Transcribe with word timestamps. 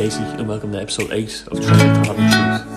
Casey, 0.00 0.22
and 0.22 0.48
welcome 0.48 0.72
to 0.72 0.80
episode 0.80 1.12
8 1.12 1.44
of 1.48 1.60
Training 1.60 2.04
Thought 2.04 2.16
and 2.18 2.62
Truth. 2.62 2.69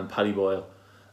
And 0.00 0.08
Paddy 0.10 0.32
Boyle, 0.32 0.66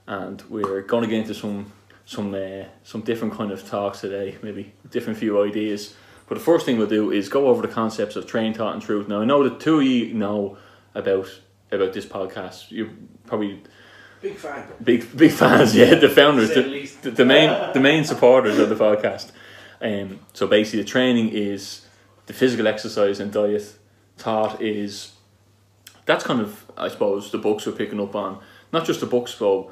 and 0.07 0.41
we're 0.49 0.81
going 0.81 1.03
to 1.03 1.09
get 1.09 1.19
into 1.19 1.33
some 1.33 1.71
some 2.05 2.33
uh, 2.33 2.65
some 2.83 3.01
different 3.01 3.33
kind 3.33 3.51
of 3.51 3.67
talks 3.69 4.01
today, 4.01 4.37
maybe 4.41 4.73
different 4.89 5.19
few 5.19 5.41
ideas. 5.43 5.95
But 6.27 6.35
the 6.35 6.43
first 6.43 6.65
thing 6.65 6.77
we'll 6.77 6.87
do 6.87 7.11
is 7.11 7.29
go 7.29 7.47
over 7.47 7.65
the 7.65 7.73
concepts 7.73 8.15
of 8.15 8.25
Training 8.27 8.53
Thought 8.55 8.73
and 8.73 8.81
Truth. 8.81 9.07
Now, 9.07 9.21
I 9.21 9.25
know 9.25 9.43
that 9.47 9.59
two 9.59 9.79
of 9.79 9.85
you 9.85 10.13
know 10.13 10.57
about 10.95 11.27
about 11.71 11.93
this 11.93 12.05
podcast. 12.05 12.71
You're 12.71 12.89
probably 13.25 13.61
Big 14.21 14.35
fan. 14.35 14.63
big 14.83 15.15
big 15.15 15.31
fans, 15.31 15.75
yeah. 15.75 15.95
The 15.95 16.09
founders, 16.09 16.49
the 16.49 16.63
the, 16.63 16.91
the, 17.03 17.11
the 17.11 17.25
main 17.25 17.49
the 17.73 17.79
main 17.79 18.03
supporters 18.03 18.57
of 18.57 18.69
the 18.69 18.75
podcast. 18.75 19.31
Um, 19.79 20.19
so 20.33 20.47
basically, 20.47 20.81
the 20.81 20.89
training 20.89 21.29
is 21.29 21.85
the 22.25 22.33
physical 22.33 22.67
exercise 22.67 23.19
and 23.19 23.31
diet. 23.31 23.77
Thought 24.17 24.59
is 24.61 25.11
that's 26.05 26.23
kind 26.23 26.41
of 26.41 26.65
I 26.75 26.87
suppose 26.87 27.31
the 27.31 27.37
books 27.37 27.65
we're 27.67 27.73
picking 27.73 27.99
up 28.01 28.15
on. 28.15 28.39
Not 28.71 28.85
just 28.85 28.99
the 28.99 29.05
books 29.05 29.35
though, 29.35 29.71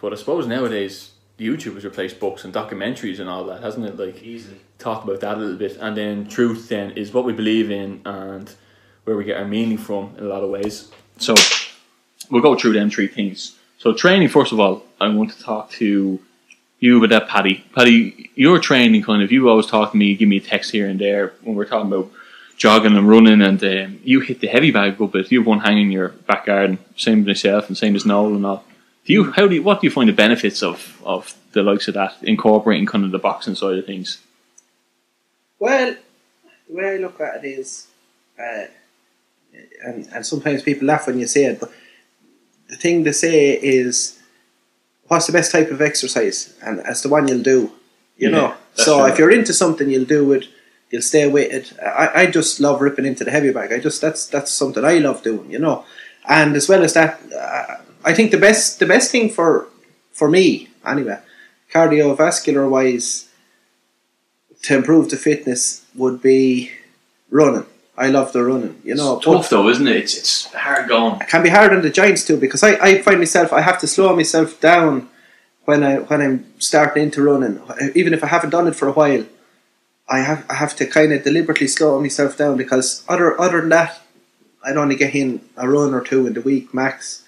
but 0.00 0.12
I 0.12 0.16
suppose 0.16 0.46
nowadays 0.46 1.12
YouTube 1.38 1.74
has 1.74 1.84
replaced 1.84 2.20
books 2.20 2.44
and 2.44 2.54
documentaries 2.54 3.18
and 3.18 3.28
all 3.28 3.44
that, 3.44 3.62
hasn't 3.62 3.86
it? 3.86 3.96
Like 3.98 4.22
Easily. 4.22 4.60
talk 4.78 5.04
about 5.04 5.20
that 5.20 5.36
a 5.36 5.40
little 5.40 5.56
bit, 5.56 5.76
and 5.78 5.96
then 5.96 6.28
truth 6.28 6.68
then 6.68 6.92
is 6.92 7.12
what 7.12 7.24
we 7.24 7.32
believe 7.32 7.70
in 7.70 8.00
and 8.04 8.54
where 9.04 9.16
we 9.16 9.24
get 9.24 9.36
our 9.36 9.46
meaning 9.46 9.78
from 9.78 10.14
in 10.18 10.24
a 10.24 10.28
lot 10.28 10.44
of 10.44 10.50
ways. 10.50 10.90
So 11.18 11.34
we'll 12.30 12.42
go 12.42 12.56
through 12.56 12.74
them 12.74 12.90
three 12.90 13.08
things. 13.08 13.58
So 13.78 13.92
training, 13.92 14.28
first 14.28 14.52
of 14.52 14.60
all, 14.60 14.84
I 15.00 15.08
want 15.08 15.32
to 15.32 15.42
talk 15.42 15.70
to 15.72 16.20
you 16.78 16.98
about 16.98 17.10
that, 17.10 17.28
Paddy. 17.28 17.64
Paddy, 17.74 18.30
your 18.34 18.58
training 18.60 19.02
kind 19.02 19.22
of 19.22 19.32
you 19.32 19.48
always 19.48 19.66
talk 19.66 19.90
to 19.92 19.96
me, 19.96 20.14
give 20.14 20.28
me 20.28 20.36
a 20.36 20.40
text 20.40 20.70
here 20.70 20.86
and 20.86 21.00
there 21.00 21.32
when 21.42 21.56
we're 21.56 21.64
talking 21.64 21.92
about 21.92 22.10
jogging 22.62 22.96
and 22.96 23.08
running, 23.08 23.42
and 23.42 23.60
um, 23.64 23.98
you 24.04 24.20
hit 24.20 24.38
the 24.38 24.46
heavy 24.46 24.70
bag 24.70 24.92
a 24.92 24.96
good 24.96 25.10
bit. 25.10 25.32
You 25.32 25.40
have 25.40 25.48
one 25.48 25.58
hanging 25.58 25.86
in 25.86 25.90
your 25.90 26.10
back 26.10 26.46
garden, 26.46 26.78
same 26.96 27.22
as 27.22 27.26
myself 27.26 27.66
and 27.66 27.76
same 27.76 27.96
as 27.96 28.06
Noel 28.06 28.36
and 28.36 28.46
all. 28.46 28.64
Do 29.04 29.12
you 29.12 29.32
how 29.32 29.48
do 29.48 29.56
you, 29.56 29.64
what 29.64 29.80
do 29.80 29.86
you 29.88 29.90
find 29.90 30.08
the 30.08 30.12
benefits 30.12 30.62
of 30.62 31.02
of 31.04 31.34
the 31.54 31.64
likes 31.64 31.88
of 31.88 31.94
that 31.94 32.14
incorporating 32.22 32.86
kind 32.86 33.04
of 33.04 33.10
the 33.10 33.18
boxing 33.18 33.56
side 33.56 33.78
of 33.78 33.84
things? 33.84 34.20
Well, 35.58 35.96
the 36.68 36.74
way 36.76 36.94
I 36.94 36.96
look 36.98 37.20
at 37.20 37.44
it 37.44 37.48
is, 37.48 37.88
uh, 38.38 38.66
and, 39.84 40.06
and 40.14 40.24
sometimes 40.24 40.62
people 40.62 40.86
laugh 40.86 41.08
when 41.08 41.18
you 41.18 41.26
say 41.26 41.46
it, 41.46 41.58
but 41.58 41.72
the 42.68 42.76
thing 42.76 43.02
to 43.02 43.12
say 43.12 43.54
is, 43.54 44.20
what's 45.08 45.26
the 45.26 45.32
best 45.32 45.50
type 45.50 45.72
of 45.72 45.82
exercise? 45.82 46.56
And 46.62 46.78
that's 46.78 47.02
the 47.02 47.08
one 47.08 47.26
you'll 47.26 47.42
do, 47.42 47.72
you 48.16 48.30
Yeah, 48.30 48.36
know. 48.36 48.54
So 48.74 49.04
if 49.06 49.18
you're 49.18 49.32
into 49.32 49.52
something, 49.52 49.90
you'll 49.90 50.04
do 50.04 50.32
it. 50.32 50.46
You'll 50.92 51.00
stay 51.00 51.22
it. 51.22 51.72
I, 51.82 52.10
I 52.14 52.26
just 52.26 52.60
love 52.60 52.82
ripping 52.82 53.06
into 53.06 53.24
the 53.24 53.30
heavy 53.30 53.50
bag. 53.50 53.72
I 53.72 53.78
just 53.78 54.02
that's 54.02 54.26
that's 54.26 54.52
something 54.52 54.84
I 54.84 54.98
love 54.98 55.22
doing, 55.22 55.50
you 55.50 55.58
know. 55.58 55.86
And 56.28 56.54
as 56.54 56.68
well 56.68 56.84
as 56.84 56.92
that, 56.92 57.18
uh, 57.32 57.76
I 58.04 58.12
think 58.12 58.30
the 58.30 58.36
best 58.38 58.78
the 58.78 58.84
best 58.84 59.10
thing 59.10 59.30
for 59.30 59.68
for 60.12 60.28
me 60.28 60.68
anyway, 60.86 61.18
cardiovascular 61.72 62.68
wise, 62.68 63.30
to 64.64 64.76
improve 64.76 65.08
the 65.08 65.16
fitness 65.16 65.84
would 65.94 66.20
be 66.20 66.72
running. 67.30 67.64
I 67.96 68.08
love 68.08 68.34
the 68.34 68.44
running, 68.44 68.78
you 68.84 68.94
know. 68.94 69.16
It's 69.16 69.24
tough 69.24 69.48
though, 69.48 69.70
isn't 69.70 69.88
it? 69.88 69.96
It's 69.96 70.18
it's 70.18 70.44
hard 70.52 70.88
going. 70.88 71.22
it 71.22 71.28
can 71.28 71.42
be 71.42 71.48
hard 71.48 71.72
on 71.72 71.80
the 71.80 71.90
giants 71.90 72.26
too 72.26 72.36
because 72.36 72.62
I, 72.62 72.72
I 72.72 73.02
find 73.02 73.18
myself 73.18 73.50
I 73.50 73.62
have 73.62 73.80
to 73.80 73.86
slow 73.86 74.14
myself 74.14 74.60
down 74.60 75.08
when 75.64 75.82
I 75.82 75.96
when 76.00 76.20
I'm 76.20 76.52
starting 76.58 77.04
into 77.04 77.22
running. 77.22 77.62
Even 77.94 78.12
if 78.12 78.22
I 78.22 78.26
haven't 78.26 78.50
done 78.50 78.68
it 78.68 78.76
for 78.76 78.88
a 78.88 78.92
while, 78.92 79.24
I 80.08 80.20
have 80.20 80.44
I 80.50 80.54
have 80.54 80.74
to 80.76 80.86
kind 80.86 81.12
of 81.12 81.24
deliberately 81.24 81.68
slow 81.68 82.00
myself 82.00 82.36
down 82.36 82.56
because 82.56 83.04
other 83.08 83.40
other 83.40 83.60
than 83.60 83.70
that, 83.70 84.00
I'd 84.64 84.76
only 84.76 84.96
get 84.96 85.14
in 85.14 85.40
a 85.56 85.68
run 85.68 85.94
or 85.94 86.00
two 86.02 86.26
in 86.26 86.34
the 86.34 86.40
week 86.40 86.72
max. 86.74 87.20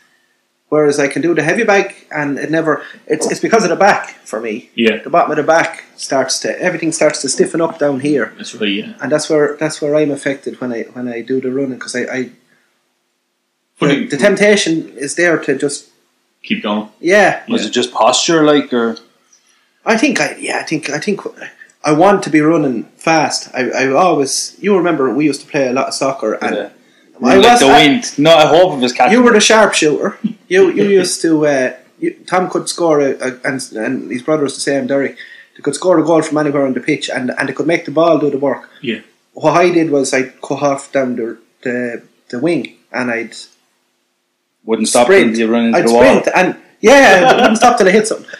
Whereas 0.70 0.98
I 0.98 1.06
can 1.06 1.22
do 1.22 1.34
the 1.34 1.42
heavy 1.42 1.62
bag 1.62 1.94
and 2.10 2.36
it 2.38 2.50
never 2.50 2.82
it's 3.06 3.30
it's 3.30 3.40
because 3.40 3.62
of 3.62 3.70
the 3.70 3.76
back 3.76 4.10
for 4.24 4.40
me. 4.40 4.70
Yeah, 4.74 4.96
The 5.04 5.10
bottom 5.10 5.30
of 5.30 5.36
the 5.36 5.44
back 5.44 5.84
starts 5.96 6.40
to 6.40 6.60
everything 6.60 6.90
starts 6.90 7.20
to 7.22 7.28
stiffen 7.28 7.60
up 7.60 7.78
down 7.78 8.00
here 8.00 8.32
that's 8.36 8.54
right. 8.56 8.68
Yeah. 8.68 8.94
and 9.00 9.12
that's 9.12 9.30
where 9.30 9.56
that's 9.56 9.80
where 9.80 9.94
I'm 9.94 10.10
affected 10.10 10.60
when 10.60 10.72
I 10.72 10.82
when 10.94 11.06
I 11.06 11.20
do 11.20 11.40
the 11.40 11.52
running 11.52 11.78
because 11.78 11.94
I, 11.94 12.00
I 12.00 12.30
Funny, 13.76 14.00
the, 14.06 14.06
the 14.06 14.16
temptation 14.16 14.88
is 14.96 15.14
there 15.14 15.38
to 15.38 15.56
just 15.56 15.90
keep 16.42 16.62
going. 16.62 16.88
yeah 17.00 17.44
Yeah. 17.46 17.52
Was 17.52 17.66
it 17.66 17.70
just 17.70 17.92
posture, 17.92 18.42
like, 18.44 18.72
or 18.72 18.96
I 19.86 19.96
think 19.96 20.20
I 20.20 20.34
yeah 20.38 20.58
I 20.58 20.64
think 20.64 20.90
I 20.90 20.98
think 20.98 21.20
I 21.90 21.92
want 21.92 22.22
to 22.24 22.30
be 22.30 22.40
running 22.40 22.84
fast 23.08 23.50
I, 23.54 23.62
I 23.82 23.84
always 23.92 24.56
you 24.64 24.76
remember 24.76 25.02
we 25.14 25.24
used 25.26 25.42
to 25.44 25.46
play 25.54 25.66
a 25.68 25.72
lot 25.72 25.88
of 25.88 25.94
soccer 25.94 26.32
and 26.44 26.54
Yeah. 26.56 26.70
I 27.22 27.36
like 27.36 27.50
was 27.50 27.60
the 27.60 27.66
I- 27.66 27.78
wind? 27.86 28.02
No, 28.18 28.32
I 28.44 28.46
hope 28.46 28.72
it 28.76 28.80
was 28.86 28.92
catching. 28.92 29.12
you 29.14 29.22
were 29.24 29.32
the 29.32 29.40
sharpshooter 29.50 30.18
you 30.54 30.70
you 30.78 30.84
used 31.00 31.20
to 31.22 31.30
uh, 31.46 31.72
you, 32.02 32.10
Tom 32.30 32.48
could 32.52 32.68
score 32.68 32.98
a, 33.00 33.10
a, 33.26 33.28
and 33.48 33.58
and 33.84 34.10
his 34.10 34.22
brother 34.22 34.42
was 34.48 34.54
the 34.54 34.60
same 34.70 34.86
Derek 34.86 35.16
they 35.56 35.62
could 35.62 35.74
score 35.80 35.98
a 35.98 36.04
goal 36.10 36.22
from 36.22 36.38
anywhere 36.38 36.66
on 36.66 36.74
the 36.74 36.80
pitch 36.90 37.06
and 37.16 37.30
and 37.38 37.48
they 37.48 37.52
could 37.58 37.66
make 37.74 37.84
the 37.84 37.92
ball 38.00 38.18
do 38.18 38.30
the 38.30 38.38
work 38.48 38.62
Yeah. 38.90 39.00
what 39.42 39.54
I 39.64 39.70
did 39.78 39.90
was 39.90 40.12
I'd 40.16 40.32
cut 40.48 40.62
off 40.70 40.82
down 40.96 41.16
the 41.16 41.28
the, 41.64 42.02
the 42.30 42.38
wing 42.46 42.64
and 42.92 43.10
I'd 43.10 43.34
Wouldn't 44.64 44.88
stop 44.88 45.06
sprint. 45.06 45.26
until 45.28 45.40
you 45.46 45.52
run 45.52 45.74
I'd 45.74 45.86
the 45.86 45.92
wall. 45.92 46.02
sprint 46.02 46.28
and 46.34 46.56
yeah, 46.80 47.30
I 47.30 47.34
wouldn't 47.36 47.56
stop 47.58 47.78
till 47.78 47.88
I 47.88 47.92
hit 47.92 48.06
something. 48.08 48.30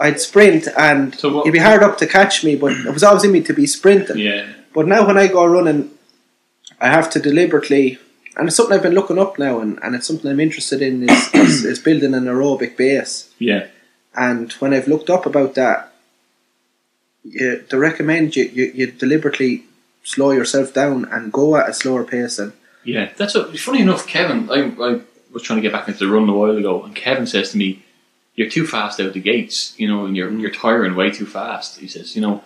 I'd 0.00 0.20
sprint 0.20 0.68
and 0.76 1.14
So 1.14 1.32
what- 1.34 1.42
it'd 1.42 1.52
be 1.52 1.58
hard 1.58 1.82
up 1.82 1.98
to 1.98 2.06
catch 2.06 2.44
me, 2.44 2.56
but 2.56 2.72
it 2.72 2.92
was 2.92 3.02
always 3.02 3.24
in 3.24 3.32
me 3.32 3.40
to 3.42 3.52
be 3.52 3.66
sprinting. 3.66 4.18
Yeah. 4.18 4.46
But 4.74 4.86
now 4.88 5.06
when 5.06 5.16
I 5.18 5.26
go 5.28 5.44
running, 5.46 5.90
I 6.80 6.88
have 6.88 7.08
to 7.10 7.20
deliberately, 7.20 7.98
and 8.36 8.48
it's 8.48 8.56
something 8.56 8.74
I've 8.76 8.82
been 8.82 8.94
looking 8.94 9.18
up 9.18 9.38
now, 9.38 9.60
and, 9.60 9.78
and 9.82 9.94
it's 9.94 10.06
something 10.06 10.30
I'm 10.30 10.40
interested 10.40 10.82
in 10.82 11.08
is, 11.08 11.30
is, 11.34 11.64
is 11.64 11.78
building 11.78 12.14
an 12.14 12.24
aerobic 12.24 12.76
base. 12.76 13.30
Yeah. 13.38 13.66
And 14.16 14.52
when 14.54 14.72
I've 14.74 14.88
looked 14.88 15.10
up 15.10 15.26
about 15.26 15.54
that, 15.54 15.92
you, 17.24 17.64
they 17.70 17.76
recommend 17.76 18.36
you, 18.36 18.44
you, 18.44 18.72
you 18.74 18.86
deliberately 18.92 19.64
slow 20.02 20.30
yourself 20.32 20.74
down 20.74 21.06
and 21.06 21.32
go 21.32 21.56
at 21.56 21.68
a 21.68 21.72
slower 21.72 22.04
pace. 22.04 22.38
And 22.38 22.52
Yeah, 22.84 23.10
that's 23.16 23.34
funny 23.62 23.80
enough. 23.80 24.06
Kevin, 24.06 24.50
I, 24.50 24.72
I 24.80 25.00
was 25.34 25.42
trying 25.42 25.58
to 25.58 25.62
get 25.62 25.72
back 25.72 25.88
into 25.88 25.98
the 26.06 26.10
run 26.12 26.28
a 26.28 26.32
while 26.32 26.56
ago, 26.56 26.82
and 26.84 26.94
Kevin 26.94 27.26
says 27.26 27.50
to 27.52 27.58
me, 27.58 27.82
"You're 28.36 28.48
too 28.48 28.66
fast 28.66 28.98
out 29.00 29.12
the 29.12 29.20
gates, 29.20 29.74
you 29.76 29.86
know, 29.88 30.06
and 30.06 30.16
you're 30.16 30.30
you're 30.32 30.50
tiring 30.50 30.94
way 30.94 31.10
too 31.10 31.26
fast." 31.26 31.78
He 31.80 31.88
says, 31.88 32.14
"You 32.16 32.22
know, 32.22 32.44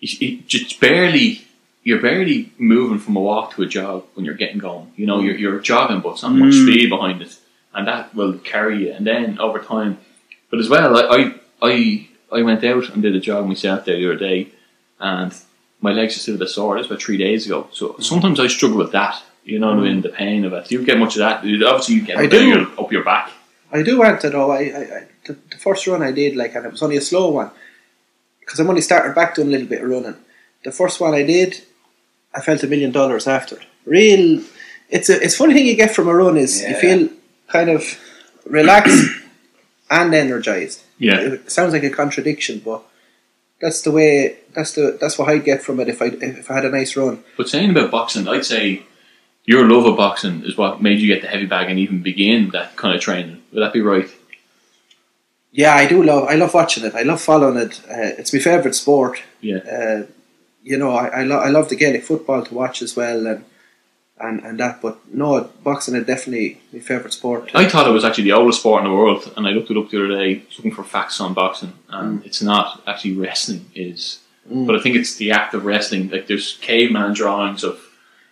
you 0.00 0.38
just 0.46 0.80
barely." 0.80 1.42
You're 1.88 2.02
barely 2.02 2.50
moving 2.58 2.98
from 2.98 3.14
a 3.14 3.20
walk 3.20 3.54
to 3.54 3.62
a 3.62 3.66
jog 3.66 4.06
when 4.14 4.24
you're 4.26 4.34
getting 4.34 4.58
going. 4.58 4.90
You 4.96 5.06
know, 5.06 5.20
you're, 5.20 5.36
you're 5.36 5.60
jogging, 5.60 6.00
but 6.00 6.14
it's 6.14 6.22
not 6.24 6.32
much 6.32 6.54
Mm. 6.54 6.64
speed 6.64 6.90
behind 6.90 7.22
it, 7.22 7.36
and 7.72 7.86
that 7.86 8.12
will 8.12 8.38
carry 8.38 8.82
you. 8.82 8.90
And 8.92 9.06
then 9.06 9.38
over 9.38 9.60
time, 9.60 9.98
but 10.50 10.58
as 10.58 10.68
well, 10.68 10.96
I, 10.96 11.02
I, 11.16 11.34
I, 11.62 12.08
I 12.32 12.42
went 12.42 12.64
out 12.64 12.88
and 12.90 13.02
did 13.04 13.14
a 13.14 13.20
jog 13.20 13.46
myself 13.46 13.84
there 13.84 13.96
the 13.98 14.06
other 14.10 14.18
day, 14.18 14.48
and 14.98 15.32
my 15.80 15.92
legs 15.92 16.16
are 16.16 16.18
still 16.18 16.34
a 16.34 16.38
bit 16.38 16.48
sore. 16.48 16.74
That's 16.74 16.88
about 16.88 17.00
three 17.02 17.18
days 17.18 17.46
ago. 17.46 17.68
So 17.70 17.94
sometimes 18.00 18.40
I 18.40 18.48
struggle 18.48 18.78
with 18.78 18.90
that. 18.90 19.22
You 19.46 19.58
know 19.60 19.68
what 19.68 19.78
I 19.78 19.82
mean? 19.82 20.00
The 20.02 20.08
pain 20.08 20.44
of 20.44 20.52
it. 20.52 20.66
Do 20.66 20.74
you 20.74 20.84
get 20.84 20.98
much 20.98 21.14
of 21.16 21.20
that? 21.20 21.38
Obviously, 21.38 21.94
you 21.94 22.02
get 22.02 22.18
I 22.18 22.26
do. 22.26 22.44
your- 22.46 22.80
up 22.80 22.90
your 22.92 23.04
back. 23.04 23.30
I 23.72 23.82
do 23.82 23.98
want 23.98 24.20
to 24.20 24.30
though. 24.30 24.50
I, 24.50 24.58
I, 24.58 24.60
I 24.60 25.06
the, 25.26 25.36
the 25.50 25.56
first 25.58 25.86
run 25.86 26.02
I 26.02 26.12
did, 26.12 26.36
like, 26.36 26.54
and 26.54 26.64
it 26.66 26.72
was 26.72 26.82
only 26.82 26.96
a 26.96 27.00
slow 27.00 27.30
one 27.30 27.50
because 28.40 28.60
I'm 28.60 28.68
only 28.68 28.80
starting 28.80 29.12
back 29.12 29.34
doing 29.34 29.48
a 29.48 29.50
little 29.50 29.66
bit 29.66 29.82
of 29.82 29.88
running. 29.90 30.14
The 30.64 30.70
first 30.72 31.00
one 31.00 31.14
I 31.14 31.22
did, 31.24 31.62
I 32.34 32.40
felt 32.40 32.62
a 32.62 32.66
million 32.68 32.92
dollars 32.92 33.26
after. 33.26 33.58
Real, 33.84 34.42
it's 34.88 35.08
a 35.10 35.20
it's 35.22 35.36
funny 35.36 35.54
thing 35.54 35.66
you 35.66 35.74
get 35.76 35.94
from 35.94 36.08
a 36.08 36.14
run 36.14 36.36
is 36.36 36.62
you 36.62 36.74
feel 36.76 37.08
kind 37.48 37.70
of 37.70 37.82
relaxed 38.44 39.04
and 39.90 40.14
energized. 40.14 40.82
Yeah. 40.98 41.18
It 41.20 41.50
sounds 41.50 41.72
like 41.72 41.82
a 41.84 41.90
contradiction, 41.90 42.62
but 42.64 42.82
that's 43.60 43.82
the 43.82 43.90
way. 43.90 44.38
That's 44.54 44.72
the 44.72 44.96
that's 45.00 45.18
what 45.18 45.28
I'd 45.28 45.44
get 45.44 45.62
from 45.62 45.80
it 45.80 45.88
if 45.88 46.00
I 46.02 46.06
if 46.06 46.50
I 46.50 46.54
had 46.54 46.64
a 46.64 46.70
nice 46.70 46.96
run. 46.96 47.22
But 47.36 47.48
saying 47.48 47.70
about 47.70 47.90
boxing, 47.90 48.28
I'd 48.28 48.44
say 48.44 48.82
your 49.46 49.66
love 49.68 49.86
of 49.86 49.96
boxing 49.96 50.42
is 50.44 50.56
what 50.56 50.82
made 50.82 50.98
you 51.00 51.06
get 51.12 51.22
the 51.22 51.28
heavy 51.28 51.46
bag 51.46 51.70
and 51.70 51.78
even 51.78 52.02
begin 52.02 52.50
that 52.50 52.76
kind 52.76 52.94
of 52.94 53.00
training. 53.00 53.42
Would 53.52 53.62
that 53.62 53.72
be 53.72 53.80
right? 53.80 54.08
Yeah, 55.52 55.74
I 55.74 55.86
do 55.86 56.02
love. 56.02 56.28
I 56.28 56.34
love 56.34 56.52
watching 56.52 56.84
it. 56.84 56.94
I 56.94 57.02
love 57.02 57.20
following 57.20 57.56
it. 57.56 57.80
Uh, 57.88 58.12
it's 58.18 58.32
my 58.32 58.40
favorite 58.40 58.74
sport. 58.74 59.22
Yeah. 59.40 59.58
Uh, 59.58 60.06
you 60.62 60.76
know, 60.76 60.90
I 60.90 61.06
I, 61.08 61.22
lo- 61.22 61.38
I 61.38 61.48
love 61.48 61.68
the 61.68 61.76
Gaelic 61.76 62.04
football 62.04 62.42
to 62.44 62.54
watch 62.54 62.82
as 62.82 62.94
well, 62.96 63.26
and 63.26 63.44
and, 64.18 64.40
and 64.40 64.60
that. 64.60 64.82
But 64.82 64.98
no, 65.14 65.48
boxing 65.62 65.94
is 65.94 66.04
definitely 66.06 66.60
my 66.72 66.80
favourite 66.80 67.12
sport. 67.14 67.50
I 67.54 67.68
thought 67.68 67.86
it 67.86 67.92
was 67.92 68.04
actually 68.04 68.24
the 68.24 68.32
oldest 68.32 68.60
sport 68.60 68.84
in 68.84 68.90
the 68.90 68.94
world, 68.96 69.32
and 69.36 69.46
I 69.46 69.50
looked 69.50 69.70
it 69.70 69.76
up 69.78 69.88
the 69.88 69.98
other 70.04 70.08
day, 70.18 70.42
looking 70.58 70.72
for 70.74 70.84
facts 70.84 71.20
on 71.20 71.32
boxing, 71.32 71.72
and 71.88 72.24
it's 72.26 72.42
not 72.42 72.82
actually 72.86 73.14
wrestling. 73.14 73.66
Is 73.74 74.20
Mm. 74.48 74.64
but 74.64 74.76
I 74.76 74.80
think 74.80 74.94
it's 74.94 75.16
the 75.16 75.32
act 75.32 75.54
of 75.54 75.64
wrestling. 75.64 76.08
Like 76.08 76.28
there's 76.28 76.56
caveman 76.60 77.14
drawings 77.14 77.64
of 77.64 77.80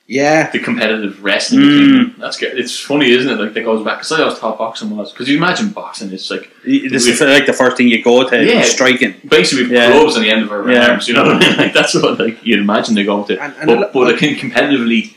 Yeah, 0.06 0.50
the 0.50 0.58
competitive 0.58 1.24
wrestling. 1.24 1.62
Mm. 1.62 2.16
That's 2.18 2.36
good. 2.36 2.58
It's 2.58 2.78
funny, 2.78 3.10
isn't 3.10 3.30
it? 3.32 3.42
Like 3.42 3.54
that 3.54 3.64
goes 3.64 3.82
back 3.82 3.98
because 3.98 4.12
I 4.12 4.20
always 4.22 4.38
thought 4.38 4.58
boxing 4.58 4.94
was 4.94 5.10
because 5.12 5.30
you 5.30 5.38
imagine 5.38 5.70
boxing. 5.70 6.12
It's 6.12 6.30
like 6.30 6.50
This 6.62 7.06
is 7.06 7.20
like 7.22 7.46
the 7.46 7.54
first 7.54 7.78
thing 7.78 7.88
you 7.88 8.02
go 8.04 8.28
to. 8.28 8.44
Yeah. 8.44 8.62
striking. 8.64 9.14
basically 9.26 9.64
with 9.64 9.72
Yeah. 9.72 9.92
gloves 9.92 10.16
on 10.16 10.22
the 10.22 10.30
end 10.30 10.42
of 10.42 10.52
our 10.52 10.70
Yeah. 10.70 10.90
arms. 10.90 11.08
You 11.08 11.14
know, 11.14 11.24
what 11.24 11.42
I 11.42 11.48
mean? 11.48 11.56
like 11.64 11.72
that's 11.72 11.94
what 11.94 12.18
like 12.18 12.44
you'd 12.44 12.60
imagine 12.60 12.94
they 12.94 13.04
go 13.04 13.24
to. 13.24 13.40
And- 13.42 13.54
and 13.58 13.66
but 13.66 13.78
lo- 13.80 13.90
but 13.94 14.20
like, 14.20 14.38
competitively, 14.38 15.14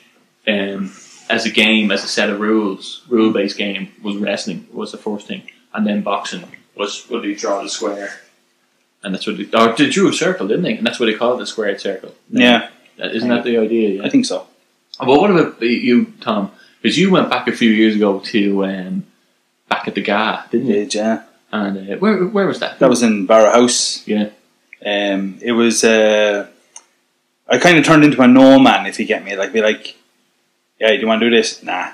um, 0.47 0.91
as 1.29 1.45
a 1.45 1.49
game, 1.49 1.91
as 1.91 2.05
a 2.05 2.07
set 2.07 2.29
of 2.29 2.39
rules, 2.39 3.01
rule 3.09 3.33
based 3.33 3.57
game 3.57 3.89
was 4.01 4.15
wrestling 4.15 4.67
was 4.71 4.93
the 4.93 4.97
first 4.97 5.27
thing, 5.27 5.41
and 5.73 5.85
then 5.85 5.99
boxing 6.01 6.45
was 6.75 7.03
what 7.09 7.23
they 7.23 7.33
draw 7.33 7.61
the 7.61 7.67
square, 7.69 8.21
and 9.03 9.13
that's 9.13 9.27
what 9.27 9.35
they, 9.37 9.43
or 9.53 9.75
they 9.75 9.89
drew 9.89 10.07
a 10.07 10.13
circle, 10.13 10.47
didn't 10.47 10.63
they? 10.63 10.77
And 10.77 10.87
that's 10.87 10.97
what 10.97 11.07
they 11.07 11.13
call 11.15 11.33
it, 11.35 11.39
the 11.39 11.45
squared 11.45 11.81
circle. 11.81 12.15
Yeah, 12.31 12.69
isn't 12.97 13.27
that 13.27 13.43
the 13.43 13.57
idea? 13.57 13.89
Yeah. 13.97 14.03
I 14.05 14.09
think 14.09 14.25
so. 14.25 14.47
But 14.99 15.07
what 15.07 15.31
about 15.31 15.61
you, 15.61 16.13
Tom? 16.21 16.51
Because 16.81 16.97
you 16.97 17.11
went 17.11 17.29
back 17.29 17.47
a 17.47 17.51
few 17.51 17.69
years 17.69 17.95
ago 17.95 18.19
to 18.19 18.65
um, 18.65 19.05
back 19.69 19.87
at 19.87 19.95
the 19.95 20.01
GAA, 20.01 20.45
didn't 20.51 20.67
you? 20.67 20.73
Did 20.73 20.95
yeah. 20.95 21.23
And 21.51 21.93
uh, 21.93 21.97
where 21.97 22.25
where 22.25 22.47
was 22.47 22.59
that? 22.59 22.79
That 22.79 22.89
was 22.89 23.03
in 23.03 23.27
Barrowhouse. 23.27 24.05
yeah. 24.05 24.29
Um, 24.85 25.39
it 25.41 25.53
was. 25.53 25.83
Uh, 25.83 26.47
I 27.49 27.57
kind 27.57 27.77
of 27.77 27.85
turned 27.85 28.03
into 28.03 28.21
a 28.21 28.27
no 28.27 28.59
man, 28.59 28.85
if 28.85 28.99
you 28.99 29.05
get 29.05 29.23
me. 29.23 29.35
Like, 29.35 29.53
be 29.53 29.61
like, 29.61 29.95
yeah, 30.79 30.89
do 30.89 30.97
you 30.97 31.07
want 31.07 31.21
to 31.21 31.29
do 31.29 31.35
this? 31.35 31.63
Nah. 31.63 31.91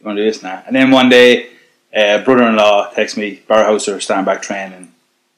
You 0.00 0.06
want 0.06 0.16
to 0.16 0.22
do 0.22 0.30
this? 0.30 0.42
Nah. 0.42 0.62
And 0.66 0.74
then 0.74 0.90
one 0.90 1.10
day, 1.10 1.50
uh, 1.94 2.24
brother-in-law 2.24 2.92
texts 2.94 3.18
me, 3.18 3.42
Barrowhouse 3.46 3.94
are 3.94 4.00
stand 4.00 4.24
back 4.24 4.40
training. 4.40 4.84
Do 4.84 4.90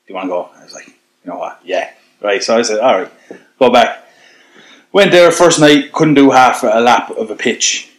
you 0.07 0.15
want 0.15 0.27
to 0.27 0.31
go? 0.31 0.51
I 0.57 0.63
was 0.63 0.73
like, 0.73 0.87
you 0.87 0.95
know 1.25 1.39
what? 1.39 1.61
Yeah. 1.65 1.91
Right. 2.21 2.43
So 2.43 2.57
I 2.57 2.63
said, 2.63 2.79
all 2.79 3.01
right, 3.01 3.13
go 3.59 3.71
back. 3.71 4.06
Went 4.97 5.11
there 5.11 5.31
first 5.31 5.61
night, 5.61 5.93
couldn't 5.93 6.15
do 6.15 6.31
half 6.31 6.63
a 6.63 6.81
lap 6.81 7.11
of 7.11 7.31
a 7.31 7.37
pitch. 7.37 7.93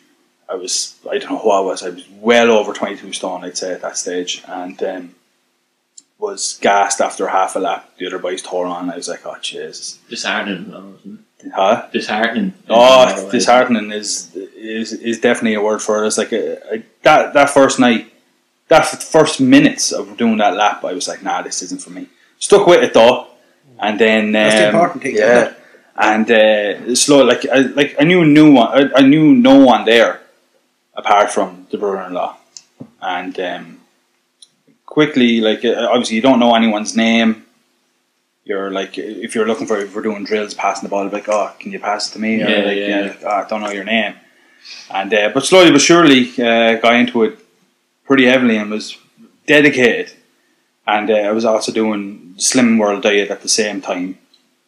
I 0.49 0.55
was, 0.55 0.97
I 1.07 1.19
don't 1.19 1.29
know 1.29 1.37
who 1.37 1.51
I 1.51 1.59
was. 1.59 1.83
I 1.83 1.89
was 1.89 2.09
well 2.09 2.49
over 2.49 2.73
22 2.73 3.13
stone, 3.13 3.43
I'd 3.43 3.55
say, 3.55 3.71
at 3.71 3.83
that 3.83 3.97
stage. 3.97 4.41
And 4.47 4.81
um, 4.81 5.15
was 6.17 6.57
gassed 6.59 6.99
after 6.99 7.27
half 7.27 7.55
a 7.55 7.59
lap. 7.59 7.87
The 7.99 8.07
other 8.07 8.17
boys 8.17 8.41
tore 8.41 8.65
on. 8.65 8.89
I 8.89 8.95
was 8.95 9.07
like, 9.07 9.23
oh, 9.27 9.37
Jesus. 9.39 9.99
Disheartening. 10.09 10.71
no, 10.71 10.79
wasn't 10.79 11.19
it? 11.43 11.51
Huh? 11.53 11.87
Disheartening. 11.93 12.55
Oh, 12.67 13.29
disheartening 13.29 13.91
is 13.91 14.35
is 14.35 14.91
is 14.93 15.19
definitely 15.19 15.53
a 15.53 15.61
word 15.61 15.83
for 15.83 16.03
it. 16.03 16.07
It's 16.07 16.17
like 16.17 16.31
a, 16.31 16.77
a, 16.77 16.83
that 17.03 17.33
that 17.35 17.51
first 17.51 17.79
night, 17.79 18.11
that 18.69 18.85
first 18.87 19.39
minutes 19.39 19.91
of 19.91 20.17
doing 20.17 20.37
that 20.37 20.55
lap, 20.55 20.83
I 20.83 20.93
was 20.93 21.07
like, 21.07 21.21
nah, 21.21 21.43
this 21.43 21.61
isn't 21.61 21.79
for 21.79 21.91
me. 21.91 22.07
Stuck 22.39 22.65
with 22.65 22.81
it 22.81 22.95
though, 22.95 23.27
and 23.79 23.99
then 23.99 24.31
That's 24.31 24.55
the 24.55 24.69
um, 24.69 24.73
important 24.73 25.03
thing, 25.03 25.15
Yeah, 25.15 25.41
isn't 25.41 25.57
and 25.97 26.29
uh, 26.29 26.95
slow 26.95 27.23
like 27.23 27.47
I 27.49 27.59
like 27.59 27.95
I 27.99 28.03
knew 28.03 28.23
no 28.25 28.51
one. 28.51 28.67
I, 28.67 28.99
I 28.99 29.01
knew 29.01 29.33
no 29.33 29.57
one 29.57 29.85
there 29.85 30.21
apart 30.93 31.31
from 31.31 31.67
the 31.71 31.77
brother-in-law, 31.77 32.37
and 33.01 33.39
um, 33.39 33.79
quickly 34.85 35.41
like 35.41 35.65
uh, 35.65 35.87
obviously 35.89 36.15
you 36.15 36.21
don't 36.21 36.39
know 36.39 36.55
anyone's 36.55 36.95
name. 36.95 37.45
You're 38.45 38.71
like 38.71 38.97
if 38.97 39.35
you're 39.35 39.47
looking 39.47 39.67
for 39.67 39.77
if 39.77 39.95
we're 39.95 40.03
doing 40.03 40.23
drills, 40.23 40.53
passing 40.53 40.83
the 40.83 40.89
ball, 40.89 41.07
like 41.09 41.27
oh, 41.29 41.51
can 41.59 41.71
you 41.71 41.79
pass 41.79 42.09
it 42.09 42.13
to 42.13 42.19
me? 42.19 42.41
Or 42.43 42.47
Yeah, 42.47 42.71
yeah, 42.71 43.01
like, 43.01 43.23
oh, 43.23 43.29
I 43.29 43.47
don't 43.47 43.61
know 43.61 43.71
your 43.71 43.83
name. 43.83 44.15
And 44.91 45.13
uh, 45.13 45.29
but 45.33 45.45
slowly 45.45 45.71
but 45.71 45.81
surely, 45.81 46.29
uh, 46.37 46.75
got 46.75 46.95
into 46.95 47.23
it 47.23 47.39
pretty 48.05 48.25
heavily 48.25 48.57
and 48.57 48.69
was 48.69 48.97
dedicated. 49.47 50.13
And 50.85 51.09
uh, 51.09 51.15
I 51.15 51.31
was 51.31 51.43
also 51.43 51.71
doing 51.73 52.35
Slim 52.37 52.77
World 52.77 53.03
diet 53.03 53.29
at 53.29 53.41
the 53.41 53.49
same 53.49 53.81
time. 53.81 54.17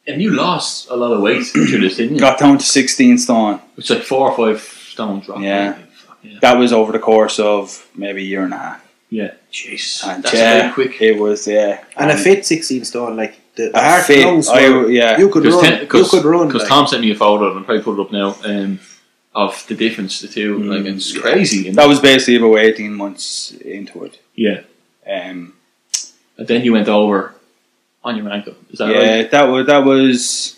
And 0.09 0.21
you 0.21 0.31
lost 0.35 0.89
a 0.89 0.95
lot 0.95 1.11
of 1.13 1.21
weight 1.21 1.45
through 1.45 1.79
this, 1.79 1.97
didn't 1.97 2.15
you? 2.15 2.19
Got 2.19 2.39
down 2.39 2.57
to 2.57 2.65
sixteen 2.65 3.17
stone. 3.17 3.61
It's 3.77 3.89
like 3.89 4.03
four 4.03 4.31
or 4.31 4.35
five 4.35 4.61
stone 4.61 5.19
drop. 5.21 5.39
Yeah. 5.39 5.77
Yeah. 6.23 6.39
That 6.41 6.57
was 6.57 6.73
over 6.73 6.91
the 6.91 6.99
course 6.99 7.39
of 7.39 7.87
maybe 7.95 8.21
a 8.21 8.25
year 8.25 8.43
and 8.43 8.53
a 8.53 8.57
half. 8.57 8.81
Yeah. 9.09 9.31
Jeez. 9.51 10.05
And 10.07 10.23
That's 10.23 10.33
yeah, 10.35 10.59
very 10.61 10.73
quick. 10.73 11.01
It 11.01 11.17
was 11.19 11.47
yeah. 11.47 11.83
and 11.95 12.11
a 12.11 12.17
fit 12.17 12.45
sixteen 12.45 12.83
stone, 12.85 13.15
like 13.15 13.35
the, 13.55 13.69
the 13.69 13.77
A 13.77 13.81
heart 13.81 14.05
fit, 14.05 14.25
lungs 14.25 14.47
I- 14.49 14.87
yeah. 14.87 15.17
you 15.17 15.29
could 15.29 15.45
run, 15.45 15.79
you 15.81 15.87
could 15.87 16.25
run. 16.25 16.47
Because 16.47 16.61
like. 16.63 16.69
Tom 16.69 16.87
sent 16.87 17.01
me 17.01 17.11
a 17.11 17.15
photo, 17.15 17.49
and 17.51 17.59
I'll 17.59 17.65
probably 17.65 17.83
put 17.83 17.99
it 17.99 18.01
up 18.01 18.11
now, 18.11 18.35
um, 18.45 18.79
of 19.33 19.65
the 19.67 19.75
difference, 19.75 20.19
the 20.21 20.27
two. 20.27 20.59
Mm. 20.59 20.69
Like, 20.75 20.85
it's 20.85 21.17
crazy. 21.17 21.67
And 21.67 21.75
That 21.77 21.87
was 21.87 21.99
basically 21.99 22.35
about 22.37 22.57
eighteen 22.65 22.93
months 22.95 23.51
into 23.51 24.03
it. 24.05 24.19
yeah. 24.35 24.61
Um, 25.07 25.53
And 26.37 26.47
then 26.47 26.63
you 26.65 26.73
went 26.73 26.87
over 26.87 27.35
on 28.03 28.17
your 28.17 28.29
ankle. 28.29 28.55
Is 28.71 28.79
that 28.79 28.89
yeah, 28.89 29.15
right? 29.15 29.31
that 29.31 29.43
was 29.43 29.67
that 29.67 29.83
was. 29.83 30.55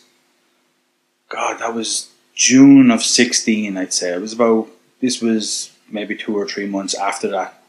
God, 1.29 1.59
that 1.59 1.73
was 1.73 2.11
June 2.35 2.91
of 2.91 3.01
sixteen. 3.03 3.77
I'd 3.77 3.93
say 3.93 4.13
it 4.13 4.21
was 4.21 4.33
about. 4.33 4.67
This 4.99 5.21
was 5.21 5.71
maybe 5.89 6.15
two 6.15 6.38
or 6.38 6.47
three 6.47 6.67
months 6.67 6.93
after 6.93 7.27
that 7.29 7.61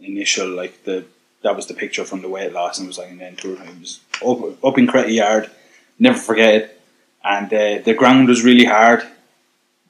initial 0.00 0.48
like 0.48 0.84
the 0.84 1.04
that 1.42 1.56
was 1.56 1.66
the 1.66 1.74
picture 1.74 2.04
from 2.04 2.22
the 2.22 2.28
weight 2.28 2.52
loss 2.52 2.78
and 2.78 2.86
it 2.86 2.88
was 2.88 2.98
like 2.98 3.10
and 3.10 3.20
then 3.20 3.36
two 3.36 3.56
or 3.56 3.62
it 3.62 3.80
was 3.80 4.00
up, 4.26 4.64
up 4.64 4.78
in 4.78 4.86
Crettyard. 4.86 5.50
Never 5.98 6.18
forget 6.18 6.54
it. 6.54 6.80
And 7.24 7.52
uh, 7.52 7.82
the 7.82 7.94
ground 7.94 8.28
was 8.28 8.44
really 8.44 8.64
hard 8.64 9.06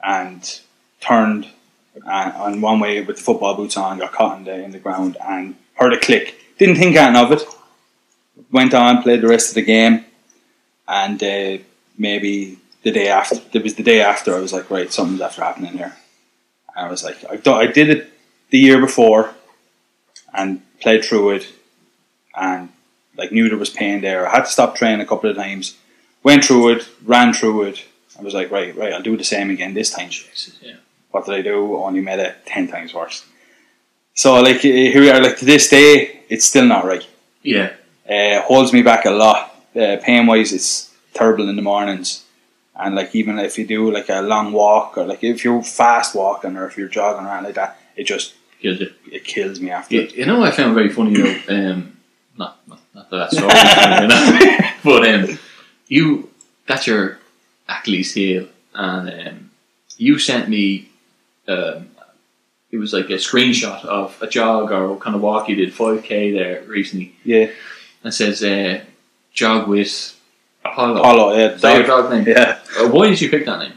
and 0.02 0.60
turned 1.00 1.48
uh, 2.06 2.32
on 2.36 2.60
one 2.60 2.80
way 2.80 3.00
with 3.02 3.16
the 3.16 3.22
football 3.22 3.56
boots 3.56 3.76
on, 3.76 3.98
got 3.98 4.12
caught 4.12 4.38
in 4.38 4.44
the, 4.44 4.64
in 4.64 4.72
the 4.72 4.78
ground 4.78 5.16
and 5.24 5.56
heard 5.74 5.92
a 5.92 6.00
click. 6.00 6.36
Didn't 6.58 6.76
think 6.76 6.96
anything 6.96 7.16
of 7.16 7.32
it. 7.32 7.42
Went 8.52 8.74
on, 8.74 9.02
played 9.02 9.20
the 9.20 9.28
rest 9.28 9.50
of 9.50 9.54
the 9.54 9.62
game, 9.62 10.04
and 10.88 11.22
uh, 11.22 11.58
maybe 11.96 12.58
the 12.82 12.90
day 12.90 13.08
after, 13.08 13.36
it 13.52 13.62
was 13.62 13.74
the 13.74 13.82
day 13.82 14.00
after, 14.00 14.34
I 14.34 14.40
was 14.40 14.52
like, 14.52 14.70
right, 14.70 14.92
something's 14.92 15.20
after 15.20 15.42
happening 15.42 15.72
here. 15.74 15.96
And 16.74 16.86
I 16.86 16.90
was 16.90 17.04
like, 17.04 17.18
I've 17.30 17.42
done, 17.42 17.60
I 17.60 17.70
did 17.70 17.90
it 17.90 18.12
the 18.50 18.58
year 18.58 18.80
before 18.80 19.34
and 20.32 20.62
played 20.80 21.04
through 21.04 21.30
it 21.30 21.52
and 22.34 22.70
like 23.16 23.32
knew 23.32 23.48
there 23.48 23.58
was 23.58 23.70
pain 23.70 24.00
there. 24.00 24.26
I 24.26 24.30
had 24.32 24.44
to 24.44 24.50
stop 24.50 24.76
training 24.76 25.00
a 25.00 25.06
couple 25.06 25.30
of 25.30 25.36
times, 25.36 25.76
went 26.22 26.44
through 26.44 26.70
it, 26.70 26.88
ran 27.04 27.32
through 27.32 27.64
it. 27.64 27.84
I 28.18 28.22
was 28.22 28.34
like, 28.34 28.50
right, 28.50 28.74
right, 28.76 28.92
I'll 28.92 29.02
do 29.02 29.16
the 29.16 29.24
same 29.24 29.50
again 29.50 29.74
this 29.74 29.90
time. 29.90 30.10
Yeah. 30.60 30.76
What 31.10 31.26
did 31.26 31.34
I 31.34 31.42
do? 31.42 31.76
Only 31.76 32.00
made 32.00 32.20
it 32.20 32.46
ten 32.46 32.68
times 32.68 32.94
worse. 32.94 33.24
So 34.14 34.40
like 34.40 34.58
here 34.58 35.00
we 35.00 35.10
are. 35.10 35.20
Like 35.20 35.38
to 35.38 35.44
this 35.44 35.68
day, 35.68 36.20
it's 36.28 36.44
still 36.44 36.66
not 36.66 36.84
right. 36.84 37.06
Yeah. 37.42 37.72
Uh, 38.10 38.42
holds 38.42 38.72
me 38.72 38.82
back 38.82 39.04
a 39.04 39.10
lot. 39.10 39.54
Uh, 39.76 39.96
pain 40.02 40.26
wise, 40.26 40.52
it's 40.52 40.92
terrible 41.14 41.48
in 41.48 41.56
the 41.56 41.62
mornings. 41.62 42.24
And 42.74 42.94
like 42.94 43.14
even 43.14 43.38
if 43.38 43.58
you 43.58 43.66
do 43.66 43.90
like 43.92 44.08
a 44.08 44.20
long 44.22 44.52
walk 44.52 44.96
or 44.98 45.04
like 45.04 45.22
if 45.22 45.44
you're 45.44 45.62
fast 45.62 46.14
walking 46.14 46.56
or 46.56 46.66
if 46.66 46.76
you're 46.76 46.88
jogging 46.88 47.26
around 47.26 47.44
like 47.44 47.54
that, 47.54 47.78
it 47.96 48.04
just 48.04 48.34
Killed 48.60 48.80
you. 48.80 48.92
it 49.12 49.24
kills 49.24 49.60
me 49.60 49.70
after. 49.70 49.94
You, 49.94 50.02
you 50.14 50.26
know 50.26 50.42
I 50.42 50.50
found 50.50 50.74
very 50.74 50.90
funny 50.90 51.14
though? 51.14 51.36
Um, 51.48 51.96
not, 52.36 52.58
not, 52.68 52.80
not 52.94 53.10
that 53.10 53.32
is 53.32 53.38
funny, 53.40 54.70
but 54.82 55.08
um, 55.08 55.38
you, 55.88 56.30
that's 56.66 56.86
your 56.86 57.18
Achilles 57.68 58.12
heel, 58.14 58.46
and 58.74 59.28
um, 59.28 59.50
you 59.98 60.18
sent 60.18 60.48
me, 60.48 60.88
um, 61.48 61.88
it 62.70 62.78
was 62.78 62.92
like 62.92 63.10
a 63.10 63.14
screenshot 63.14 63.84
of 63.84 64.16
a 64.22 64.26
jog 64.26 64.72
or 64.72 64.96
kind 64.98 65.16
of 65.16 65.22
walk 65.22 65.48
you 65.48 65.56
did, 65.56 65.72
5k 65.74 66.32
there 66.32 66.62
recently, 66.66 67.14
Yeah, 67.24 67.50
and 68.02 68.12
says, 68.14 68.42
uh, 68.42 68.82
jog 69.32 69.68
with 69.68 70.16
Apollo. 70.64 70.98
Apollo. 71.00 71.36
Yeah, 71.36 71.46
Is 71.52 71.60
that 71.62 71.76
your 71.78 71.86
dog. 71.86 72.10
dog 72.10 72.12
name? 72.12 72.28
Yeah. 72.36 72.58
Uh, 72.78 72.88
why 72.88 73.08
did 73.08 73.20
you 73.20 73.30
pick 73.30 73.44
that 73.46 73.58
name? 73.60 73.72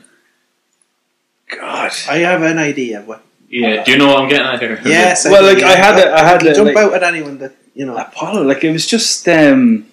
God. 1.50 1.92
I 2.10 2.18
have 2.20 2.42
an 2.42 2.58
idea. 2.58 3.02
What? 3.02 3.24
Yeah, 3.50 3.84
do 3.84 3.92
you 3.92 3.98
know 3.98 4.08
what 4.08 4.24
I'm 4.24 4.30
getting 4.30 4.48
at 4.48 4.60
here? 4.60 4.82
Yes. 4.86 5.26
Well, 5.26 5.42
do, 5.42 5.54
like, 5.54 5.64
I 5.64 5.76
had 5.76 5.96
But 5.96 6.08
a- 6.08 6.14
I 6.16 6.24
had 6.24 6.42
you 6.44 6.50
a, 6.52 6.54
jump 6.56 6.68
like- 6.74 6.78
out 6.78 6.94
at 6.94 7.04
anyone 7.04 7.38
that 7.38 7.54
you 7.76 7.86
know. 7.86 7.96
Apollo, 7.96 8.44
like 8.44 8.64
it 8.64 8.72
was 8.72 8.88
just. 8.88 9.28
um 9.30 9.86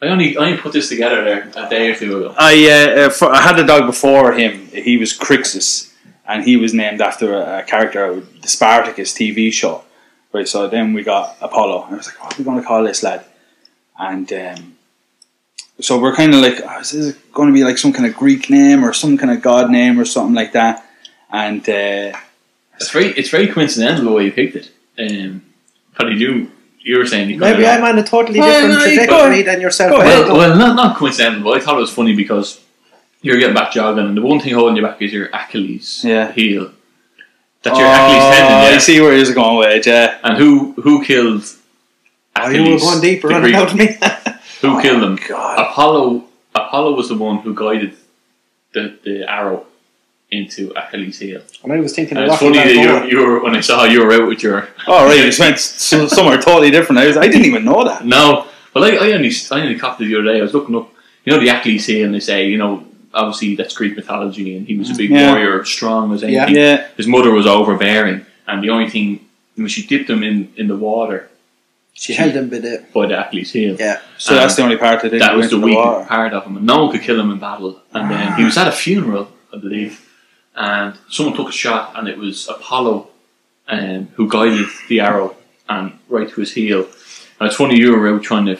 I 0.00 0.06
only, 0.06 0.36
I 0.36 0.44
only 0.46 0.56
put 0.58 0.72
this 0.72 0.88
together 0.88 1.24
there 1.24 1.50
a 1.56 1.68
day 1.68 1.90
or 1.90 1.94
two 1.96 2.16
ago. 2.18 2.34
I 2.38 2.54
uh, 2.70 3.00
uh, 3.06 3.10
for, 3.10 3.30
I 3.30 3.40
had 3.42 3.58
a 3.58 3.66
dog 3.66 3.86
before 3.86 4.32
him. 4.32 4.66
He 4.68 4.96
was 4.96 5.12
Crixus, 5.16 5.92
and 6.26 6.44
he 6.44 6.56
was 6.56 6.72
named 6.72 7.00
after 7.00 7.34
a, 7.34 7.58
a 7.58 7.62
character 7.64 8.04
of 8.04 8.40
the 8.42 8.46
Spartacus 8.48 9.12
TV 9.12 9.52
show. 9.52 9.82
Right, 10.32 10.46
so 10.46 10.68
then 10.68 10.92
we 10.92 11.02
got 11.02 11.36
Apollo. 11.40 11.84
And 11.86 11.94
I 11.94 11.96
was 11.98 12.06
like, 12.06 12.22
what 12.22 12.34
are 12.34 12.38
we 12.38 12.44
going 12.44 12.60
to 12.60 12.66
call 12.66 12.84
this 12.84 13.02
lad? 13.02 13.24
And 13.98 14.30
um, 14.32 14.76
so 15.80 15.98
we're 16.00 16.14
kind 16.14 16.34
of 16.34 16.40
like, 16.40 16.60
oh, 16.64 16.80
is 16.80 16.90
this 16.92 17.16
going 17.32 17.48
to 17.48 17.54
be 17.54 17.64
like 17.64 17.78
some 17.78 17.92
kind 17.92 18.06
of 18.06 18.14
Greek 18.14 18.50
name 18.50 18.84
or 18.84 18.92
some 18.92 19.16
kind 19.16 19.30
of 19.32 19.40
god 19.42 19.70
name 19.70 19.98
or 19.98 20.04
something 20.04 20.34
like 20.34 20.52
that? 20.52 20.84
And 21.32 21.60
uh, 21.68 22.16
It's 22.76 22.90
very, 22.90 23.06
it's 23.12 23.30
very 23.30 23.48
coincidental 23.48 24.04
the 24.04 24.12
way 24.12 24.24
you 24.26 24.32
picked 24.32 24.56
it. 24.56 24.70
Um, 24.98 25.42
but 25.96 26.12
you 26.12 26.18
do, 26.18 26.50
you 26.80 26.98
were 26.98 27.06
saying 27.06 27.30
you 27.30 27.38
Maybe 27.38 27.66
I'm 27.66 27.82
on 27.84 27.98
a 27.98 28.04
totally 28.04 28.38
Well, 28.40 28.52
different 28.52 28.74
no, 28.74 28.84
trajectory 28.84 29.42
go- 29.42 29.50
than 29.52 29.60
yourself. 29.60 29.90
go 29.92 29.96
I 30.00 30.04
ahead. 30.04 30.26
don't 30.26 30.36
Well, 30.38 30.48
well, 30.50 30.58
not 30.58 30.76
not 30.76 30.96
coincidental. 30.96 31.42
But 31.42 31.56
I 31.56 31.60
thought 31.64 31.76
it 31.76 31.80
was 31.80 31.92
funny 31.92 32.14
because 32.14 32.60
you're 33.22 33.38
getting 33.38 33.54
back 33.54 33.72
jogging, 33.72 34.06
and 34.06 34.16
the 34.16 34.22
one 34.22 34.40
thing 34.40 34.54
holding 34.54 34.76
you 34.76 34.82
back 34.82 35.00
is 35.02 35.12
your 35.12 35.28
Achilles 35.32 36.02
Yeah. 36.04 36.30
heel. 36.32 36.72
That's 37.62 37.78
your 37.78 37.88
oh, 37.88 37.92
Achilles 37.92 38.36
tendon, 38.36 38.52
I 38.52 38.70
yeah. 38.70 38.78
see 38.78 39.00
where 39.00 39.16
he's 39.16 39.32
going 39.32 39.58
with 39.58 39.68
it, 39.68 39.86
yeah. 39.86 40.18
And 40.22 40.38
who 40.38 40.72
who 40.80 41.04
killed 41.04 41.44
Oh, 42.40 42.48
you 42.50 42.72
were 42.72 42.78
going 42.78 43.00
deeper 43.00 43.32
on 43.32 43.44
about 43.44 43.74
me. 43.74 43.86
Who 44.60 44.76
oh, 44.76 44.80
killed 44.80 45.02
him? 45.02 45.18
God. 45.28 45.58
Apollo. 45.58 46.24
Apollo 46.54 46.94
was 46.94 47.08
the 47.08 47.16
one 47.16 47.38
who 47.38 47.54
guided 47.54 47.96
the, 48.72 48.98
the 49.04 49.30
arrow 49.30 49.66
into 50.30 50.72
Achilles' 50.76 51.18
heel. 51.18 51.42
and 51.64 51.72
I 51.72 51.80
was 51.80 51.94
thinking 51.94 52.16
And 52.16 52.26
it's 52.26 52.38
funny 52.38 52.58
that 52.58 52.66
you 52.68 52.84
Balboa. 52.84 53.00
were, 53.00 53.06
you 53.06 53.18
were 53.26 53.42
when 53.42 53.56
I 53.56 53.60
saw 53.60 53.84
you 53.84 54.04
were 54.04 54.12
out 54.12 54.28
with 54.28 54.42
your 54.42 54.68
Oh, 54.86 55.06
right, 55.06 55.16
you 55.16 55.32
went 55.38 55.58
somewhere 55.58 56.38
totally 56.40 56.70
different. 56.70 56.98
I, 57.00 57.06
was, 57.06 57.16
I 57.16 57.28
didn't 57.28 57.46
even 57.46 57.64
know 57.64 57.84
that. 57.84 58.04
no. 58.04 58.46
Well, 58.74 58.84
I, 58.84 58.90
I 58.90 59.12
only 59.12 59.32
I 59.50 59.60
only 59.60 59.78
copped 59.78 60.00
it 60.00 60.06
the 60.06 60.14
other 60.16 60.24
day. 60.24 60.38
I 60.38 60.42
was 60.42 60.52
looking 60.54 60.76
up, 60.76 60.92
you 61.24 61.32
know, 61.32 61.40
the 61.40 61.48
Achilles 61.48 61.86
heel, 61.86 62.04
and 62.04 62.14
they 62.14 62.20
say, 62.20 62.46
you 62.46 62.58
know, 62.58 62.84
obviously 63.14 63.54
that's 63.56 63.74
Greek 63.74 63.96
mythology, 63.96 64.56
and 64.56 64.66
he 64.66 64.76
was 64.76 64.90
a 64.90 64.94
big 64.94 65.10
Yeah. 65.10 65.32
warrior, 65.32 65.64
strong 65.64 66.12
as 66.14 66.22
anything. 66.22 66.54
Yeah. 66.56 66.86
His 66.96 67.06
mother 67.06 67.30
was 67.30 67.46
overbearing, 67.46 68.24
and 68.46 68.62
the 68.62 68.70
only 68.70 68.88
thing 68.90 69.20
when 69.56 69.68
she 69.68 69.86
dipped 69.86 70.08
him 70.10 70.22
in, 70.22 70.52
in 70.56 70.68
the 70.68 70.76
water 70.76 71.28
She 71.94 72.12
held 72.14 72.32
him 72.34 72.48
by 72.48 72.58
the 72.60 72.84
by 72.94 73.06
the 73.06 73.16
Achilles 73.26 73.50
heel. 73.52 73.76
yeah. 73.78 73.98
So 74.18 74.34
that's 74.34 74.54
the 74.56 74.62
only 74.62 74.76
part 74.76 75.02
that 75.02 75.08
didn't 75.10 75.20
that 75.26 75.36
was 75.36 75.50
the 75.50 75.56
into 75.56 75.66
weak 75.66 75.76
water. 75.76 76.04
part 76.06 76.32
of 76.32 76.44
him, 76.46 76.56
and 76.58 76.66
no 76.66 76.76
one 76.84 76.92
could 76.92 77.02
kill 77.02 77.18
him 77.20 77.30
in 77.32 77.38
battle. 77.38 77.80
And 77.92 78.08
then 78.10 78.34
he 78.38 78.44
was 78.44 78.56
at 78.56 78.68
a 78.68 78.72
funeral, 78.72 79.26
I 79.52 79.56
believe, 79.58 79.92
and 80.54 80.94
someone 81.08 81.34
took 81.36 81.48
a 81.48 81.52
shot, 81.64 81.92
and 81.96 82.06
it 82.08 82.16
was 82.18 82.48
Apollo 82.48 83.08
um, 83.68 84.08
who 84.14 84.28
guided 84.28 84.66
the 84.88 85.00
arrow 85.00 85.34
and 85.68 85.92
right 86.08 86.28
to 86.32 86.40
his 86.40 86.52
heel. 86.52 86.86
And 87.38 87.46
it's 87.48 87.56
funny 87.56 87.76
you 87.76 87.90
were 87.96 88.08
out 88.14 88.22
trying 88.22 88.46
to 88.46 88.58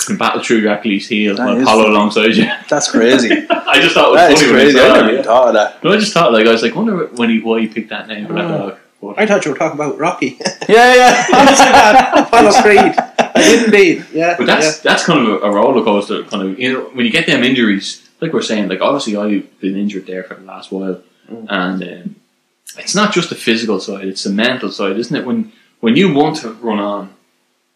f***ing 0.00 0.16
battle 0.16 0.42
through 0.42 0.58
your 0.58 0.72
Achilles 0.72 1.08
heel, 1.08 1.36
That 1.36 1.48
and 1.48 1.56
is 1.58 1.62
Apollo 1.62 1.82
funny. 1.84 1.94
alongside 1.94 2.34
you. 2.36 2.50
That's 2.68 2.90
crazy. 2.90 3.30
I 3.50 3.80
just 3.80 3.94
thought 3.94 4.08
it 4.08 4.12
was 4.12 4.16
that 4.20 4.32
is 4.32 4.40
funny 4.40 4.52
when 4.52 4.60
I 4.60 4.62
crazy. 4.62 4.78
saw 4.78 4.84
I 4.84 4.88
that, 4.88 4.94
never 4.94 5.04
even 5.10 5.16
yeah. 5.16 5.22
thought 5.22 5.48
of 5.48 5.54
that. 5.54 5.84
No, 5.84 5.92
I 5.92 5.96
just 5.98 6.12
thought 6.12 6.32
like 6.32 6.46
I 6.46 6.52
was 6.52 6.62
like, 6.62 6.74
wonder 6.74 7.06
when 7.06 7.30
he 7.30 7.40
why 7.40 7.60
he 7.60 7.66
picked 7.68 7.90
that 7.90 8.08
name 8.08 8.26
for 8.26 8.32
that 8.34 8.48
dog. 8.48 8.78
But 9.00 9.18
I 9.18 9.26
thought 9.26 9.44
you 9.46 9.52
were 9.52 9.56
talking 9.58 9.80
about 9.80 9.98
Rocky. 9.98 10.38
Yeah, 10.68 10.94
yeah. 10.94 11.26
Honest 11.34 11.62
to 11.62 11.70
God, 11.70 12.26
Apollo 12.26 12.62
Creed. 12.62 12.94
I 13.18 13.32
did 13.42 13.64
indeed. 13.64 14.06
Yeah. 14.12 14.36
But 14.36 14.46
that's 14.46 14.80
that's 14.80 15.04
kind 15.04 15.26
of 15.26 15.42
a, 15.42 15.46
a 15.46 15.50
roller 15.50 15.82
coaster. 15.82 16.22
Kind 16.24 16.42
of 16.52 16.58
you 16.58 16.72
know 16.72 16.80
when 16.90 17.06
you 17.06 17.10
get 17.12 17.26
them 17.26 17.42
injuries, 17.42 18.08
like 18.20 18.32
we're 18.32 18.42
saying, 18.42 18.68
like 18.68 18.80
obviously 18.80 19.16
I've 19.16 19.60
been 19.60 19.76
injured 19.76 20.06
there 20.06 20.22
for 20.24 20.34
the 20.34 20.42
last 20.42 20.70
while, 20.70 21.02
and 21.28 21.82
um, 21.82 22.16
it's 22.78 22.94
not 22.94 23.12
just 23.12 23.30
the 23.30 23.34
physical 23.36 23.80
side; 23.80 24.06
it's 24.06 24.22
the 24.24 24.30
mental 24.30 24.70
side, 24.70 24.96
isn't 24.98 25.16
it? 25.16 25.24
When 25.26 25.50
when 25.80 25.96
you 25.96 26.12
want 26.12 26.36
to 26.38 26.52
run 26.52 26.78
on 26.78 27.14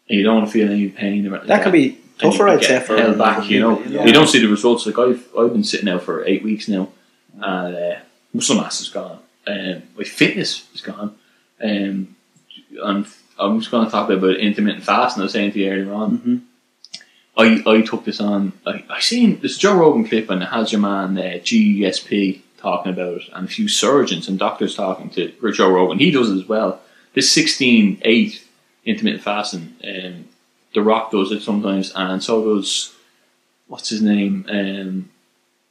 and 0.07 0.17
you 0.19 0.23
don't 0.23 0.35
want 0.37 0.47
to 0.47 0.53
feel 0.53 0.69
any 0.71 0.87
pain, 0.89 1.25
or 1.25 1.35
anything 1.35 1.47
that 1.47 1.47
like 1.47 1.63
can 1.63 1.71
be 1.71 1.97
and 2.21 2.33
I'd 2.41 2.59
get 2.61 2.67
say, 2.67 2.79
for 2.79 2.97
held 2.97 3.17
back. 3.17 3.49
You 3.49 3.59
know, 3.59 3.79
Yeah. 3.83 4.05
you 4.05 4.13
don't 4.13 4.27
see 4.27 4.39
the 4.39 4.47
results. 4.47 4.85
Like 4.85 4.97
I've 4.99 5.27
I've 5.37 5.51
been 5.53 5.63
sitting 5.63 5.89
out 5.89 6.03
for 6.03 6.25
eight 6.25 6.43
weeks 6.43 6.67
now, 6.67 6.89
and 7.33 7.75
uh, 7.75 7.95
muscle 8.33 8.55
mass 8.55 8.81
is 8.81 8.89
gone, 8.89 9.19
um, 9.47 9.83
my 9.97 10.03
fitness 10.03 10.67
is 10.73 10.81
gone, 10.81 11.15
um, 11.63 12.15
and 12.83 13.05
I'm 13.37 13.59
just 13.59 13.71
going 13.71 13.85
to 13.85 13.91
talk 13.91 14.09
about 14.09 14.37
intermittent 14.37 14.83
fasting. 14.83 15.21
I 15.21 15.25
was 15.25 15.33
saying 15.33 15.51
to 15.53 15.59
you 15.59 15.69
earlier 15.71 15.93
on. 15.93 16.17
Mhm. 16.19 16.41
I, 17.37 17.61
I 17.69 17.81
took 17.81 18.05
this 18.05 18.21
on. 18.21 18.53
I, 18.65 18.85
I 18.89 19.01
seen 19.01 19.41
this 19.41 19.57
Joe 19.57 19.75
Rogan 19.75 20.07
clip 20.07 20.29
and 20.29 20.41
it 20.41 20.45
has 20.45 20.71
your 20.71 20.79
man 20.79 21.17
uh, 21.17 21.21
GSP 21.43 22.39
talking 22.57 22.93
about 22.93 23.17
it 23.17 23.23
and 23.33 23.45
a 23.45 23.51
few 23.51 23.67
surgeons 23.67 24.29
and 24.29 24.39
doctors 24.39 24.73
talking 24.75 25.09
to 25.09 25.33
Joe 25.51 25.69
Rogan. 25.69 25.99
He 25.99 26.11
does 26.11 26.29
it 26.31 26.37
as 26.37 26.47
well. 26.47 26.79
This 27.13 27.29
16 27.33 27.99
8 28.03 28.41
intermittent 28.85 29.23
fasting, 29.23 29.75
um, 29.83 30.25
The 30.75 30.83
Rock 30.83 31.09
does 31.09 31.31
it 31.31 31.41
sometimes, 31.41 31.91
and 31.95 32.21
so 32.21 32.43
does 32.43 32.93
what's 33.67 33.89
his 33.89 34.01
name? 34.01 34.45
Um, 34.49 35.09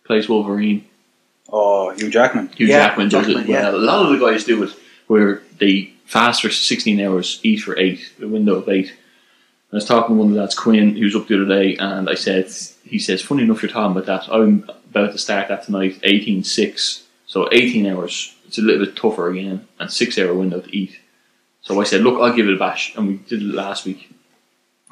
plays 0.04 0.28
Wolverine. 0.28 0.86
Oh, 1.48 1.90
Hugh 1.90 2.10
Jackman. 2.10 2.48
Hugh 2.56 2.66
Yeah, 2.66 2.88
Jackman 2.88 3.10
does 3.10 3.28
it 3.28 3.36
as 3.36 3.46
yeah. 3.46 3.62
well. 3.62 3.76
A 3.76 3.78
lot 3.78 4.06
of 4.06 4.18
the 4.18 4.26
guys 4.26 4.44
do 4.44 4.62
it 4.62 4.70
where 5.06 5.42
they 5.58 5.92
fast 6.06 6.42
for 6.42 6.50
16 6.50 7.00
hours, 7.00 7.38
eat 7.42 7.58
for 7.58 7.78
8, 7.78 8.12
a 8.22 8.28
window 8.28 8.56
of 8.56 8.68
8. 8.68 8.92
I 9.72 9.76
was 9.76 9.84
talking 9.84 10.14
to 10.16 10.18
one 10.18 10.28
of 10.28 10.34
the 10.34 10.40
lads, 10.40 10.54
Quinn, 10.54 10.94
he 10.94 11.04
was 11.04 11.16
up 11.16 11.26
the 11.26 11.42
other 11.42 11.62
day, 11.62 11.76
and 11.76 12.08
I 12.08 12.14
said, 12.14 12.50
he 12.84 12.98
says, 12.98 13.22
funny 13.22 13.42
enough 13.42 13.62
you're 13.62 13.70
talking 13.70 13.96
about 13.96 14.06
that. 14.06 14.32
I'm 14.32 14.68
about 14.90 15.12
to 15.12 15.18
start 15.18 15.48
that 15.48 15.64
tonight, 15.64 16.00
18 16.02 16.44
6. 16.44 17.02
So 17.26 17.48
18 17.52 17.86
hours. 17.86 18.34
It's 18.46 18.58
a 18.58 18.62
little 18.62 18.86
bit 18.86 18.96
tougher 18.96 19.28
again, 19.28 19.66
and 19.78 19.90
6 19.90 20.18
hour 20.18 20.32
window 20.32 20.60
to 20.60 20.76
eat. 20.76 20.98
So 21.62 21.80
I 21.80 21.84
said, 21.84 22.02
look, 22.02 22.20
I'll 22.20 22.34
give 22.34 22.48
it 22.48 22.54
a 22.54 22.58
bash. 22.58 22.94
And 22.96 23.08
we 23.08 23.16
did 23.16 23.42
it 23.42 23.54
last 23.54 23.84
week. 23.84 24.13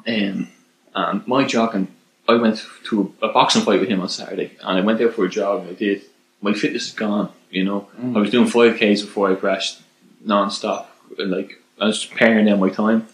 Um, 0.07 0.49
and 0.95 1.27
my 1.27 1.45
jogging, 1.45 1.87
I 2.27 2.35
went 2.35 2.65
to 2.85 3.13
a, 3.21 3.29
boxing 3.29 3.63
fight 3.63 3.79
with 3.79 3.89
him 3.89 4.01
on 4.01 4.09
Saturday, 4.09 4.51
and 4.61 4.77
I 4.77 4.81
went 4.81 5.01
out 5.01 5.13
for 5.13 5.25
a 5.25 5.29
jog, 5.29 5.61
and 5.61 5.71
I 5.71 5.73
did. 5.73 6.03
My 6.41 6.53
fitness 6.53 6.87
is 6.87 6.93
gone, 6.93 7.31
you 7.49 7.63
know. 7.63 7.87
I 8.15 8.19
was 8.19 8.29
doing 8.29 8.49
5Ks 8.49 9.01
before 9.01 9.31
I 9.31 9.35
crashed 9.35 9.81
non 10.25 10.51
stop. 10.51 10.93
Like, 11.17 11.61
I 11.79 11.85
was 11.85 12.05
paring 12.05 12.45
down 12.45 12.59
my 12.59 12.69
time. 12.69 13.07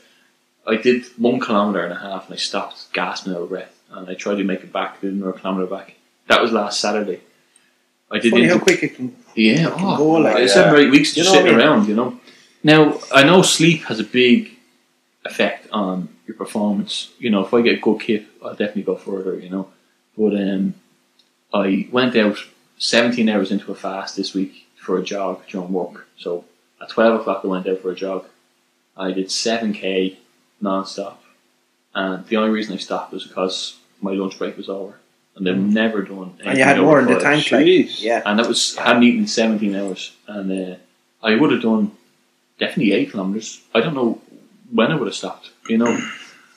I 0.69 0.75
did 0.75 1.05
one 1.17 1.39
kilometre 1.39 1.84
and 1.84 1.93
a 1.93 2.00
half 2.00 2.25
and 2.27 2.36
I 2.36 2.38
stopped 2.38 2.93
gasping 2.93 3.34
out 3.34 3.41
of 3.41 3.50
breath 3.50 3.75
and 3.91 4.08
I 4.10 4.13
tried 4.13 4.36
to 4.36 4.43
make 4.43 4.62
it 4.62 4.72
back, 4.72 5.01
did 5.01 5.13
another 5.13 5.34
kilometre 5.34 5.67
back. 5.67 5.96
That 6.27 6.41
was 6.41 6.51
last 6.51 6.79
Saturday. 6.79 7.22
I 8.12 8.19
did 8.19 8.31
Funny 8.31 8.46
how 8.46 8.60
quick 8.60 8.84
it 8.84 8.96
can. 8.96 9.15
yeah, 9.36 9.69
can 9.69 9.74
oh, 9.77 9.98
go 9.98 10.10
like 10.12 10.38
it's 10.38 10.53
seven 10.53 10.74
or 10.74 10.77
eight 10.77 10.91
weeks 10.91 11.15
You 11.15 11.24
just 11.24 11.34
know 11.34 11.39
sitting 11.39 11.55
I 11.55 11.58
mean? 11.58 11.67
around, 11.67 11.88
you 11.88 11.96
know. 11.96 12.19
Now 12.63 13.00
I 13.13 13.24
know 13.24 13.41
sleep 13.41 13.84
has 13.86 14.00
a 14.00 14.03
big 14.03 14.51
effect 15.25 15.67
on 15.72 16.10
your 16.30 16.38
performance. 16.38 17.12
You 17.18 17.32
know, 17.32 17.44
if 17.44 17.54
I 17.56 17.62
get 17.62 17.80
a 17.80 17.82
good 17.82 18.00
kick, 18.00 18.24
I'll 18.44 18.52
definitely 18.52 18.84
go 18.84 18.96
further. 18.96 19.38
You 19.40 19.50
know, 19.50 19.72
but 20.16 20.36
um, 20.36 20.76
I 21.52 21.90
went 21.92 22.16
out 22.16 22.38
seventeen 22.78 23.30
hours 23.30 23.52
into 23.52 23.72
a 23.72 23.76
fast 23.76 24.16
this 24.16 24.36
week 24.36 24.68
for 24.76 25.00
a 25.00 25.04
jog 25.04 25.42
during 25.48 25.74
work. 25.74 26.08
So 26.18 26.46
at 26.80 26.90
twelve 26.90 27.20
o'clock, 27.20 27.42
I 27.44 27.48
went 27.48 27.68
out 27.68 27.80
for 27.82 27.92
a 27.92 27.96
jog. 27.96 28.26
I 28.96 29.12
did 29.12 29.32
seven 29.32 29.74
k 29.74 30.20
non-stop, 30.62 31.24
and 31.96 32.28
the 32.28 32.38
only 32.38 32.52
reason 32.52 32.76
I 32.76 32.78
stopped 32.78 33.12
was 33.12 33.26
because 33.26 33.78
my 34.00 34.12
lunch 34.12 34.38
break 34.38 34.56
was 34.56 34.70
over, 34.70 35.00
and 35.36 35.50
I've 35.50 35.58
never 35.58 36.04
done. 36.04 36.38
And 36.46 36.58
you 36.60 36.64
had 36.64 36.80
more 36.80 37.00
in 37.00 37.08
the 37.08 37.20
tank, 37.20 37.52
like. 37.52 37.66
Yeah. 38.04 38.22
and 38.24 38.38
that 38.38 38.48
was 38.48 38.78
I 38.78 38.84
hadn't 38.84 39.04
eaten 39.04 39.22
in 39.22 39.28
seventeen 39.28 39.76
hours, 39.76 40.16
and 40.28 40.52
uh, 40.52 40.76
I 41.24 41.36
would 41.36 41.52
have 41.52 41.64
done 41.64 41.94
definitely 42.60 42.94
eight 42.94 43.10
kilometers. 43.10 43.62
I 43.74 43.80
don't 43.82 43.96
know 43.96 44.22
when 44.72 44.92
I 44.92 44.96
would 44.96 45.08
have 45.08 45.16
stopped, 45.16 45.52
you 45.68 45.78
know. 45.78 46.00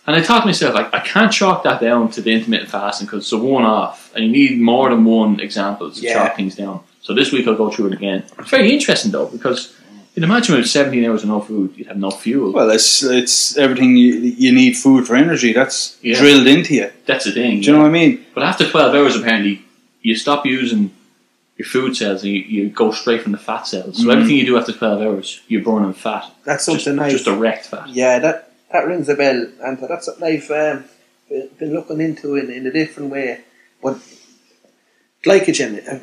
And 0.07 0.17
I 0.17 0.23
thought 0.23 0.41
to 0.41 0.47
myself, 0.47 0.75
like, 0.75 0.93
I 0.93 0.99
can't 1.01 1.33
chalk 1.33 1.63
that 1.63 1.81
down 1.81 2.11
to 2.11 2.21
the 2.21 2.33
intermittent 2.33 2.71
fasting 2.71 3.07
because 3.07 3.23
it's 3.25 3.33
a 3.33 3.39
one-off, 3.39 4.13
and 4.15 4.25
you 4.25 4.31
need 4.33 4.61
more 4.61 4.91
than 4.91 5.05
one 5.05 5.39
example 5.41 5.91
to 5.91 6.01
Yeah. 6.01 6.15
chalk 6.15 6.37
things 6.37 6.57
down. 6.57 6.81
So 7.03 7.15
this 7.15 7.31
week 7.33 7.47
I'll 7.47 7.55
go 7.55 7.71
through 7.71 7.87
it 7.89 7.93
again. 7.95 8.25
It's 8.39 8.51
very 8.51 8.73
interesting 8.73 9.11
though 9.13 9.27
because 9.27 9.73
you'd 10.15 10.25
imagine 10.25 10.57
with 10.57 10.69
seventeen 10.69 11.05
hours 11.05 11.23
of 11.23 11.29
no 11.29 11.41
food, 11.41 11.75
you'd 11.77 11.87
have 11.89 11.99
no 11.99 12.11
fuel. 12.11 12.53
Well, 12.53 12.71
it's 12.71 13.03
it's 13.03 13.57
everything 13.57 13.97
you, 13.97 14.15
you 14.15 14.53
need 14.53 14.77
food 14.77 15.07
for 15.07 15.15
energy. 15.17 15.53
That's 15.53 15.97
Yeah. 16.03 16.19
drilled 16.19 16.47
into 16.47 16.75
you. 16.75 16.91
That's 17.07 17.25
the 17.25 17.33
thing. 17.33 17.61
Do 17.61 17.67
you 17.67 17.73
know 17.73 17.81
what 17.81 17.89
I 17.89 17.91
mean? 17.93 18.25
But 18.35 18.43
after 18.45 18.69
12 18.69 18.95
hours, 18.95 19.17
apparently, 19.17 19.63
you 20.03 20.15
stop 20.17 20.45
using 20.47 20.91
your 21.63 21.71
food 21.71 21.97
cells 21.97 22.23
and 22.25 22.33
you, 22.33 22.41
you 22.41 22.69
go 22.69 22.91
straight 22.91 23.23
from 23.23 23.33
the 23.33 23.39
fat 23.39 23.67
cells. 23.67 23.99
So 23.99 24.05
Mhm. 24.05 24.13
everything 24.15 24.37
you 24.37 24.47
do 24.47 24.59
after 24.59 24.73
12 24.73 25.01
hours, 25.01 25.41
you're 25.49 25.63
burning 25.63 25.93
fat. 25.93 26.25
That's 26.45 26.67
Just, 26.67 26.85
something 26.85 26.99
I've. 27.05 27.13
just 27.13 27.25
direct 27.25 27.67
fat. 27.67 27.89
Yeah, 27.89 28.19
that 28.19 28.49
that 28.73 28.87
rings 28.87 29.09
a 29.09 29.15
bell, 29.15 29.47
and 29.63 29.79
that's 29.79 30.07
something 30.07 30.25
I've 30.25 30.51
um, 30.51 30.85
been- 31.59 31.73
looking 31.75 32.01
into 32.01 32.35
in, 32.37 32.51
in 32.51 32.67
a 32.67 32.73
different 32.73 33.11
way. 33.11 33.41
But 33.83 33.99
glycogen, 35.25 35.79
uh, 35.87 35.99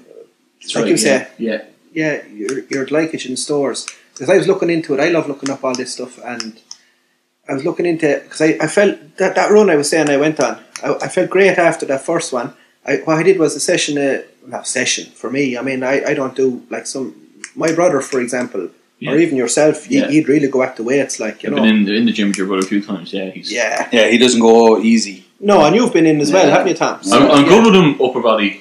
That's 0.62 0.76
like 0.76 0.84
right, 0.84 0.88
you 0.88 0.92
yeah. 0.92 0.98
say, 0.98 1.28
Yeah. 1.38 1.62
yeah, 1.94 2.28
your 2.28 2.60
your 2.74 2.86
glycogen 2.86 3.38
stores. 3.38 3.86
Because 4.14 4.30
I 4.30 4.38
was 4.38 4.48
looking 4.48 4.70
into 4.70 4.94
it, 4.94 5.00
I 5.00 5.10
love 5.10 5.28
looking 5.28 5.50
up 5.50 5.64
all 5.64 5.74
this 5.76 5.94
stuff, 5.94 6.20
and 6.24 6.60
I 7.50 7.54
was 7.54 7.64
looking 7.66 7.86
into 7.86 8.08
because 8.24 8.42
I, 8.42 8.58
I 8.62 8.68
felt 8.68 8.96
that 9.18 9.36
that 9.36 9.52
run 9.52 9.70
I 9.70 9.76
was 9.76 9.90
saying 9.90 10.10
I 10.10 10.18
went 10.18 10.40
on, 10.40 10.60
I, 10.84 10.94
I 11.06 11.08
felt 11.08 11.30
great 11.30 11.58
after 11.58 11.86
that 11.88 12.02
first 12.02 12.32
one. 12.34 12.54
I, 12.86 12.98
what 13.06 13.18
I 13.18 13.24
did 13.24 13.38
was 13.40 13.56
a 13.56 13.60
session, 13.60 13.98
uh, 13.98 14.22
not 14.56 14.68
session 14.68 15.06
for 15.22 15.30
me. 15.38 15.44
I 15.60 15.62
mean, 15.62 15.82
I, 15.84 15.96
I 16.12 16.14
don't 16.20 16.36
do 16.36 16.48
like 16.70 16.86
some 16.88 17.08
my 17.56 17.72
brother, 17.80 18.00
for 18.02 18.20
example, 18.26 18.64
Yeah. 19.00 19.12
or 19.12 19.18
even 19.24 19.36
yourself. 19.44 19.76
You, 19.92 20.02
Yeah. 20.02 20.10
you'd 20.14 20.28
really 20.34 20.50
go 20.56 20.62
at 20.68 20.74
the 20.78 20.84
weights, 20.84 21.16
like 21.26 21.38
you 21.44 21.50
I've 21.50 21.56
know. 21.56 21.64
been 21.64 21.76
in 21.80 21.86
the, 21.86 21.94
in 22.00 22.06
the 22.06 22.12
gym 22.18 22.28
with 22.30 22.38
your 22.40 22.48
brother 22.48 22.66
a 22.68 22.70
few 22.74 22.82
times. 22.92 23.08
Yeah, 23.18 23.30
he's. 23.36 23.50
yeah, 23.52 23.88
Yeah, 23.98 24.08
he 24.14 24.18
doesn't 24.24 24.42
go 24.42 24.80
easy. 24.94 25.18
no, 25.40 25.56
and 25.66 25.76
you've 25.76 25.94
been 25.98 26.06
in 26.12 26.20
as 26.26 26.32
well, 26.34 26.46
Yeah. 26.48 26.52
haven't 26.56 26.68
you, 26.74 26.78
Tom? 26.84 27.00
I'm, 27.14 27.32
I'm 27.36 27.44
yeah. 27.44 27.50
good 27.52 27.64
with 27.68 27.76
him 27.82 27.90
upper 28.06 28.22
body. 28.32 28.52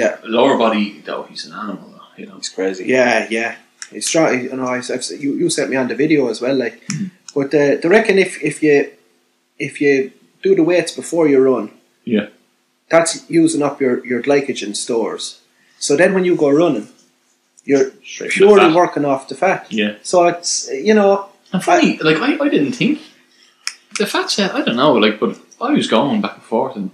Yeah. 0.00 0.12
Lower 0.24 0.56
body, 0.64 0.84
though, 1.08 1.22
he's 1.30 1.44
an 1.46 1.52
animal, 1.62 1.88
though, 1.96 2.10
you 2.20 2.26
know. 2.28 2.36
He's 2.40 2.48
crazy. 2.58 2.84
Yeah, 2.96 3.26
yeah. 3.30 3.56
He's 3.90 4.06
strong. 4.06 4.28
You 4.44 4.54
know, 4.58 4.66
I, 4.76 4.78
I've, 4.78 5.04
you 5.24 5.30
you 5.40 5.50
sent 5.50 5.68
me 5.72 5.76
on 5.82 5.88
the 5.88 5.96
video 6.04 6.28
as 6.32 6.38
well. 6.44 6.56
Like, 6.64 6.76
Mm-hmm. 6.86 7.06
but 7.36 7.48
uh, 7.62 7.72
they 7.80 7.88
reckon 7.96 8.16
if 8.26 8.32
if 8.50 8.56
you 8.62 8.76
if 9.58 9.80
you 9.82 10.12
do 10.44 10.54
the 10.54 10.62
weights 10.70 10.92
before 11.02 11.24
you 11.32 11.38
run, 11.50 11.70
Yeah. 12.04 12.26
That's 12.90 13.28
using 13.30 13.62
up 13.62 13.80
your 13.80 14.04
your 14.06 14.22
glycogen 14.22 14.74
stores. 14.76 15.40
So 15.78 15.96
then 15.96 16.12
when 16.14 16.24
you 16.24 16.36
go 16.36 16.50
running, 16.50 16.88
you're 17.64 17.90
Straight 18.04 18.32
purely 18.32 18.72
working 18.74 19.04
off 19.04 19.28
the 19.28 19.34
fat. 19.34 19.66
Yeah. 19.70 19.94
So 20.02 20.26
it's 20.26 20.68
you 20.72 20.94
know 20.94 21.26
And 21.52 21.62
funny, 21.64 21.98
like, 21.98 22.18
I, 22.18 22.38
I 22.44 22.48
didn't 22.48 22.72
think. 22.74 23.00
The 23.98 24.06
fat 24.06 24.30
cell, 24.30 24.50
I 24.54 24.62
don't 24.62 24.76
know, 24.76 24.92
like, 24.92 25.18
but 25.18 25.36
I 25.60 25.72
was 25.72 25.88
going 25.88 26.20
back 26.20 26.34
and 26.34 26.44
forth 26.44 26.76
and 26.76 26.90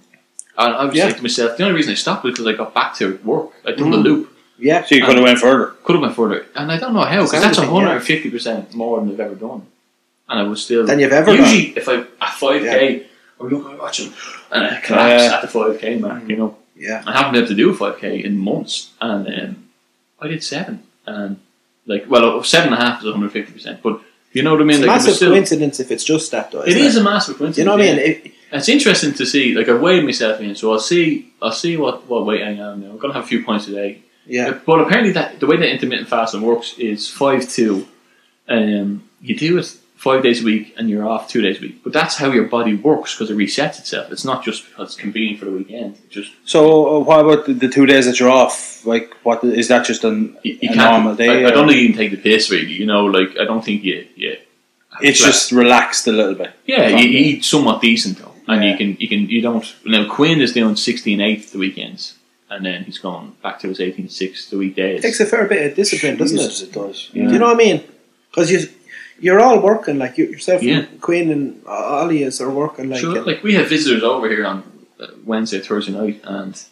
And 0.58 0.74
I 0.74 0.84
was 0.86 0.94
Yeah. 0.96 1.06
like 1.06 1.16
to 1.18 1.22
myself, 1.22 1.56
the 1.56 1.64
only 1.64 1.76
reason 1.76 1.92
I 1.92 1.96
stopped 1.96 2.24
was 2.24 2.32
because 2.32 2.46
I 2.46 2.54
got 2.62 2.72
back 2.72 2.94
to 3.00 3.04
work. 3.24 3.50
I 3.66 3.72
done 3.72 3.90
the 3.90 3.98
Mm. 3.98 4.04
loop. 4.08 4.22
Yeah. 4.58 4.80
So 4.86 4.94
you 4.94 5.04
could 5.04 5.16
have 5.16 5.24
went 5.30 5.38
further. 5.38 5.66
Could 5.84 5.96
have 5.96 6.02
went 6.06 6.16
further, 6.16 6.46
and 6.58 6.72
I 6.74 6.76
don't 6.78 6.94
know 6.96 7.04
how 7.04 7.22
because 7.24 7.42
that's 7.44 7.58
like, 7.58 7.70
150 7.70 8.30
percent 8.30 8.62
more 8.74 8.98
than 9.00 9.10
I've 9.12 9.20
ever 9.28 9.34
done, 9.48 9.62
and 10.28 10.36
I 10.40 10.44
was 10.52 10.58
still. 10.66 10.86
Than 10.86 10.98
you've 11.00 11.12
ever 11.20 11.30
usually 11.34 11.66
if 11.80 11.86
I 11.92 11.96
at 12.26 12.32
5k, 12.42 13.04
I 13.38 13.42
would 13.42 13.52
look 13.52 13.70
at 13.70 13.78
watching 13.78 14.12
and 14.50 14.64
I 14.64 14.80
collapse 14.80 15.22
Yeah. 15.24 15.34
at 15.36 15.42
the 15.42 15.48
5k 15.48 16.00
mark. 16.00 16.28
You 16.28 16.36
know, 16.36 16.56
Yeah. 16.76 17.02
I 17.06 17.12
haven't 17.12 17.32
been 17.32 17.40
able 17.42 17.48
to 17.48 17.54
do 17.54 17.70
a 17.70 17.74
5k 17.74 18.24
in 18.24 18.38
months, 18.38 18.90
and 19.00 19.26
um, 19.28 19.68
I 20.20 20.28
did 20.28 20.42
seven, 20.42 20.82
and 21.06 21.38
like 21.86 22.04
well, 22.08 22.42
seven 22.42 22.72
and 22.72 22.82
a 22.82 22.84
half 22.84 22.98
is 23.00 23.04
150 23.04 23.52
percent, 23.52 23.80
but 23.82 24.00
you 24.32 24.42
know 24.42 24.52
what 24.52 24.60
I 24.60 24.64
mean. 24.64 24.76
It's 24.76 24.84
a 24.84 24.86
like 24.86 24.94
it 24.96 24.98
massive 24.98 25.14
still, 25.16 25.30
coincidence 25.32 25.80
if 25.80 25.90
it's 25.90 26.04
just 26.04 26.30
that, 26.32 26.50
though. 26.50 26.62
it 26.62 26.76
isn't 26.76 27.00
a 27.00 27.04
massive 27.04 27.36
coincidence. 27.38 27.58
You 27.58 27.64
know 27.64 27.72
what 27.72 27.80
I 27.82 27.86
mean? 27.86 27.96
yeah. 27.96 28.02
It, 28.26 28.32
It's 28.52 28.68
interesting 28.68 29.12
to 29.14 29.26
see. 29.26 29.54
Like 29.54 29.68
I 29.68 29.74
weighed 29.74 30.04
myself 30.04 30.40
in, 30.40 30.54
so 30.54 30.72
I'll 30.72 30.78
see. 30.92 31.32
I'll 31.42 31.52
see 31.52 31.76
what, 31.76 32.06
what 32.06 32.24
weight 32.26 32.42
I 32.42 32.50
am 32.50 32.80
now. 32.80 32.90
I'm 32.90 32.98
gonna 32.98 33.14
have 33.14 33.24
a 33.24 33.26
few 33.26 33.44
points 33.44 33.64
today. 33.66 34.02
yeah. 34.26 34.58
But 34.64 34.80
apparently, 34.80 35.12
that 35.12 35.40
the 35.40 35.46
way 35.46 35.56
that 35.56 35.68
intermittent 35.68 36.08
fasting 36.08 36.42
works 36.42 36.74
is 36.78 37.08
five 37.10 37.48
two. 37.48 37.86
Um, 38.48 39.02
you 39.20 39.34
do 39.36 39.58
it 39.58 39.76
five 39.96 40.22
days 40.22 40.42
a 40.42 40.44
week, 40.44 40.74
and 40.76 40.88
you're 40.88 41.06
off 41.08 41.28
two 41.28 41.42
days 41.42 41.58
a 41.58 41.60
week. 41.62 41.82
But 41.82 41.92
that's 41.92 42.16
how 42.16 42.30
your 42.30 42.44
body 42.44 42.74
works 42.74 43.14
because 43.14 43.30
it 43.30 43.36
resets 43.36 43.78
itself. 43.78 44.12
It's 44.12 44.24
not 44.24 44.44
just 44.44 44.68
because 44.68 44.90
it's 44.90 45.00
convenient 45.00 45.38
for 45.40 45.46
the 45.46 45.52
weekend. 45.52 45.94
It 45.96 46.10
just 46.10 46.32
So 46.44 46.96
uh, 46.96 47.00
what 47.00 47.20
about 47.20 47.46
the, 47.46 47.54
the 47.54 47.68
two 47.68 47.86
days 47.86 48.06
that 48.06 48.20
you're 48.20 48.30
off? 48.30 48.84
Like, 48.86 49.14
what 49.24 49.42
is 49.42 49.68
that? 49.68 49.84
Just 49.86 50.04
an 50.04 50.36
you, 50.42 50.58
you 50.60 50.70
a 50.72 50.76
normal 50.76 51.14
day? 51.16 51.44
I, 51.44 51.48
I 51.48 51.50
don't 51.50 51.64
or- 51.64 51.68
think 51.68 51.80
you 51.80 51.88
can 51.88 51.96
take 51.96 52.10
the 52.12 52.18
piss 52.18 52.50
really. 52.50 52.72
You 52.72 52.86
know, 52.86 53.06
like 53.06 53.30
I 53.40 53.44
don't 53.44 53.64
think 53.64 53.82
you. 53.84 54.06
Yeah. 54.16 54.34
It's 55.02 55.22
just 55.22 55.52
relaxed 55.52 56.06
a 56.06 56.12
little 56.12 56.34
bit. 56.34 56.52
Yeah, 56.64 56.88
you, 56.88 57.06
you 57.08 57.18
eat 57.18 57.44
somewhat 57.44 57.82
decent 57.82 58.16
though, 58.18 58.32
and 58.48 58.64
Yeah. 58.64 58.70
you 58.70 58.76
can 58.78 58.96
you 58.98 59.08
can 59.08 59.28
you 59.28 59.42
don't. 59.42 59.64
Now 59.84 60.08
Quinn 60.08 60.40
is 60.40 60.52
doing 60.54 60.74
16 60.74 61.20
8 61.20 61.48
the 61.52 61.58
weekends, 61.58 62.14
and 62.48 62.64
then 62.64 62.84
he's 62.84 62.96
gone 62.98 63.34
back 63.42 63.58
to 63.60 63.68
his 63.68 63.78
18 63.80 64.08
6 64.08 64.48
the 64.50 64.56
weekdays. 64.56 65.00
It 65.00 65.02
takes 65.02 65.20
a 65.20 65.26
fair 65.26 65.46
bit 65.46 65.70
of 65.70 65.76
discipline, 65.76 66.16
doesn't 66.16 66.38
it? 66.38 66.62
it 66.62 66.72
does. 66.72 67.10
Yeah. 67.12 67.26
Do 67.26 67.32
you 67.34 67.38
know 67.38 67.46
what 67.46 67.56
I 67.56 67.58
mean? 67.58 67.84
Because 68.30 68.50
you, 68.50 68.68
you're 69.20 69.40
all 69.40 69.60
working, 69.60 69.98
like 69.98 70.18
you, 70.18 70.26
yourself 70.26 70.62
Yeah. 70.62 70.78
and 70.80 71.00
Quinn 71.00 71.30
and 71.30 71.62
Ollie 71.66 72.22
is 72.22 72.40
are 72.40 72.50
working 72.50 72.90
like. 72.90 73.00
Sure, 73.00 73.22
like 73.22 73.42
we 73.42 73.54
had 73.54 73.66
visitors 73.68 74.02
over 74.02 74.28
here 74.28 74.46
on 74.46 74.62
uh, 75.00 75.06
Wednesday, 75.24 75.60
Thursday 75.60 75.92
night, 75.92 76.20
and 76.24 76.62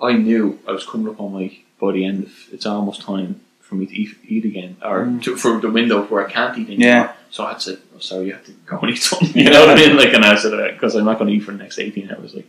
I 0.00 0.12
knew 0.12 0.58
I 0.66 0.72
was 0.72 0.86
coming 0.86 1.08
up 1.08 1.20
on 1.20 1.32
my 1.32 1.56
by 1.80 1.92
the 1.92 2.04
end 2.04 2.24
of 2.24 2.32
it's 2.52 2.66
almost 2.66 3.02
time 3.02 3.40
for 3.60 3.74
me 3.74 3.86
to 3.86 3.94
eat, 3.94 4.16
eat 4.26 4.44
again, 4.44 4.76
or 4.82 5.18
to, 5.22 5.36
for 5.36 5.60
the 5.60 5.70
window 5.70 6.02
where 6.06 6.26
I 6.26 6.30
can't 6.30 6.56
eat 6.58 6.68
anymore. 6.68 6.86
Yeah. 6.88 7.12
So 7.30 7.44
I 7.44 7.50
had 7.52 7.60
said, 7.62 7.78
"Oh, 7.94 7.98
sorry, 7.98 8.26
you 8.26 8.32
have 8.32 8.44
to 8.46 8.52
go 8.66 8.78
and 8.78 8.90
eat 8.90 9.02
something." 9.02 9.30
You 9.44 9.50
know 9.50 9.66
what 9.66 9.70
I 9.70 9.74
mean? 9.80 9.96
Like, 9.96 10.12
and 10.14 10.24
I 10.24 10.36
said, 10.36 10.52
"Because 10.74 10.94
I'm 10.94 11.04
not 11.04 11.18
going 11.18 11.28
to 11.30 11.36
eat 11.36 11.40
for 11.44 11.52
the 11.52 11.58
next 11.58 11.78
18 11.78 12.10
hours." 12.10 12.34
Like, 12.34 12.46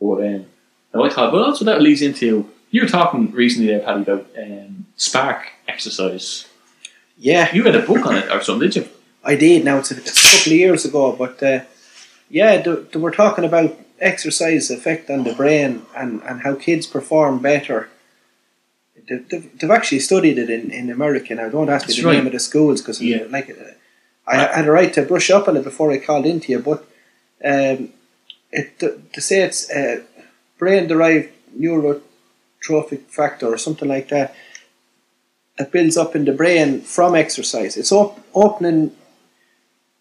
but 0.00 0.18
um, 0.20 0.46
and 0.92 1.02
I 1.02 1.08
thought, 1.08 1.32
but 1.32 1.42
also 1.42 1.64
that 1.64 1.82
leads 1.82 2.02
into 2.02 2.48
you 2.70 2.82
were 2.82 2.88
talking 2.88 3.30
recently 3.32 3.68
there, 3.68 3.80
Paddy, 3.80 4.02
about 4.02 4.26
um, 4.38 4.86
spark 4.96 5.46
exercise. 5.68 6.46
Yeah, 7.16 7.54
You 7.54 7.62
had 7.64 7.76
a 7.76 7.80
book 7.86 8.06
on 8.06 8.16
it 8.16 8.30
or 8.30 8.40
something, 8.42 8.68
did 8.68 8.76
you? 8.76 8.88
I 9.24 9.36
did. 9.36 9.64
Now 9.64 9.78
it's 9.78 9.90
a, 9.90 9.96
it's 9.96 10.10
a 10.34 10.36
couple 10.38 10.52
of 10.52 10.58
years 10.58 10.84
ago, 10.84 11.12
but 11.12 11.42
uh, 11.42 11.60
yeah, 12.28 12.60
they, 12.60 12.74
they 12.74 12.98
were 12.98 13.10
talking 13.10 13.44
about 13.44 13.78
exercise 14.00 14.70
effect 14.70 15.08
on 15.10 15.24
the 15.24 15.32
brain 15.32 15.82
and, 15.96 16.20
and 16.24 16.42
how 16.42 16.54
kids 16.54 16.86
perform 16.86 17.38
better. 17.40 17.88
They, 19.08 19.16
they've, 19.16 19.58
they've 19.58 19.70
actually 19.70 20.00
studied 20.00 20.38
it 20.38 20.50
in, 20.50 20.70
in 20.70 20.90
America 20.90 21.34
now. 21.34 21.48
Don't 21.48 21.70
ask 21.70 21.84
me 21.86 21.94
That's 21.94 22.00
the 22.02 22.06
right. 22.08 22.16
name 22.16 22.26
of 22.26 22.32
the 22.32 22.40
schools 22.40 22.80
because 22.82 23.00
Yeah. 23.00 23.24
like 23.30 23.50
uh, 23.50 23.54
I 24.26 24.36
had 24.56 24.66
a 24.66 24.70
right 24.72 24.92
to 24.94 25.02
brush 25.02 25.30
up 25.30 25.48
on 25.48 25.56
it 25.56 25.64
before 25.64 25.92
I 25.92 25.98
called 25.98 26.26
into 26.26 26.52
you, 26.52 26.58
but 26.58 26.80
um, 27.44 27.90
it 28.50 28.78
to 28.78 29.20
say 29.20 29.42
it's 29.42 29.70
uh, 29.70 30.02
brain 30.58 30.86
derived 30.88 31.28
neurotrophic 31.58 33.02
factor 33.08 33.46
or 33.46 33.58
something 33.58 33.88
like 33.88 34.08
that 34.08 34.34
that 35.58 35.72
builds 35.72 35.96
up 35.96 36.16
in 36.16 36.24
the 36.24 36.32
brain 36.32 36.80
from 36.80 37.14
exercise. 37.14 37.76
It's 37.76 37.92
op- 37.92 38.20
opening 38.34 38.94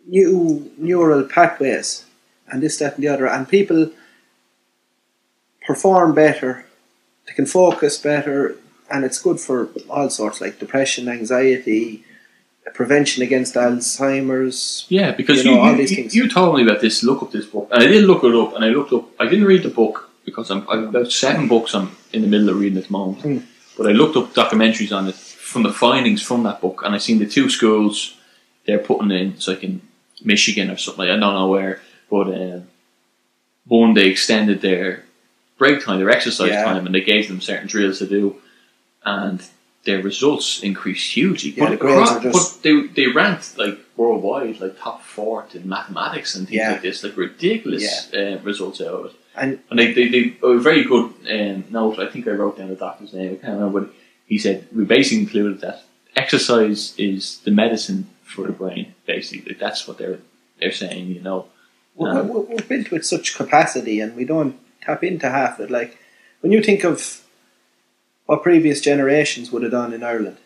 new 0.08 0.72
neural 0.78 1.24
pathways 1.24 2.06
and 2.48 2.62
this, 2.62 2.78
that, 2.80 2.96
and 2.96 3.04
the 3.04 3.08
other, 3.08 3.28
and 3.28 3.48
people 3.48 3.92
perform 5.66 6.13
better. 6.13 6.66
They 7.26 7.34
can 7.34 7.46
focus 7.46 7.98
better, 7.98 8.58
and 8.92 9.06
it's 9.06 9.22
good 9.22 9.39
for 9.39 9.70
all 9.89 10.10
sorts 10.10 10.42
like 10.42 10.60
depression, 10.60 11.08
anxiety, 11.08 12.04
prevention 12.74 13.24
against 13.24 13.56
Alzheimer's. 13.56 14.86
Yeah, 14.89 15.12
because 15.12 15.44
You 15.46 15.52
you, 15.52 15.60
all 15.60 15.76
these 15.76 15.92
you, 15.92 15.96
things. 15.98 16.16
you 16.16 16.30
told 16.30 16.56
me 16.58 16.63
about 16.63 16.82
this. 16.82 17.04
Look 17.04 17.22
up 17.24 17.32
this 17.32 17.46
book, 17.46 17.70
and 17.72 17.84
I 17.84 17.88
did 17.88 18.04
look 18.06 18.24
it 18.24 18.36
up, 18.36 18.56
and 18.56 18.66
I 18.66 18.70
looked 18.70 18.92
up. 18.94 19.06
I 19.20 19.28
didn't 19.28 19.46
read 19.46 19.63
the 19.63 19.70
book 19.70 20.10
because 20.26 20.50
I'm 20.52 20.68
I've 20.70 20.84
about 20.89 21.12
seven 21.12 21.48
books 21.48 21.74
I'm 21.74 21.96
in 22.12 22.22
the 22.22 22.28
middle 22.28 22.50
of 22.50 22.60
reading 22.60 22.78
at 22.78 22.86
the 22.86 22.92
moment. 22.92 23.22
Hmm. 23.22 23.38
But 23.78 23.88
I 23.88 23.92
looked 23.92 24.18
up 24.18 24.34
documentaries 24.34 24.96
on 24.96 25.08
it 25.08 25.16
from 25.54 25.63
the 25.63 25.72
findings 25.72 26.22
from 26.22 26.44
that 26.44 26.60
book, 26.60 26.82
and 26.84 26.94
I 26.94 26.98
seen 26.98 27.20
the 27.20 27.26
two 27.38 27.50
schools 27.50 28.18
they're 28.66 28.80
putting 28.89 29.12
in, 29.12 29.39
so 29.39 29.52
like 29.52 29.63
in 29.63 29.82
Michigan 30.24 30.70
or 30.70 30.78
something. 30.78 31.06
Like, 31.06 31.13
I 31.16 31.20
don't 31.20 31.34
know 31.39 31.48
where, 31.48 31.80
but 32.10 32.28
um, 32.28 32.68
one 33.68 33.94
they 33.94 34.08
extended 34.08 34.62
their 34.62 35.04
break 35.58 35.84
time, 35.84 36.00
their 36.00 36.10
exercise 36.10 36.50
Yeah. 36.50 36.63
time, 36.66 36.86
and 36.86 36.94
they 36.96 37.02
gave 37.02 37.28
them 37.30 37.39
certain 37.42 37.68
drills 37.68 38.00
to 38.00 38.08
do, 38.08 38.36
and 39.06 39.42
their 39.86 40.02
results 40.02 40.62
increased 40.63 41.13
hugely. 41.13 41.52
Yeah, 41.52 41.66
but, 41.66 41.72
the 41.72 41.78
grades 41.78 42.10
acro- 42.12 42.30
are 42.30 42.32
just- 42.34 42.54
but 42.56 42.63
they 42.63 42.88
they 42.98 43.08
ranked 43.08 43.58
like 43.58 43.78
worldwide, 43.98 44.60
like 44.60 44.80
top 44.80 45.04
four 45.04 45.46
in 45.54 45.68
mathematics 45.70 46.36
and 46.36 46.48
things 46.48 46.58
Yeah. 46.58 46.72
like 46.74 46.82
this, 46.82 47.04
like 47.04 47.16
ridiculous 47.18 48.12
uh, 48.13 48.39
results 48.44 48.82
out 48.82 48.88
of 49.00 49.06
it. 49.08 49.12
And 49.36 49.60
And 49.70 49.78
they 49.80 49.92
they, 49.94 50.08
they 50.10 50.24
a 50.44 50.58
very 50.70 50.84
good 50.84 51.08
um, 51.30 51.66
note. 51.70 52.00
I 52.00 52.08
think 52.12 52.28
I 52.28 52.32
wrote 52.32 52.58
down 52.58 52.70
the 52.70 52.76
doctor's 52.76 53.13
name. 53.13 53.32
I 53.34 53.36
can't 53.46 53.58
remember, 53.60 53.82
but 53.82 53.89
he 54.34 54.38
said 54.46 54.58
we 54.78 54.84
basically 54.98 55.24
concluded 55.26 55.58
that 55.65 55.78
exercise 56.24 56.82
is 57.10 57.22
the 57.46 57.52
medicine 57.63 58.02
for 58.34 58.43
the 58.48 58.56
brain. 58.62 58.86
Basically, 59.15 59.56
that's 59.63 59.82
what 59.88 59.98
they're 60.00 60.19
they're 60.60 60.78
saying. 60.84 61.06
You 61.15 61.22
know, 61.28 61.39
we're, 61.98 62.10
Um, 62.19 62.28
we're, 62.32 62.46
we're 62.52 62.67
built 62.72 62.89
with 62.93 63.06
such 63.13 63.36
capacity, 63.41 63.96
and 64.04 64.15
we 64.19 64.26
don't 64.34 64.56
tap 64.86 65.02
into 65.10 65.30
half 65.39 65.60
it. 65.63 65.69
Like 65.80 65.91
when 66.41 66.52
you 66.56 66.62
think 66.67 66.82
of 66.91 66.98
what 68.28 68.43
previous 68.50 68.80
generations 68.89 69.52
would 69.52 69.63
have 69.65 69.72
done 69.80 69.93
in 69.98 70.04
Ireland, 70.13 70.38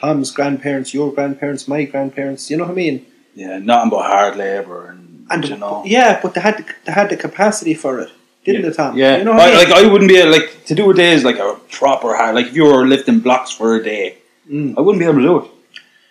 Tom's 0.00 0.30
grandparents, 0.38 0.92
your 0.98 1.08
grandparents, 1.16 1.68
my 1.74 1.82
grandparents. 1.92 2.50
You 2.50 2.56
know 2.58 2.64
what 2.64 2.72
I 2.78 2.84
mean? 2.84 3.06
Yeah, 3.42 3.58
nothing 3.58 3.90
but 3.90 4.04
hard 4.14 4.34
labour 4.36 4.80
and, 4.90 5.26
And 5.30 5.42
you 5.48 5.56
know. 5.56 5.82
yeah, 5.96 6.12
but 6.22 6.30
they 6.34 6.40
had 6.48 6.56
the, 6.58 6.64
they 6.84 6.92
had 7.00 7.08
the 7.10 7.16
capacity 7.16 7.74
for 7.74 7.94
it, 8.04 8.10
didn't 8.44 8.62
Yeah. 8.62 8.68
they, 8.70 8.76
Tom? 8.76 8.96
Yeah, 8.96 9.16
you 9.18 9.24
know 9.24 9.32
what 9.32 9.40
I, 9.40 9.44
I 9.44 9.48
mean? 9.50 9.58
like 9.70 9.72
I 9.84 9.86
wouldn't 9.90 10.08
be 10.10 10.16
able, 10.18 10.32
like 10.32 10.64
to 10.66 10.74
do 10.74 10.90
a 10.90 10.94
day 10.94 11.12
is 11.12 11.24
like 11.24 11.38
a 11.38 11.56
proper 11.70 12.14
hard. 12.16 12.34
Like 12.34 12.46
if 12.48 12.54
you 12.56 12.64
were 12.64 12.86
lifting 12.86 13.20
blocks 13.20 13.50
for 13.50 13.76
a 13.76 13.82
day, 13.82 14.18
Mm. 14.50 14.76
I 14.76 14.80
wouldn't 14.82 15.00
be 15.00 15.06
able 15.06 15.16
to 15.16 15.22
do 15.22 15.36
it. 15.38 15.44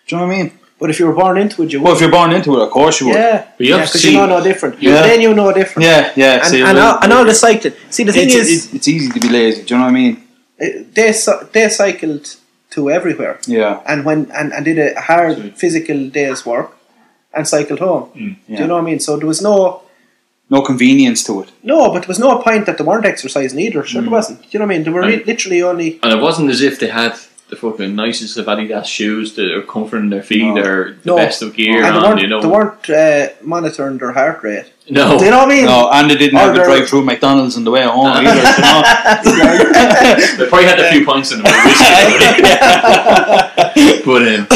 Do 0.06 0.16
you 0.16 0.16
know 0.18 0.26
what 0.26 0.34
I 0.34 0.38
mean? 0.42 0.58
but 0.80 0.90
if 0.90 0.98
you 0.98 1.06
were 1.06 1.14
born 1.14 1.38
into 1.38 1.62
it, 1.62 1.72
you 1.72 1.78
would. 1.78 1.84
Well, 1.84 1.94
if 1.94 2.00
you're 2.02 2.10
born 2.10 2.32
into 2.32 2.50
it, 2.56 2.62
of 2.66 2.70
course 2.70 3.00
you 3.00 3.06
would. 3.06 3.14
yeah, 3.14 3.46
But 3.56 3.64
you 3.66 3.72
yeah, 3.74 3.80
because 3.84 4.02
see- 4.02 4.10
you 4.10 4.18
know 4.18 4.26
no 4.26 4.42
different. 4.42 4.82
Yeah. 4.82 5.02
Then 5.02 5.20
you 5.20 5.32
know 5.32 5.52
different. 5.52 5.86
yeah, 5.88 6.12
yeah. 6.16 6.32
And, 6.42 6.46
see, 6.46 6.60
and, 6.62 6.76
well, 6.76 6.94
all, 6.96 7.02
and 7.04 7.12
all 7.12 7.24
the 7.24 7.32
cycling. 7.32 7.74
See, 7.90 8.02
the 8.02 8.12
thing 8.12 8.26
it's, 8.26 8.34
is, 8.34 8.66
it- 8.66 8.74
it's 8.76 8.88
easy 8.88 9.08
to 9.16 9.20
be 9.20 9.28
lazy. 9.28 9.62
Do 9.62 9.74
you 9.74 9.78
know 9.78 9.84
what 9.86 9.90
I 9.90 10.00
mean? 10.02 10.14
uh, 10.60 10.66
they 10.92 11.12
cy- 11.12 11.44
they 11.52 11.68
cycled 11.68 12.24
to 12.70 12.90
everywhere. 12.90 13.38
Yeah, 13.46 13.80
and 13.86 14.04
when 14.04 14.30
and, 14.32 14.52
and 14.52 14.64
did 14.64 14.78
a 14.80 15.00
hard 15.00 15.30
Absolutely. 15.30 15.58
physical 15.62 16.08
day's 16.10 16.44
work 16.44 16.76
and 17.32 17.46
cycled 17.46 17.78
home. 17.78 18.10
Do 18.14 18.20
yeah. 18.48 18.60
you 18.62 18.66
know 18.66 18.74
what 18.74 18.82
I 18.82 18.90
mean? 18.90 19.00
So 19.00 19.16
there 19.16 19.28
was 19.28 19.40
no 19.40 19.82
no 20.50 20.60
convenience 20.62 21.22
to 21.24 21.40
it. 21.42 21.48
no, 21.62 21.90
but 21.92 22.00
there 22.00 22.08
was 22.08 22.18
no 22.18 22.38
point 22.38 22.66
that 22.66 22.76
they 22.78 22.84
weren't 22.84 23.06
exercising 23.06 23.58
either. 23.58 23.82
Sure, 23.84 24.00
Mm. 24.00 24.04
there 24.04 24.12
wasn't. 24.12 24.40
You 24.52 24.58
know 24.60 24.66
what 24.66 24.74
I 24.74 24.76
mean? 24.76 24.84
They 24.84 24.90
were 24.90 25.00
re- 25.02 25.16
Right. 25.16 25.26
literally 25.26 25.62
only 25.62 25.98
and 26.02 26.12
it 26.12 26.20
wasn't 26.20 26.50
as 26.50 26.60
if 26.60 26.78
they 26.78 26.88
had 26.88 27.14
the 27.50 27.56
fucking 27.56 27.94
nicest 27.94 28.36
of 28.38 28.46
Adidas 28.46 28.86
shoes 28.86 29.34
that 29.36 29.50
are 29.56 29.62
comforting 29.62 30.08
their 30.10 30.22
feet 30.22 30.54
No. 30.54 30.62
or 30.62 30.96
the 31.02 31.10
No. 31.10 31.16
best 31.16 31.42
of 31.42 31.54
gear 31.54 31.82
and 31.84 31.94
they 31.94 31.98
on. 32.00 32.04
weren't 32.04 32.20
You 32.22 32.28
know, 32.28 32.40
they 32.42 32.48
weren't 32.56 32.90
uh, 32.90 33.26
monitoring 33.42 33.98
their 33.98 34.12
heart 34.12 34.40
rate. 34.42 34.64
no. 34.88 35.18
Do 35.18 35.24
you 35.26 35.30
know 35.30 35.38
what 35.44 35.52
I 35.52 35.54
mean? 35.54 35.64
No, 35.66 35.90
and 35.96 36.10
they 36.10 36.16
didn't 36.16 36.36
Or 36.38 36.40
have 36.40 36.54
to 36.54 36.60
they're- 36.60 36.68
drive 36.70 36.88
through 36.88 37.04
McDonald's 37.04 37.56
on 37.58 37.64
the 37.64 37.70
way 37.70 37.82
home 37.82 38.06
either. 38.06 38.34
you 38.34 38.62
know? 38.68 38.82
They 40.38 40.46
probably 40.50 40.66
had 40.72 40.80
a 40.80 40.90
few 40.92 41.04
points 41.04 41.32
in 41.32 41.38
them. 41.42 41.46
but 44.06 44.22
um, 44.34 44.46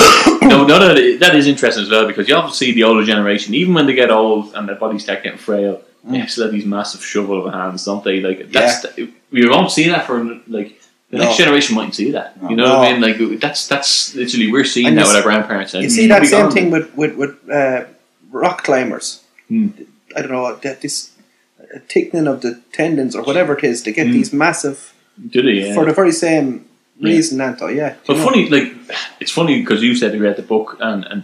no, 0.42 0.66
no, 0.66 0.79
no, 0.79 1.16
that 1.18 1.35
is 1.35 1.46
interesting 1.46 1.85
as 1.85 1.90
well 1.90 2.07
because 2.07 2.29
you 2.29 2.35
often 2.35 2.53
see 2.53 2.72
the 2.72 2.85
older 2.85 3.05
generation, 3.05 3.55
even 3.55 3.74
when 3.74 3.87
they 3.87 3.94
get 3.94 4.11
old 4.11 4.55
and 4.55 4.68
their 4.68 4.77
bodies 4.77 5.03
start 5.05 5.22
getting 5.22 5.38
frail, 5.38 5.83
they 6.05 6.24
still 6.27 6.44
have 6.44 6.53
these 6.53 6.64
massive 6.66 7.05
shovel 7.05 7.46
of 7.46 7.53
hands, 7.53 7.85
don't 7.85 8.03
they? 8.05 8.20
Like 8.20 8.51
that's 8.51 8.87
we 9.31 9.48
won't 9.48 9.70
see 9.70 9.88
that 9.88 10.07
for 10.07 10.22
like 10.46 10.81
the 11.11 11.18
No. 11.18 11.24
next 11.24 11.38
generation 11.38 11.74
mightn't 11.77 11.94
see 11.94 12.11
that. 12.12 12.37
You 12.48 12.57
know 12.57 12.79
what 12.79 12.88
I 12.88 12.92
mean? 12.92 13.01
Like 13.03 13.40
that's 13.40 13.66
that's 13.68 14.14
literally 14.14 14.51
we're 14.53 14.64
seeing 14.64 14.87
And 14.88 14.98
that 14.98 15.07
with 15.07 15.16
our 15.16 15.22
grandparents. 15.22 15.74
You 15.74 15.90
see 15.90 16.07
that 16.09 16.24
same 16.27 16.44
gone. 16.44 16.53
thing 16.53 16.70
with 16.70 16.94
with, 16.96 17.16
with 17.16 17.51
uh, 17.51 17.85
rock 18.31 18.64
climbers. 18.64 19.22
Hmm. 19.48 19.68
I 20.16 20.22
don't 20.22 20.31
know 20.33 20.55
that 20.57 20.81
this 20.81 21.12
uh, 21.61 21.79
thickening 21.88 22.27
of 22.27 22.40
the 22.42 22.61
tendons 22.72 23.14
or 23.16 23.22
whatever 23.22 23.57
it 23.59 23.64
is 23.64 23.83
to 23.83 23.92
get 23.92 24.07
Hmm. 24.07 24.12
these 24.12 24.33
massive 24.33 24.94
Do 25.31 25.42
they? 25.42 25.66
Yeah. 25.68 25.74
for 25.74 25.85
the 25.85 25.92
very 25.92 26.12
same 26.12 26.64
Yeah. 27.01 27.15
reason, 27.15 27.41
Anto. 27.41 27.69
Yeah. 27.69 27.95
But 28.07 28.17
know? 28.17 28.25
funny, 28.25 28.49
like 28.49 28.73
it's 29.21 29.31
funny 29.31 29.61
because 29.61 29.83
you 29.83 29.95
said 29.95 30.15
you 30.15 30.23
read 30.23 30.37
the 30.37 30.43
book, 30.43 30.77
and, 30.81 31.05
and 31.05 31.23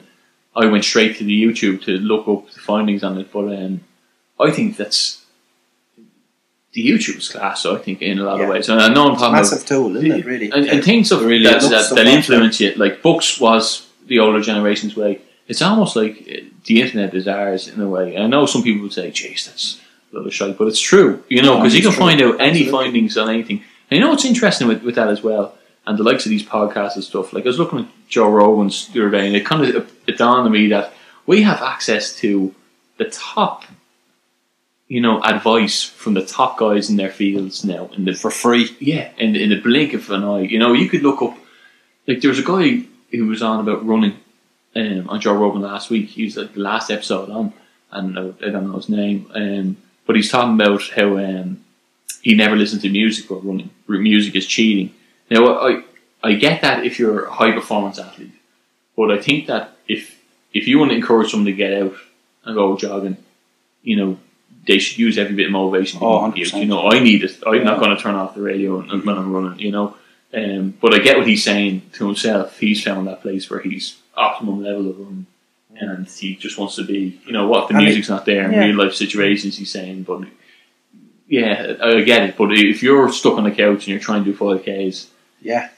I 0.55 0.67
went 0.67 0.85
straight 0.85 1.17
to 1.19 1.25
the 1.25 1.43
YouTube 1.45 1.83
to 1.85 1.93
look 1.99 2.29
up 2.29 2.51
the 2.53 2.61
findings 2.61 3.03
on 3.03 3.19
it. 3.19 3.33
But 3.33 3.47
um, 3.55 3.81
I 4.39 4.51
think 4.51 4.77
that's 4.77 5.25
the 6.73 6.87
YouTube's 6.89 7.29
class. 7.29 7.65
I 7.67 7.77
think 7.79 8.03
in 8.03 8.19
a 8.19 8.25
lot 8.25 8.39
Yeah. 8.39 8.45
of 8.45 8.51
ways, 8.51 8.69
and 8.69 8.81
I 8.81 8.89
know 8.93 9.09
I'm 9.11 9.17
talking 9.17 9.33
massive 9.33 9.59
about 9.59 9.69
tool, 9.69 9.97
isn't 9.97 10.11
it? 10.11 10.25
Really, 10.27 10.51
and, 10.51 10.67
and 10.67 10.85
things 10.85 11.13
of 11.13 11.23
Really 11.25 11.45
that, 11.45 11.63
that, 11.63 11.95
that 11.95 12.07
influence 12.07 12.61
you. 12.61 12.75
Like 12.75 13.03
books 13.03 13.41
was 13.41 13.89
the 14.07 14.19
older 14.19 14.41
generation's 14.41 14.97
way. 14.97 15.21
It's 15.47 15.61
almost 15.63 15.95
like 15.97 16.17
uh, 16.31 16.45
the 16.67 16.81
internet 16.81 17.15
is 17.15 17.29
ours 17.29 17.69
in 17.69 17.81
a 17.81 17.89
way. 17.89 18.17
I 18.17 18.27
know 18.27 18.47
some 18.47 18.63
people 18.63 18.83
would 18.83 18.93
say, 18.93 19.11
"Jeez, 19.11 19.45
that's 19.47 19.81
a 20.13 20.17
little 20.17 20.31
shite," 20.31 20.57
but 20.59 20.69
it's 20.69 20.81
true. 20.81 21.23
You 21.29 21.43
know, 21.43 21.55
No, 21.55 21.61
because 21.61 21.75
you 21.77 21.83
can 21.83 21.91
true. 21.93 22.01
find 22.01 22.21
out 22.23 22.41
any 22.41 22.61
Absolutely. 22.63 22.71
findings 22.73 23.17
on 23.19 23.29
anything. 23.29 23.63
And 23.91 23.99
you 23.99 24.01
know 24.05 24.11
what's 24.11 24.25
interesting 24.25 24.67
with, 24.67 24.83
with 24.83 24.95
that 24.95 25.09
as 25.09 25.23
well, 25.23 25.55
and 25.87 25.99
the 25.99 26.03
likes 26.03 26.25
of 26.25 26.31
these 26.31 26.44
podcasts 26.44 26.94
and 26.94 27.05
stuff. 27.05 27.33
Like 27.33 27.44
I 27.44 27.49
was 27.49 27.59
looking 27.59 27.81
at 27.81 27.88
Joe 28.09 28.31
Rogan's 28.31 28.88
the 28.88 29.01
other 29.01 29.11
day, 29.11 29.27
and 29.27 29.37
it 29.37 29.47
kind 29.47 29.62
of 29.62 29.92
it 30.07 30.18
dawned 30.18 30.47
on 30.47 30.53
me 30.53 30.68
that 30.68 30.92
we 31.27 31.42
have 31.42 31.62
access 31.62 32.16
to 32.16 32.55
the 32.99 33.07
top. 33.07 33.64
You 34.87 35.01
know, 35.01 35.23
advice 35.23 35.83
from 35.83 36.14
the 36.14 36.25
top 36.25 36.59
guys 36.59 36.90
in 36.90 36.97
their 36.97 37.11
fields 37.11 37.64
now, 37.64 37.90
the 37.97 38.14
for 38.14 38.31
free. 38.31 38.77
yeah, 38.81 39.11
in 39.18 39.35
in 39.35 39.51
the 39.51 39.61
blink 39.61 39.94
of 39.94 40.11
an 40.11 40.25
eye. 40.25 40.40
You 40.40 40.59
know, 40.59 40.73
you 40.73 40.88
could 40.88 41.03
look 41.03 41.23
up. 41.23 41.37
Like 42.07 42.20
there 42.20 42.31
was 42.31 42.38
a 42.38 42.42
guy 42.42 42.85
who 43.11 43.27
was 43.27 43.42
on 43.42 43.61
about 43.61 43.87
running 43.87 44.18
um, 44.77 45.09
on 45.09 45.20
Joe 45.20 45.35
Rogan 45.35 45.62
last 45.62 45.90
week. 45.90 46.11
He 46.11 46.25
was 46.25 46.37
like 46.37 46.53
the 46.53 46.61
last 46.61 46.90
episode 46.90 47.31
on, 47.31 47.53
and 47.90 48.18
uh, 48.18 48.33
I 48.42 48.51
don't 48.51 48.68
know 48.68 48.77
his 48.77 48.90
name, 48.90 49.31
um, 49.35 49.77
but 50.07 50.16
he's 50.16 50.31
talking 50.31 50.55
about 50.55 50.83
how 50.94 51.16
um, 51.16 51.64
he 52.23 52.35
never 52.35 52.57
listened 52.57 52.83
to 52.83 52.90
music 52.90 53.31
while 53.31 53.40
running. 53.40 53.70
Music 53.88 54.37
is 54.37 54.47
cheating. 54.47 54.94
Now, 55.31 55.59
I 55.59 55.83
I 56.23 56.35
get 56.35 56.63
that 56.63 56.85
if 56.85 56.99
you're 56.99 57.27
a 57.27 57.33
high 57.33 57.53
performance 57.53 57.99
athlete, 57.99 58.33
but 58.97 59.11
I 59.11 59.19
think 59.21 59.47
that 59.47 59.77
if 59.89 60.21
if 60.53 60.67
you 60.69 60.79
want 60.79 60.91
to 60.93 60.97
encourage 60.97 61.31
someone 61.31 61.47
to 61.47 61.53
get 61.53 61.73
out 61.83 61.95
and 62.45 62.55
go 62.55 62.77
jogging, 62.77 63.17
you 63.83 63.97
know. 63.97 64.19
They 64.67 64.79
should 64.79 64.97
use 64.99 65.19
every 65.19 65.35
bit 65.35 65.45
of 65.47 65.53
motivation. 65.53 65.99
Oh. 66.03 66.21
100%. 66.21 66.59
You 66.59 66.65
know, 66.65 66.89
I 66.91 66.99
need 66.99 67.23
it. 67.23 67.37
I'm 67.47 67.57
Yeah. 67.57 67.65
not 67.65 67.81
going 67.81 67.95
to 67.95 68.03
turn 68.03 68.15
off 68.15 68.35
the 68.35 68.41
radio 68.41 68.79
when 68.79 68.89
when 69.05 69.19
I'm 69.19 69.31
running. 69.31 69.59
You 69.59 69.73
know, 69.73 69.95
um, 70.33 70.73
but 70.81 70.95
I 70.95 71.01
get 71.01 71.19
what 71.19 71.27
he's 71.27 71.45
saying 71.45 71.83
to 71.97 72.07
himself. 72.07 72.59
He's 72.59 72.83
found 72.83 73.07
that 73.07 73.21
place 73.21 73.51
where 73.51 73.61
he's 73.61 73.99
optimum 74.17 74.63
level 74.63 74.89
of 74.89 74.99
running, 74.99 75.27
and 75.77 76.09
he 76.09 76.37
just 76.37 76.57
wants 76.57 76.77
to 76.77 76.83
be. 76.85 77.21
You 77.27 77.33
know 77.35 77.47
what? 77.47 77.69
The 77.69 77.75
And 77.75 77.85
music's 77.85 78.09
not 78.09 78.25
there 78.25 78.47
in 78.47 78.53
yeah. 78.53 78.65
real 78.65 78.77
life 78.77 78.95
situations. 78.95 79.59
He's 79.59 79.71
saying, 79.71 80.05
but 80.05 80.23
yeah, 81.29 81.75
I 81.83 82.01
get 82.01 82.23
it. 82.31 82.37
But 82.39 82.53
if 82.57 82.83
you're 82.83 83.13
stuck 83.13 83.37
on 83.37 83.45
the 83.45 83.51
couch 83.51 83.81
and 83.85 83.89
you're 83.89 84.01
trying 84.01 84.25
to 84.25 84.31
do 84.33 84.37
five 84.37 84.63
Ks, 84.63 85.09
yeah, 85.45 85.69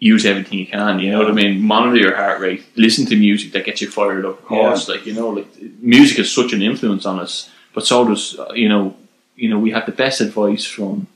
use 0.00 0.26
everything 0.26 0.58
you 0.58 0.66
can. 0.66 0.98
You 0.98 1.12
know 1.12 1.18
what 1.18 1.28
I 1.28 1.32
mean? 1.32 1.62
Monitor 1.62 1.96
your 1.96 2.16
heart 2.16 2.40
rate. 2.40 2.64
Listen 2.76 3.06
to 3.06 3.16
music 3.16 3.52
that 3.52 3.64
gets 3.64 3.80
you 3.80 3.88
fired 3.90 4.24
up. 4.24 4.40
Of 4.40 4.44
course, 4.46 4.88
like 4.88 5.06
you 5.06 5.14
know, 5.14 5.28
like 5.28 5.48
music 5.80 6.16
has 6.18 6.32
such 6.32 6.52
an 6.52 6.62
influence 6.62 7.06
on 7.06 7.20
us. 7.20 7.50
But 7.72 7.86
so 7.86 8.06
does 8.08 8.38
uh, 8.38 8.52
you 8.54 8.68
know, 8.68 8.96
you 9.36 9.48
know, 9.48 9.58
we 9.58 9.70
have 9.70 9.86
the 9.86 9.92
best 9.92 10.20
advice 10.20 10.64
from 10.64 11.06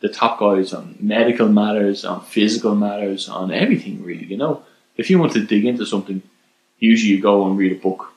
the 0.00 0.08
top 0.08 0.38
guys 0.38 0.72
on 0.72 0.96
medical 1.00 1.48
matters, 1.48 2.04
on 2.04 2.24
physical 2.24 2.74
matters, 2.74 3.28
on 3.28 3.50
everything 3.50 4.04
really. 4.04 4.26
You 4.26 4.36
know, 4.36 4.62
if 4.96 5.10
you 5.10 5.18
want 5.18 5.32
to 5.32 5.44
dig 5.44 5.64
into 5.64 5.86
something, 5.86 6.22
usually 6.78 7.12
you 7.12 7.20
go 7.20 7.46
and 7.46 7.58
read 7.58 7.72
a 7.72 7.80
book, 7.80 8.12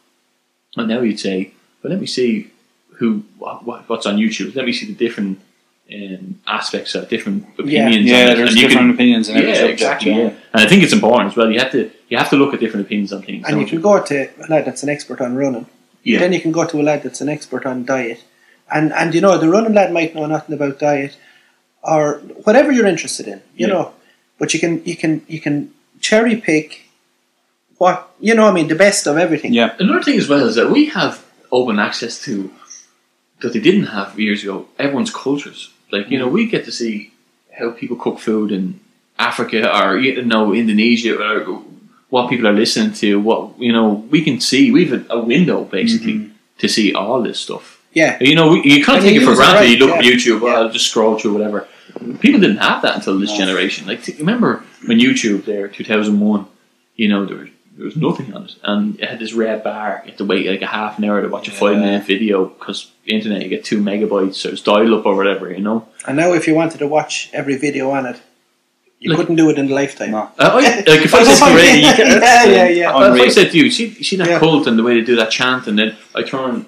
and 0.75 0.87
now 0.87 1.01
you'd 1.01 1.19
say, 1.19 1.53
"Well, 1.81 1.91
let 1.91 2.01
me 2.01 2.07
see 2.07 2.51
who 2.97 3.23
what, 3.37 3.87
what's 3.89 4.05
on 4.05 4.17
YouTube. 4.17 4.55
Let 4.55 4.65
me 4.65 4.73
see 4.73 4.85
the 4.85 4.93
different." 4.93 5.39
Um, 5.89 6.41
aspects 6.45 6.95
of 6.95 7.07
different 7.07 7.45
opinions. 7.57 8.05
Yeah, 8.05 8.31
on 8.31 8.37
there's 8.37 8.49
and 8.51 8.59
different 8.59 8.87
can- 8.87 8.95
opinions 8.95 9.29
in 9.29 9.37
every 9.37 9.49
yeah, 9.51 9.55
subject. 9.55 9.73
exactly. 9.79 10.11
yeah. 10.11 10.17
Yeah. 10.17 10.33
and 10.53 10.61
I 10.63 10.67
think 10.67 10.83
it's 10.83 10.91
important 10.91 11.31
as 11.31 11.37
well. 11.37 11.49
You 11.49 11.59
have 11.59 11.71
to 11.71 11.89
you 12.09 12.17
have 12.17 12.29
to 12.31 12.35
look 12.35 12.53
at 12.53 12.59
different 12.59 12.85
opinions 12.87 13.13
on 13.13 13.21
things. 13.21 13.45
and 13.45 13.53
don't 13.55 13.61
you 13.61 13.67
can 13.67 13.79
go 13.81 14.03
to 14.03 14.15
a 14.21 14.49
lad 14.49 14.65
that's 14.65 14.83
an 14.83 14.89
expert 14.89 15.21
on 15.21 15.37
running. 15.37 15.65
Yeah. 16.03 16.19
Then 16.19 16.33
you 16.33 16.41
can 16.41 16.51
go 16.51 16.65
to 16.65 16.81
a 16.81 16.83
lad 16.83 17.03
that's 17.03 17.21
an 17.21 17.29
expert 17.29 17.65
on 17.65 17.85
diet, 17.85 18.21
and 18.69 18.91
and 18.91 19.15
you 19.15 19.21
know 19.21 19.37
the 19.37 19.47
running 19.49 19.73
lad 19.73 19.93
might 19.93 20.13
know 20.13 20.25
nothing 20.25 20.55
about 20.55 20.77
diet, 20.77 21.15
or 21.81 22.15
whatever 22.43 22.69
you're 22.73 22.85
interested 22.95 23.25
in. 23.25 23.39
You 23.55 23.67
Yeah. 23.67 23.73
know, 23.73 23.93
but 24.39 24.53
you 24.53 24.59
can 24.59 24.83
you 24.83 24.97
can 24.97 25.21
you 25.29 25.39
can 25.39 25.71
cherry 26.01 26.35
pick 26.35 26.81
what 27.77 28.09
you 28.19 28.35
know. 28.35 28.47
I 28.49 28.51
mean, 28.51 28.67
the 28.67 28.75
best 28.75 29.07
of 29.07 29.17
everything. 29.17 29.53
Yeah. 29.53 29.73
Another 29.79 30.03
thing 30.03 30.17
as 30.17 30.27
well 30.27 30.45
is 30.47 30.55
that 30.55 30.69
we 30.69 30.87
have 30.87 31.23
open 31.49 31.79
access 31.79 32.19
to 32.25 32.51
that 33.39 33.53
they 33.53 33.59
didn't 33.61 33.85
have 33.97 34.19
years 34.19 34.43
ago. 34.43 34.67
Everyone's 34.77 35.11
cultures, 35.11 35.71
like 35.91 36.09
you 36.09 36.19
know, 36.19 36.27
we 36.27 36.47
get 36.47 36.65
to 36.65 36.71
see 36.71 37.11
how 37.57 37.71
people 37.71 37.97
cook 37.97 38.19
food 38.19 38.51
in 38.51 38.79
Africa 39.19 39.59
or 39.81 39.97
you 39.97 40.23
know 40.23 40.53
Indonesia 40.53 41.17
or 41.19 41.61
what 42.09 42.29
people 42.29 42.47
are 42.47 42.53
listening 42.53 42.93
to. 42.93 43.19
What 43.19 43.59
you 43.59 43.71
know, 43.73 44.05
we 44.09 44.21
can 44.23 44.39
see. 44.39 44.71
We 44.71 44.85
have 44.85 45.09
a, 45.09 45.13
a 45.15 45.19
window 45.23 45.63
basically 45.63 46.31
to 46.59 46.67
see 46.67 46.93
all 46.93 47.21
this 47.21 47.39
stuff. 47.39 47.81
Yeah. 47.93 48.17
You 48.21 48.35
know, 48.35 48.51
we, 48.51 48.61
you 48.63 48.83
can't 48.85 48.97
And 48.99 49.05
take 49.07 49.15
it 49.21 49.25
for 49.25 49.33
granted. 49.35 49.59
right, 49.59 49.69
you 49.69 49.77
look 49.77 49.89
at. 49.97 50.03
YouTube, 50.03 50.41
well, 50.41 50.53
Yeah. 50.53 50.59
I'll 50.59 50.69
just 50.71 50.87
scroll 50.89 51.17
through 51.17 51.33
whatever. 51.33 51.67
People 52.19 52.39
didn't 52.41 52.57
have 52.57 52.81
that 52.83 52.95
until 52.97 53.17
this 53.17 53.31
No. 53.31 53.37
generation. 53.37 53.87
Like, 53.87 54.03
th- 54.03 54.19
remember 54.19 54.63
when 54.85 54.99
YouTube 54.99 55.45
there, 55.45 55.67
two 55.67 55.83
thousand 55.83 56.19
one? 56.19 56.45
You 56.95 57.07
know, 57.07 57.25
there 57.25 57.37
was, 57.37 57.49
there 57.77 57.85
was 57.85 57.95
nothing 57.95 58.33
on 58.33 58.45
it, 58.45 58.55
and 58.63 58.99
it 58.99 59.07
had 59.07 59.19
this 59.19 59.33
red 59.33 59.63
bar. 59.63 60.01
You 60.03 60.09
had 60.11 60.17
to 60.17 60.25
wait 60.25 60.47
like 60.47 60.61
a 60.63 60.67
half 60.67 60.97
an 60.97 61.05
hour 61.05 61.21
to 61.21 61.27
watch 61.29 61.47
a 61.47 61.51
five 61.51 61.77
minute 61.77 62.03
video 62.05 62.45
because 62.45 62.91
the 63.05 63.13
internet 63.13 63.43
you 63.43 63.49
get 63.49 63.63
two 63.63 63.79
megabytes 63.81 64.35
so 64.35 64.49
it's 64.49 64.61
dial 64.61 64.95
up 64.95 65.05
or 65.05 65.15
whatever. 65.15 65.51
You 65.51 65.59
know, 65.61 65.87
And 66.07 66.17
now, 66.17 66.33
if 66.33 66.47
you 66.47 66.55
wanted 66.55 66.79
to 66.79 66.87
watch 66.87 67.29
every 67.33 67.55
video 67.55 67.91
on 67.91 68.05
it, 68.07 68.19
you 68.99 69.11
Like- 69.11 69.19
couldn't 69.19 69.35
do 69.35 69.49
it 69.51 69.59
in 69.59 69.69
a 69.71 69.73
lifetime. 69.75 70.11
No. 70.11 70.17
uh, 70.17 70.29
I, 70.39 70.59
like 70.91 71.03
if 71.05 71.13
I 71.13 71.23
said 71.23 71.55
to 71.55 71.77
you, 71.77 71.81
yeah, 72.21 72.43
yeah, 72.45 72.67
yeah. 72.67 73.13
If 73.13 73.21
I 73.21 73.27
said 73.29 73.51
to 73.51 73.57
you, 73.57 73.69
see, 73.69 73.93
see 74.03 74.15
that 74.15 74.27
Yeah. 74.27 74.39
cult 74.39 74.65
and 74.67 74.77
the 74.79 74.83
way 74.83 74.95
they 74.95 75.05
do 75.05 75.15
that 75.17 75.29
chant, 75.29 75.67
and 75.67 75.77
then 75.77 75.95
I 76.15 76.23
turn 76.23 76.65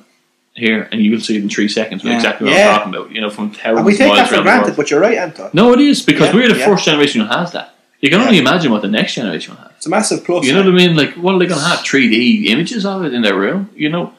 here 0.54 0.88
and 0.91 1.02
you 1.02 1.12
will 1.12 1.22
see 1.22 1.38
it 1.38 1.41
in 1.43 1.50
three 1.50 1.67
seconds. 1.69 2.04
Yeah. 2.04 2.15
exactly 2.15 2.45
what 2.45 2.56
Yeah. 2.56 2.69
I'm 2.69 2.78
talking 2.80 2.93
about. 2.95 3.12
You 3.15 3.22
know, 3.22 3.30
from 3.32 3.50
thousands 3.52 3.78
And 3.78 3.86
we 3.86 3.95
take 3.95 4.13
that 4.13 4.30
for 4.30 4.41
granted, 4.43 4.76
but 4.76 4.91
you're 4.91 5.00
right, 5.00 5.17
Anton. 5.17 5.50
No, 5.54 5.74
it 5.74 5.80
is 5.80 6.04
because 6.04 6.28
Yeah, 6.28 6.36
we're 6.36 6.50
the 6.50 6.60
yeah. 6.60 6.65
first 6.67 6.86
generation 6.86 7.22
who 7.22 7.28
has 7.28 7.52
that. 7.54 7.74
You 8.02 8.10
can 8.10 8.20
Yeah. 8.20 8.28
only 8.28 8.40
imagine 8.40 8.72
what 8.72 8.82
the 8.82 8.88
next 8.88 9.16
generation 9.16 9.54
will 9.56 9.62
have. 9.64 9.74
It's 9.78 9.86
a 9.86 9.90
massive 9.90 10.24
plus. 10.24 10.46
You 10.46 10.54
know 10.54 10.62
eh? 10.62 10.66
what 10.66 10.74
I 10.74 10.78
mean? 10.78 10.96
Like, 10.96 11.14
what 11.16 11.36
are 11.36 11.40
they 11.40 11.46
going 11.46 11.60
to 11.60 11.68
have? 11.68 11.80
3D 11.80 12.46
images 12.48 12.86
of 12.86 13.04
it 13.04 13.14
in 13.14 13.22
their 13.22 13.38
room? 13.38 13.70
You 13.76 13.90
know, 13.90 14.14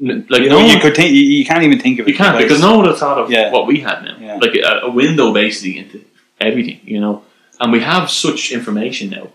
like 0.00 0.42
You, 0.42 0.48
no 0.48 0.60
know, 0.60 0.66
you 0.66 0.80
could 0.80 0.96
think 0.96 1.12
you, 1.12 1.44
can't 1.44 1.62
even 1.62 1.78
think 1.78 1.98
of 2.00 2.06
it. 2.06 2.10
you 2.10 2.16
can't 2.16 2.38
because 2.38 2.60
no 2.60 2.70
one 2.70 2.78
would 2.80 2.86
have 2.88 2.98
thought 2.98 3.18
of 3.18 3.30
Yeah. 3.30 3.50
what 3.52 3.66
we 3.66 3.80
had 3.80 4.02
now. 4.02 4.16
Yeah. 4.20 4.36
Like 4.36 4.54
a, 4.54 4.86
a 4.86 4.90
window 4.90 5.32
basically 5.32 5.78
into 5.78 6.04
everything. 6.40 6.80
You 6.84 7.00
know, 7.00 7.22
and 7.60 7.70
we 7.72 7.80
have 7.80 8.10
such 8.10 8.50
information 8.52 9.10
now 9.10 9.28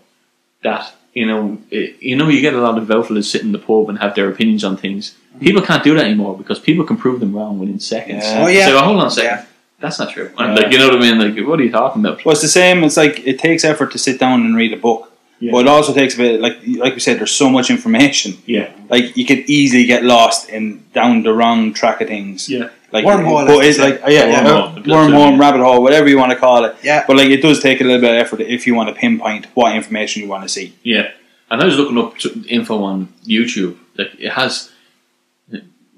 that 0.62 0.92
you 1.14 1.24
know, 1.24 1.56
it, 1.70 1.96
you 2.02 2.14
know, 2.14 2.28
you 2.28 2.42
get 2.42 2.52
a 2.52 2.60
lot 2.60 2.76
of 2.76 2.90
outfielders 2.90 3.30
sit 3.30 3.40
in 3.40 3.52
the 3.52 3.58
pub 3.58 3.88
and 3.88 3.98
have 4.00 4.14
their 4.14 4.28
opinions 4.28 4.62
on 4.64 4.76
things. 4.76 5.12
Mm-hmm. 5.12 5.38
People 5.46 5.62
can't 5.62 5.82
do 5.82 5.94
that 5.94 6.04
anymore 6.04 6.36
because 6.36 6.58
people 6.58 6.84
can 6.84 6.98
prove 6.98 7.20
them 7.20 7.34
wrong 7.34 7.58
within 7.58 7.80
seconds. 7.80 8.22
Yeah. 8.22 8.44
Oh, 8.44 8.48
yeah. 8.48 8.66
So 8.66 8.78
hold 8.80 9.00
on 9.00 9.06
a 9.06 9.10
second. 9.10 9.30
Yeah. 9.30 9.44
That's 9.80 9.98
not 9.98 10.10
true. 10.10 10.30
Yeah. 10.38 10.54
like, 10.54 10.72
you 10.72 10.78
know 10.78 10.88
what 10.88 10.96
I 10.96 11.00
mean? 11.00 11.18
Like, 11.18 11.46
what 11.46 11.60
are 11.60 11.64
you 11.64 11.70
talking 11.70 12.04
about? 12.04 12.24
Well, 12.24 12.32
it's 12.32 12.42
the 12.42 12.48
same. 12.48 12.82
It's 12.84 12.96
like 12.96 13.26
it 13.26 13.38
takes 13.38 13.64
effort 13.64 13.92
to 13.92 13.98
sit 13.98 14.18
down 14.18 14.40
and 14.40 14.56
read 14.56 14.72
a 14.72 14.76
book, 14.76 15.12
Yeah. 15.38 15.52
but 15.52 15.58
it 15.66 15.68
also 15.68 15.92
takes 15.92 16.14
a 16.14 16.18
bit. 16.18 16.40
Like 16.40 16.58
like 16.66 16.94
we 16.94 17.00
said, 17.00 17.18
there's 17.18 17.32
so 17.32 17.50
much 17.50 17.68
information. 17.70 18.38
Yeah. 18.46 18.70
Like 18.88 19.16
you 19.16 19.26
could 19.26 19.40
easily 19.50 19.84
get 19.84 20.02
lost 20.02 20.48
in 20.48 20.84
down 20.94 21.22
the 21.24 21.32
wrong 21.34 21.74
track 21.74 22.00
of 22.00 22.08
things. 22.08 22.48
Yeah. 22.48 22.70
Like 22.92 23.04
Wormhole, 23.04 23.46
but 23.46 23.64
as 23.64 23.66
it's 23.66 23.78
they 23.78 23.90
like 23.90 24.00
yeah, 24.08 24.26
yeah, 24.30 24.44
Wormhole. 24.44 24.84
wormhole, 24.84 25.38
rabbit 25.40 25.60
hole, 25.60 25.82
whatever 25.82 26.08
you 26.08 26.16
want 26.18 26.30
to 26.32 26.38
call 26.38 26.64
it. 26.64 26.76
Yeah. 26.82 27.04
But 27.06 27.16
like 27.18 27.28
it 27.28 27.42
does 27.42 27.60
take 27.60 27.80
a 27.82 27.84
little 27.84 28.00
bit 28.00 28.12
of 28.14 28.18
effort 28.24 28.40
if 28.40 28.66
you 28.66 28.74
want 28.74 28.88
to 28.88 28.94
pinpoint 28.94 29.46
what 29.54 29.74
information 29.76 30.22
you 30.22 30.28
want 30.28 30.44
to 30.44 30.48
see. 30.48 30.74
Yeah, 30.84 31.10
and 31.50 31.60
I 31.60 31.66
was 31.66 31.76
looking 31.76 31.98
up 31.98 32.14
info 32.48 32.82
on 32.84 33.08
YouTube. 33.26 33.76
Like 33.98 34.12
it 34.18 34.30
has, 34.30 34.70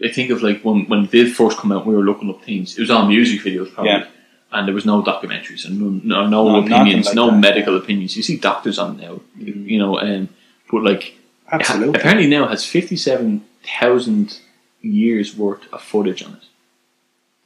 I 0.04 0.08
think 0.12 0.30
of 0.30 0.42
like 0.42 0.62
when 0.62 0.84
when 0.86 1.04
it 1.04 1.10
did 1.10 1.34
first 1.34 1.58
come 1.58 1.72
out, 1.72 1.86
we 1.86 1.94
were 1.94 2.02
looking 2.04 2.30
up 2.30 2.42
things. 2.44 2.76
It 2.78 2.80
was 2.82 2.90
all 2.90 3.06
music 3.06 3.40
videos, 3.40 3.72
probably, 3.72 3.92
Yeah. 3.92 4.06
and 4.52 4.66
there 4.66 4.74
was 4.74 4.86
no 4.86 5.02
documentaries 5.02 5.64
and 5.66 5.80
no 5.80 5.88
no, 6.04 6.26
no 6.28 6.56
opinions, 6.64 7.06
like 7.06 7.14
no 7.16 7.30
that, 7.30 7.38
medical 7.40 7.76
opinions. 7.76 8.16
You 8.16 8.22
see 8.22 8.36
doctors 8.36 8.78
on 8.78 8.96
now, 8.96 9.20
mm. 9.38 9.66
you 9.66 9.78
know, 9.78 9.98
and 9.98 10.28
but 10.70 10.82
like 10.84 11.04
it 11.08 11.14
ha- 11.46 11.56
Absolutely. 11.58 11.98
apparently 12.00 12.26
now 12.28 12.46
has 12.48 12.64
fifty 12.64 12.96
seven 12.96 13.44
thousand 13.80 14.38
years 14.80 15.36
worth 15.36 15.64
of 15.72 15.82
footage 15.82 16.22
on 16.22 16.34
it 16.34 16.44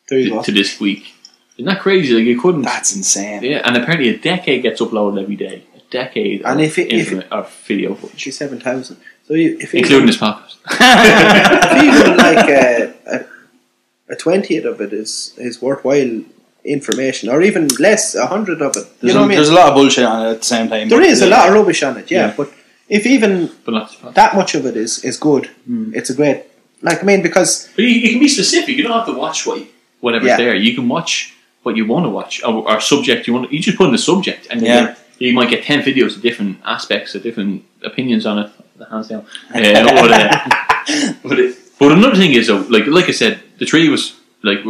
to, 0.09 0.43
to 0.43 0.53
this 0.53 0.79
week. 0.81 1.15
Isn't 1.57 1.67
that 1.67 1.81
crazy? 1.81 2.15
Like 2.15 2.25
you 2.25 2.41
couldn't. 2.41 2.63
That's 2.63 2.95
insane. 2.95 3.43
yeah, 3.43 3.63
and 3.65 3.77
apparently 3.77 4.09
a 4.11 4.19
decade 4.19 4.63
gets 4.63 4.81
uploaded 4.81 5.23
every 5.23 5.37
day. 5.37 5.65
A 5.77 5.81
decade 5.91 6.43
And 6.43 6.61
of, 6.61 6.67
if 6.67 6.79
it- 6.79 6.93
if 6.93 7.13
it- 7.13 7.29
video 7.67 7.95
footage. 7.95 8.17
Fifty-seven 8.17 8.61
thousand. 8.61 8.99
So 9.33 9.37
you, 9.37 9.57
if 9.59 9.75
including 9.75 10.09
this 10.09 10.19
podcast. 10.19 10.57
if 10.71 11.83
even 11.85 12.17
like 12.19 12.49
a, 12.51 12.95
a, 13.07 14.13
a 14.13 14.17
twentieth 14.17 14.67
of 14.67 14.83
it 14.83 14.93
is 14.93 15.33
is 15.39 15.63
worthwhile 15.63 16.21
information, 16.67 17.31
or 17.31 17.41
even 17.41 17.69
less, 17.81 18.15
a 18.15 18.27
hundred 18.27 18.61
of 18.61 18.77
it. 18.77 18.81
You 18.81 18.93
There's, 19.01 19.15
know 19.15 19.21
a, 19.21 19.23
what 19.23 19.25
I 19.25 19.29
mean? 19.29 19.37
there's 19.37 19.49
a 19.49 19.55
lot 19.55 19.69
of 19.69 19.75
bullshit 19.75 20.05
on 20.05 20.27
it 20.27 20.31
at 20.33 20.39
the 20.41 20.45
same 20.45 20.69
time. 20.69 20.91
There 20.91 21.01
is 21.01 21.07
but, 21.07 21.13
is 21.13 21.23
a 21.23 21.27
uh, 21.29 21.31
lot 21.31 21.49
of 21.49 21.55
rubbish 21.55 21.83
on 21.83 21.97
it, 21.97 22.11
yeah. 22.11 22.27
Yeah. 22.27 22.35
But 22.37 22.53
if 22.91 23.07
even 23.07 23.51
but 23.65 23.73
not 23.73 23.89
this 23.89 23.99
podcast. 24.01 24.15
that 24.21 24.35
much 24.37 24.55
of 24.55 24.67
it 24.67 24.77
is 24.77 25.03
is 25.03 25.17
good, 25.17 25.47
Hmm. 25.65 25.95
it's 25.95 26.11
a 26.11 26.15
great. 26.15 26.45
Like 26.83 27.03
I 27.03 27.07
mean, 27.07 27.23
because 27.23 27.71
But 27.75 27.85
you, 27.87 27.89
you 28.05 28.11
can 28.11 28.21
be 28.21 28.29
specific. 28.29 28.77
You 28.77 28.83
don't 28.83 28.93
have 28.93 29.07
to 29.07 29.19
watch 29.25 29.47
what 29.47 29.67
whatever's 30.01 30.29
Yeah. 30.29 30.37
there. 30.37 30.55
You 30.55 30.75
can 30.75 30.91
watch 30.91 31.33
what 31.63 31.75
you 31.79 31.87
want 31.87 32.05
to 32.05 32.11
watch 32.11 32.45
or, 32.45 32.71
or 32.71 32.81
subject 32.83 33.27
you 33.27 33.33
want. 33.33 33.51
You 33.51 33.61
just 33.61 33.79
put 33.79 33.87
in 33.87 33.93
the 33.93 34.05
subject, 34.13 34.47
and 34.51 34.61
Yeah. 34.61 34.81
get, 34.81 34.99
you 35.21 35.33
might 35.33 35.49
get 35.49 35.65
ten 35.65 35.81
videos 35.81 36.17
of 36.17 36.21
different 36.21 36.59
aspects, 36.67 37.15
of 37.15 37.23
different 37.23 37.65
opinions 37.83 38.27
on 38.27 38.39
it. 38.39 38.51
The 38.83 38.91
hands 38.91 39.09
down. 39.09 39.25
Uh, 39.55 41.15
but, 41.23 41.23
but, 41.23 41.39
it, 41.39 41.57
but 41.79 41.93
another 41.93 42.17
thing 42.17 42.33
is, 42.33 42.47
though, 42.49 42.65
like 42.69 42.87
like 42.87 43.09
I 43.09 43.13
said, 43.13 43.41
the 43.59 43.67
tree 43.67 43.89
was 43.89 44.19
like 44.43 44.61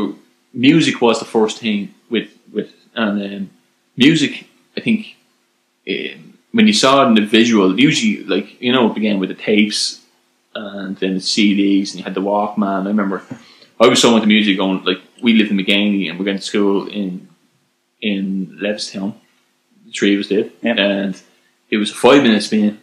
music 0.52 1.00
was 1.00 1.18
the 1.18 1.24
first 1.24 1.58
thing 1.58 1.94
with 2.10 2.28
with 2.52 2.72
and 2.94 3.22
um, 3.22 3.50
music. 3.96 4.46
I 4.76 4.80
think 4.80 5.16
um, 5.88 6.34
when 6.52 6.66
you 6.66 6.72
saw 6.74 7.04
it 7.04 7.08
in 7.08 7.14
the 7.14 7.24
visual, 7.26 7.78
usually 7.80 8.24
like 8.24 8.60
you 8.60 8.72
know 8.72 8.90
it 8.90 8.94
began 8.94 9.18
with 9.18 9.30
the 9.30 9.34
tapes 9.34 10.00
and 10.54 10.96
then 10.98 11.14
the 11.14 11.20
CDs, 11.20 11.90
and 11.90 11.98
you 12.00 12.04
had 12.04 12.14
the 12.14 12.20
Walkman. 12.20 12.84
I 12.84 12.88
remember 12.88 13.22
I 13.80 13.88
was 13.88 14.00
so 14.02 14.14
into 14.16 14.26
music. 14.26 14.58
Going 14.58 14.84
like 14.84 15.00
we 15.22 15.32
lived 15.34 15.50
in 15.50 15.56
Maganey, 15.56 16.10
and 16.10 16.18
we 16.18 16.24
went 16.26 16.40
to 16.40 16.44
school 16.46 16.86
in 16.88 17.28
in 18.02 18.58
Levitstown. 18.60 19.14
The 19.86 19.92
three 19.92 20.14
of 20.14 20.20
us 20.20 20.26
did, 20.28 20.52
Yeah. 20.62 20.74
and 20.74 21.20
it 21.70 21.78
was 21.78 21.90
a 21.90 21.94
five 21.94 22.22
minute 22.22 22.42
spin. 22.42 22.78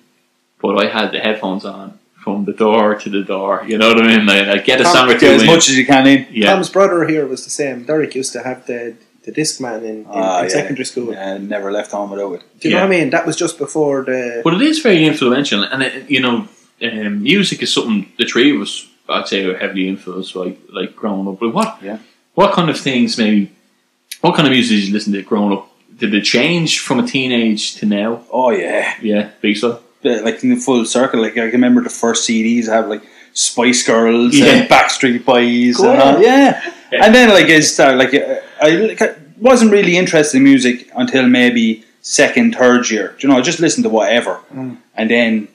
But 0.61 0.77
I 0.83 0.89
had 0.89 1.11
the 1.11 1.19
headphones 1.19 1.65
on 1.65 1.97
from 2.23 2.45
the 2.45 2.53
door 2.53 2.95
to 2.95 3.09
the 3.09 3.23
door. 3.23 3.63
You 3.65 3.77
know 3.77 3.89
what 3.93 4.03
I 4.03 4.07
mean? 4.17 4.25
Like 4.25 4.47
I 4.47 4.57
get 4.57 4.81
a 4.81 4.83
Tom, 4.83 4.93
song 4.93 5.09
or 5.11 5.17
two 5.17 5.27
as 5.27 5.41
in. 5.43 5.47
much 5.47 5.69
as 5.69 5.77
you 5.77 5.85
can 5.85 6.05
in. 6.07 6.27
yeah, 6.31 6.51
Tom's 6.53 6.69
brother 6.69 7.07
here 7.07 7.25
was 7.27 7.43
the 7.45 7.49
same. 7.49 7.83
Derek 7.85 8.13
used 8.15 8.33
to 8.33 8.43
have 8.43 8.65
the 8.67 8.95
the 9.23 9.31
Discman 9.33 9.79
in, 9.83 9.85
in, 9.85 10.05
Ah, 10.07 10.39
in 10.39 10.43
yeah. 10.45 10.49
secondary 10.49 10.85
school. 10.85 11.11
Yeah, 11.13 11.37
never 11.37 11.71
left 11.71 11.91
home 11.91 12.09
without 12.11 12.33
it. 12.33 12.43
Do 12.59 12.69
you 12.69 12.75
know 12.75 12.81
what 12.81 12.87
I 12.93 12.97
mean? 12.99 13.09
That 13.11 13.25
was 13.25 13.35
just 13.35 13.57
before 13.57 14.03
the. 14.03 14.41
But 14.43 14.53
it 14.55 14.61
is 14.61 14.79
very 14.79 15.05
influential, 15.05 15.63
and 15.63 15.83
it, 15.83 16.09
you 16.09 16.19
know, 16.21 16.47
um, 16.81 17.23
music 17.23 17.61
is 17.61 17.73
something 17.73 18.11
the 18.17 18.25
three 18.25 18.55
of 18.55 18.61
us, 18.61 18.87
I'd 19.09 19.27
say, 19.27 19.43
are 19.45 19.57
heavily 19.57 19.87
influenced 19.89 20.33
by, 20.33 20.55
like 20.69 20.95
growing 20.95 21.27
up. 21.27 21.39
But 21.39 21.53
what, 21.53 21.79
Yeah. 21.83 21.99
what 22.35 22.53
kind 22.53 22.69
of 22.69 22.77
things, 22.79 23.17
maybe, 23.17 23.51
what 24.21 24.35
kind 24.35 24.47
of 24.47 24.51
music 24.53 24.77
did 24.77 24.87
you 24.87 24.93
listen 24.93 25.13
to 25.13 25.21
growing 25.21 25.53
up? 25.53 25.69
Did 25.97 26.13
it 26.13 26.21
change 26.23 26.79
from 26.79 26.99
a 26.99 27.05
teenage 27.07 27.75
to 27.75 27.85
now? 27.85 28.23
Oh 28.31 28.51
yeah, 28.51 28.93
Yeah, 29.01 29.29
big 29.41 29.57
so. 29.57 29.81
The- 30.01 30.21
like 30.21 30.43
in 30.43 30.49
the 30.51 30.55
full 30.55 30.85
circle. 30.85 31.21
Like 31.21 31.33
I 31.33 31.49
can 31.51 31.61
remember 31.61 31.81
the 31.81 31.89
first 31.89 32.27
CDs 32.27 32.69
I 32.69 32.75
have 32.75 32.87
like 32.87 33.03
Spice 33.33 33.83
Girls 33.85 34.35
Yeah. 34.35 34.45
and 34.53 34.69
Backstreet 34.69 35.25
Boys 35.25 35.77
Cool. 35.77 35.89
and 35.91 36.01
all. 36.01 36.21
Yeah. 36.21 36.61
Yeah. 36.91 37.05
and 37.05 37.13
then 37.13 37.29
like 37.29 37.45
I 37.45 37.59
started 37.59 37.97
like 37.97 38.13
uh, 38.13 38.39
I 38.61 38.69
like, 38.71 39.01
I 39.01 39.15
wasn't 39.39 39.71
really 39.71 39.95
interested 39.97 40.37
in 40.37 40.43
music 40.43 40.89
until 40.95 41.27
maybe 41.27 41.83
second, 42.01 42.55
third 42.55 42.89
year. 42.89 43.15
Do 43.19 43.27
You 43.27 43.33
know, 43.33 43.37
I 43.39 43.41
just 43.41 43.59
listened 43.59 43.83
to 43.83 43.89
whatever, 43.89 44.39
and 44.51 45.09
then 45.09 45.47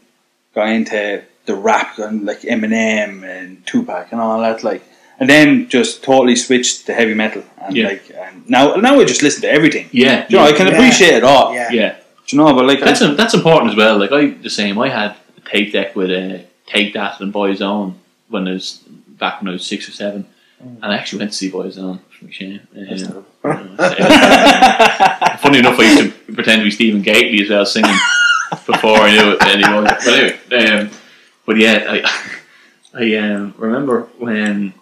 got 0.54 0.68
into 0.68 1.22
the 1.46 1.54
rap 1.54 1.98
and 1.98 2.24
like 2.24 2.40
Eminem 2.42 3.22
and 3.24 3.66
Tupac 3.66 4.12
and 4.12 4.20
all 4.20 4.40
that. 4.40 4.62
Like, 4.62 4.82
and 5.18 5.28
then 5.28 5.68
just 5.68 6.02
totally 6.04 6.36
switched 6.36 6.86
to 6.86 6.94
heavy 6.94 7.14
metal. 7.14 7.42
And 7.62 7.76
Yeah. 7.76 7.88
like, 7.88 8.10
and 8.16 8.48
now 8.48 8.74
now 8.76 9.00
I 9.00 9.04
just 9.04 9.22
listen 9.22 9.42
to 9.42 9.50
everything. 9.50 9.88
Yeah, 9.92 10.26
You 10.28 10.36
know, 10.38 10.44
I 10.44 10.52
can 10.52 10.66
Yeah. 10.68 10.74
appreciate 10.74 11.14
it 11.14 11.24
all. 11.24 11.52
Yeah. 11.54 11.96
Yeah. 12.24 12.30
Do 12.30 12.36
you 12.36 12.42
know, 12.42 12.54
but 12.54 12.66
like 12.66 12.80
That's 12.80 13.00
that's 13.00 13.34
important 13.34 13.70
as 13.72 13.76
well. 13.76 13.98
Like 13.98 14.12
I 14.12 14.28
the 14.28 14.50
same. 14.50 14.78
I 14.78 14.88
had 14.88 15.16
a 15.36 15.40
tape 15.48 15.72
deck 15.72 15.94
with 15.94 16.10
a 16.10 16.46
Take 16.66 16.94
That 16.94 17.20
and 17.20 17.32
Boyzone 17.32 17.94
when 18.28 18.48
I 18.48 18.52
was 18.52 18.82
back 19.08 19.40
when 19.40 19.48
I 19.48 19.52
was 19.52 19.66
six 19.66 19.88
or 19.88 19.92
seven, 19.92 20.26
and 20.58 20.84
I 20.84 20.96
actually 20.96 21.20
went 21.20 21.32
to 21.32 21.36
see 21.36 21.50
Boyzone 21.50 22.00
from 22.18 22.30
Shane. 22.30 22.66
Um, 22.76 23.26
uh, 23.44 25.36
funny 25.38 25.58
enough, 25.58 25.78
I 25.78 25.82
used 25.82 25.98
to 26.26 26.32
pretend 26.32 26.60
to 26.60 26.64
be 26.64 26.70
Stephen 26.70 27.02
Gately 27.02 27.42
as 27.42 27.50
well, 27.50 27.66
singing 27.66 27.96
before 28.66 28.96
I 28.96 29.14
knew 29.14 29.32
it. 29.32 29.42
Anyway, 29.42 29.82
but 29.84 30.08
anyway, 30.08 30.80
um, 30.80 30.90
but 31.44 31.56
yeah, 31.58 31.84
I 31.88 32.02
I 32.94 33.16
um, 33.16 33.54
remember 33.58 34.08
when. 34.18 34.74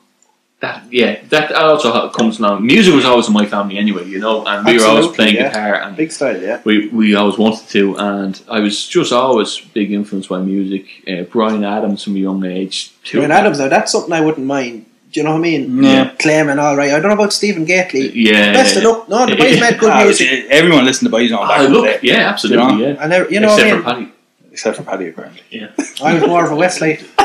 That, 0.62 0.92
yeah, 0.92 1.20
that 1.30 1.50
also 1.50 2.08
comes 2.10 2.38
along. 2.38 2.64
Music 2.64 2.94
was 2.94 3.04
always 3.04 3.26
in 3.26 3.34
my 3.34 3.46
family 3.46 3.78
anyway, 3.78 4.06
you 4.06 4.20
know, 4.20 4.46
and 4.46 4.64
we 4.64 4.78
were 4.78 4.84
always 4.84 5.08
playing 5.08 5.34
yeah. 5.34 5.48
guitar 5.48 5.74
and 5.82 5.96
Big 5.96 6.12
style, 6.12 6.40
yeah. 6.40 6.60
we 6.64 6.86
we 6.86 7.16
always 7.16 7.36
wanted 7.36 7.68
to, 7.70 7.96
and 7.98 8.40
I 8.48 8.60
was 8.60 8.86
just 8.86 9.10
always 9.12 9.58
big 9.58 9.90
influenced 9.90 10.28
by 10.28 10.38
music. 10.38 10.84
Uh, 11.08 11.22
Bryan 11.22 11.64
Adams 11.64 12.04
from 12.04 12.14
a 12.14 12.20
young 12.20 12.44
age 12.44 12.92
too. 13.02 13.18
Bryan 13.18 13.32
Adams, 13.32 13.58
now 13.58 13.66
that's 13.66 13.90
something 13.90 14.12
I 14.12 14.20
wouldn't 14.20 14.46
mind. 14.46 14.86
Do 15.10 15.18
you 15.20 15.24
know 15.24 15.32
what 15.32 15.38
I 15.38 15.50
mean? 15.50 15.82
Yeah. 15.82 16.14
Claiming 16.20 16.60
all 16.60 16.76
right. 16.76 16.92
I 16.92 17.00
don't 17.00 17.08
know 17.08 17.20
about 17.20 17.32
Stephen 17.32 17.64
Gately. 17.64 18.12
Yeah, 18.14 18.52
Best 18.52 18.76
of 18.76 18.84
luck. 18.84 19.08
No, 19.08 19.26
the 19.26 19.34
boys 19.36 19.60
made 19.64 19.78
good 19.80 19.94
music. 20.04 20.46
everyone 20.48 20.84
listened 20.84 21.10
to 21.10 21.16
Boyzone 21.16 21.46
back 21.48 21.60
Ah, 21.60 21.66
look, 21.68 22.02
yeah, 22.04 22.30
absolutely, 22.30 22.74
You 22.76 22.86
yeah. 22.86 23.02
And 23.02 23.12
I, 23.12 23.28
you 23.28 23.40
know 23.40 23.48
what 23.48 23.60
I 23.60 23.64
mean? 23.64 23.76
for 23.78 23.82
Paddy. 23.82 24.12
Except 24.52 24.76
for 24.76 24.82
Paddy 24.84 25.08
apparently. 25.08 25.40
Yeah. 25.50 25.70
I 26.02 26.14
was 26.14 26.26
more 26.28 26.44
of 26.44 26.52
a 26.52 26.54
Westlife. 26.54 27.08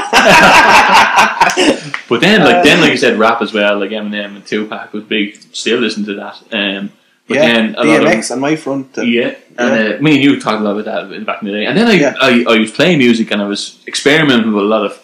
But 2.09 2.21
then, 2.21 2.41
Uh, 2.41 2.45
like 2.45 2.63
then, 2.63 2.79
like 2.81 2.91
you 2.91 2.97
said, 2.97 3.17
rap 3.19 3.41
as 3.41 3.53
well. 3.53 3.79
Like 3.79 3.91
Eminem 3.91 4.35
and 4.37 4.45
Tupac 4.45 4.93
was 4.93 5.03
big. 5.03 5.35
Still 5.53 5.79
listen 5.79 6.05
to 6.05 6.13
that. 6.15 6.35
Um, 6.53 6.91
but 7.27 7.35
yeah, 7.35 7.41
then 7.47 7.75
a 7.75 7.83
lot 7.83 8.01
of 8.01 8.07
DMX 8.07 8.31
on 8.31 8.39
my 8.39 8.55
front. 8.55 8.97
uh, 8.97 9.01
Yeah, 9.01 9.35
and 9.57 9.95
uh, 9.95 10.01
me 10.01 10.15
and 10.15 10.23
you 10.23 10.39
talked 10.39 10.61
a 10.61 10.63
lot 10.63 10.79
about 10.79 11.09
that 11.09 11.25
back 11.25 11.41
in 11.41 11.47
the 11.49 11.53
day. 11.53 11.65
And 11.65 11.77
then 11.77 11.87
I, 11.87 11.93
Yeah. 11.93 12.13
I, 12.21 12.45
I 12.47 12.57
was 12.59 12.71
playing 12.71 12.99
music 12.99 13.31
and 13.31 13.41
I 13.41 13.47
was 13.47 13.83
experimenting 13.87 14.53
with 14.53 14.63
a 14.63 14.67
lot 14.67 14.85
of 14.85 15.03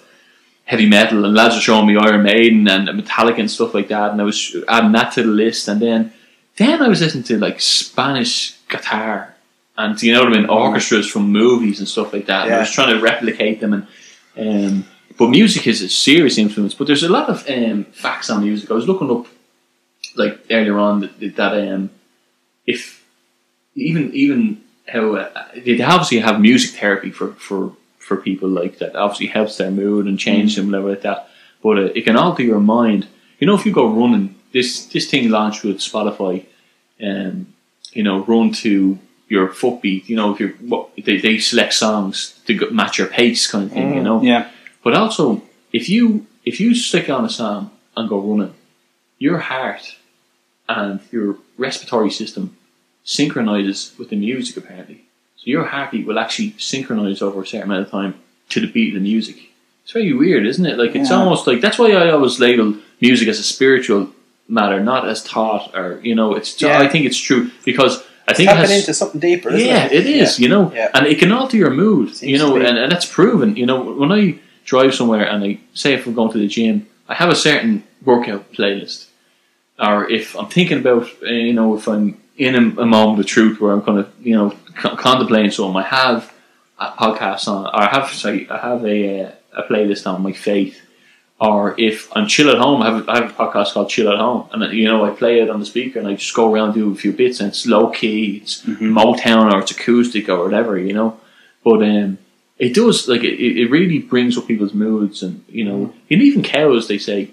heavy 0.65 0.87
metal, 0.87 1.25
and 1.25 1.33
lads 1.35 1.55
were 1.55 1.61
showing 1.61 1.87
me 1.87 1.97
Iron 1.97 2.23
Maiden 2.23 2.67
and 2.69 2.87
Metallica 2.87 3.39
and 3.39 3.51
stuff 3.51 3.73
like 3.73 3.89
that, 3.89 4.11
and 4.11 4.21
I 4.21 4.23
was 4.23 4.55
adding 4.69 4.93
that 4.93 5.11
to 5.13 5.23
the 5.23 5.29
list. 5.29 5.67
And 5.67 5.81
then, 5.81 6.13
then 6.55 6.81
I 6.81 6.87
was 6.87 7.01
listening 7.01 7.25
to 7.25 7.37
like 7.37 7.59
Spanish 7.59 8.53
guitar, 8.69 9.32
and 9.77 10.01
you 10.01 10.13
know 10.13 10.23
what 10.23 10.33
I 10.33 10.37
mean, 10.37 10.49
orchestras 10.49 11.09
from 11.09 11.31
movies 11.31 11.79
and 11.79 11.87
stuff 11.87 12.13
like 12.13 12.27
that. 12.27 12.45
And 12.45 12.55
I 12.55 12.59
was 12.59 12.71
trying 12.71 12.95
to 12.95 13.01
replicate 13.01 13.59
them, 13.59 13.73
and 13.73 13.87
um, 14.37 14.85
but 15.17 15.29
music 15.29 15.67
is 15.67 15.81
a 15.81 15.89
serious 15.89 16.37
influence. 16.37 16.73
But 16.73 16.87
there's 16.87 17.03
a 17.03 17.09
lot 17.09 17.29
of 17.29 17.47
um, 17.49 17.85
facts 17.85 18.29
on 18.29 18.43
music. 18.43 18.69
I 18.69 18.75
was 18.75 18.87
looking 18.87 19.09
up 19.09 19.27
like 20.15 20.45
earlier 20.49 20.77
on 20.77 21.01
that, 21.01 21.35
that 21.35 21.73
um, 21.73 21.89
if 22.65 23.03
even 23.75 24.11
even 24.13 24.61
how 24.87 25.15
uh, 25.15 25.47
they 25.55 25.81
obviously 25.81 26.19
have 26.19 26.39
music 26.39 26.79
therapy 26.79 27.09
for, 27.09 27.33
for, 27.33 27.75
for 27.97 28.17
people 28.17 28.49
like 28.49 28.79
that 28.79 28.95
obviously 28.95 29.27
helps 29.27 29.57
their 29.57 29.71
mood 29.71 30.07
and 30.07 30.19
change 30.19 30.55
them 30.55 30.67
whatever 30.67 30.89
like 30.89 31.01
that 31.01 31.29
but 31.61 31.77
uh, 31.77 31.89
it 31.95 32.01
can 32.01 32.17
alter 32.17 32.43
your 32.43 32.59
mind 32.59 33.07
you 33.39 33.47
know 33.47 33.55
if 33.55 33.65
you 33.65 33.71
go 33.71 33.87
running 33.87 34.35
this 34.51 34.85
this 34.87 35.09
thing 35.09 35.29
launched 35.29 35.63
with 35.63 35.77
Spotify 35.77 36.45
um, 37.01 37.47
you 37.93 38.03
know 38.03 38.23
run 38.25 38.51
to 38.51 38.99
your 39.29 39.47
foot 39.49 39.81
beat 39.81 40.07
you 40.09 40.15
know 40.15 40.33
if 40.33 40.39
you're 40.39 40.49
what 40.71 40.89
they, 41.05 41.17
they 41.17 41.37
select 41.37 41.73
songs 41.73 42.39
to 42.45 42.69
match 42.71 42.97
your 42.99 43.07
pace 43.07 43.47
kind 43.47 43.65
of 43.65 43.71
thing 43.71 43.93
you 43.95 44.01
mm, 44.01 44.03
know 44.03 44.21
Yeah. 44.21 44.49
but 44.83 44.93
also, 44.93 45.41
if 45.71 45.89
you 45.89 46.25
if 46.45 46.59
you 46.59 46.75
stick 46.75 47.09
on 47.09 47.23
a 47.25 47.29
song 47.29 47.71
and 47.95 48.09
go 48.09 48.19
running, 48.19 48.53
your 49.17 49.37
heart 49.39 49.95
and 50.67 50.99
your 51.11 51.37
respiratory 51.57 52.11
system 52.11 52.57
synchronizes 53.03 53.93
with 53.97 54.09
the 54.09 54.15
music 54.15 54.57
apparently. 54.57 55.03
So 55.37 55.43
your 55.47 55.65
heartbeat 55.65 56.05
will 56.07 56.19
actually 56.19 56.55
synchronize 56.57 57.21
over 57.21 57.41
a 57.41 57.45
certain 57.45 57.69
amount 57.69 57.85
of 57.85 57.91
time 57.91 58.15
to 58.49 58.59
the 58.61 58.67
beat 58.71 58.89
of 58.95 59.01
the 59.01 59.09
music. 59.09 59.37
It's 59.83 59.91
very 59.91 60.13
weird, 60.13 60.45
isn't 60.45 60.65
it? 60.65 60.77
Like 60.77 60.95
it's 60.95 61.09
Yeah. 61.09 61.17
almost 61.17 61.47
like 61.47 61.59
that's 61.61 61.77
why 61.77 61.91
I 61.91 62.11
always 62.11 62.39
label 62.39 62.75
music 63.01 63.27
as 63.27 63.39
a 63.39 63.43
spiritual 63.43 64.09
matter, 64.47 64.79
not 64.79 65.07
as 65.07 65.21
thought 65.21 65.75
or 65.75 65.99
you 66.03 66.15
know. 66.15 66.33
It's 66.35 66.61
Yeah. 66.61 66.79
I 66.79 66.87
think 66.87 67.05
it's 67.05 67.17
true 67.17 67.51
because 67.65 68.03
I 68.27 68.33
think 68.33 68.49
it 68.49 68.53
Tapping 68.53 68.69
has, 68.71 68.79
into 68.79 68.93
something 68.93 69.19
deeper, 69.19 69.51
yeah, 69.55 69.85
it? 69.85 69.91
it 69.93 70.05
is. 70.05 70.39
You 70.39 70.47
know, 70.49 70.71
Yeah. 70.73 70.89
and 70.93 71.05
it 71.05 71.19
can 71.19 71.31
alter 71.31 71.57
your 71.57 71.71
mood. 71.71 72.15
Seems 72.15 72.31
you 72.31 72.37
know, 72.37 72.55
and, 72.55 72.77
and 72.77 72.91
that's 72.91 73.05
proven. 73.05 73.55
You 73.57 73.65
know, 73.65 73.81
when 73.93 74.11
I 74.11 74.39
drive 74.65 74.95
somewhere 74.95 75.25
and 75.29 75.43
I 75.43 75.59
say 75.73 75.93
if 75.93 76.07
I'm 76.07 76.13
going 76.13 76.31
to 76.31 76.37
the 76.37 76.47
gym, 76.47 76.87
I 77.09 77.15
have 77.15 77.29
a 77.29 77.35
certain 77.35 77.83
workout 78.05 78.51
playlist, 78.53 79.07
or 79.77 80.09
if 80.09 80.37
I'm 80.37 80.47
thinking 80.47 80.79
about, 80.79 81.07
uh, 81.21 81.25
you 81.27 81.53
know, 81.53 81.75
if 81.75 81.87
I'm 81.87 82.17
in 82.37 82.55
a, 82.55 82.81
a 82.81 82.85
moment 82.85 83.19
of 83.19 83.25
truth 83.25 83.59
where 83.59 83.73
I'm 83.73 83.81
kind 83.81 83.99
of, 83.99 84.11
you 84.21 84.35
know, 84.35 84.55
co- 84.75 84.95
contemplating 84.95 85.51
something, 85.51 85.75
I 85.75 85.83
have 85.83 86.33
a 86.79 86.87
podcast 86.91 87.47
on, 87.47 87.65
or 87.65 87.75
I 87.75 87.89
have, 87.89 88.09
sorry, 88.09 88.49
I 88.49 88.57
have 88.57 88.85
a 88.85 89.21
uh, 89.25 89.31
a 89.55 89.63
playlist 89.63 90.07
on 90.11 90.23
my 90.23 90.31
faith. 90.31 90.79
Or 91.39 91.75
if 91.77 92.09
I'm 92.15 92.27
chill 92.27 92.49
at 92.51 92.57
home, 92.57 92.81
I 92.81 92.91
have, 92.91 93.09
I 93.09 93.15
have 93.21 93.31
a 93.31 93.33
podcast 93.33 93.73
called 93.73 93.89
Chill 93.89 94.09
at 94.09 94.17
Home, 94.19 94.47
and 94.53 94.73
you 94.73 94.85
know 94.85 95.03
I 95.03 95.09
play 95.09 95.41
it 95.41 95.49
on 95.49 95.59
the 95.59 95.65
speaker, 95.65 95.99
and 95.99 96.07
I 96.07 96.13
just 96.13 96.33
go 96.33 96.53
around 96.53 96.73
do 96.73 96.91
a 96.91 96.95
few 96.95 97.11
bits, 97.11 97.39
and 97.41 97.49
it's 97.49 97.65
low 97.65 97.89
key, 97.89 98.37
it's 98.37 98.61
Motown 98.65 99.51
or 99.51 99.59
it's 99.59 99.71
acoustic 99.71 100.29
or 100.29 100.43
whatever, 100.45 100.77
you 100.79 100.93
know. 100.93 101.19
But 101.63 101.83
um, 101.83 102.17
it 102.59 102.73
does 102.73 103.07
like 103.09 103.23
it, 103.23 103.41
it 103.61 103.69
really 103.69 103.99
brings 103.99 104.37
up 104.37 104.47
people's 104.47 104.73
moods, 104.73 105.21
and 105.21 105.43
you 105.49 105.65
know, 105.65 105.93
and 106.09 106.21
even 106.21 106.43
cows. 106.43 106.87
They 106.87 106.97
say 106.99 107.31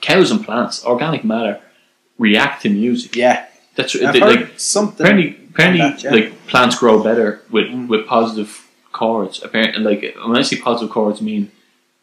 cows 0.00 0.30
and 0.30 0.44
plants, 0.44 0.84
organic 0.84 1.24
matter, 1.24 1.60
react 2.18 2.62
to 2.62 2.68
music. 2.70 3.16
Yeah. 3.16 3.46
That's 3.74 3.94
I've 3.96 4.12
they, 4.12 4.20
like 4.20 4.58
something. 4.58 5.04
apparently, 5.04 5.36
apparently, 5.50 5.80
that, 5.80 6.02
yeah. 6.02 6.10
like 6.10 6.46
plants 6.46 6.78
grow 6.78 7.02
better 7.02 7.42
with 7.50 7.66
Mm. 7.66 7.88
with 7.88 8.06
positive 8.06 8.66
chords. 8.92 9.42
Apparently, 9.42 9.82
like 9.82 10.16
when 10.24 10.36
I 10.36 10.42
say 10.42 10.56
positive 10.56 10.90
chords, 10.92 11.20
I 11.20 11.24
mean 11.24 11.50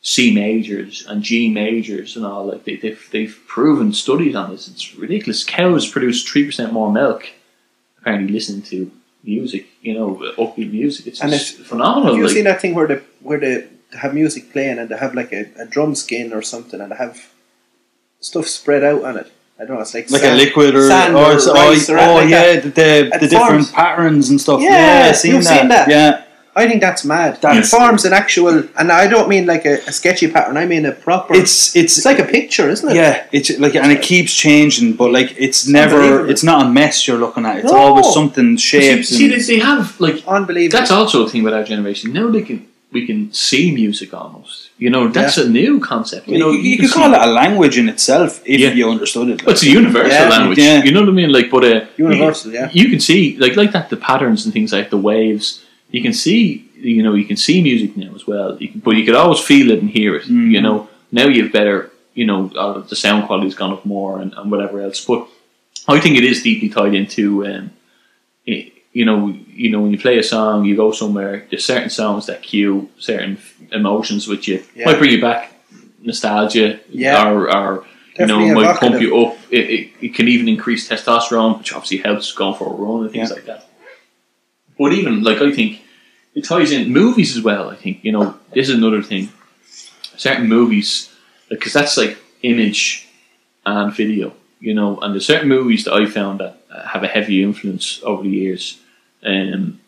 C 0.05 0.33
majors 0.33 1.05
and 1.07 1.23
G 1.23 1.49
majors 1.49 2.15
and 2.17 2.25
all. 2.25 2.45
Like 2.47 2.65
they, 2.65 2.75
they've 2.75 3.07
they've 3.11 3.39
proven 3.47 3.93
studies 3.93 4.35
on 4.35 4.51
this. 4.51 4.67
It's 4.67 4.93
ridiculous. 4.95 5.43
Cows 5.43 5.89
produce 5.89 6.23
three 6.23 6.45
percent 6.45 6.73
more 6.73 6.91
milk. 6.91 7.29
Apparently, 8.01 8.31
listening 8.33 8.63
to 8.63 8.91
music, 9.23 9.65
you 9.81 9.93
know, 9.93 10.15
upbeat 10.37 10.71
music. 10.71 11.07
It's 11.07 11.21
And 11.21 11.31
just 11.31 11.55
phenomenal. 11.59 12.09
Have 12.09 12.17
you 12.17 12.25
like- 12.25 12.33
seen 12.33 12.43
that 12.43 12.59
thing 12.61 12.75
where 12.75 12.87
they 12.87 13.01
where 13.21 13.39
they 13.39 13.67
have 13.97 14.13
music 14.13 14.51
playing 14.51 14.77
and 14.79 14.89
they 14.89 14.97
have 14.97 15.15
like 15.15 15.31
a, 15.31 15.45
a 15.57 15.65
drum 15.65 15.95
skin 15.95 16.33
or 16.33 16.41
something 16.41 16.81
and 16.81 16.91
they 16.91 16.95
have 16.97 17.31
stuff 18.19 18.47
spread 18.47 18.83
out 18.83 19.03
on 19.05 19.17
it? 19.17 19.31
I 19.57 19.65
don't 19.65 19.75
know. 19.75 19.81
It's 19.83 19.93
like 19.93 20.11
Like 20.11 20.21
sand- 20.21 20.37
a 20.41 20.43
liquid 20.43 20.75
or, 20.75 20.85
sand 20.87 21.15
or, 21.15 21.31
or 21.31 21.37
oh, 21.39 21.53
rice 21.69 21.89
or 21.89 21.97
oh, 21.97 22.15
like 22.15 22.29
yeah, 22.29 22.55
that. 22.59 22.63
the, 22.63 22.69
the, 22.69 23.17
the 23.21 23.27
different 23.29 23.49
forms- 23.51 23.71
patterns 23.71 24.29
and 24.31 24.41
stuff. 24.41 24.59
Yeah, 24.59 25.03
Yeah, 25.03 25.09
I've 25.11 25.15
seen 25.15 25.35
you've 25.35 25.43
that. 25.45 25.59
seen 25.59 25.67
that. 25.69 25.87
Yeah, 25.89 26.22
I 26.55 26.67
think 26.67 26.81
that's 26.81 27.03
mad. 27.03 27.41
That's- 27.41 27.65
it 27.73 27.77
forms 27.77 28.05
an 28.05 28.13
actual, 28.13 28.63
and 28.77 28.91
I 28.91 29.07
don't 29.07 29.27
mean 29.27 29.45
like 29.47 29.65
a, 29.65 29.75
a 29.87 29.91
sketchy 29.91 30.27
pattern. 30.31 30.55
I 30.57 30.65
mean 30.67 30.85
a 30.85 30.91
proper. 30.91 31.33
It's 31.33 31.75
it's 31.75 31.97
it's 31.97 32.05
like 32.05 32.19
a 32.19 32.25
picture, 32.25 32.69
isn't 32.69 32.89
it? 32.91 32.95
yeah, 32.95 33.25
it's 33.31 33.49
like 33.59 33.75
and 33.75 33.91
it 33.91 34.01
keeps 34.03 34.33
changing, 34.33 34.93
but 34.93 35.11
like 35.11 35.33
it's 35.37 35.67
never 35.67 36.27
it's 36.31 36.43
not 36.43 36.65
a 36.65 36.69
mess 36.69 37.07
you're 37.07 37.17
looking 37.17 37.45
at. 37.45 37.57
It's 37.59 37.71
No. 37.71 37.77
always 37.77 38.13
something 38.13 38.57
shapes 38.57 39.09
see, 39.09 39.25
and 39.25 39.33
they, 39.33 39.41
they 39.41 39.59
have 39.59 39.99
like 39.99 40.17
unbelievable. 40.27 40.77
that's 40.79 40.91
also 40.91 41.25
a 41.25 41.29
thing 41.29 41.43
with 41.43 41.53
our 41.55 41.63
generation. 41.63 42.13
Now 42.13 42.29
they 42.29 42.43
can 42.43 42.67
we 42.91 43.07
can 43.07 43.33
see 43.33 43.71
music 43.73 44.13
almost. 44.13 44.69
You 44.77 44.89
know, 44.91 45.07
that's 45.07 45.37
a 45.37 45.49
new 45.49 45.79
concept. 45.79 46.27
You 46.27 46.33
you, 46.33 46.39
know, 46.39 46.51
you, 46.51 46.59
you 46.59 46.77
can 46.77 46.85
could 46.87 46.93
call 46.95 47.13
it 47.15 47.21
a 47.29 47.31
language 47.41 47.75
in 47.79 47.89
itself 47.89 48.41
if 48.45 48.59
Yeah. 48.59 48.73
you 48.73 48.87
understood 48.95 49.29
it. 49.29 49.43
Well, 49.43 49.53
it's 49.55 49.63
a 49.63 49.69
universal 49.69 50.11
Yeah, 50.11 50.29
language. 50.29 50.59
yeah. 50.59 50.83
You 50.83 50.91
know 50.91 50.99
what 50.99 51.09
I 51.09 51.13
mean? 51.13 51.31
Like, 51.31 51.49
but 51.49 51.63
uh, 51.63 51.85
Universal, 51.97 52.51
you, 52.51 52.59
yeah. 52.59 52.69
You 52.71 52.89
can 52.91 52.99
see 52.99 53.35
like 53.39 53.55
like 53.55 53.71
that 53.71 53.89
the 53.89 53.97
patterns 53.97 54.45
and 54.45 54.53
things 54.53 54.71
like 54.71 54.89
the 54.91 54.97
waves. 55.11 55.63
You 55.93 56.01
can 56.01 56.13
see 56.23 56.69
you 56.75 57.01
know 57.03 57.13
you 57.21 57.25
can 57.31 57.37
see 57.37 57.57
music 57.69 57.95
now 57.95 58.11
as 58.19 58.25
well. 58.27 58.49
You 58.61 58.67
can, 58.71 58.79
but 58.81 58.95
you 58.97 59.05
could 59.05 59.15
always 59.15 59.39
feel 59.39 59.67
it 59.71 59.79
and 59.81 59.89
hear 59.89 60.11
it. 60.17 60.25
You 60.27 60.59
Mhm. 60.59 60.61
know 60.67 60.77
now 61.19 61.27
you've 61.27 61.53
better 61.59 61.77
you 62.19 62.25
know 62.29 62.39
uh, 62.61 62.79
the 62.91 62.95
sound 62.95 63.25
quality's 63.27 63.55
gone 63.61 63.71
up 63.77 63.85
more 63.85 64.13
and, 64.21 64.33
and 64.37 64.51
whatever 64.51 64.81
else. 64.81 64.99
But 65.05 65.27
I 65.87 65.99
think 66.01 66.17
it 66.17 66.23
is 66.31 66.43
deeply 66.43 66.69
tied 66.69 66.93
into 67.01 67.45
um, 67.47 67.71
i 68.47 68.71
you 68.99 69.05
know 69.05 69.19
you 69.61 69.69
know 69.71 69.81
when 69.81 69.91
you 69.93 69.99
play 70.05 70.17
a 70.19 70.23
song, 70.35 70.65
you 70.65 70.75
go 70.75 70.91
somewhere. 70.91 71.35
There's 71.49 71.65
certain 71.73 71.89
songs 72.01 72.25
that 72.27 72.41
cue 72.49 72.89
certain 72.99 73.37
emotions 73.71 74.27
with 74.27 74.47
you. 74.49 74.57
Yeah. 74.75 74.85
Might 74.87 74.99
bring 74.99 75.11
you 75.15 75.21
back 75.21 75.41
nostalgia. 76.01 76.79
Yeah. 76.89 77.29
Or, 77.29 77.39
or 77.57 77.85
you 78.19 78.25
know, 78.27 78.39
might 78.53 78.79
pump 78.79 79.01
you 79.01 79.09
up. 79.23 79.37
It, 79.49 79.65
it, 79.75 79.89
it 80.05 80.11
can 80.15 80.27
even 80.27 80.47
increase 80.47 80.87
testosterone, 80.89 81.57
which 81.57 81.73
obviously 81.73 81.97
helps 81.97 82.31
going 82.33 82.55
for 82.59 82.67
a 82.71 82.75
run 82.83 83.03
and 83.03 83.11
things 83.11 83.29
Yeah. 83.29 83.35
like 83.35 83.45
that. 83.51 83.61
But 84.77 84.93
even 84.93 85.23
like 85.23 85.39
I 85.41 85.51
think 85.51 85.81
it 86.35 86.43
ties 86.45 86.71
in 86.71 86.91
movies 86.91 87.35
as 87.37 87.43
well. 87.43 87.69
I 87.69 87.75
think 87.75 88.03
you 88.03 88.11
know 88.11 88.37
this 88.53 88.69
is 88.69 88.75
another 88.75 89.01
thing. 89.03 89.29
Certain 90.17 90.47
movies, 90.47 91.11
because 91.49 91.73
that's 91.73 91.97
like 91.97 92.17
image 92.43 93.07
and 93.65 93.93
video, 93.95 94.33
you 94.59 94.73
know, 94.73 94.99
and 94.99 95.13
there's 95.13 95.25
certain 95.25 95.49
movies 95.49 95.85
that 95.85 95.93
I 95.93 96.05
found 96.05 96.39
that 96.39 96.57
have 96.87 97.03
a 97.03 97.07
heavy 97.07 97.41
influence 97.43 97.99
over 98.03 98.21
the 98.23 98.29
years, 98.29 98.79
um, 99.23 99.79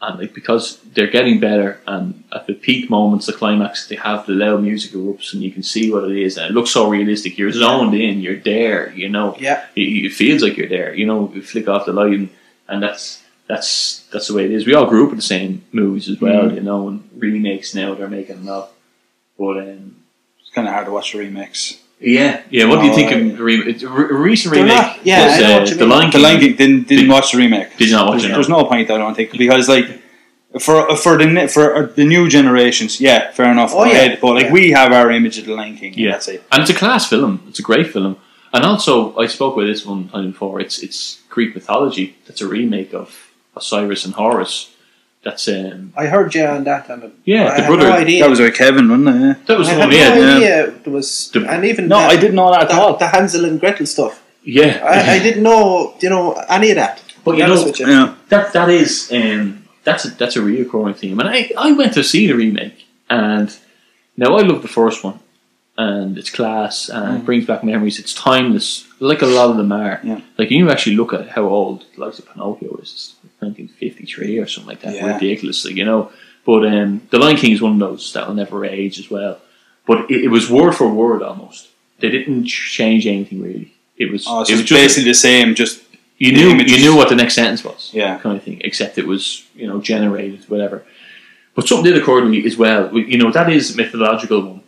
and 0.00 0.18
like 0.20 0.32
because 0.34 0.78
they're 0.92 1.10
getting 1.10 1.40
better, 1.40 1.80
and 1.88 2.22
at 2.32 2.46
the 2.46 2.54
peak 2.54 2.88
moments, 2.88 3.26
the 3.26 3.32
climax, 3.32 3.88
they 3.88 3.96
have 3.96 4.26
the 4.26 4.32
loud 4.32 4.62
music 4.62 4.92
erupts, 4.92 5.32
and 5.32 5.42
you 5.42 5.50
can 5.50 5.62
see 5.62 5.90
what 5.92 6.04
it 6.04 6.16
is, 6.16 6.36
and 6.36 6.46
it 6.50 6.52
looks 6.54 6.70
so 6.70 6.88
realistic. 6.88 7.36
You're 7.36 7.50
zoned 7.50 7.94
in, 7.94 8.20
you're 8.20 8.38
there, 8.38 8.92
you 8.92 9.08
know 9.08 9.34
Yeah. 9.40 9.64
it, 9.74 9.80
it 10.06 10.12
feels 10.12 10.42
like 10.42 10.56
you're 10.56 10.68
there. 10.68 10.94
You 10.94 11.06
know, 11.06 11.32
you 11.34 11.42
flick 11.42 11.66
off 11.68 11.86
the 11.86 11.92
light, 11.92 12.12
and, 12.12 12.28
and 12.68 12.80
that's 12.82 13.23
that's 13.46 14.04
that's 14.12 14.28
the 14.28 14.34
way 14.34 14.44
it 14.44 14.50
is. 14.52 14.66
We 14.66 14.74
all 14.74 14.86
grew 14.86 15.04
up 15.04 15.10
with 15.10 15.18
the 15.18 15.22
same 15.26 15.64
movies 15.72 16.08
as 16.08 16.20
well, 16.20 16.44
Mm. 16.44 16.54
you 16.56 16.60
know, 16.62 16.88
and 16.88 17.08
remakes 17.16 17.74
now 17.74 17.94
they're 17.94 18.08
making 18.08 18.36
them 18.36 18.48
up. 18.48 18.74
But 19.38 19.58
um, 19.58 19.96
it's 20.40 20.50
kind 20.54 20.66
of 20.68 20.74
hard 20.74 20.86
to 20.86 20.92
watch 20.92 21.12
the 21.12 21.18
remix. 21.18 21.78
yeah, 22.00 22.42
yeah. 22.50 22.64
What 22.66 22.80
do 22.80 22.86
you 22.86 22.94
think 22.94 23.12
uh, 23.12 23.16
of 23.16 23.36
the 23.38 23.42
re- 23.44 23.62
re- 23.72 24.16
recent 24.30 24.54
remake? 24.54 24.68
not- 24.74 25.04
yeah, 25.06 25.60
was, 25.60 25.72
uh, 25.72 25.74
the 25.76 25.80
mean. 25.80 25.88
Lion 25.90 26.10
The 26.10 26.18
Lion 26.18 26.40
King 26.40 26.56
didn't, 26.56 26.88
didn't 26.88 27.04
Did- 27.04 27.10
watch 27.10 27.32
the 27.32 27.38
remake. 27.38 27.76
did 27.76 27.88
you 27.90 27.96
not 27.96 28.06
watch 28.08 28.12
there's, 28.22 28.24
it, 28.24 28.28
no? 28.28 28.34
There's 28.34 28.48
no 28.48 28.64
point, 28.64 28.90
I 28.90 28.98
don't 28.98 29.14
think, 29.14 29.32
because 29.32 29.68
like 29.68 30.00
for 30.60 30.96
for 30.96 31.18
the 31.18 31.48
for 31.48 31.74
uh, 31.76 31.82
the 31.86 32.04
new 32.04 32.28
generations, 32.28 33.00
yeah, 33.00 33.30
fair 33.32 33.50
enough. 33.50 33.72
Oh, 33.74 33.84
yeah. 33.84 33.92
ahead, 33.92 34.18
but 34.22 34.34
like 34.34 34.46
Yeah. 34.46 34.52
we 34.52 34.70
have 34.70 34.92
our 34.92 35.10
image 35.10 35.36
of 35.38 35.46
the 35.46 35.54
Lion 35.54 35.76
King. 35.76 35.94
Yeah. 35.94 36.04
Yeah, 36.06 36.10
that's 36.12 36.28
it. 36.28 36.42
and 36.52 36.62
it's 36.62 36.70
a 36.70 36.74
class 36.74 37.08
film. 37.08 37.42
It's 37.48 37.58
a 37.58 37.62
great 37.62 37.88
film, 37.92 38.16
and 38.52 38.64
also 38.64 39.16
I 39.18 39.26
spoke 39.26 39.56
with 39.56 39.66
this 39.66 39.84
one 39.84 40.08
time 40.08 40.30
before. 40.30 40.60
It's 40.60 40.78
it's 40.82 41.20
Greek 41.28 41.54
mythology. 41.56 42.16
That's 42.26 42.40
a 42.40 42.46
remake 42.46 42.94
of 42.94 43.23
Osiris 43.56 44.04
and 44.04 44.14
Horus. 44.14 44.70
That's 45.22 45.48
um, 45.48 45.92
I 45.96 46.06
heard 46.06 46.34
you 46.34 46.44
on 46.44 46.64
that, 46.64 46.90
and 46.90 47.10
Yeah, 47.24 47.48
I 47.48 47.56
the 47.56 47.62
had 47.62 47.66
brother- 47.68 47.88
no 47.88 47.92
idea. 47.96 48.20
That 48.22 48.30
was 48.30 48.40
with 48.40 48.54
Kevin, 48.54 48.88
wasn't 48.90 49.08
it? 49.08 49.20
Yeah. 49.20 49.34
that 49.46 49.58
was 49.58 49.68
I 49.68 49.74
the 49.74 49.80
had 49.80 49.88
one. 49.88 49.90
no 49.90 49.96
Yeah, 49.96 50.14
yeah. 50.18 50.36
idea 50.36 50.70
there 50.84 50.92
was, 50.92 51.30
The- 51.32 51.50
and 51.50 51.64
even 51.64 51.88
No, 51.88 51.96
that- 51.98 52.10
I 52.10 52.16
didn't 52.16 52.34
know 52.36 52.50
that 52.52 52.62
at 52.62 52.68
the, 52.68 52.74
all. 52.74 52.96
the 52.98 53.06
Hansel 53.06 53.44
and 53.46 53.58
Gretel 53.58 53.86
stuff. 53.86 54.22
yeah. 54.44 54.82
I, 54.84 55.14
I 55.14 55.18
didn't 55.20 55.42
know, 55.42 55.94
you 56.02 56.10
know, 56.10 56.32
any 56.50 56.70
of 56.72 56.76
that. 56.76 57.02
But 57.24 57.38
you 57.38 57.46
know- 57.46 57.64
you. 57.66 57.86
Yeah. 57.86 58.14
that 58.28 58.52
that 58.52 58.68
is 58.68 59.10
um, 59.12 59.64
that's 59.82 60.04
a 60.04 60.08
that's 60.10 60.36
a 60.36 60.40
reoccurring 60.40 60.96
theme. 60.96 61.18
And 61.20 61.28
I, 61.30 61.50
I 61.56 61.72
went 61.72 61.94
to 61.94 62.04
see 62.04 62.26
the 62.26 62.34
remake, 62.34 62.84
and 63.08 63.48
now 64.18 64.36
I 64.36 64.42
love 64.42 64.60
the 64.60 64.68
first 64.68 65.02
one, 65.02 65.20
and 65.78 66.18
it's 66.18 66.28
class 66.28 66.90
and 66.90 67.16
it 67.18 67.24
brings 67.24 67.46
back 67.46 67.64
memories. 67.64 67.98
It's 67.98 68.12
timeless, 68.12 68.86
like 69.00 69.22
a 69.22 69.26
lot 69.26 69.48
of 69.50 69.56
them 69.56 69.72
are. 69.72 70.00
Yeah. 70.04 70.20
Like 70.36 70.50
you 70.50 70.70
actually 70.70 70.96
look 70.96 71.14
at 71.14 71.30
how 71.30 71.44
old 71.48 71.80
like 71.80 71.94
the 71.94 72.00
likes 72.04 72.18
of 72.18 72.28
Pinocchio 72.30 72.76
is, 72.82 72.90
it's 72.92 73.13
1953 73.44 74.38
or 74.38 74.46
something 74.46 74.68
like 74.68 74.80
that. 74.80 74.94
Yeah. 74.94 75.14
Ridiculously, 75.14 75.74
you 75.74 75.84
know. 75.84 76.10
But 76.46 76.66
um, 76.66 77.02
the 77.10 77.18
Lion 77.18 77.36
King 77.36 77.52
is 77.52 77.62
one 77.62 77.72
of 77.72 77.78
those 77.78 78.12
that 78.12 78.26
will 78.26 78.34
never 78.34 78.64
age 78.64 78.98
as 78.98 79.10
well. 79.10 79.40
But 79.86 80.10
it, 80.10 80.24
it 80.24 80.28
was 80.28 80.50
word 80.50 80.72
for 80.72 80.88
word 80.92 81.22
almost. 81.22 81.68
They 82.00 82.10
didn't 82.10 82.44
change 82.46 83.06
anything 83.06 83.40
really. 83.42 83.72
It 83.96 84.10
was 84.10 84.26
Oh, 84.26 84.36
it 84.36 84.40
was 84.40 84.50
it's 84.50 84.60
just 84.62 84.70
a- 84.72 84.74
basically 84.84 85.10
the 85.10 85.14
same, 85.14 85.54
just 85.54 85.82
you 86.18 86.32
knew 86.32 86.50
images. 86.50 86.72
you 86.72 86.78
knew 86.90 86.96
what 86.96 87.08
the 87.08 87.14
next 87.16 87.34
sentence 87.34 87.62
was, 87.64 87.90
Yeah. 87.94 88.18
kind 88.18 88.36
of 88.36 88.42
thing. 88.42 88.60
Except 88.64 88.98
it 88.98 89.06
was 89.06 89.46
you 89.54 89.66
know 89.66 89.80
generated, 89.80 90.48
whatever. 90.50 90.84
But 91.54 91.68
something 91.68 91.84
did 91.92 92.00
occur 92.02 92.20
to 92.20 92.26
me 92.26 92.44
as 92.44 92.56
well. 92.56 92.96
You 92.96 93.16
know 93.18 93.30
that 93.30 93.48
is 93.50 93.74
a 93.74 93.76
mythological 93.76 94.40
one, 94.42 94.62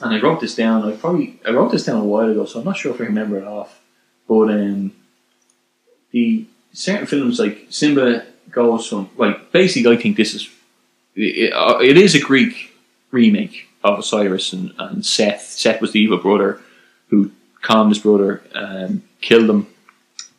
and 0.00 0.14
I 0.14 0.20
wrote 0.20 0.40
this 0.40 0.54
down. 0.54 0.84
I 0.90 0.92
probably 0.96 1.40
I 1.46 1.50
wrote 1.50 1.72
this 1.72 1.84
down 1.84 2.00
a 2.00 2.04
while 2.04 2.30
ago, 2.30 2.44
so 2.46 2.60
I'm 2.60 2.64
not 2.64 2.76
sure 2.76 2.94
if 2.94 3.00
I 3.00 3.04
remember 3.04 3.36
it 3.38 3.44
off. 3.46 3.80
But 4.28 4.48
um, 4.50 4.92
the 6.12 6.46
certain 6.72 7.06
films 7.06 7.38
like 7.38 7.66
Simba 7.70 8.24
goes 8.50 8.88
from 8.88 9.10
like 9.16 9.52
basically, 9.52 9.96
I 9.96 10.00
think 10.00 10.16
this 10.16 10.34
is 10.34 10.50
it, 11.14 11.52
uh, 11.52 11.78
it 11.80 11.96
is 11.96 12.14
a 12.14 12.20
Greek 12.20 12.72
remake 13.10 13.68
of 13.84 13.98
Osiris 13.98 14.52
and, 14.52 14.72
and 14.78 15.04
Seth. 15.04 15.42
Seth 15.42 15.80
was 15.80 15.92
the 15.92 16.00
evil 16.00 16.18
brother 16.18 16.60
who 17.08 17.30
calmed 17.60 17.90
his 17.90 18.02
brother 18.02 18.42
and 18.54 19.02
killed 19.20 19.48
him. 19.48 19.66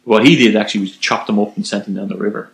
What 0.03 0.25
he 0.25 0.35
did 0.35 0.55
actually 0.55 0.81
was 0.81 0.97
chopped 0.97 1.27
them 1.27 1.39
up 1.39 1.55
and 1.55 1.65
sent 1.65 1.85
them 1.85 1.95
down 1.95 2.09
the 2.09 2.17
river. 2.17 2.51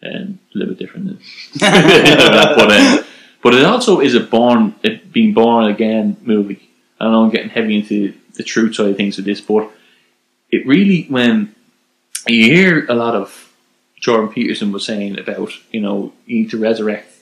And 0.00 0.38
a 0.54 0.58
little 0.58 0.74
bit 0.74 0.78
different 0.78 1.06
than 1.06 1.18
that, 1.56 2.54
but, 2.56 2.70
uh, 2.70 3.02
but 3.42 3.54
it 3.54 3.64
also 3.64 3.98
is 3.98 4.14
a 4.14 4.20
born, 4.20 4.76
it 4.84 5.12
being 5.12 5.34
born 5.34 5.66
again 5.66 6.16
movie. 6.22 6.70
I 7.00 7.06
know 7.06 7.24
I'm 7.24 7.30
getting 7.30 7.48
heavy 7.48 7.76
into 7.78 8.14
the 8.34 8.44
truth 8.44 8.76
side 8.76 8.90
of 8.90 8.96
things 8.96 9.16
with 9.16 9.26
this, 9.26 9.40
but 9.40 9.68
it 10.50 10.64
really, 10.66 11.06
when 11.08 11.52
you 12.28 12.44
hear 12.44 12.86
a 12.88 12.94
lot 12.94 13.14
of 13.14 13.52
Jordan 14.00 14.28
Peterson 14.28 14.72
was 14.72 14.84
saying 14.84 15.18
about, 15.18 15.52
you 15.72 15.80
know, 15.80 16.12
you 16.26 16.42
need 16.42 16.50
to 16.50 16.58
resurrect 16.58 17.12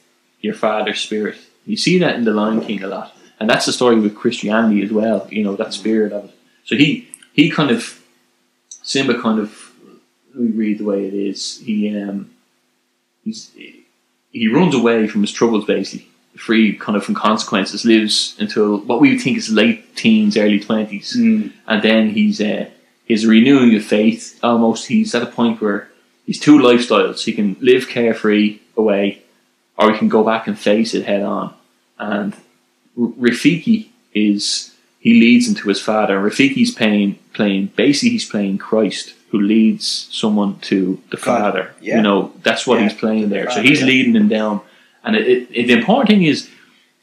your 0.41 0.55
father's 0.55 1.01
spirit. 1.01 1.39
You 1.65 1.77
see 1.77 1.99
that 1.99 2.17
in 2.17 2.25
The 2.25 2.33
Lion 2.33 2.61
King 2.61 2.83
a 2.83 2.89
lot. 2.89 3.17
And 3.39 3.51
that's 3.51 3.67
the 3.67 3.73
story 3.73 3.99
with 3.99 4.15
Christianity 4.15 4.83
as 4.83 4.93
well, 4.93 5.27
you 5.31 5.45
know, 5.45 5.57
that 5.57 5.75
spirit 5.75 6.13
of 6.13 6.27
it. 6.27 6.31
So 6.65 6.77
he, 6.77 7.09
he 7.33 7.51
kind 7.51 7.71
of, 7.71 8.03
Simba 8.83 9.21
kind 9.21 9.39
of, 9.39 9.73
we 10.37 10.49
read 10.49 10.79
the 10.79 10.85
way 10.85 11.07
it 11.07 11.15
is, 11.15 11.59
he, 11.59 11.97
um, 12.01 12.31
he's, 13.25 13.51
he 14.33 14.49
runs 14.49 14.75
away 14.75 15.07
from 15.07 15.23
his 15.23 15.33
troubles 15.33 15.65
basically, 15.65 16.09
free 16.37 16.77
kind 16.77 16.97
of 16.97 17.05
from 17.05 17.15
consequences, 17.15 17.85
lives 17.85 18.37
until 18.39 18.79
what 18.79 19.01
we 19.01 19.11
would 19.11 19.21
think 19.21 19.37
is 19.39 19.51
late 19.51 19.97
teens, 19.97 20.37
early 20.37 20.61
20s 20.61 21.17
mm, 21.17 21.53
and 21.67 21.83
then 21.83 22.11
he's 22.11 22.41
uh, 22.41 22.69
he's 23.07 23.27
renewing 23.27 23.75
of 23.75 23.85
faith. 23.85 24.39
Almost, 24.43 24.89
he's 24.89 25.15
at 25.15 25.23
a 25.23 25.27
point 25.27 25.61
where 25.63 25.89
he's 26.27 26.39
two 26.39 26.59
lifestyles. 26.59 27.25
He 27.25 27.33
can 27.33 27.57
live 27.61 27.89
carefree 27.89 28.59
away, 28.77 29.23
or 29.79 29.91
he 29.93 29.99
can 29.99 30.09
go 30.09 30.23
back 30.23 30.47
and 30.47 30.59
face 30.59 30.93
it 30.95 31.07
head 31.07 31.23
on. 31.23 31.55
And 31.99 32.35
Rafiki 32.99 33.89
is 34.15 34.75
he 35.01 35.21
leads 35.21 35.49
into 35.49 35.69
his 35.69 35.81
father. 35.81 36.19
And 36.19 36.31
Rafiki's 36.31 36.71
playing 36.75 37.19
playing 37.35 37.67
basically 37.77 38.11
he's 38.11 38.29
playing 38.29 38.59
Christ 38.59 39.15
who 39.31 39.41
leads 39.41 40.09
someone 40.13 40.59
to 40.61 41.03
the 41.11 41.17
Father. 41.17 41.75
yeah. 41.81 41.97
You 41.97 42.03
know 42.03 42.33
that's 42.43 42.67
what 42.67 42.79
Yeah, 42.81 42.89
he's 42.89 42.99
playing 42.99 43.29
there. 43.29 43.45
so 43.51 43.57
Father, 43.57 43.63
he's 43.69 43.81
yeah. 43.81 43.87
leading 43.87 44.15
him 44.17 44.29
down. 44.29 44.61
And 45.05 45.17
it, 45.17 45.27
it, 45.29 45.49
it- 45.53 45.67
the 45.67 45.73
important 45.75 46.09
thing 46.09 46.23
is 46.23 46.49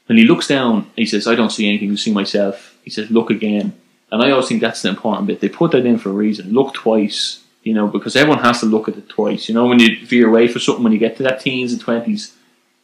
when 0.06 0.18
he 0.18 0.24
looks 0.24 0.46
down, 0.48 0.90
he 0.96 1.06
says, 1.06 1.26
"I 1.26 1.34
don't 1.34 1.50
see 1.50 1.68
anything. 1.68 1.90
I 1.92 1.94
see 1.96 2.12
myself." 2.12 2.76
He 2.84 2.90
says, 2.90 3.10
"Look 3.10 3.30
again." 3.30 3.72
And 4.14 4.22
I 4.22 4.30
always 4.30 4.46
think 4.46 4.60
that's 4.60 4.82
the 4.82 4.90
important 4.90 5.26
bit. 5.26 5.40
They 5.40 5.48
put 5.48 5.72
that 5.72 5.84
in 5.84 5.98
for 5.98 6.10
a 6.10 6.12
reason. 6.12 6.52
Look 6.52 6.72
twice, 6.74 7.42
you 7.64 7.74
know, 7.74 7.88
because 7.88 8.14
everyone 8.14 8.44
has 8.44 8.60
to 8.60 8.66
look 8.66 8.86
at 8.88 8.96
it 8.96 9.08
twice. 9.08 9.48
You 9.48 9.56
know, 9.56 9.66
when 9.66 9.80
you 9.80 10.06
veer 10.06 10.28
away 10.28 10.46
for 10.46 10.60
something, 10.60 10.84
when 10.84 10.92
you 10.92 11.00
get 11.00 11.16
to 11.16 11.24
that 11.24 11.40
teens 11.40 11.72
and 11.72 11.80
twenties, 11.80 12.32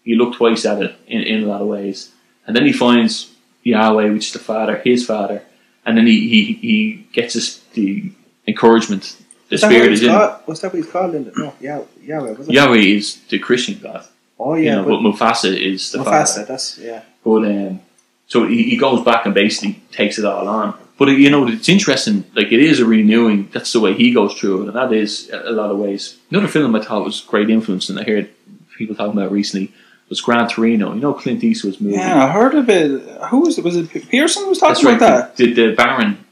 you 0.02 0.16
look 0.16 0.34
twice 0.34 0.66
at 0.66 0.82
it 0.82 0.96
in, 1.06 1.20
in 1.22 1.44
a 1.44 1.46
lot 1.46 1.60
of 1.62 1.68
ways. 1.68 2.10
And 2.48 2.56
then 2.56 2.66
he 2.66 2.72
finds 2.72 3.32
Yahweh, 3.62 4.10
which 4.10 4.26
is 4.26 4.32
the 4.32 4.40
Father, 4.40 4.78
his 4.78 5.06
Father, 5.06 5.44
and 5.86 5.96
then 5.96 6.06
he 6.08 6.28
he, 6.28 6.52
he 6.54 7.06
gets 7.12 7.34
this, 7.34 7.60
the 7.74 8.10
encouragement. 8.48 9.16
The 9.50 9.54
Was 9.54 9.60
Spirit 9.62 9.92
is 9.92 10.02
in. 10.02 10.08
called? 10.08 10.40
was 10.48 10.60
that 10.62 10.72
what 10.72 10.82
he's 10.82 10.90
called 10.90 11.14
in 11.14 11.24
the, 11.26 11.32
no, 11.36 11.54
yeah, 11.60 11.82
Yahweh, 12.02 12.40
it? 12.40 12.50
Yahweh 12.50 12.78
is 12.78 13.20
the 13.28 13.38
Christian 13.38 13.78
God. 13.80 14.04
Oh, 14.36 14.54
You 14.54 14.64
yeah, 14.64 14.74
know, 14.76 14.84
but 14.84 15.00
Mufasa 15.00 15.56
is 15.56 15.92
the 15.92 15.98
Mufasa, 15.98 16.04
Father. 16.04 16.44
that's, 16.46 16.78
yeah. 16.78 17.02
But 17.22 17.44
um, 17.44 17.80
so 18.26 18.46
he, 18.48 18.64
he 18.70 18.76
goes 18.76 19.04
back 19.04 19.26
and 19.26 19.34
basically 19.34 19.80
takes 19.92 20.18
it 20.18 20.24
all 20.24 20.48
on. 20.48 20.74
But 21.00 21.08
you 21.16 21.30
know, 21.30 21.48
it's 21.48 21.70
interesting. 21.70 22.24
Like 22.34 22.52
it 22.52 22.60
is 22.60 22.78
a 22.78 22.84
renewing. 22.84 23.48
That's 23.54 23.72
the 23.72 23.80
way 23.80 23.94
he 23.94 24.12
goes 24.12 24.34
through 24.34 24.64
it, 24.64 24.66
and 24.66 24.76
that 24.76 24.92
is 24.92 25.30
a 25.32 25.50
lot 25.50 25.70
of 25.70 25.78
ways. 25.78 26.18
Another 26.30 26.46
film 26.46 26.76
I 26.76 26.82
thought 26.82 27.06
was 27.06 27.22
great 27.22 27.48
influence, 27.48 27.88
and 27.88 27.98
I 27.98 28.04
heard 28.04 28.28
people 28.76 28.94
talking 28.94 29.18
about 29.18 29.32
recently 29.32 29.72
was 30.10 30.20
Gran 30.20 30.46
Torino. 30.46 30.92
You 30.92 31.00
know 31.00 31.14
Clint 31.14 31.42
Eastwood's 31.42 31.80
movie. 31.80 31.96
Yeah, 31.96 32.26
I 32.26 32.30
heard 32.30 32.54
of 32.54 32.68
it. 32.68 33.00
Who 33.30 33.40
was 33.40 33.56
it? 33.56 33.64
Was 33.64 33.76
it 33.76 33.88
Peterson 34.10 34.46
was 34.46 34.58
talking 34.58 34.84
right. 34.84 34.96
about 34.98 35.36
that? 35.36 35.36
The, 35.36 35.54
the 35.54 35.74
Barron. 35.74 36.22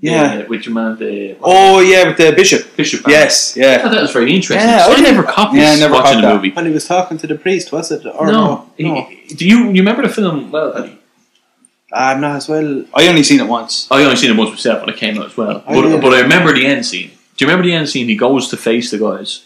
Yeah. 0.00 0.46
with 0.46 0.64
your 0.64 0.74
man, 0.74 0.98
the 0.98 1.36
Oh 1.42 1.80
yeah, 1.80 2.08
with 2.08 2.16
the 2.16 2.32
bishop. 2.32 2.74
Bishop. 2.74 3.04
Barron. 3.04 3.20
Yes, 3.20 3.58
I 3.58 3.60
yeah. 3.60 3.82
thought 3.82 3.92
that 3.92 4.00
was 4.00 4.12
very 4.12 4.34
interesting. 4.34 4.66
Yeah, 4.66 4.86
so 4.86 4.92
I 4.92 4.96
I 4.96 5.00
never 5.00 5.22
caught 5.22 5.54
yeah, 5.54 5.72
I 5.72 5.76
never 5.76 5.92
watching 5.92 6.22
caught 6.22 6.28
the 6.28 6.34
movie. 6.34 6.50
When 6.50 6.64
he 6.64 6.72
was 6.72 6.88
talking 6.88 7.18
to 7.18 7.26
the 7.26 7.34
priest, 7.36 7.72
was 7.72 7.92
it? 7.92 8.06
Or 8.06 8.26
no, 8.26 8.32
no? 8.32 8.70
He- 8.78 8.84
no. 8.84 9.06
do 9.36 9.46
you 9.46 9.58
you 9.64 9.82
remember 9.82 10.00
the 10.00 10.08
film? 10.08 10.50
Well, 10.50 10.96
Ah, 11.92 11.98
Paddy? 11.98 12.14
I'm 12.14 12.20
not 12.20 12.36
as 12.36 12.48
well. 12.48 12.84
I 12.94 13.08
only 13.08 13.22
seen 13.22 13.40
it 13.40 13.46
once. 13.48 13.86
I 13.90 14.02
only 14.02 14.16
seen 14.16 14.30
it 14.30 14.36
once 14.36 14.50
myself 14.50 14.80
when 14.80 14.88
it 14.94 14.98
came 14.98 15.18
out 15.18 15.26
as 15.26 15.36
well. 15.36 15.62
I 15.66 15.74
But, 15.74 15.82
did. 15.88 16.00
but 16.00 16.12
I 16.14 16.20
remember 16.20 16.52
the 16.54 16.66
end 16.66 16.86
scene. 16.86 17.10
Do 17.36 17.44
you 17.44 17.48
remember 17.50 17.66
the 17.68 17.74
end 17.74 17.88
scene? 17.88 18.08
He 18.08 18.16
goes 18.16 18.48
to 18.48 18.56
face 18.56 18.90
the 18.90 18.98
guys, 18.98 19.44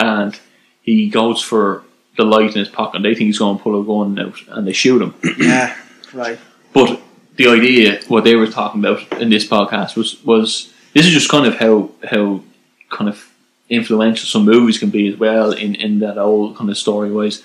and 0.00 0.38
he 0.82 1.08
goes 1.08 1.42
for 1.42 1.82
the 2.16 2.24
light 2.24 2.52
in 2.52 2.58
his 2.58 2.68
pocket. 2.68 3.02
They 3.02 3.14
think 3.14 3.26
he's 3.28 3.38
going 3.38 3.56
to 3.58 3.62
pull 3.62 3.80
a 3.80 3.84
gun 3.84 4.18
out, 4.18 4.38
and 4.48 4.66
they 4.66 4.72
shoot 4.72 5.02
him. 5.02 5.14
Yeah, 5.38 5.76
right. 6.12 6.38
But 6.72 7.00
the 7.36 7.48
idea, 7.48 8.00
what 8.08 8.24
they 8.24 8.34
were 8.34 8.46
talking 8.48 8.80
about 8.84 9.20
in 9.20 9.30
this 9.30 9.46
podcast, 9.46 9.96
was 9.96 10.22
was 10.24 10.72
this 10.94 11.06
is 11.06 11.12
just 11.12 11.30
kind 11.30 11.46
of 11.46 11.56
how 11.56 11.90
how 12.10 12.42
kind 12.90 13.08
of 13.08 13.30
influential 13.68 14.26
some 14.26 14.44
movies 14.46 14.78
can 14.78 14.90
be 14.90 15.08
as 15.08 15.16
well. 15.18 15.52
In 15.52 15.74
in 15.74 16.00
that 16.00 16.18
old 16.18 16.56
kind 16.56 16.70
of 16.70 16.76
story 16.78 17.10
wise, 17.12 17.42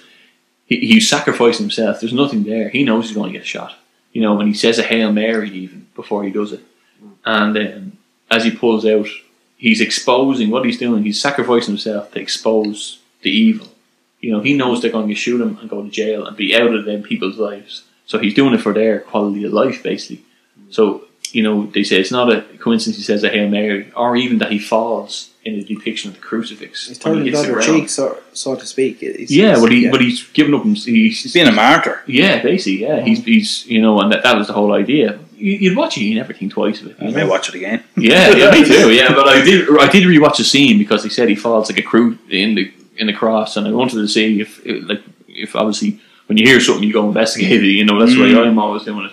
he, 0.66 0.78
he's 0.80 1.08
sacrificing 1.10 1.66
himself. 1.66 2.00
There's 2.00 2.14
nothing 2.14 2.44
there. 2.44 2.70
He 2.70 2.84
knows 2.84 3.08
he's 3.08 3.16
going 3.16 3.32
to 3.34 3.38
get 3.38 3.46
shot. 3.48 3.76
You 4.14 4.22
know, 4.22 4.36
when 4.36 4.48
he 4.48 4.54
says 4.54 4.80
a 4.80 4.84
hail 4.84 5.12
mary 5.12 5.50
even 5.50 5.88
before 5.96 6.24
he 6.24 6.32
does 6.32 6.54
it, 6.54 6.62
and 7.26 7.58
um, 7.58 7.98
as 8.30 8.44
he 8.44 8.52
pulls 8.52 8.86
out, 8.86 9.08
he's 9.58 9.82
exposing 9.82 10.50
what 10.50 10.66
he's 10.66 10.78
doing. 10.78 11.04
He's 11.04 11.22
sacrificing 11.22 11.74
himself 11.74 12.12
to 12.12 12.20
expose 12.20 13.00
the 13.22 13.32
evil. 13.32 13.68
You 14.20 14.32
know, 14.32 14.42
he 14.42 14.56
knows 14.56 14.82
they're 14.82 14.92
going 14.92 15.10
to 15.10 15.16
shoot 15.16 15.42
him 15.42 15.58
and 15.60 15.70
go 15.70 15.84
to 15.84 15.90
jail 15.90 16.26
and 16.26 16.38
be 16.38 16.56
out 16.56 16.74
of 16.74 16.86
them 16.86 17.04
people's 17.04 17.38
lives. 17.38 17.84
So 18.06 18.20
he's 18.20 18.34
doing 18.34 18.54
it 18.54 18.62
for 18.62 18.74
their 18.74 19.00
quality 19.00 19.44
of 19.44 19.54
life, 19.54 19.84
basically. 19.84 20.24
So, 20.70 21.06
you 21.34 21.44
know, 21.44 21.66
they 21.76 21.84
say 21.84 22.00
it's 22.00 22.12
not 22.12 22.32
a 22.32 22.42
coincidence 22.60 22.96
he 22.98 23.04
says 23.04 23.24
a 23.24 23.30
Hail 23.30 23.50
Mary, 23.50 23.92
or 23.96 24.16
even 24.16 24.38
that 24.38 24.52
he 24.52 24.60
falls 24.60 25.30
in 25.44 25.56
the 25.58 25.64
depiction 25.66 26.10
of 26.10 26.16
the 26.16 26.22
crucifix. 26.22 26.88
He's 26.88 27.04
when 27.04 27.26
he 27.26 27.32
turning 27.32 27.34
the 27.34 27.54
other 27.56 27.62
cheek, 27.62 27.90
so, 27.90 28.18
so 28.34 28.56
to 28.56 28.66
speak. 28.66 29.00
He's- 29.00 29.30
Yeah, 29.32 29.50
he's- 29.50 29.62
but 29.62 29.72
he 29.72 29.90
but 29.90 30.00
he's 30.02 30.24
given 30.38 30.54
up. 30.54 30.64
He's, 30.64 30.86
He's 30.86 31.34
being 31.34 31.48
a 31.48 31.52
martyr. 31.52 32.02
yeah, 32.08 32.42
basically, 32.42 32.82
yeah. 32.88 33.02
He's 33.02 33.24
he's 33.26 33.66
you 33.68 33.82
know, 33.82 34.00
and 34.02 34.12
that, 34.14 34.24
that 34.24 34.38
was 34.38 34.48
the 34.48 34.54
whole 34.54 34.72
idea. 34.74 35.20
You, 35.36 35.52
you'd 35.64 35.76
watch 35.78 35.98
it, 35.98 36.02
you 36.04 36.16
never 36.16 36.32
think 36.34 36.54
twice 36.54 36.80
of 36.82 36.88
it. 36.92 36.96
I 37.02 37.06
you 37.10 37.16
may 37.16 37.28
watch 37.28 37.50
it 37.50 37.56
again. 37.56 37.84
Yeah, 37.98 38.30
yeah, 38.40 38.52
me 38.52 38.64
too. 38.74 38.92
Yeah, 38.94 39.14
but 39.14 39.28
I 39.28 39.44
did 39.44 39.68
I 39.86 39.90
did 39.90 40.04
rewatch 40.04 40.38
the 40.38 40.44
scene 40.46 40.78
because 40.78 41.04
they 41.04 41.10
said 41.10 41.28
he 41.30 41.36
falls 41.36 41.70
like 41.70 41.80
a 41.80 41.88
crew 41.92 42.18
in 42.30 42.56
the 42.56 42.72
in 42.98 43.08
the 43.08 43.14
cross, 43.22 43.58
and 43.58 43.68
I 43.68 43.72
wanted 43.72 43.96
to 43.96 44.08
see 44.08 44.40
if 44.40 44.62
like 44.66 45.02
if 45.28 45.56
obviously 45.56 46.00
when 46.28 46.38
you 46.38 46.46
hear 46.48 46.62
something 46.62 46.84
you 46.88 46.94
go 46.94 47.08
investigate 47.08 47.62
it. 47.64 47.68
You 47.80 47.84
know 47.86 48.00
that's 48.00 48.14
the 48.16 48.22
way 48.22 48.30
Mm. 48.32 48.48
I'm 48.48 48.60
always 48.60 48.84
doing 48.84 49.06
it. 49.08 49.12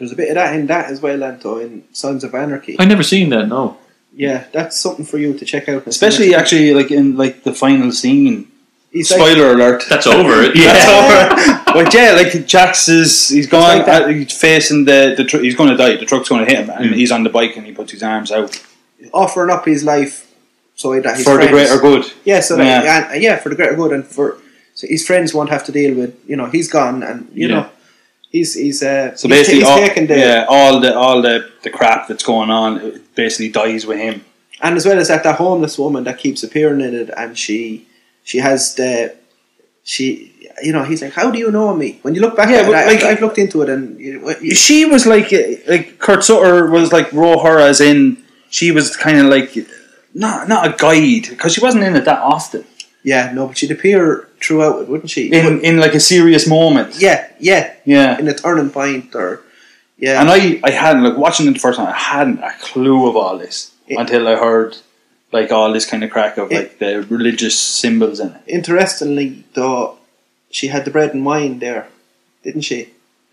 There's 0.00 0.10
a 0.12 0.16
bit 0.16 0.30
of 0.30 0.34
that 0.34 0.54
in 0.58 0.66
that 0.66 0.86
as 0.90 1.00
well, 1.00 1.22
Anto, 1.22 1.58
in 1.58 1.84
Sons 1.92 2.24
of 2.24 2.34
Anarchy. 2.34 2.74
I 2.80 2.86
never 2.86 3.02
seen 3.04 3.28
that. 3.28 3.46
No. 3.46 3.78
Yeah, 4.12 4.46
that's 4.52 4.76
something 4.76 5.04
for 5.04 5.18
you 5.18 5.38
to 5.38 5.44
check 5.44 5.68
out. 5.68 5.86
Especially 5.86 6.34
actually 6.34 6.74
like 6.74 6.90
in 6.90 7.16
like 7.16 7.44
the 7.44 7.54
final 7.54 7.92
scene. 7.92 8.50
He's 8.90 9.08
like, 9.10 9.20
Spoiler 9.20 9.52
alert. 9.52 9.84
That's 9.88 10.08
over. 10.08 10.42
Yeah. 10.54 10.72
That's 10.72 10.88
over. 11.68 11.72
but 11.74 11.94
yeah, 11.94 12.12
like 12.12 12.44
Jax 12.46 12.88
is 12.88 13.28
he's 13.28 13.46
going 13.46 13.78
like 13.78 13.86
uh, 13.86 14.08
he's 14.08 14.32
facing 14.36 14.84
the 14.86 15.14
the 15.16 15.24
tr- 15.24 15.38
he's 15.38 15.54
going 15.54 15.70
to 15.70 15.76
die. 15.76 15.96
The 15.96 16.06
truck's 16.06 16.28
going 16.28 16.44
to 16.44 16.50
hit 16.50 16.64
him, 16.64 16.70
and 16.70 16.90
Mm. 16.90 16.94
he's 16.94 17.12
on 17.12 17.22
the 17.22 17.30
bike 17.30 17.56
and 17.56 17.64
he 17.66 17.72
puts 17.72 17.92
his 17.92 18.02
arms 18.02 18.32
out 18.32 18.60
offering 19.12 19.50
up 19.50 19.64
his 19.64 19.84
life 19.84 20.34
so 20.74 20.98
that 21.00 21.16
his 21.16 21.24
for 21.24 21.36
the 21.38 21.46
greater 21.48 21.78
good. 21.78 22.04
Yeah, 22.24 22.40
so 22.40 22.56
that, 22.56 22.84
Yeah. 22.84 23.12
and, 23.12 23.22
yeah, 23.22 23.36
for 23.36 23.48
the 23.50 23.54
greater 23.54 23.76
good, 23.76 23.92
and 23.92 24.04
for 24.06 24.38
so 24.74 24.86
his 24.88 25.06
friends 25.06 25.32
won't 25.34 25.50
have 25.50 25.64
to 25.66 25.72
deal 25.72 25.94
with. 25.94 26.16
You 26.26 26.36
know, 26.36 26.46
he's 26.46 26.68
gone, 26.68 27.02
and 27.04 27.28
you 27.32 27.46
Yeah. 27.48 27.54
know, 27.54 27.66
he's 28.30 28.54
he's 28.54 28.82
uh, 28.82 29.14
So 29.16 29.28
basically, 29.28 29.60
he's 29.60 29.68
all, 29.68 29.78
taken 29.78 30.06
the 30.06 30.18
yeah, 30.18 30.46
all 30.48 30.80
the 30.80 30.92
all 30.96 31.20
the, 31.22 31.50
the 31.62 31.70
crap 31.70 32.08
that's 32.08 32.24
going 32.24 32.50
on 32.50 32.70
it 32.80 33.14
basically 33.14 33.50
dies 33.50 33.84
with 33.86 33.98
him. 33.98 34.24
and 34.62 34.76
as 34.76 34.84
well 34.86 34.98
as 34.98 35.08
that, 35.08 35.22
that 35.24 35.36
homeless 35.36 35.78
woman 35.78 36.04
that 36.04 36.18
keeps 36.18 36.42
appearing 36.42 36.80
in 36.80 36.94
it, 36.94 37.10
and 37.16 37.36
she 37.36 37.86
she 38.24 38.38
has 38.38 38.74
the 38.74 39.14
she. 39.84 40.28
You 40.62 40.72
know, 40.74 40.84
he's 40.84 41.00
like, 41.00 41.14
"How 41.14 41.30
do 41.30 41.38
you 41.38 41.50
know 41.50 41.74
me?" 41.74 41.98
When 42.02 42.14
you 42.14 42.20
look 42.20 42.36
back 42.36 42.50
Yeah, 42.50 42.56
at 42.56 42.64
it, 42.64 42.66
but 42.66 42.74
I, 42.76 42.84
like- 42.86 43.02
I've 43.02 43.20
looked 43.22 43.38
into 43.38 43.62
it, 43.62 43.68
and 43.70 43.98
you, 43.98 44.12
you, 44.42 44.54
She 44.54 44.84
was 44.84 45.06
like 45.06 45.32
like 45.66 45.98
Kurt 45.98 46.22
Sutter 46.24 46.66
was 46.66 46.92
like 46.92 47.10
raw 47.14 47.38
her 47.42 47.58
as 47.58 47.80
in 47.80 48.22
she 48.50 48.70
was 48.70 48.94
kind 48.96 49.18
of 49.18 49.26
like 49.26 49.56
not 50.12 50.48
not 50.48 50.66
a 50.68 50.76
guide 50.76 51.26
because 51.30 51.54
she 51.54 51.62
wasn't 51.62 51.84
in 51.84 51.96
it 51.96 52.04
that 52.04 52.18
often 52.18 52.64
yeah, 53.02 53.32
no, 53.32 53.46
but 53.46 53.56
she'd 53.56 53.70
appear 53.70 54.28
throughout 54.42 54.82
it, 54.82 54.88
wouldn't 54.88 55.10
she? 55.10 55.28
in 55.32 55.60
in 55.60 55.78
like 55.78 55.94
a 55.94 56.00
serious 56.00 56.46
moment. 56.46 56.96
yeah, 56.98 57.28
yeah, 57.38 57.72
Yeah. 57.84 58.18
in 58.18 58.26
a 58.28 58.34
turning 58.34 58.70
point, 58.70 59.14
or 59.14 59.40
yeah, 59.98 60.20
And 60.20 60.30
I, 60.30 60.60
I 60.64 60.70
hadn't 60.70 61.04
like 61.04 61.16
watching 61.18 61.46
it 61.46 61.52
the 61.52 61.58
first 61.58 61.76
time. 61.78 61.88
I 61.88 61.98
hadn't 62.14 62.38
a 62.40 62.52
clue 62.60 63.06
of 63.08 63.16
all 63.16 63.36
this 63.38 63.72
It- 63.86 63.98
until 63.98 64.26
I 64.28 64.36
heard 64.36 64.76
like 65.32 65.52
all 65.52 65.72
this 65.72 65.86
kind 65.90 66.02
of 66.04 66.10
crack 66.10 66.38
of 66.38 66.50
It- 66.50 66.54
like 66.56 66.78
the 66.78 67.02
religious 67.16 67.56
symbols 67.58 68.18
in 68.20 68.28
it. 68.28 68.40
interestingly, 68.46 69.44
though, 69.54 69.98
she 70.50 70.68
had 70.68 70.84
the 70.86 70.90
bread 70.90 71.12
and 71.14 71.24
wine 71.24 71.58
there, 71.58 71.86
didn't 72.44 72.62
she? 72.62 72.80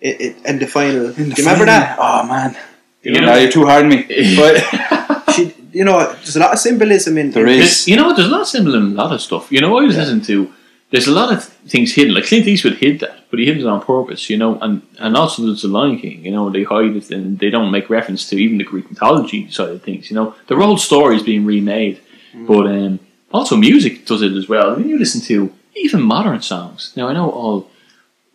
It, 0.02 0.16
it 0.22 0.36
and 0.46 0.60
the 0.60 0.68
final. 0.68 1.12
do 1.14 1.24
you 1.24 1.34
remember 1.38 1.66
that? 1.66 1.98
Oh 2.00 2.22
man, 2.28 2.56
You 3.02 3.14
you 3.14 3.22
know- 3.22 3.28
know, 3.28 3.38
you're 3.42 3.52
too 3.52 3.66
hard 3.66 3.84
on 3.86 3.90
me. 3.90 4.00
But 4.42 4.54
She, 5.36 5.54
you 5.72 5.84
know, 5.86 5.98
there's 6.24 6.36
a 6.36 6.40
lot 6.40 6.52
of 6.54 6.60
symbolism 6.60 7.18
in 7.18 7.32
There 7.32 7.46
in- 7.48 7.58
There's- 7.60 7.88
you 7.88 7.96
know, 7.96 8.14
there's 8.16 8.28
a 8.28 8.32
lot 8.32 8.42
of 8.42 8.48
symbolism 8.48 8.88
in 8.88 8.94
a 8.98 9.02
lot 9.04 9.12
of 9.14 9.22
stuff. 9.22 9.52
You 9.52 9.62
know, 9.62 9.72
I 9.80 9.84
was 9.84 9.96
listening 9.96 10.26
to. 10.32 10.52
There's 10.90 11.08
a 11.08 11.12
lot 11.12 11.34
of 11.34 11.44
things 11.44 11.94
hidden. 11.94 12.14
Like 12.14 12.26
Clint 12.26 12.48
Eastwood 12.48 12.78
hid 12.78 13.02
that, 13.02 13.30
but 13.30 13.40
he 13.40 13.46
hid 13.46 13.58
it 13.58 13.66
on 13.66 13.82
purpose. 13.82 14.30
You 14.30 14.38
know, 14.38 14.58
and 14.60 14.82
and 15.00 15.18
also 15.18 15.46
there's 15.46 15.64
the 15.64 15.68
Lion 15.68 16.00
King. 16.00 16.24
You 16.24 16.32
know, 16.32 16.50
they 16.50 16.64
hide 16.64 16.96
it 16.96 17.12
and 17.12 17.40
they 17.40 17.50
don't 17.50 17.72
make 17.72 17.90
reference 17.90 18.28
to 18.30 18.38
even 18.38 18.58
the 18.58 18.64
Greek 18.64 18.90
mythology 18.90 19.50
side 19.52 19.70
of 19.70 19.84
things. 19.84 20.10
You 20.10 20.16
know, 20.16 20.36
they're 20.48 20.62
old 20.62 20.80
stories 20.80 21.24
being 21.24 21.46
remade, 21.46 22.00
but 22.48 22.68
um, 22.68 23.00
also 23.34 23.58
music 23.58 24.06
does 24.06 24.22
it 24.22 24.32
as 24.34 24.48
well. 24.48 24.76
When 24.76 24.88
you 24.88 24.98
listen 24.98 25.22
to 25.22 25.54
even 25.76 26.02
modern 26.02 26.42
songs, 26.42 26.94
now 26.96 27.08
I 27.08 27.14
know 27.14 27.30
all. 27.30 27.70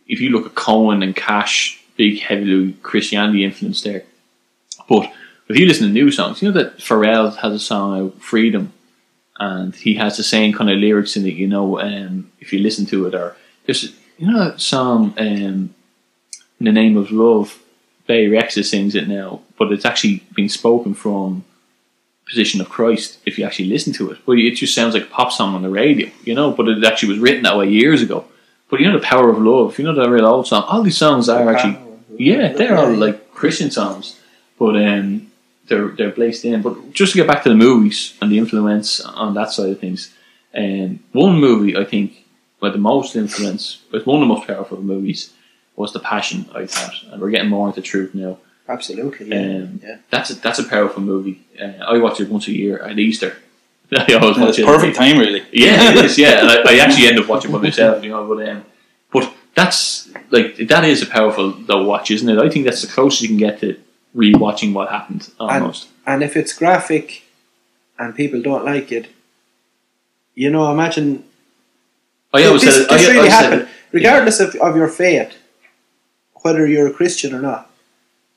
If 0.06 0.20
you 0.20 0.30
look 0.30 0.44
at 0.44 0.54
Cohen 0.54 1.02
and 1.02 1.16
Cash, 1.16 1.82
big 1.96 2.20
heavily 2.20 2.74
Christianity 2.82 3.44
influence 3.44 3.80
there, 3.82 4.02
but 4.88 5.10
if 5.48 5.58
you 5.58 5.66
listen 5.66 5.86
to 5.86 5.92
new 5.92 6.10
songs, 6.10 6.42
you 6.42 6.50
know 6.50 6.58
that 6.58 6.78
Pharrell 6.78 7.34
has 7.36 7.52
a 7.52 7.58
song 7.58 7.98
out, 7.98 8.22
Freedom, 8.22 8.72
and 9.42 9.74
he 9.74 9.94
has 9.94 10.16
the 10.16 10.22
same 10.22 10.52
kind 10.52 10.70
of 10.70 10.78
lyrics 10.78 11.16
in 11.16 11.26
it, 11.26 11.34
you 11.34 11.48
know, 11.48 11.80
um, 11.80 12.30
if 12.38 12.52
you 12.52 12.60
listen 12.60 12.86
to 12.86 13.06
it, 13.06 13.14
or 13.14 13.36
there's, 13.66 13.92
you 14.16 14.30
know, 14.30 14.38
that 14.38 14.60
song, 14.60 15.14
um, 15.18 15.74
In 16.60 16.64
the 16.68 16.72
Name 16.72 16.96
of 16.96 17.10
Love, 17.10 17.58
Bebe 18.06 18.32
Rexha 18.36 18.64
sings 18.64 18.94
it 18.94 19.08
now, 19.08 19.40
but 19.58 19.72
it's 19.72 19.84
actually 19.84 20.22
been 20.34 20.48
spoken 20.48 20.94
from 20.94 21.44
position 22.24 22.60
of 22.60 22.68
Christ 22.68 23.18
if 23.26 23.36
you 23.36 23.44
actually 23.44 23.68
listen 23.68 23.92
to 23.94 24.12
it. 24.12 24.18
But 24.24 24.38
it 24.38 24.54
just 24.54 24.74
sounds 24.74 24.94
like 24.94 25.04
a 25.04 25.14
pop 25.16 25.32
song 25.32 25.56
on 25.56 25.62
the 25.62 25.70
radio, 25.70 26.08
you 26.22 26.34
know, 26.34 26.52
but 26.52 26.68
it 26.68 26.84
actually 26.84 27.10
was 27.14 27.18
written 27.18 27.42
that 27.42 27.58
way 27.58 27.68
years 27.68 28.00
ago. 28.00 28.24
But 28.70 28.78
you 28.80 28.86
know, 28.86 28.98
The 28.98 29.04
Power 29.04 29.28
of 29.28 29.38
Love, 29.38 29.76
you 29.78 29.84
know, 29.84 29.94
that 29.94 30.08
real 30.08 30.26
old 30.26 30.46
song, 30.46 30.62
all 30.68 30.82
these 30.82 30.96
songs 30.96 31.28
are 31.28 31.52
actually, 31.52 31.78
yeah, 32.16 32.52
they're 32.52 32.78
all 32.78 32.92
like 32.94 33.34
Christian 33.34 33.72
songs, 33.72 34.20
but 34.56 34.76
um, 34.76 35.31
they're 35.72 35.88
they're 35.96 36.10
placed 36.20 36.44
in. 36.44 36.62
But 36.62 36.92
just 36.92 37.12
to 37.12 37.18
get 37.18 37.26
back 37.26 37.42
to 37.44 37.48
the 37.48 37.54
movies 37.68 38.14
and 38.20 38.30
the 38.30 38.38
influence 38.38 39.00
on 39.00 39.34
that 39.34 39.50
side 39.52 39.70
of 39.70 39.80
things, 39.80 40.12
and 40.52 41.00
one 41.12 41.38
movie 41.40 41.76
I 41.76 41.84
think, 41.84 42.24
well, 42.60 42.72
the 42.72 42.78
most 42.78 43.16
influence, 43.16 43.78
but 43.90 44.06
one 44.06 44.16
of 44.22 44.28
the 44.28 44.34
most 44.34 44.46
powerful 44.46 44.80
movies 44.82 45.32
was 45.76 45.92
The 45.92 46.00
Passion. 46.00 46.46
I 46.54 46.66
thought, 46.66 46.94
and 47.10 47.20
we're 47.20 47.30
getting 47.30 47.50
more 47.50 47.66
into 47.68 47.80
truth 47.82 48.14
now. 48.14 48.38
Absolutely, 48.68 49.26
yeah, 49.28 49.56
Um, 49.64 49.80
yeah. 49.82 49.96
That's 50.10 50.30
a, 50.30 50.34
that's 50.34 50.58
a 50.60 50.64
powerful 50.64 51.02
movie. 51.02 51.42
Uh, 51.60 51.72
I 51.92 51.98
watch 51.98 52.20
it 52.20 52.28
once 52.28 52.46
a 52.48 52.52
year 52.52 52.78
at 52.78 52.98
Easter. 52.98 53.36
I 53.92 54.12
always 54.14 54.38
watch 54.38 54.50
it's 54.50 54.58
it. 54.60 54.66
perfect 54.66 54.96
time, 54.96 55.18
really. 55.18 55.42
Yeah, 55.52 55.90
it 55.90 56.04
is. 56.04 56.16
Yeah, 56.16 56.40
and 56.40 56.48
I, 56.50 56.72
I 56.72 56.74
actually 56.84 57.06
end 57.08 57.18
up 57.18 57.28
watching 57.28 57.50
by 57.52 57.58
myself, 57.58 58.02
you 58.04 58.10
know. 58.10 58.26
But 58.28 58.48
um, 58.48 58.64
but 59.12 59.24
that's 59.54 60.08
like 60.30 60.56
that 60.68 60.84
is 60.84 61.02
a 61.02 61.06
powerful 61.06 61.50
though 61.52 61.82
watch, 61.84 62.10
isn't 62.10 62.28
it? 62.28 62.38
I 62.38 62.48
think 62.48 62.64
that's 62.64 62.82
the 62.82 62.92
closest 62.92 63.22
you 63.22 63.28
can 63.28 63.36
get 63.36 63.60
to 63.60 63.76
rewatching 64.14 64.72
what 64.72 64.90
happened 64.90 65.30
almost. 65.38 65.88
And 66.06 66.22
if 66.22 66.36
it's 66.36 66.52
graphic, 66.52 67.22
and 67.98 68.14
people 68.14 68.42
don't 68.42 68.64
like 68.64 68.90
it, 68.92 69.08
you 70.34 70.50
know, 70.50 70.70
imagine 70.72 71.24
I 72.32 72.44
always 72.44 72.62
this, 72.62 72.76
said, 72.76 72.88
this 72.88 73.08
I, 73.08 73.12
really 73.12 73.28
happened, 73.28 73.68
regardless 73.92 74.40
of, 74.40 74.54
of 74.56 74.76
your 74.76 74.88
faith, 74.88 75.36
whether 76.42 76.66
you're 76.66 76.88
a 76.88 76.92
Christian 76.92 77.34
or 77.34 77.40
not. 77.40 77.70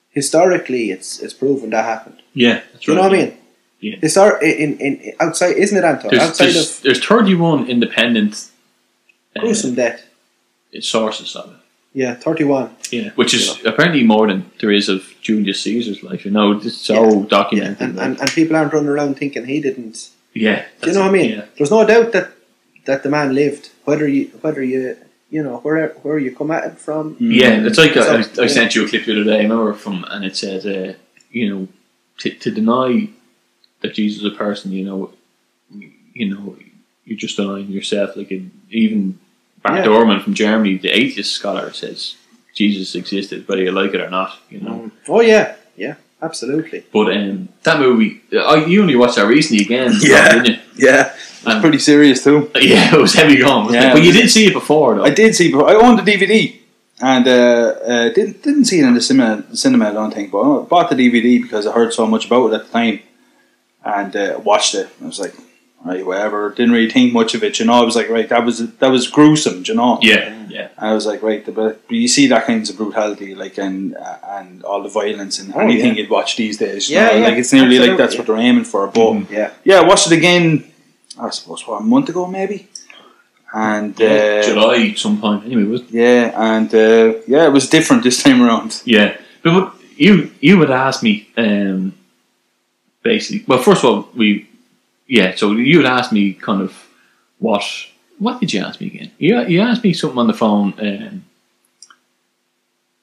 Historically, 0.10 0.92
it's 0.92 1.20
it's 1.20 1.34
proven 1.34 1.72
that 1.72 1.84
happened. 1.84 2.22
Yeah, 2.34 2.62
that's 2.72 2.88
you 2.88 2.94
right. 2.94 3.02
know 3.02 3.10
what 3.10 3.18
I 3.20 3.24
mean? 3.24 3.38
Yeah. 3.82 3.96
Histor- 3.98 4.42
in, 4.42 4.78
in, 4.80 4.96
in 4.98 5.14
outside, 5.20 5.58
isn't 5.58 5.78
it, 5.78 5.84
Anton? 5.84 6.10
There's, 6.10 6.24
outside 6.24 6.46
there's, 6.46 6.78
of 6.78 6.84
there's 6.84 7.06
31 7.06 7.68
independent 7.68 8.50
uh, 9.36 9.42
gruesome 9.42 9.76
death, 9.76 10.06
sources 10.80 11.36
of 11.36 11.52
it. 11.52 11.58
yeah, 11.94 12.16
thirty-one. 12.16 12.76
Yeah, 12.92 13.10
which 13.16 13.34
is 13.34 13.64
apparently 13.66 14.04
more 14.04 14.28
than 14.28 14.50
there 14.62 14.72
is 14.72 14.88
of 14.90 15.04
Julius 15.26 15.62
Caesar's 15.64 16.04
life. 16.04 16.24
You 16.26 16.32
know, 16.32 16.48
it's 16.54 16.78
so 16.78 16.98
Yeah, 17.22 17.26
documented. 17.38 17.82
and, 17.82 18.00
and 18.00 18.14
and 18.22 18.30
people 18.40 18.56
aren't 18.56 18.74
running 18.74 18.90
around 18.96 19.14
thinking 19.18 19.46
he 19.46 19.60
didn't. 19.68 19.98
yeah, 20.46 20.60
Do 20.82 20.88
you 20.90 20.94
know 20.96 21.02
what 21.02 21.10
I 21.10 21.20
mean? 21.20 21.30
Yeah. 21.36 21.46
There's 21.58 21.72
no 21.78 21.84
doubt 21.94 22.12
that 22.16 22.28
that 22.88 23.02
the 23.04 23.10
man 23.10 23.34
lived, 23.42 23.64
whether 23.88 24.08
you 24.16 24.24
whether 24.44 24.62
you 24.72 24.80
you 25.36 25.42
know 25.46 25.58
where 25.66 25.90
where 26.04 26.20
you 26.26 26.32
come 26.40 26.52
at 26.58 26.64
it 26.70 26.78
from. 26.88 27.04
Yeah, 27.20 27.66
it's 27.68 27.80
like 27.84 27.98
I, 27.98 28.02
I, 28.02 28.18
I 28.18 28.26
yeah. 28.46 28.48
sent 28.60 28.76
you 28.76 28.86
a 28.86 28.90
clip 28.90 29.06
the 29.06 29.14
other 29.14 29.24
day. 29.32 29.40
I 29.40 29.44
remember 29.50 29.74
from, 29.74 30.06
and 30.14 30.24
it 30.30 30.36
said, 30.38 30.62
uh, 30.76 30.94
you 31.32 31.46
know, 31.50 31.68
to, 32.20 32.30
to 32.44 32.52
deny 32.52 33.10
that 33.82 33.96
Jesus 33.98 34.22
is 34.24 34.32
a 34.34 34.38
person, 34.46 34.72
you 34.80 34.86
know, 34.90 35.00
you 36.20 36.28
know, 36.34 36.56
you're 37.06 37.18
just 37.26 37.38
denying 37.38 37.70
yourself. 37.78 38.16
Like 38.16 38.32
in, 38.32 38.52
even 38.70 39.18
Bart 39.64 39.80
Yeah. 39.80 39.88
Ehrman 39.92 40.22
from 40.24 40.36
Germany, 40.36 40.78
the 40.78 40.90
atheist 41.02 41.32
scholar, 41.34 41.74
says 41.74 42.16
Jesus 42.56 42.96
existed, 42.96 43.48
whether 43.48 43.62
you 43.62 43.72
like 43.72 43.94
it 43.94 44.02
or 44.02 44.10
not. 44.10 44.40
You 44.50 44.62
know, 44.62 44.92
Oh 45.08 45.22
yeah, 45.22 45.56
yeah, 45.76 45.96
absolutely. 46.22 46.84
but 46.92 47.12
um, 47.16 47.50
that 47.64 47.80
movie, 47.80 48.22
I, 48.34 48.66
you 48.66 48.82
only 48.82 48.96
watched 48.96 49.18
that 49.18 49.28
recently 49.28 49.64
again, 49.66 49.92
Yeah. 50.02 50.30
didn't 50.32 50.48
you? 50.48 50.60
Yeah, 50.88 51.14
And- 51.46 51.62
pretty 51.62 51.80
serious 51.80 52.24
too. 52.24 52.50
Yeah, 52.56 52.96
it 52.96 53.00
was 53.00 53.14
heavy 53.14 53.38
going. 53.38 53.74
Yeah, 53.74 53.94
but 53.94 54.02
you 54.04 54.12
did 54.14 54.30
see 54.32 54.48
it 54.48 54.54
before, 54.54 54.96
though. 54.96 55.04
I 55.06 55.10
did 55.12 55.36
see, 55.36 55.52
but 55.52 55.66
I 55.66 55.76
owned 55.76 56.00
the 56.00 56.12
DVD 56.12 56.56
and 57.02 57.28
uh, 57.28 57.32
uh, 57.32 58.10
didn't 58.14 58.42
didn't 58.42 58.66
see 58.66 58.80
it 58.80 58.86
in 58.86 58.94
the 58.94 59.02
cinema. 59.02 59.44
Cinema, 59.56 59.90
I 59.90 59.94
don't 59.94 60.14
think, 60.14 60.32
but 60.32 60.40
I 60.42 60.64
bought 60.64 60.90
the 60.90 60.96
DVD 60.96 61.42
because 61.42 61.68
I 61.68 61.72
heard 61.74 61.92
so 61.94 62.08
much 62.08 62.26
about 62.26 62.48
it 62.52 62.54
at 62.56 62.66
the 62.68 62.72
time, 62.72 63.00
and 63.84 64.16
uh, 64.16 64.40
watched 64.44 64.76
it. 64.76 64.88
I 65.02 65.06
was 65.06 65.20
like, 65.20 65.34
right, 65.86 66.06
whatever. 66.06 66.50
Didn't 66.50 66.72
really 66.74 66.90
think 66.90 67.14
much 67.14 67.36
of 67.36 67.44
it. 67.44 67.60
You 67.60 67.66
know, 67.68 67.74
I 67.74 67.82
was 67.90 67.96
like, 67.96 68.10
right, 68.10 68.28
that 68.30 68.44
was 68.44 68.58
that 68.82 68.90
was 68.92 69.08
gruesome. 69.08 69.64
You 69.66 69.76
know, 69.76 70.00
Yeah, 70.02 70.46
yeah. 70.50 70.68
I 70.78 70.94
was 70.94 71.06
like, 71.06 71.22
right, 71.22 71.46
but, 71.46 71.56
but 71.56 71.92
you 72.04 72.08
see 72.08 72.28
that 72.28 72.46
kinds 72.46 72.70
of 72.70 72.76
brutality, 72.78 73.36
like 73.36 73.58
and 73.58 73.96
uh, 73.96 74.18
and 74.38 74.64
all 74.64 74.82
the 74.84 74.90
violence 74.90 75.40
and 75.40 75.54
Oh, 75.56 75.60
anything 75.60 75.92
yeah. 75.96 76.02
you'd 76.04 76.10
watch 76.10 76.36
these 76.38 76.58
days. 76.58 76.90
You 76.90 76.96
Yeah, 76.98 77.08
know? 77.08 77.16
yeah, 77.18 77.26
like 77.28 77.38
it's 77.38 77.54
nearly 77.54 77.78
like 77.80 77.90
absolutely, 77.92 77.98
that's 78.04 78.18
what 78.18 78.28
they're 78.28 78.46
aiming 78.50 78.66
for. 78.66 78.88
But 78.88 79.12
Mhm. 79.14 79.30
Yeah, 79.30 79.50
yeah, 79.64 79.80
I 79.82 79.86
watched 79.88 80.08
it 80.12 80.18
again. 80.18 80.46
I 81.20 81.30
suppose 81.30 81.66
what 81.68 81.82
a 81.82 81.84
month 81.84 82.10
ago, 82.10 82.28
maybe. 82.28 82.68
And 83.54 83.94
uh, 84.02 84.42
July 84.44 84.94
sometime. 84.96 85.40
Anyway, 85.46 85.64
was 85.64 85.84
yeah, 85.90 86.32
and 86.52 86.70
uh, 86.76 87.14
yeah, 87.34 87.46
it 87.50 87.54
was 87.54 87.70
different 87.70 88.04
this 88.04 88.22
time 88.26 88.42
around. 88.42 88.82
Yeah, 88.86 89.16
but 89.44 89.54
what, 89.54 89.74
you 89.96 90.32
you 90.42 90.58
would 90.60 90.72
ask 90.72 91.02
me 91.04 91.14
um, 91.38 91.94
basically. 93.02 93.46
Well, 93.48 93.60
first 93.64 93.84
of 93.84 93.90
all, 93.90 94.10
we 94.14 94.48
yeah. 95.08 95.36
So 95.36 95.52
you 95.54 95.78
would 95.78 95.86
ask 95.86 96.12
me 96.12 96.34
kind 96.34 96.62
of 96.62 96.74
what 97.40 97.64
what 98.20 98.40
did 98.40 98.54
you 98.54 98.62
ask 98.64 98.80
me 98.82 98.88
again? 98.88 99.12
You 99.18 99.42
you 99.48 99.62
asked 99.62 99.84
me 99.84 99.94
something 99.94 100.20
on 100.20 100.28
the 100.28 100.34
phone. 100.34 100.74
Um, 100.80 101.24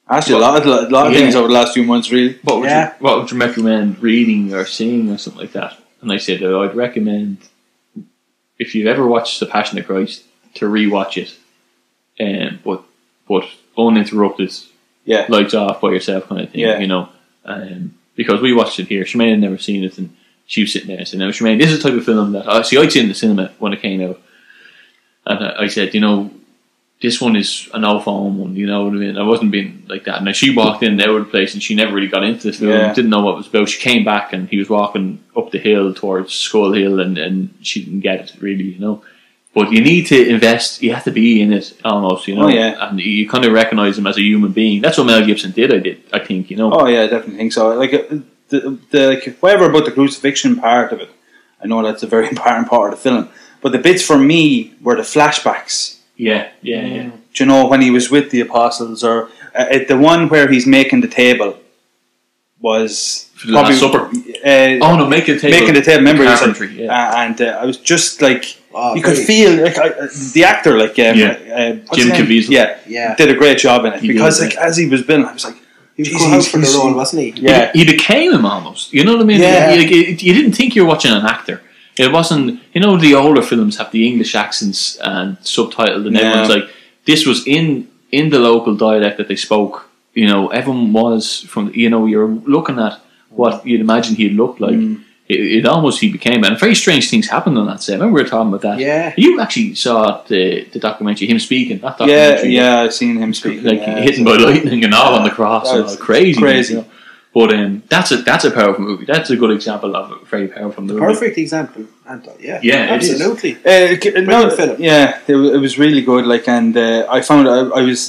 Actually, 0.09 0.35
a 0.35 0.39
lot 0.39 0.57
of 0.59 0.65
a 0.67 0.89
lot 0.89 1.07
of 1.07 1.13
Yeah. 1.13 1.19
things 1.19 1.35
over 1.35 1.47
the 1.47 1.53
last 1.53 1.73
few 1.73 1.83
months, 1.83 2.11
really. 2.11 2.37
what 2.43 2.59
would 2.59 2.69
Yeah. 2.69 2.87
you 2.99 3.03
what 3.05 3.19
would 3.21 3.31
you 3.31 3.37
recommend 3.37 4.01
reading 4.03 4.53
or 4.53 4.65
seeing 4.65 5.09
or 5.09 5.17
something 5.17 5.41
like 5.41 5.53
that? 5.53 5.77
And 6.01 6.11
I 6.11 6.17
said 6.17 6.41
that 6.41 6.53
I'd 6.53 6.75
recommend 6.75 7.37
if 8.59 8.75
you've 8.75 8.87
ever 8.87 9.07
watched 9.07 9.39
The 9.39 9.45
Passion 9.45 9.77
of 9.79 9.85
Christ 9.85 10.23
to 10.55 10.65
rewatch 10.65 11.15
it, 11.17 11.35
um, 12.19 12.59
but 12.63 12.83
but 13.27 13.45
uninterrupted 13.77 14.53
Yeah, 15.05 15.25
lights 15.29 15.53
off 15.53 15.81
by 15.81 15.91
yourself 15.91 16.27
kind 16.27 16.41
of 16.41 16.49
thing, 16.51 16.61
Yeah. 16.61 16.79
you 16.79 16.87
know. 16.87 17.09
Um, 17.45 17.95
because 18.15 18.41
we 18.41 18.53
watched 18.53 18.79
it 18.79 18.87
here. 18.87 19.03
Shemaine 19.05 19.31
had 19.31 19.39
never 19.39 19.57
seen 19.57 19.83
it, 19.83 19.97
and 19.97 20.15
she 20.45 20.61
was 20.61 20.73
sitting 20.73 20.89
there 20.89 20.97
and 20.97 21.07
saying, 21.07 21.19
"Now, 21.19 21.29
Shemaine, 21.29 21.59
this 21.59 21.71
is 21.71 21.81
the 21.81 21.89
type 21.89 21.97
of 21.97 22.05
film 22.05 22.33
that 22.33 22.47
I 22.49 22.61
see. 22.61 22.77
I'd 22.77 22.91
seen 22.91 23.03
in 23.03 23.09
the 23.09 23.15
cinema 23.15 23.51
when 23.59 23.73
it 23.73 23.81
came 23.81 24.01
out, 24.01 24.21
and 25.25 25.39
I, 25.39 25.63
I 25.63 25.67
said, 25.67 25.93
you 25.93 26.01
know, 26.01 26.31
this 27.03 27.19
one 27.19 27.35
is 27.35 27.69
an 27.73 27.83
old 27.83 28.05
phone 28.05 28.37
one. 28.37 28.55
You 28.55 28.65
know 28.65 28.85
what 28.85 28.93
I 28.93 28.97
mean? 28.97 29.17
I 29.17 29.23
wasn't 29.23 29.51
being 29.51 29.83
like 29.87 30.05
that. 30.05 30.21
And 30.21 30.35
she 30.35 30.55
walked 30.55 30.83
in 30.83 30.95
there 30.95 31.15
of 31.15 31.25
the 31.25 31.31
place, 31.31 31.53
and 31.53 31.61
she 31.61 31.75
never 31.75 31.93
really 31.93 32.07
got 32.07 32.23
into 32.23 32.49
the 32.49 32.57
film. 32.57 32.71
Yeah. 32.71 32.93
Didn't 32.93 33.11
know 33.11 33.21
what 33.21 33.33
it 33.33 33.37
was 33.37 33.47
about. 33.47 33.69
She 33.69 33.81
came 33.81 34.05
back, 34.05 34.31
and 34.31 34.47
he 34.47 34.57
was 34.57 34.69
walking 34.69 35.21
up 35.35 35.51
the 35.51 35.59
hill 35.59 35.93
towards 35.93 36.33
Skull 36.33 36.71
Hill, 36.71 36.99
and 36.99 37.17
and 37.17 37.53
she 37.61 37.83
didn't 37.83 37.99
get 37.99 38.21
it 38.21 38.41
really, 38.41 38.63
you 38.63 38.79
know. 38.79 39.03
But 39.53 39.71
you 39.71 39.81
need 39.81 40.07
to 40.07 40.27
invest. 40.27 40.81
You 40.81 40.93
have 40.93 41.03
to 41.03 41.11
be 41.11 41.41
in 41.41 41.53
it 41.53 41.77
almost, 41.83 42.27
you 42.27 42.35
know. 42.35 42.45
Oh, 42.45 42.47
yeah. 42.47 42.89
And 42.89 42.99
you 42.99 43.29
kind 43.29 43.45
of 43.45 43.51
recognize 43.51 43.97
him 43.97 44.07
as 44.07 44.17
a 44.17 44.21
human 44.21 44.51
being. 44.51 44.81
That's 44.81 44.97
what 44.97 45.05
Mel 45.05 45.25
Gibson 45.25 45.51
did. 45.51 45.71
I 45.73 45.77
did. 45.79 46.01
I 46.11 46.19
think 46.19 46.49
you 46.49 46.57
know. 46.57 46.71
Oh 46.71 46.87
yeah, 46.87 47.01
I 47.01 47.07
definitely 47.07 47.37
think 47.37 47.53
so. 47.53 47.73
Like 47.73 47.93
uh, 47.93 48.15
the, 48.53 48.79
the 48.93 49.01
like, 49.11 49.37
whatever 49.41 49.65
about 49.69 49.85
the 49.85 49.91
crucifixion 49.91 50.55
part 50.57 50.91
of 50.93 50.99
it, 51.05 51.09
I 51.61 51.67
know 51.67 51.81
that's 51.83 52.03
a 52.03 52.07
very 52.15 52.27
important 52.33 52.67
part 52.67 52.93
of 52.93 52.99
the 52.99 53.03
film. 53.09 53.29
But 53.61 53.71
the 53.71 53.79
bits 53.87 54.03
for 54.09 54.17
me 54.17 54.73
were 54.85 54.95
the 54.95 55.07
flashbacks. 55.15 55.75
Yeah, 56.17 56.49
yeah, 56.61 56.85
yeah. 56.85 57.09
Do 57.33 57.37
you 57.43 57.45
know 57.51 57.67
when 57.67 57.81
he 57.81 57.91
was 57.91 58.11
with 58.15 58.29
the 58.31 58.41
apostles, 58.41 59.03
or 59.03 59.29
uh, 59.55 59.79
the 59.87 59.97
one 59.97 60.29
where 60.29 60.47
he's 60.53 60.67
making 60.67 61.01
the 61.01 61.07
table 61.07 61.51
was 62.59 63.29
For 63.35 63.47
the 63.47 63.53
Last 63.53 63.79
Supper. 63.79 64.05
Uh, 64.05 64.85
Oh 64.85 64.95
no, 64.97 65.07
making 65.07 65.35
it 65.35 65.41
table. 65.41 65.57
making 65.59 65.73
the 65.73 65.81
table. 65.81 65.99
Remember, 65.99 66.23
he 66.23 66.29
was 66.29 66.41
like, 66.41 66.55
carpentry. 66.55 66.83
Yeah. 66.85 66.93
uh, 67.09 67.17
and 67.23 67.41
uh, 67.41 67.59
I 67.61 67.65
was 67.65 67.77
just 67.77 68.21
like, 68.21 68.57
Oh, 68.75 68.95
you 68.95 69.03
could 69.03 69.17
feel 69.17 69.51
like 69.63 69.77
I, 69.77 69.89
uh, 69.89 70.07
the 70.33 70.43
actor, 70.45 70.77
like 70.77 70.97
um, 70.99 71.17
Yeah. 71.17 71.31
uh, 71.89 71.95
Jim 71.95 72.09
his? 72.09 72.17
Caviezel. 72.17 72.49
yeah, 72.49 72.79
Yeah. 72.87 73.15
did 73.15 73.29
a 73.29 73.35
great 73.35 73.57
job 73.59 73.85
in 73.85 73.93
it 73.93 73.99
He 74.01 74.07
because 74.13 74.39
did, 74.39 74.45
like 74.45 74.57
as 74.57 74.77
he 74.77 74.87
was 74.87 75.01
building, 75.03 75.27
I 75.27 75.33
was 75.33 75.45
like, 75.45 75.57
He 75.95 76.01
was 76.03 76.09
Jeez, 76.09 76.25
out 76.25 76.31
he's- 76.33 76.47
for 76.51 76.57
the 76.57 76.71
role, 76.77 76.93
wasn't 76.95 77.21
he? 77.23 77.29
yeah, 77.41 77.71
he, 77.73 77.79
he 77.85 77.91
became 77.93 78.33
him 78.33 78.45
almost. 78.45 78.93
You 78.93 79.03
know 79.03 79.13
what 79.13 79.21
I 79.21 79.25
mean? 79.25 79.41
Yeah. 79.41 79.69
Like, 79.77 79.91
it- 79.91 80.23
you 80.23 80.33
didn't 80.33 80.53
think 80.53 80.75
you 80.75 80.83
were 80.83 80.89
watching 80.89 81.11
an 81.11 81.25
actor. 81.25 81.61
It 81.97 82.11
wasn't. 82.11 82.59
You 82.73 82.81
know, 82.81 82.97
the 82.97 83.13
older 83.13 83.43
films 83.43 83.77
have 83.77 83.91
the 83.91 84.07
English 84.07 84.33
accents 84.35 84.97
and 84.97 85.37
subtitled, 85.41 86.07
and 86.07 86.15
Yeah. 86.15 86.21
everyone's 86.23 86.49
like, 86.49 86.69
this 87.05 87.25
was 87.25 87.45
in 87.45 87.87
in 88.11 88.29
the 88.29 88.39
local 88.39 88.75
dialect 88.75 89.17
that 89.17 89.27
they 89.27 89.35
spoke. 89.35 89.87
You 90.15 90.27
know, 90.27 90.47
everyone 90.49 90.91
was 90.93 91.41
from. 91.51 91.71
You 91.75 91.89
know, 91.91 92.05
you're 92.07 92.27
looking 92.55 92.79
at 92.79 92.99
what 93.29 93.65
you'd 93.67 93.81
imagine 93.81 94.15
he'd 94.15 94.33
look 94.33 94.59
like. 94.59 94.73
Mm. 94.75 95.01
It, 95.33 95.57
it 95.57 95.65
almost 95.65 95.99
he 96.01 96.07
became, 96.11 96.43
and 96.43 96.59
very 96.65 96.75
strange 96.83 97.09
things 97.11 97.27
happened 97.35 97.57
on 97.57 97.65
that 97.67 97.81
set. 97.83 97.93
Remember 97.93 98.15
we 98.15 98.21
were 98.23 98.29
talking 98.29 98.49
about 98.53 98.61
that. 98.67 98.77
Yeah. 98.79 99.13
You 99.17 99.39
actually 99.41 99.75
saw 99.75 100.21
the 100.31 100.43
the 100.73 100.79
documentary, 100.87 101.27
him 101.27 101.39
speaking. 101.39 101.77
That 101.79 101.95
yeah, 101.99 102.05
documentary. 102.07 102.55
yeah. 102.59 102.81
I've 102.81 102.93
seen 103.01 103.15
him 103.23 103.33
speak. 103.33 103.63
like 103.63 103.79
yeah, 103.79 103.99
hitting 104.07 104.25
by 104.25 104.35
lightning 104.47 104.83
and 104.85 104.93
all 104.93 105.13
on 105.15 105.23
the 105.23 105.31
cross 105.39 105.69
and 105.69 105.81
all 105.81 105.87
That's 105.87 105.95
crazy, 106.09 106.39
crazy. 106.39 106.73
you 106.75 106.79
know. 106.81 106.87
But 107.35 107.51
um, 107.55 107.81
that's 107.89 108.11
a 108.11 108.17
that's 108.29 108.45
a 108.45 108.51
powerful 108.51 108.83
movie. 108.89 109.05
That's 109.05 109.29
a 109.31 109.35
good 109.35 109.49
example 109.59 109.91
of 109.99 110.11
a 110.11 110.17
very 110.33 110.47
powerful 110.47 110.83
movie. 110.83 110.99
Perfect 110.99 111.35
example, 111.39 111.83
Anton. 112.07 112.35
Yeah, 112.39 112.59
Yeah, 112.61 112.93
absolutely. 112.95 113.53
Uh, 113.65 113.95
c- 114.01 114.11
no, 114.11 114.25
Brilliant 114.25 114.53
film. 114.53 114.75
Yeah, 114.79 115.17
it, 115.27 115.35
it 115.55 115.57
was 115.65 115.79
really 115.79 116.03
good. 116.03 116.27
Like, 116.27 116.47
and 116.47 116.77
uh, 116.77 117.07
I 117.09 117.21
found 117.21 117.47
I, 117.47 117.59
I 117.79 117.81
was 117.81 118.01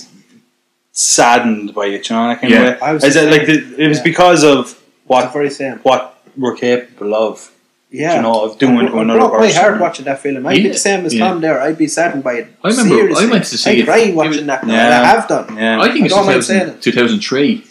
saddened 0.93 1.75
by 1.75 1.87
it. 1.87 2.09
You 2.09 2.17
know, 2.17 2.29
that 2.29 2.41
kind 2.41 2.53
Yeah. 2.53 2.61
of 2.63 2.81
way. 2.81 2.87
I 2.87 2.93
was 2.93 3.05
I 3.05 3.09
the 3.09 3.31
like 3.31 3.47
the, 3.47 3.83
it 3.83 3.89
was 3.89 3.99
Yeah. 3.99 4.05
because 4.05 4.45
of 4.45 4.81
what 5.07 5.33
very 5.33 5.51
same. 5.51 5.79
what 5.79 6.14
we're 6.37 6.57
capable 6.57 7.15
of. 7.15 7.51
Yeah, 7.91 8.17
You 8.17 8.23
know, 8.23 8.45
of 8.47 8.59
doing 8.59 8.79
it 8.87 8.91
to 8.91 8.99
another 8.99 9.21
broke 9.21 9.33
my 9.35 9.39
person. 9.47 9.61
heart 9.63 9.81
watching 9.81 10.05
that 10.07 10.19
film. 10.19 10.45
I'd 10.49 10.57
be 10.65 10.69
the 10.69 10.75
same 10.75 11.07
as 11.07 11.15
yeah. 11.15 11.29
Tom 11.29 11.41
there. 11.41 11.61
I'd 11.61 11.79
be 11.79 11.87
saddened 11.87 12.25
by 12.25 12.33
it. 12.39 12.49
I 12.65 12.69
remember 12.71 12.97
Seriously. 12.97 13.25
I 13.25 13.31
went 13.31 13.45
to 13.45 13.57
see 13.59 13.71
I 13.71 13.75
it. 13.75 13.85
cried 13.85 14.09
It 14.09 14.15
watching 14.17 14.31
was- 14.31 14.47
that. 14.47 14.67
Yeah. 14.67 14.85
and 14.87 14.95
I 14.95 15.07
have 15.07 15.29
done. 15.29 15.57
Yeah, 15.57 15.81
I 15.81 15.93
think 15.93 16.03
I 16.03 16.05
it's 16.07 16.15
don't 16.15 16.27
mind 16.27 16.43
2000, 16.43 16.81
2003. 16.81 17.65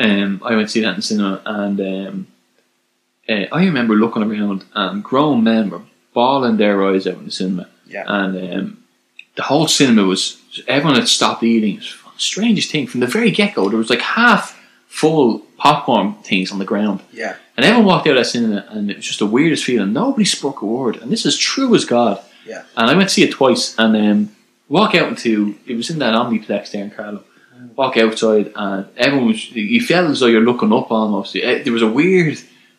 Um, 0.00 0.42
I 0.44 0.56
went 0.56 0.66
to 0.68 0.72
see 0.72 0.80
that 0.80 0.96
in 0.96 1.02
cinema, 1.02 1.40
and 1.46 1.80
um, 1.80 2.26
uh, 3.28 3.44
I 3.52 3.64
remember 3.64 3.94
looking 3.94 4.24
around, 4.24 4.64
and 4.74 5.04
grown 5.04 5.44
men 5.44 5.70
were 5.70 5.82
bawling 6.14 6.56
their 6.56 6.82
eyes 6.88 7.06
out 7.06 7.18
in 7.18 7.26
the 7.26 7.30
cinema. 7.30 7.68
Yeah. 7.86 8.04
And 8.08 8.54
um, 8.54 8.82
the 9.36 9.42
whole 9.42 9.68
cinema 9.68 10.02
was 10.04 10.40
everyone 10.66 10.96
had 10.98 11.06
stopped 11.06 11.44
eating. 11.44 11.74
It 11.76 11.80
was 11.80 11.96
the 12.14 12.20
strangest 12.20 12.72
thing 12.72 12.88
from 12.88 13.00
the 13.00 13.06
very 13.06 13.30
get 13.30 13.54
go. 13.54 13.68
There 13.68 13.78
was 13.78 13.90
like 13.90 14.00
half 14.00 14.59
full 14.90 15.38
popcorn 15.56 16.14
things 16.24 16.50
on 16.52 16.58
the 16.58 16.64
ground. 16.64 17.00
Yeah, 17.12 17.36
And 17.56 17.64
everyone 17.64 17.86
walked 17.86 18.06
out 18.08 18.16
of 18.16 18.24
that 18.24 18.30
cinema, 18.30 18.66
and 18.68 18.90
it 18.90 18.96
was 18.96 19.06
just 19.06 19.20
the 19.20 19.26
weirdest 19.26 19.64
feeling. 19.64 19.92
Nobody 19.92 20.24
spoke 20.24 20.60
a 20.62 20.66
word, 20.66 20.96
and 20.96 21.10
this 21.12 21.24
is 21.24 21.38
true 21.38 21.74
as 21.74 21.84
God. 21.84 22.20
Yeah. 22.44 22.64
And 22.76 22.90
I 22.90 22.94
went 22.94 23.08
to 23.08 23.14
see 23.14 23.22
it 23.22 23.30
twice, 23.32 23.74
and 23.78 23.96
um, 23.96 24.36
walk 24.68 24.94
out 24.96 25.08
into 25.08 25.54
it 25.66 25.74
was 25.76 25.90
in 25.90 26.00
that 26.00 26.14
Omniplex 26.14 26.72
there 26.72 26.84
in 26.84 26.90
Carlow. 26.90 27.22
Walk 27.76 27.96
outside, 27.98 28.52
and 28.56 28.86
everyone 28.96 29.28
was. 29.28 29.50
You 29.52 29.80
felt 29.80 30.10
as 30.10 30.20
though 30.20 30.26
you're 30.26 30.40
looking 30.40 30.72
up 30.72 30.90
almost. 30.90 31.34
There 31.34 31.72
was 31.72 31.82
a 31.82 31.90
weird 31.90 32.38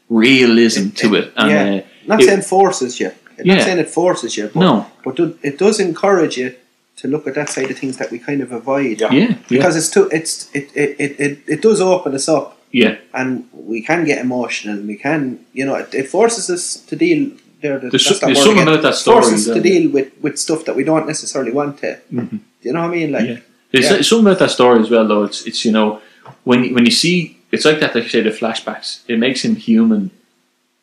realism 0.09 0.89
to 0.89 1.16
it, 1.16 1.32
and 1.38 1.49
yeah. 1.49 1.84
uh, 1.84 1.88
not 2.07 2.22
it- 2.22 2.26
saying 2.28 2.41
forces 2.41 2.99
you. 2.99 3.12
I'm 3.39 3.45
Yeah. 3.45 3.55
not 3.55 3.64
saying 3.64 3.80
it 3.80 3.89
forces 3.89 4.36
you. 4.38 4.47
But, 4.53 4.59
no, 4.59 4.86
but 5.03 5.18
it 5.41 5.57
does 5.57 5.80
encourage 5.80 6.38
you 6.38 6.55
to 7.02 7.08
look 7.08 7.28
at 7.28 7.36
that 7.36 7.49
side 7.49 7.70
of 7.72 7.78
things 7.78 7.97
that 7.97 8.10
we 8.12 8.20
kind 8.20 8.41
of 8.41 8.52
avoid. 8.52 9.02
Yeah. 9.02 9.12
yeah, 9.12 9.28
yeah, 9.30 9.36
Because 9.49 9.76
it's 9.76 9.89
too, 9.89 10.08
it's 10.12 10.49
it, 10.54 10.66
it, 10.76 10.89
it, 10.99 11.12
it, 11.26 11.39
it 11.47 11.62
does 11.62 11.80
open 11.82 12.14
us 12.16 12.28
up, 12.30 12.58
yeah. 12.72 12.95
and 13.14 13.47
we 13.54 13.82
can 13.82 14.06
get 14.06 14.18
emotional. 14.20 14.76
and 14.78 14.88
We 14.88 14.95
can, 14.97 15.22
you 15.54 15.66
know, 15.66 15.76
it, 15.76 15.93
it 15.93 16.08
forces 16.10 16.49
us 16.49 16.64
to 16.89 16.95
deal. 16.95 17.32
There, 17.62 17.78
There's, 17.78 17.91
that's 18.06 18.20
there's 18.22 18.43
something 18.43 18.64
about 18.68 18.82
that 18.82 18.95
story. 18.95 19.22
forces 19.22 19.47
us 19.47 19.56
to 19.56 19.62
that- 19.62 19.70
deal 19.70 19.91
with, 19.91 20.10
with 20.24 20.39
stuff 20.39 20.66
that 20.66 20.76
we 20.76 20.84
don't 20.84 21.06
necessarily 21.06 21.52
want 21.52 21.78
to. 21.80 21.99
Mhm. 22.12 22.30
Do 22.30 22.39
you 22.68 22.74
know 22.74 22.82
what 22.82 22.91
I 22.91 22.95
mean? 22.99 23.12
Like, 23.12 23.28
Yeah. 23.30 23.38
There's 23.72 23.89
Yeah. 23.89 24.02
something 24.02 24.26
about 24.28 24.39
that 24.39 24.52
story 24.52 24.80
as 24.82 24.89
well, 24.89 25.08
though. 25.08 25.24
It's 25.30 25.45
it's 25.49 25.64
you 25.66 25.72
know 25.72 26.02
when 26.43 26.64
you- 26.64 26.74
when 26.76 26.86
you 26.86 26.91
see 27.04 27.38
it's 27.52 27.66
like 27.66 27.80
that. 27.82 27.93
Like 27.95 28.06
you 28.06 28.10
say, 28.10 28.22
the 28.22 28.32
flashbacks. 28.41 28.88
It 29.08 29.18
makes 29.20 29.43
him 29.45 29.56
human. 29.56 30.10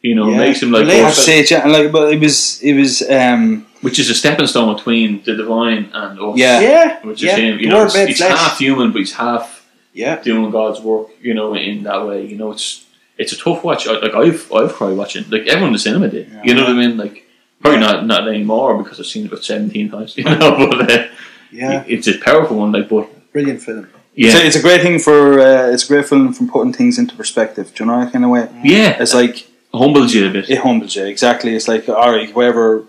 You 0.02 0.14
know, 0.14 0.28
it 0.28 0.32
Yeah. 0.32 0.38
makes 0.46 0.62
him 0.62 0.70
like 0.70 0.84
Relatable. 0.86 1.04
I 1.04 1.10
say 1.28 1.40
it, 1.40 1.50
yeah, 1.50 1.62
and 1.64 1.72
like, 1.72 1.90
but 1.90 2.12
it 2.14 2.20
was 2.20 2.60
it 2.62 2.74
was 2.74 3.02
um, 3.20 3.66
which 3.80 3.98
is 3.98 4.10
a 4.10 4.14
stepping 4.14 4.46
stone 4.46 4.74
between 4.76 5.22
the 5.24 5.34
divine 5.36 5.90
and 5.92 6.18
us. 6.20 6.36
Yeah. 6.36 6.60
yeah, 6.60 7.06
Which 7.06 7.22
yeah. 7.22 7.32
is 7.32 7.38
him. 7.38 7.58
You 7.58 7.66
the 7.66 7.72
know, 7.74 7.78
word 7.80 7.86
it's, 7.94 8.18
he's 8.18 8.20
half 8.20 8.58
human, 8.58 8.92
but 8.92 8.98
he's 9.00 9.12
half 9.14 9.66
Yeah, 9.92 10.20
doing 10.22 10.50
God's 10.50 10.80
work. 10.80 11.08
You 11.20 11.34
know, 11.34 11.54
in 11.54 11.82
that 11.84 12.06
way. 12.06 12.26
You 12.26 12.36
know, 12.36 12.52
it's 12.52 12.84
it's 13.16 13.32
a 13.32 13.36
tough 13.36 13.62
watch. 13.64 13.86
I- 13.86 13.98
Like 13.98 14.14
I've 14.14 14.52
I've 14.52 14.72
cried 14.74 14.96
watching. 14.96 15.24
Like 15.30 15.42
everyone 15.46 15.68
in 15.68 15.72
the 15.74 15.78
cinema 15.78 16.08
did. 16.08 16.30
You 16.44 16.54
know 16.54 16.62
what 16.64 16.72
I 16.72 16.74
mean? 16.86 16.96
Like 16.96 17.24
Probably 17.60 17.80
not 17.80 18.06
not 18.06 18.28
anymore 18.28 18.80
because 18.82 19.00
I've 19.00 19.06
seen 19.06 19.24
it 19.24 19.32
about 19.32 19.44
seventeen 19.44 19.90
times. 19.90 20.14
You 20.18 20.24
know, 20.24 20.68
but 20.70 20.90
uh, 20.90 21.06
Yeah, 21.50 21.84
it's 21.88 22.06
a 22.08 22.16
powerful 22.18 22.56
one. 22.58 22.70
Like, 22.72 22.88
but 22.88 23.32
brilliant 23.32 23.62
film. 23.62 23.88
yeah, 24.14 24.28
It's, 24.28 24.36
a, 24.38 24.46
it's 24.46 24.56
a 24.56 24.62
great 24.62 24.82
thing 24.82 24.98
for 25.00 25.40
uh, 25.40 25.72
it's 25.74 25.84
a 25.84 25.88
great 25.92 26.06
film 26.08 26.32
from 26.32 26.46
putting 26.48 26.72
things 26.72 26.98
into 26.98 27.14
perspective. 27.16 27.66
Do 27.74 27.84
you 27.84 27.86
know 27.90 27.98
that 28.00 28.12
kind 28.12 28.24
of 28.24 28.30
way? 28.30 28.44
yeah, 28.62 29.00
It's 29.02 29.14
like 29.14 29.36
humbles 29.74 30.14
you 30.14 30.28
a 30.28 30.30
bit. 30.30 30.48
it 30.50 30.58
humbles 30.58 30.94
you 30.96 31.04
exactly. 31.06 31.54
It's 31.56 31.66
like 31.68 31.88
all 31.88 32.12
right, 32.16 32.30
whatever 32.36 32.84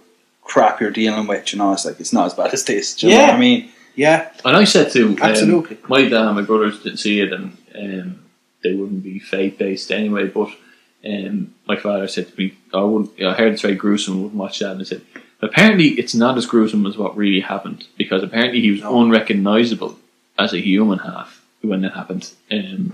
crap 0.49 0.81
you're 0.81 0.91
dealing 0.91 1.27
with, 1.27 1.53
you 1.53 1.59
know, 1.59 1.71
it's 1.73 1.85
like 1.85 1.99
it's 1.99 2.13
not 2.13 2.25
as 2.25 2.33
bad 2.33 2.53
as 2.53 2.63
this. 2.65 2.95
Do 2.95 3.07
you 3.07 3.13
know 3.13 3.19
Yeah. 3.19 3.25
what 3.27 3.35
I 3.35 3.39
mean? 3.39 3.69
Yeah, 3.95 4.29
And 4.45 4.55
I 4.55 4.63
said 4.63 4.91
to 4.93 5.07
um, 5.07 5.17
Absolutely. 5.21 5.77
my 5.89 6.03
dad 6.03 6.25
and 6.27 6.35
my 6.35 6.41
brothers 6.41 6.81
didn't 6.83 6.99
see 6.99 7.19
it, 7.19 7.33
and 7.33 7.57
um, 7.77 8.19
they 8.63 8.73
wouldn't 8.73 9.03
be 9.03 9.19
faith 9.19 9.57
based 9.57 9.91
anyway. 9.91 10.27
But 10.27 10.49
um, 11.05 11.53
my 11.67 11.75
father 11.75 12.07
said 12.07 12.29
to 12.29 12.37
me, 12.37 12.53
"I 12.73 12.81
wouldn't." 12.81 13.11
I 13.21 13.33
heard 13.33 13.51
it's 13.53 13.61
very 13.61 13.75
gruesome. 13.75 14.21
Wouldn't 14.23 14.39
watch 14.39 14.59
that, 14.59 14.71
and 14.71 14.81
I 14.81 14.83
said, 14.85 15.01
"Apparently, 15.41 15.89
it's 16.01 16.15
not 16.15 16.37
as 16.37 16.45
gruesome 16.45 16.85
as 16.85 16.97
what 16.97 17.17
really 17.17 17.41
happened 17.41 17.87
because 17.97 18.23
apparently 18.23 18.61
he 18.61 18.71
was 18.71 18.81
No. 18.81 19.01
unrecognizable 19.01 19.97
as 20.37 20.53
a 20.53 20.59
human 20.61 20.99
half 20.99 21.41
when 21.61 21.83
it 21.83 21.91
happened." 21.93 22.31
Um, 22.49 22.93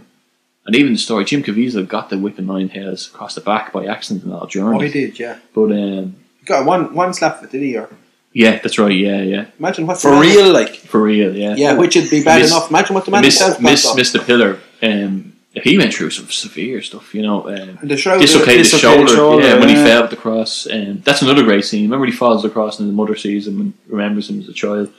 and 0.66 0.76
even 0.76 0.94
the 0.94 0.98
story, 0.98 1.26
Jim 1.26 1.44
Caviezel 1.44 1.88
got 1.88 2.10
the 2.10 2.18
whip 2.18 2.40
in 2.40 2.48
nine 2.48 2.70
tails 2.70 3.08
across 3.14 3.36
the 3.36 3.42
back 3.42 3.72
by 3.72 3.86
accident 3.86 4.24
and 4.24 4.34
all 4.34 4.48
during 4.48 4.78
oh, 4.78 4.80
he 4.82 4.90
did. 4.92 5.20
Yeah, 5.20 5.38
But 5.54 5.72
um, 5.72 6.16
got 6.46 6.66
one 6.66 6.94
one 6.94 7.14
slap 7.14 7.42
with 7.42 7.52
the 7.52 7.58
ear. 7.72 7.90
yeah, 8.34 8.60
that's 8.60 8.78
right. 8.80 8.92
Yeah, 8.96 9.22
yeah, 9.22 9.46
Imagine 9.60 9.88
what 9.88 9.98
For 10.00 10.12
the 10.12 10.20
real, 10.22 10.52
like 10.52 10.76
for 10.76 11.02
real. 11.02 11.36
Yeah, 11.36 11.56
Yeah, 11.56 11.74
which 11.78 11.96
would 11.96 12.10
be 12.10 12.24
bad 12.24 12.42
Miss- 12.42 12.52
enough. 12.52 12.70
Imagine 12.70 12.94
what 12.96 13.06
the 13.06 13.12
man 13.12 13.22
miss, 13.22 13.40
himself 13.40 13.62
miss, 13.62 13.84
got. 13.84 13.96
miss 13.98 14.12
the 14.12 14.20
pillar. 14.20 14.60
Um, 14.82 15.34
he 15.64 15.78
went 15.78 15.94
through 15.94 16.10
some 16.10 16.30
severe 16.30 16.82
stuff, 16.82 17.16
you 17.16 17.22
know. 17.22 17.48
Um, 17.48 17.78
And 17.82 17.90
the 17.90 17.96
shroud. 17.96 18.20
dislocated 18.20 18.58
his 18.66 18.78
shoulder, 18.78 19.08
shoulder, 19.08 19.48
yeah, 19.48 19.58
when 19.58 19.70
he 19.70 19.76
fell 19.76 20.04
at 20.04 20.10
the 20.10 20.18
cross. 20.18 20.68
Um, 20.70 21.02
that's 21.06 21.22
another 21.22 21.44
great 21.44 21.64
scene. 21.64 21.84
Remember, 21.84 22.06
he 22.06 22.12
falls 22.12 22.44
across, 22.44 22.78
and 22.78 22.90
his 22.90 22.96
mother 22.96 23.16
sees 23.16 23.48
him 23.48 23.62
and 23.62 23.74
remembers 23.88 24.30
him 24.30 24.40
as 24.42 24.50
a 24.50 24.54
child. 24.54 24.92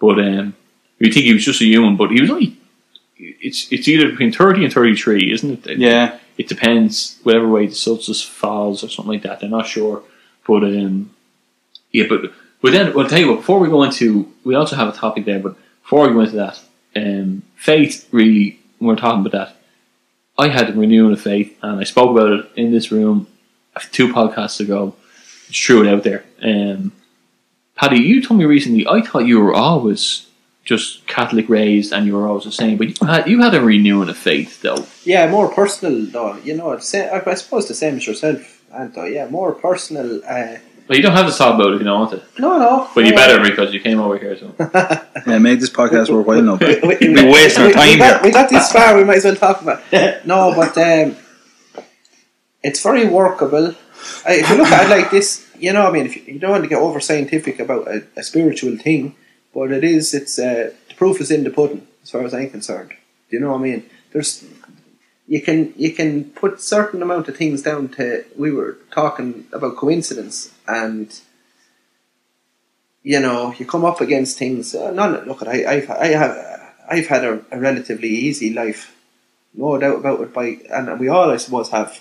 But 0.00 0.20
um, 0.20 0.54
you 1.00 1.10
think 1.12 1.26
he 1.26 1.32
was 1.34 1.44
just 1.44 1.60
a 1.62 1.64
human, 1.64 1.96
but 1.96 2.10
he 2.12 2.20
was 2.20 2.30
only. 2.30 2.56
It's 3.16 3.70
it's 3.72 3.88
either 3.88 4.08
between 4.10 4.30
thirty 4.32 4.64
and 4.64 4.72
thirty 4.72 4.94
three, 4.96 5.32
isn't 5.32 5.66
it? 5.66 5.78
yeah, 5.78 6.18
It 6.38 6.48
depends 6.48 7.18
whatever 7.24 7.48
way 7.48 7.66
the 7.66 7.74
substance 7.74 8.22
falls 8.22 8.84
or 8.84 8.88
something 8.88 9.12
like 9.14 9.22
that. 9.22 9.40
They're 9.40 9.50
not 9.50 9.66
sure, 9.66 10.02
but 10.46 10.64
um, 10.64 11.10
yeah, 11.92 12.06
but 12.08 12.32
but 12.60 12.72
then 12.72 12.94
well, 12.94 13.04
I'll 13.04 13.10
tell 13.10 13.18
you 13.18 13.28
what. 13.28 13.38
Before 13.38 13.60
we 13.60 13.68
go 13.68 13.82
into, 13.82 14.32
we 14.44 14.54
also 14.54 14.76
have 14.76 14.88
a 14.88 14.92
topic 14.92 15.24
there, 15.24 15.38
but 15.38 15.56
before 15.82 16.06
we 16.06 16.14
go 16.14 16.20
into 16.20 16.36
that, 16.36 16.60
um, 16.96 17.42
faith 17.56 18.08
really. 18.12 18.60
When 18.78 18.88
we're 18.88 19.00
talking 19.00 19.24
about 19.24 19.32
that. 19.32 19.56
I 20.36 20.48
had 20.48 20.70
a 20.70 20.72
renewing 20.72 21.12
of 21.12 21.20
faith, 21.20 21.56
and 21.62 21.80
I 21.80 21.84
spoke 21.84 22.10
about 22.10 22.32
it 22.32 22.50
in 22.56 22.72
this 22.72 22.90
room 22.90 23.28
two 23.92 24.12
podcasts 24.12 24.60
ago. 24.60 24.96
Just 25.46 25.64
threw 25.64 25.86
it 25.86 25.92
out 25.92 26.02
there. 26.02 26.24
Um, 26.42 26.92
Paddy, 27.76 28.02
you 28.02 28.20
told 28.20 28.40
me 28.40 28.44
recently. 28.44 28.86
I 28.86 29.00
thought 29.00 29.26
you 29.26 29.40
were 29.40 29.54
always 29.54 30.26
just 30.64 31.06
Catholic 31.06 31.48
raised, 31.48 31.92
and 31.92 32.06
you 32.06 32.14
were 32.16 32.26
always 32.26 32.44
the 32.44 32.52
same. 32.52 32.76
But 32.76 33.00
you 33.00 33.06
had 33.06 33.28
you 33.28 33.42
had 33.42 33.54
a 33.54 33.60
renewing 33.60 34.08
of 34.08 34.16
faith, 34.16 34.62
though. 34.62 34.86
Yeah, 35.04 35.30
more 35.30 35.52
personal 35.52 36.04
though. 36.06 36.36
You 36.38 36.56
know, 36.56 36.72
it's 36.72 36.94
I 36.94 37.22
I 37.24 37.34
suppose 37.34 37.68
the 37.68 37.74
same 37.74 37.96
as 37.96 38.06
yourself, 38.06 38.63
Anto. 38.74 39.04
Yeah, 39.04 39.28
more 39.28 39.52
personal. 39.52 40.22
Uh, 40.24 40.56
But 40.86 40.96
you 40.98 41.02
don't 41.02 41.12
have 41.16 41.30
to 41.32 41.36
talk 41.36 41.54
about 41.54 41.68
it 41.70 41.74
if 41.74 41.80
you 41.80 41.86
don't 41.86 42.00
want 42.00 42.10
to. 42.12 42.20
no, 42.42 42.58
no. 42.58 42.88
But 42.94 43.06
you 43.06 43.12
uh, 43.12 43.16
better 43.16 43.38
because 43.42 43.72
you 43.72 43.80
came 43.80 43.98
over 44.00 44.18
here. 44.18 44.36
So 44.36 44.54
yeah, 45.26 45.38
make 45.38 45.60
this 45.60 45.70
podcast 45.70 46.10
worthwhile 46.10 46.42
now. 46.42 46.56
we, 46.56 46.80
but 46.80 47.00
we, 47.00 47.08
we 47.08 47.24
wasting 47.24 47.64
our 47.64 47.72
time 47.72 47.88
we 47.88 47.96
got, 47.98 48.20
here. 48.20 48.22
we 48.24 48.30
got 48.30 48.50
this 48.50 48.70
far. 48.70 48.96
We 48.96 49.04
might 49.04 49.18
as 49.18 49.24
well 49.24 49.36
talk 49.36 49.62
about. 49.62 49.80
It. 49.92 50.26
No, 50.32 50.52
but 50.54 50.76
um, 50.76 51.16
it's 52.62 52.82
very 52.82 53.06
workable. 53.08 53.74
I, 54.26 54.34
if 54.40 54.50
you 54.50 54.56
look 54.56 54.68
at 54.68 54.86
it 54.86 54.90
like 54.90 55.10
this, 55.10 55.46
you 55.58 55.72
know, 55.72 55.86
I 55.88 55.90
mean, 55.90 56.06
if 56.06 56.16
you, 56.16 56.34
you 56.34 56.38
don't 56.38 56.50
want 56.50 56.64
to 56.64 56.68
get 56.68 56.78
over 56.78 57.00
scientific 57.00 57.58
about 57.60 57.88
a, 57.88 58.04
a 58.16 58.22
spiritual 58.22 58.76
thing, 58.76 59.14
but 59.54 59.70
it 59.72 59.84
is. 59.84 60.12
It's 60.14 60.38
uh, 60.38 60.72
the 60.88 60.94
proof 60.94 61.20
is 61.20 61.30
in 61.30 61.44
the 61.44 61.50
pudding, 61.50 61.86
as 62.02 62.10
far 62.10 62.22
as 62.24 62.34
I'm 62.34 62.50
concerned. 62.50 62.90
Do 62.90 63.36
you 63.36 63.40
know 63.40 63.52
what 63.52 63.60
I 63.60 63.62
mean? 63.62 63.90
There's 64.12 64.44
you 65.26 65.40
can 65.40 65.72
you 65.76 65.92
can 65.92 66.24
put 66.24 66.60
certain 66.60 67.02
amount 67.02 67.28
of 67.28 67.36
things 67.36 67.62
down 67.62 67.88
to. 67.96 68.24
We 68.36 68.50
were 68.52 68.78
talking 68.90 69.46
about 69.52 69.76
coincidence 69.76 70.52
and 70.68 71.08
you 73.02 73.20
know, 73.20 73.54
you 73.58 73.66
come 73.66 73.84
up 73.84 74.00
against 74.00 74.38
things. 74.38 74.74
Uh, 74.74 74.90
none. 74.90 75.26
Look, 75.26 75.42
I, 75.46 75.66
I've, 75.66 75.90
I 75.90 76.06
have, 76.08 76.72
I've 76.90 77.06
had 77.06 77.24
a, 77.24 77.44
a 77.50 77.60
relatively 77.60 78.08
easy 78.08 78.52
life, 78.54 78.96
no 79.52 79.76
doubt 79.78 79.98
about 79.98 80.20
it. 80.22 80.32
By 80.32 80.58
and 80.70 80.98
we 80.98 81.08
all, 81.08 81.30
I 81.30 81.36
suppose, 81.36 81.68
have 81.70 82.00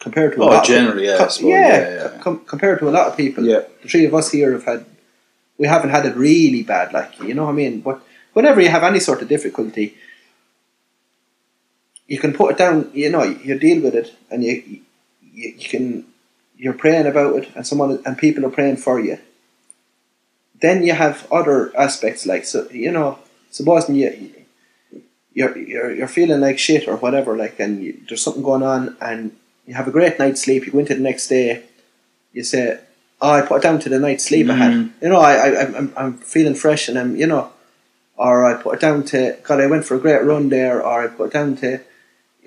compared 0.00 0.32
to 0.34 0.42
a 0.42 0.44
Oh, 0.44 0.48
lot. 0.48 0.64
generally, 0.64 1.06
yeah, 1.06 1.18
com- 1.18 1.28
yeah, 1.46 1.68
yeah, 1.68 1.94
yeah. 2.14 2.18
Com- 2.20 2.44
compared 2.44 2.80
to 2.80 2.88
a 2.88 2.90
lot 2.90 3.06
of 3.06 3.16
people. 3.16 3.44
Yeah. 3.44 3.60
the 3.82 3.88
three 3.88 4.04
of 4.04 4.14
us 4.14 4.30
here 4.32 4.52
have 4.52 4.64
had. 4.64 4.84
We 5.58 5.68
haven't 5.68 5.90
had 5.90 6.06
it 6.06 6.16
really 6.16 6.62
bad, 6.64 6.92
like 6.92 7.20
you 7.20 7.34
know 7.34 7.44
what 7.44 7.50
I 7.52 7.54
mean. 7.54 7.80
But 7.82 8.02
whenever 8.32 8.60
you 8.60 8.68
have 8.68 8.82
any 8.82 8.98
sort 8.98 9.22
of 9.22 9.28
difficulty, 9.28 9.94
you 12.12 12.18
can 12.18 12.32
put 12.32 12.52
it 12.52 12.58
down. 12.58 12.90
You 12.92 13.10
know, 13.10 13.22
you 13.22 13.58
deal 13.58 13.80
with 13.82 13.94
it, 13.94 14.08
and 14.30 14.44
you 14.44 14.54
you, 15.38 15.48
you 15.62 15.68
can 15.72 15.84
you're 16.62 16.80
praying 16.84 17.08
about 17.12 17.36
it, 17.38 17.46
and 17.56 17.66
someone 17.66 18.02
and 18.06 18.16
people 18.24 18.44
are 18.46 18.56
praying 18.58 18.78
for 18.86 19.00
you 19.00 19.18
then 20.62 20.82
you 20.84 20.94
have 20.94 21.30
other 21.30 21.76
aspects 21.76 22.24
like 22.24 22.44
so 22.46 22.66
you 22.70 22.90
know 22.90 23.18
suppose 23.50 23.90
you 23.90 24.32
you're 25.34 25.58
you're, 25.58 25.92
you're 25.92 26.08
feeling 26.08 26.40
like 26.40 26.58
shit 26.58 26.88
or 26.88 26.96
whatever 26.96 27.36
like 27.36 27.58
and 27.60 27.82
you, 27.82 28.00
there's 28.08 28.22
something 28.22 28.42
going 28.42 28.62
on 28.62 28.96
and 29.00 29.36
you 29.66 29.74
have 29.74 29.88
a 29.88 29.90
great 29.90 30.18
night's 30.18 30.42
sleep 30.42 30.64
you 30.64 30.72
go 30.72 30.78
into 30.78 30.94
the 30.94 31.00
next 31.00 31.28
day 31.28 31.62
you 32.32 32.42
say 32.42 32.78
oh 33.20 33.32
I 33.32 33.42
put 33.42 33.56
it 33.56 33.62
down 33.62 33.80
to 33.80 33.88
the 33.88 33.98
night's 33.98 34.24
sleep 34.24 34.48
I 34.48 34.54
had 34.54 34.72
mm. 34.72 34.90
you 35.02 35.08
know 35.08 35.20
I, 35.20 35.34
I 35.34 35.76
I'm, 35.76 35.92
I'm 35.96 36.14
feeling 36.18 36.54
fresh 36.54 36.88
and 36.88 36.98
I'm 36.98 37.16
you 37.16 37.26
know 37.26 37.52
or 38.16 38.44
I 38.44 38.62
put 38.62 38.76
it 38.76 38.80
down 38.80 39.02
to 39.06 39.36
God 39.42 39.60
I 39.60 39.66
went 39.66 39.84
for 39.84 39.96
a 39.96 40.00
great 40.00 40.24
run 40.24 40.48
there 40.48 40.80
or 40.80 41.04
I 41.04 41.08
put 41.08 41.30
it 41.30 41.32
down 41.32 41.56
to 41.56 41.80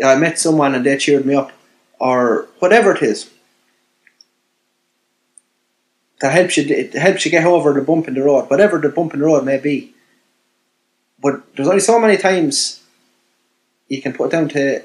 I 0.04 0.16
met 0.16 0.40
someone 0.40 0.76
and 0.76 0.86
they 0.86 0.98
cheered 0.98 1.26
me 1.26 1.36
up 1.36 1.52
or 2.00 2.48
whatever 2.60 2.94
it 2.94 3.02
is 3.02 3.30
that 6.22 6.32
helps 6.32 6.58
you 6.58 6.66
it 6.68 6.94
helps 6.94 7.26
you 7.26 7.32
get 7.32 7.46
over 7.46 7.74
the 7.74 7.82
bump 7.82 8.08
in 8.08 8.14
the 8.14 8.24
road, 8.24 8.50
whatever 8.50 8.78
the 8.78 8.90
bump 8.90 9.14
in 9.14 9.20
the 9.20 9.26
road 9.26 9.46
may 9.46 9.58
be. 9.58 9.94
But 11.20 11.56
there's 11.56 11.68
only 11.68 11.82
so 11.82 12.00
many 12.00 12.18
times 12.18 12.82
you 13.88 14.02
can 14.02 14.14
put 14.14 14.26
it 14.26 14.32
down 14.32 14.50
to 14.50 14.84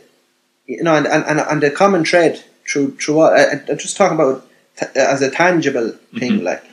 you 0.71 0.85
know, 0.85 0.95
and 0.95 1.07
and, 1.07 1.41
and, 1.41 1.61
the 1.61 1.71
common 1.71 2.05
thread 2.05 2.43
through 2.69 2.97
through 2.97 3.23
I, 3.23 3.53
I'm 3.69 3.79
just 3.79 3.97
talking 3.97 4.15
about 4.15 4.47
as 4.95 5.21
a 5.21 5.31
tangible 5.31 5.91
mm-hmm. 5.91 6.19
thing, 6.19 6.45
like 6.45 6.65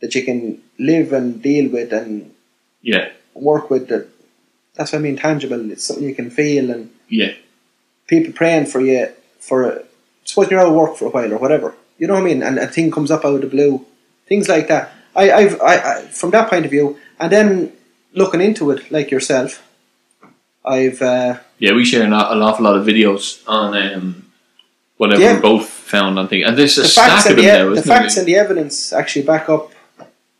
that 0.00 0.14
you 0.14 0.24
can 0.24 0.62
live 0.78 1.12
and 1.12 1.42
deal 1.42 1.70
with 1.70 1.92
and 1.92 2.34
yeah, 2.80 3.10
work 3.34 3.68
with. 3.68 3.88
That 3.88 4.08
that's 4.74 4.92
what 4.92 5.00
I 5.00 5.02
mean. 5.02 5.16
Tangible. 5.16 5.70
It's 5.70 5.84
something 5.84 6.08
you 6.08 6.14
can 6.14 6.30
feel 6.30 6.70
and 6.70 6.90
yeah, 7.08 7.34
people 8.10 8.32
praying 8.32 8.66
for 8.66 8.80
you 8.80 9.08
for 9.38 9.58
a, 9.70 9.82
suppose 10.24 10.50
you're 10.50 10.60
out 10.60 10.66
of 10.66 10.74
work 10.74 10.96
for 10.96 11.06
a 11.06 11.10
while 11.10 11.32
or 11.32 11.38
whatever. 11.38 11.74
You 11.96 12.08
know 12.08 12.14
what 12.14 12.24
I 12.24 12.26
mean? 12.26 12.42
And 12.42 12.58
a 12.58 12.66
thing 12.66 12.90
comes 12.90 13.10
up 13.10 13.24
out 13.24 13.36
of 13.36 13.40
the 13.42 13.46
blue, 13.46 13.86
things 14.28 14.48
like 14.48 14.66
that. 14.68 14.92
I, 15.14 15.32
I've, 15.32 15.60
I, 15.60 15.74
I, 15.92 16.02
from 16.20 16.30
that 16.32 16.50
point 16.50 16.64
of 16.64 16.70
view, 16.70 16.98
and 17.18 17.30
then 17.32 17.72
looking 18.12 18.40
into 18.40 18.70
it 18.72 18.90
like 18.90 19.10
yourself, 19.10 19.62
I've, 20.64 21.00
uh, 21.00 21.38
yeah. 21.58 21.72
We 21.72 21.84
share 21.84 22.02
an, 22.02 22.12
an 22.12 22.42
awful 22.42 22.64
lot 22.64 22.76
of 22.76 22.86
videos 22.86 23.42
on 23.46 23.76
um, 23.76 24.30
whatever 24.96 25.22
Yeah. 25.22 25.36
we 25.36 25.40
both 25.40 25.68
found 25.68 26.18
on 26.18 26.28
things, 26.28 26.46
and 26.46 26.56
there's 26.58 26.78
a 26.78 26.82
the 26.82 26.88
stack 26.88 27.26
of 27.30 27.36
them 27.36 27.36
the, 27.36 27.42
now, 27.42 27.74
the 27.74 27.82
facts 27.82 28.14
there? 28.14 28.22
and 28.22 28.28
the 28.28 28.36
evidence 28.36 28.92
actually 28.92 29.24
back 29.24 29.48
up. 29.48 29.72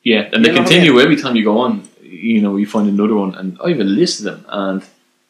Yeah, 0.02 0.28
and 0.32 0.44
they 0.44 0.50
You 0.50 0.54
what 0.54 0.62
I 0.62 0.64
continue 0.64 1.00
every 1.00 1.16
time 1.16 1.36
you 1.36 1.44
go 1.44 1.58
on. 1.58 1.88
You 2.02 2.40
know, 2.42 2.56
you 2.56 2.66
find 2.66 2.88
another 2.88 3.14
one, 3.14 3.34
and 3.34 3.58
I 3.64 3.70
have 3.70 3.80
a 3.80 3.84
list 3.84 4.20
of 4.20 4.24
them, 4.24 4.44
and 4.48 4.82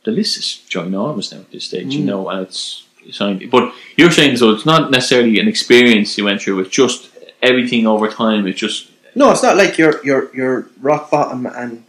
the 0.05 0.11
list 0.11 0.39
is 0.39 0.63
ginormous 0.69 1.33
now 1.33 1.41
at 1.41 1.51
this 1.51 1.65
stage. 1.65 1.89
Mm. 1.89 1.93
You 1.93 2.05
know, 2.05 2.29
and 2.29 2.41
it's, 2.47 2.87
it's 3.05 3.19
but 3.51 3.73
you're 3.97 4.11
saying 4.11 4.37
so 4.37 4.51
it's 4.51 4.67
not 4.67 4.91
necessarily 4.91 5.39
an 5.39 5.49
experience 5.49 6.17
you 6.19 6.25
went 6.25 6.43
through. 6.43 6.61
It's 6.61 6.71
just 6.71 7.11
everything 7.43 7.87
over 7.87 8.09
time. 8.09 8.47
It's 8.47 8.61
just 8.61 8.91
No, 9.15 9.31
it's 9.31 9.43
not 9.43 9.57
like 9.57 9.79
you're 9.79 10.05
you're 10.05 10.35
you're 10.35 10.69
rock 10.81 11.11
bottom 11.11 11.47
and 11.47 11.85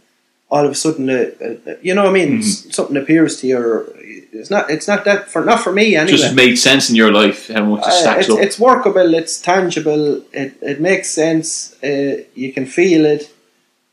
all 0.52 0.66
of 0.66 0.70
a 0.70 0.74
sudden, 0.74 1.08
uh, 1.08 1.30
uh, 1.42 1.74
you 1.80 1.94
know 1.94 2.02
what 2.02 2.10
I 2.10 2.12
mean? 2.12 2.40
Mm-hmm. 2.40 2.70
Something 2.70 2.98
appears 2.98 3.40
to 3.40 3.46
you. 3.46 3.58
Or 3.58 3.86
it's 3.96 4.50
not. 4.50 4.70
It's 4.70 4.86
not 4.86 5.06
that 5.06 5.30
for 5.30 5.42
not 5.42 5.60
for 5.60 5.72
me 5.72 5.96
anyway. 5.96 6.18
just 6.18 6.34
made 6.34 6.56
sense 6.56 6.90
in 6.90 6.94
your 6.94 7.10
life 7.10 7.48
how 7.48 7.64
much 7.64 7.86
it 7.86 8.06
Uh, 8.06 8.18
it's, 8.18 8.28
up. 8.28 8.38
it's 8.38 8.58
workable. 8.58 9.14
It's 9.14 9.40
tangible. 9.40 10.22
It 10.32 10.58
it 10.60 10.78
makes 10.78 11.08
sense. 11.10 11.82
Uh, 11.82 12.24
you 12.34 12.52
can 12.52 12.66
feel 12.66 13.06
it, 13.06 13.22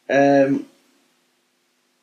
um, 0.10 0.66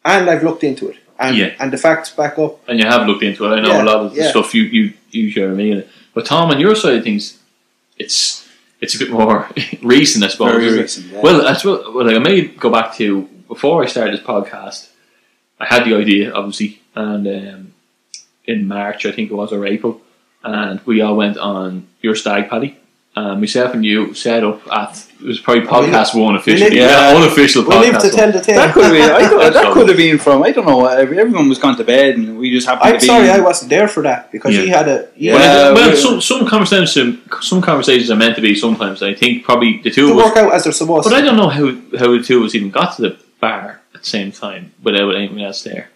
and 0.05 0.31
I've 0.31 0.43
looked 0.43 0.65
into 0.65 0.89
it, 0.89 0.97
and 1.19 1.37
Yeah. 1.37 1.55
and 1.61 1.73
the 1.73 1.79
facts 1.79 2.11
back 2.11 2.39
up. 2.39 2.59
and 2.69 2.79
you 2.81 2.87
have 2.87 3.07
looked 3.07 3.23
into 3.23 3.45
it. 3.47 3.51
I 3.57 3.61
know 3.61 3.69
Yeah, 3.69 3.83
a 3.83 3.91
lot 3.91 3.97
of 3.97 4.15
the 4.15 4.21
yeah. 4.23 4.31
stuff 4.31 4.55
you 4.55 4.63
you 4.63 4.93
you 5.11 5.31
share 5.31 5.49
with 5.49 5.59
me. 5.59 5.85
But 6.15 6.27
Tom, 6.27 6.51
on 6.51 6.59
your 6.61 6.75
side 6.75 6.97
of 6.99 7.05
things, 7.05 7.39
it's 7.99 8.47
it's 8.81 8.95
a 8.95 8.99
bit 8.99 9.11
more 9.11 9.49
recent, 9.83 10.25
I 10.25 10.29
suppose. 10.29 10.53
Very 10.53 10.79
recent, 10.79 11.07
yeah. 11.13 11.21
Well, 11.21 11.43
that's 11.43 11.65
what. 11.65 11.95
Well, 11.95 12.07
like 12.07 12.17
I 12.17 12.19
may 12.19 12.43
go 12.43 12.71
back 12.71 12.95
to 12.97 13.23
before 13.49 13.83
I 13.83 13.87
started 13.87 14.15
this 14.15 14.27
podcast. 14.27 14.89
I 15.59 15.65
had 15.67 15.85
the 15.87 15.95
idea, 15.95 16.33
obviously, 16.33 16.81
and 16.95 17.27
um, 17.27 17.73
in 18.45 18.69
March 18.69 19.07
I 19.07 19.13
think 19.13 19.31
it 19.31 19.35
was 19.35 19.53
or 19.53 19.65
April, 19.67 20.01
and 20.45 20.81
we 20.85 21.01
all 21.01 21.17
went 21.17 21.39
on 21.39 21.87
your 22.03 22.15
stag 22.15 22.51
paddy, 22.51 22.77
uh, 23.17 23.35
myself 23.35 23.73
and 23.75 23.83
you 23.85 24.13
set 24.15 24.45
up 24.45 24.61
at 24.71 25.03
it 25.19 25.25
was 25.27 25.41
probably 25.41 25.63
Oh, 25.67 25.81
we 25.81 25.89
podcast 25.89 26.15
one 26.15 26.35
we 26.35 26.39
officially, 26.41 26.77
yeah, 26.77 27.11
yeah. 27.13 27.17
unofficial 27.17 27.63
We 27.63 27.69
podcast. 27.71 27.81
live 27.81 27.99
to 28.03 28.09
one. 28.09 28.17
tell 28.17 28.33
the 28.33 28.41
tale. 28.43 28.57
That 28.57 28.75
could 28.75 28.85
have 28.85 28.93
been. 28.93 29.11
I 29.11 29.29
thought, 29.31 29.53
that 29.55 29.73
could 29.73 29.89
have 29.89 29.97
been 29.97 30.19
from. 30.19 30.43
I 30.43 30.51
don't 30.51 30.67
know. 30.67 30.85
Everyone 30.85 31.49
was 31.49 31.59
gone 31.59 31.77
to 31.79 31.85
bed, 31.85 32.17
and 32.17 32.39
we 32.39 32.51
just 32.51 32.67
happened 32.67 32.89
I'm 32.89 32.95
to 32.97 33.01
be. 33.01 33.07
sorry 33.07 33.31
I 33.31 33.41
wasn't 33.41 33.71
there 33.71 33.89
for 33.89 34.03
that 34.03 34.31
because 34.31 34.55
Yeah. 34.55 34.61
he 34.61 34.69
had 34.69 34.87
a 34.89 35.09
he 35.17 35.31
Well, 35.31 35.39
had 35.39 35.75
well, 35.75 35.97
some 35.97 36.21
some 36.21 36.47
conversations 36.47 37.19
some 37.41 37.63
conversations 37.63 38.11
are 38.11 38.17
meant 38.17 38.37
to 38.37 38.43
be. 38.43 38.55
Sometimes 38.55 39.03
I 39.03 39.15
think 39.15 39.45
probably 39.45 39.81
the 39.83 39.91
two 39.91 40.09
to 40.09 40.13
of 40.13 40.19
us 40.19 40.25
work 40.27 40.37
out 40.37 40.53
as 40.55 40.65
they're 40.65 40.73
supposed 40.75 41.05
But 41.05 41.11
to. 41.11 41.17
I 41.17 41.23
don't 41.23 41.37
know 41.39 41.49
how, 41.49 41.67
how 41.99 42.11
the 42.19 42.23
two 42.23 42.39
of 42.41 42.45
us 42.45 42.55
even 42.55 42.71
got 42.71 42.97
to 42.97 43.03
the 43.03 43.17
bar 43.41 43.81
at 43.95 44.01
the 44.03 44.07
same 44.07 44.31
time 44.33 44.73
without 44.83 45.15
anything 45.17 45.43
else 45.43 45.63
there. 45.63 45.89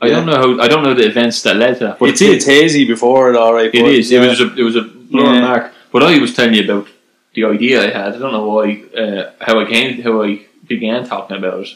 I 0.00 0.06
Yeah. 0.06 0.14
don't 0.16 0.26
know 0.26 0.36
how 0.56 0.62
I 0.64 0.68
don't 0.68 0.82
know 0.82 0.94
the 0.94 1.04
events 1.06 1.42
that 1.42 1.56
led 1.56 1.74
to 1.78 1.84
that. 1.88 1.98
But 1.98 2.08
It's, 2.10 2.22
it's 2.22 2.46
hazy 2.46 2.86
before 2.86 3.28
it, 3.30 3.36
all 3.36 3.52
right. 3.52 3.66
it 3.66 3.82
but, 3.82 3.90
is. 3.92 4.10
yeah. 4.10 4.22
It 4.22 4.28
was 4.30 4.40
a 4.40 4.54
it 4.56 4.62
was 4.62 4.76
a 4.76 4.82
blur 4.82 5.34
Yeah. 5.34 5.40
mark. 5.40 5.72
But 5.92 6.02
I 6.02 6.18
was 6.18 6.34
telling 6.34 6.54
you 6.54 6.64
about 6.64 6.88
the 7.34 7.44
idea 7.44 7.82
I 7.82 7.90
had. 7.90 8.14
I 8.14 8.18
don't 8.18 8.32
know 8.32 8.46
why 8.48 8.82
uh, 8.96 9.32
how 9.40 9.60
I 9.60 9.64
came 9.64 10.02
how 10.02 10.22
I 10.22 10.40
began 10.66 11.06
talking 11.06 11.36
about 11.36 11.60
it. 11.60 11.68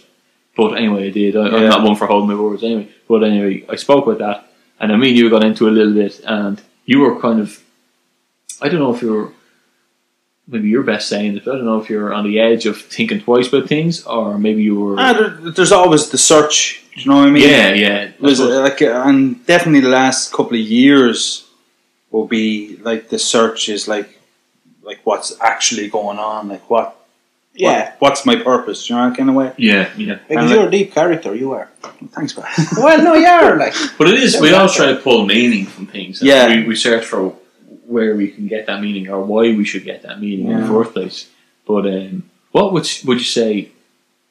But 0.57 0.75
anyway, 0.77 1.07
I 1.09 1.11
did. 1.11 1.37
I, 1.37 1.47
I'm 1.47 1.63
Yeah. 1.63 1.69
not 1.71 1.83
one 1.83 1.97
for 1.97 2.07
holding 2.07 2.29
my 2.37 2.41
words 2.43 2.63
anyway. 2.63 2.89
But 3.09 3.25
anyway, 3.25 3.65
I 3.69 3.77
spoke 3.77 4.07
about 4.07 4.19
that, 4.19 4.53
and 4.81 4.93
I 4.93 4.97
mean 4.97 5.17
you 5.17 5.31
got 5.31 5.45
into 5.45 5.69
a 5.69 5.71
little 5.71 5.95
bit, 5.95 6.21
and 6.27 6.61
you 6.85 7.01
were 7.01 7.19
kind 7.21 7.41
of 7.41 7.63
I 8.61 8.69
don't 8.69 8.81
know 8.81 8.95
if 8.95 9.03
you 9.03 9.13
were 9.13 9.33
maybe 10.47 10.69
you're 10.69 10.83
best 10.83 11.09
saying 11.09 11.37
it. 11.37 11.45
but 11.45 11.55
I 11.55 11.57
don't 11.57 11.65
know 11.67 11.81
if 11.81 11.89
you're 11.89 12.13
on 12.13 12.25
the 12.25 12.39
edge 12.41 12.67
of 12.67 12.77
thinking 12.81 13.21
twice 13.21 13.49
about 13.49 13.69
things, 13.69 14.05
or 14.05 14.39
maybe 14.39 14.63
you 14.63 14.79
were. 14.79 14.97
Ah, 14.99 15.13
there, 15.15 15.31
there's 15.53 15.73
always 15.73 16.11
the 16.11 16.19
search. 16.19 16.83
Do 16.95 17.01
you 17.01 17.11
know 17.11 17.17
what 17.19 17.29
I 17.29 17.31
mean? 17.31 17.49
yeah, 17.49 17.73
yeah. 17.73 18.11
Was 18.21 18.41
like, 18.41 18.83
and 18.83 19.45
definitely 19.47 19.81
the 19.81 19.89
last 19.89 20.31
couple 20.33 20.53
of 20.55 20.61
years 20.61 21.42
will 22.13 22.27
be 22.29 22.77
like 22.83 23.09
the 23.09 23.19
search 23.19 23.69
is 23.69 23.89
like, 23.89 24.21
like 24.83 25.01
what's 25.05 25.33
actually 25.41 25.89
going 25.89 26.19
on, 26.19 26.49
like 26.49 26.69
what, 26.71 26.97
yeah, 27.55 27.71
what- 27.73 27.97
what's 28.01 28.25
my 28.27 28.37
purpose? 28.37 28.89
You 28.89 28.97
know 28.97 29.09
that 29.09 29.17
kind 29.19 29.29
of 29.31 29.35
way? 29.35 29.53
yeah, 29.59 29.91
yeah. 29.97 30.19
because 30.29 30.45
and 30.45 30.51
you're 30.51 30.69
a 30.69 30.71
deep 30.71 30.93
character. 30.93 31.35
You 31.35 31.53
are. 31.53 31.69
Thanks, 32.13 32.37
man. 32.37 32.47
Well, 32.77 33.03
no, 33.03 33.15
you 33.15 33.27
are 33.27 33.57
like. 33.57 33.75
But 33.99 34.09
it 34.09 34.23
is. 34.23 34.41
We 34.41 34.51
yeah. 34.51 34.57
always 34.59 34.75
try 34.75 34.87
to 34.93 34.97
pull 34.97 35.27
meaning 35.27 35.67
from 35.67 35.87
things. 35.87 36.21
and 36.21 36.29
Yeah. 36.29 36.49
we, 36.49 36.65
we 36.69 36.77
search 36.77 37.05
for 37.05 37.35
where 37.87 38.15
we 38.17 38.29
can 38.31 38.47
get 38.47 38.67
that 38.67 38.81
meaning 38.81 39.09
or 39.11 39.21
why 39.23 39.55
we 39.55 39.65
should 39.65 39.85
get 39.85 40.03
that 40.03 40.21
meaning 40.21 40.47
in 40.51 40.61
the 40.61 40.67
first 40.67 40.93
place. 40.95 41.29
But 41.67 41.87
um, 41.87 42.31
what 42.53 42.73
would 42.73 42.87
would 43.07 43.19
you 43.19 43.25
say, 43.41 43.71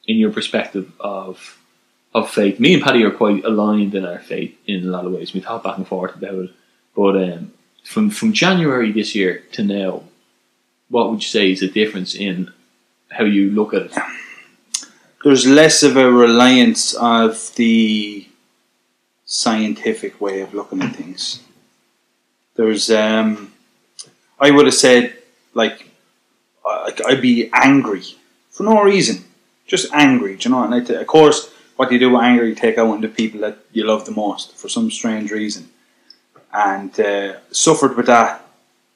in 0.07 0.17
your 0.17 0.31
perspective 0.31 0.91
of 0.99 1.57
of 2.13 2.29
faith? 2.29 2.59
Me 2.59 2.73
and 2.73 2.83
Paddy 2.83 3.03
are 3.03 3.11
quite 3.11 3.45
aligned 3.45 3.93
in 3.95 4.03
our 4.05 4.19
faith 4.19 4.53
in 4.67 4.83
a 4.87 4.91
lot 4.91 5.05
of 5.05 5.11
ways. 5.13 5.33
We 5.33 5.41
talk 5.41 5.63
back 5.63 5.77
and 5.77 5.87
forth 5.87 6.15
about 6.15 6.35
it. 6.45 6.51
But 6.95 7.15
um, 7.23 7.53
from 7.83 8.09
from 8.09 8.33
January 8.33 8.91
this 8.91 9.15
year 9.15 9.43
to 9.53 9.63
now, 9.63 10.03
what 10.89 11.09
would 11.09 11.21
you 11.21 11.29
say 11.29 11.51
is 11.51 11.59
the 11.59 11.69
difference 11.69 12.15
in 12.15 12.51
how 13.11 13.23
you 13.23 13.51
look 13.51 13.73
at 13.73 13.83
it? 13.83 13.97
there's 15.23 15.45
less 15.45 15.83
of 15.83 15.97
a 15.97 16.11
reliance 16.11 16.93
of 16.95 17.53
the 17.55 18.27
scientific 19.25 20.19
way 20.19 20.41
of 20.41 20.53
looking 20.53 20.81
at 20.81 20.95
things. 20.95 21.41
There's, 22.55 22.91
um, 22.91 23.53
I 24.39 24.51
would 24.51 24.65
have 24.65 24.75
said, 24.75 25.15
like, 25.53 25.89
like 26.65 27.05
I'd 27.05 27.21
be 27.21 27.49
angry 27.53 28.03
for 28.49 28.63
no 28.63 28.81
reason, 28.83 29.23
just 29.65 29.91
angry. 29.93 30.37
You 30.39 30.51
know? 30.51 30.63
And 30.63 30.85
t- 30.85 30.95
of 30.95 31.07
course, 31.07 31.51
what 31.75 31.89
do 31.89 31.95
you 31.95 31.99
do 31.99 32.11
with 32.11 32.21
anger? 32.21 32.45
You 32.45 32.55
take 32.55 32.77
out 32.77 32.89
on 32.89 33.01
the 33.01 33.07
people 33.07 33.41
that 33.41 33.59
you 33.71 33.85
love 33.85 34.05
the 34.05 34.11
most 34.11 34.57
for 34.57 34.69
some 34.69 34.91
strange 34.91 35.31
reason, 35.31 35.69
and 36.53 36.99
uh, 36.99 37.39
suffered 37.51 37.95
with 37.95 38.07
that. 38.07 38.45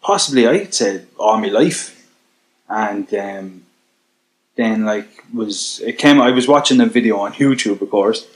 Possibly, 0.02 0.48
I'd 0.48 0.74
say 0.74 1.06
all 1.18 1.38
my 1.40 1.48
life, 1.48 2.10
and. 2.70 3.14
Um, 3.14 3.66
then 4.56 4.86
like 4.86 5.24
was 5.34 5.82
it 5.86 5.98
came 5.98 6.22
I 6.22 6.32
was 6.32 6.48
watching 6.48 6.80
a 6.82 6.86
video 6.86 7.18
on 7.18 7.34
YouTube 7.34 7.82
of 7.82 7.90
course 7.90 8.28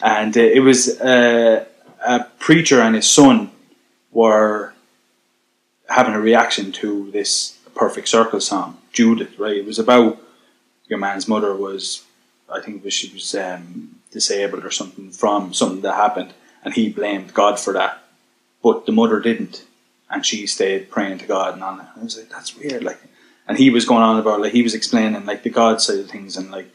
and 0.00 0.36
uh, 0.36 0.40
it 0.40 0.60
was 0.60 1.00
uh, 1.00 1.64
a 2.04 2.24
preacher 2.38 2.80
and 2.80 2.94
his 2.96 3.08
son 3.08 3.50
were 4.10 4.74
having 5.88 6.14
a 6.14 6.20
reaction 6.20 6.72
to 6.72 7.10
this 7.10 7.58
perfect 7.74 8.08
circle 8.08 8.40
song 8.40 8.78
Judith 8.92 9.38
right 9.38 9.56
it 9.56 9.66
was 9.66 9.78
about 9.78 10.18
your 10.88 10.98
man's 10.98 11.28
mother 11.28 11.54
was 11.54 12.04
I 12.48 12.60
think 12.60 12.84
was, 12.84 12.92
she 12.92 13.12
was 13.12 13.34
um, 13.34 13.96
disabled 14.10 14.64
or 14.64 14.70
something 14.70 15.10
from 15.10 15.54
something 15.54 15.82
that 15.82 15.94
happened 15.94 16.32
and 16.64 16.74
he 16.74 16.88
blamed 16.88 17.34
God 17.34 17.58
for 17.58 17.72
that 17.74 18.01
but 18.62 18.86
the 18.86 18.92
mother 18.92 19.20
didn't 19.20 19.64
and 20.10 20.24
she 20.24 20.46
stayed 20.46 20.90
praying 20.90 21.18
to 21.18 21.26
God 21.26 21.54
and 21.54 21.64
on. 21.64 21.80
I 21.80 22.02
was 22.02 22.16
like 22.16 22.28
that's 22.28 22.56
weird 22.56 22.84
like 22.84 23.00
and 23.48 23.58
he 23.58 23.70
was 23.70 23.84
going 23.84 24.02
on 24.02 24.18
about 24.18 24.40
like 24.40 24.52
he 24.52 24.62
was 24.62 24.74
explaining 24.74 25.24
like 25.26 25.42
the 25.42 25.50
God 25.50 25.80
side 25.80 25.98
of 25.98 26.10
things 26.10 26.36
and 26.36 26.50
like 26.50 26.68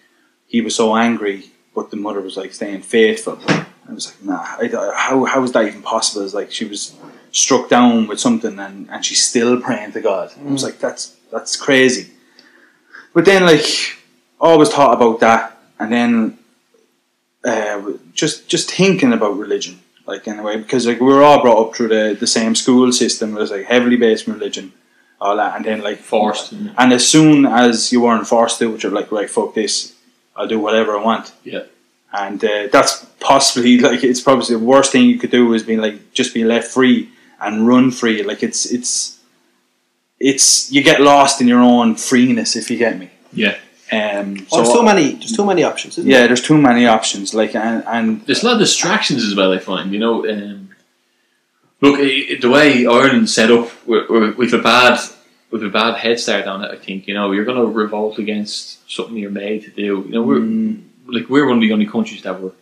he 0.48 0.62
was 0.62 0.76
so 0.76 0.96
angry 0.96 1.52
but 1.74 1.92
the 1.92 1.98
mother 1.98 2.22
was 2.22 2.38
like 2.38 2.54
staying 2.54 2.82
faithful. 2.82 3.40
I 3.48 3.94
was 3.94 4.08
like 4.08 4.24
nah 4.24 4.42
I, 4.60 4.92
how, 4.96 5.26
how 5.26 5.44
is 5.44 5.52
that 5.54 5.68
even 5.68 5.82
possible? 5.82 6.24
It's 6.24 6.34
like 6.34 6.52
she 6.52 6.66
was 6.66 6.96
struck 7.32 7.70
down 7.70 8.08
with 8.08 8.20
something 8.20 8.58
and, 8.60 8.90
and 8.90 9.06
she's 9.06 9.26
still 9.26 9.62
praying 9.62 9.92
to 9.94 10.02
God. 10.02 10.34
I 10.40 10.52
was 10.52 10.64
like 10.64 10.80
that's 10.80 11.16
that's 11.32 11.56
crazy. 11.56 12.12
But 13.14 13.26
then 13.26 13.46
like 13.46 13.66
I 14.42 14.46
always 14.46 14.70
thought 14.70 14.94
about 14.94 15.20
that 15.22 15.58
and 15.80 15.92
then 15.92 16.38
uh, 17.44 17.94
just 18.14 18.48
just 18.48 18.72
thinking 18.72 19.14
about 19.14 19.38
religion 19.38 19.80
like 20.08 20.28
anyway 20.28 20.58
because 20.58 20.88
like 20.88 21.00
we 21.00 21.06
were 21.06 21.24
all 21.24 21.42
brought 21.42 21.68
up 21.68 21.76
through 21.76 21.90
the, 21.90 22.18
the 22.20 22.28
same 22.28 22.56
school 22.56 22.92
system 22.92 23.36
it 23.36 23.40
was 23.40 23.52
like 23.52 23.66
heavily 23.66 23.98
based 23.98 24.28
in 24.28 24.34
religion 24.34 24.72
all 25.20 25.38
that 25.38 25.56
and 25.56 25.66
then 25.66 25.82
like 25.82 26.00
Forced. 26.00 26.52
and 26.52 26.94
as 26.94 27.08
soon 27.08 27.46
as 27.46 27.92
you 27.92 28.02
weren't 28.02 28.28
forced 28.28 28.60
to, 28.60 28.72
which 28.72 28.84
you're 28.84 28.92
like, 28.92 29.12
right, 29.12 29.30
fuck 29.30 29.54
this, 29.54 29.96
I'll 30.36 30.48
do 30.48 30.60
whatever 30.60 30.98
I 30.98 31.04
want. 31.04 31.34
Yeah. 31.44 31.64
And 32.14 32.44
uh, 32.44 32.68
that's 32.72 33.06
possibly 33.20 33.80
like 33.90 34.04
it's 34.04 34.22
probably 34.22 34.46
the 34.56 34.60
worst 34.60 34.92
thing 34.92 35.06
you 35.06 35.20
could 35.20 35.32
do 35.32 35.54
is 35.54 35.64
being 35.64 35.82
like 35.82 36.14
just 36.14 36.34
be 36.34 36.44
left 36.44 36.72
free 36.72 37.10
and 37.40 37.68
run 37.68 37.92
free. 37.92 38.24
Like 38.24 38.44
it's 38.44 38.66
it's 38.72 39.20
it's 40.20 40.72
you 40.72 40.84
get 40.84 41.02
lost 41.02 41.42
in 41.42 41.48
your 41.48 41.62
own 41.62 41.96
freeness 41.96 42.56
if 42.56 42.72
you 42.72 42.78
get 42.78 42.98
me. 42.98 43.12
Yeah. 43.34 43.58
Um, 43.92 44.46
Oh, 44.52 44.58
there's 44.58 44.74
too 44.74 44.84
many. 44.84 45.14
There's 45.14 45.32
too 45.32 45.46
many 45.46 45.64
options. 45.64 45.98
Isn't 45.98 46.10
yeah, 46.10 46.20
There? 46.20 46.28
there's 46.28 46.42
too 46.42 46.58
many 46.58 46.86
options. 46.86 47.34
Like 47.34 47.56
and, 47.56 47.84
and 47.88 48.26
There's 48.26 48.44
a 48.44 48.46
lot 48.46 48.54
of 48.54 48.60
distractions 48.60 49.24
as 49.24 49.36
well. 49.36 49.54
I 49.54 49.60
find 49.60 49.92
you 49.94 50.00
know. 50.00 50.28
Um, 50.30 50.70
look, 51.82 51.98
the 52.00 52.50
way 52.50 52.86
Ireland's 52.86 53.34
set 53.34 53.52
up, 53.52 53.70
we're, 53.86 54.06
we're, 54.10 54.32
we've 54.34 54.54
a 54.54 54.58
bad, 54.60 55.00
we've 55.52 55.64
a 55.64 55.70
bad 55.70 55.96
head 55.98 56.20
start 56.20 56.48
on 56.48 56.64
it. 56.64 56.72
I 56.72 56.78
think 56.78 57.08
you 57.08 57.14
know 57.14 57.32
you're 57.32 57.46
going 57.46 57.58
to 57.58 57.66
revolt 57.66 58.20
against 58.20 58.90
something 58.92 59.16
you're 59.16 59.32
made 59.32 59.64
to 59.64 59.72
do. 59.72 60.04
You 60.06 60.12
know, 60.12 60.24
we're 60.24 60.40
mm, 60.40 60.84
like 61.08 61.30
we're 61.30 61.48
one 61.48 61.58
of 61.58 61.62
the 61.62 61.74
only 61.74 61.88
countries 61.88 62.24
that 62.24 62.42
were 62.42 62.54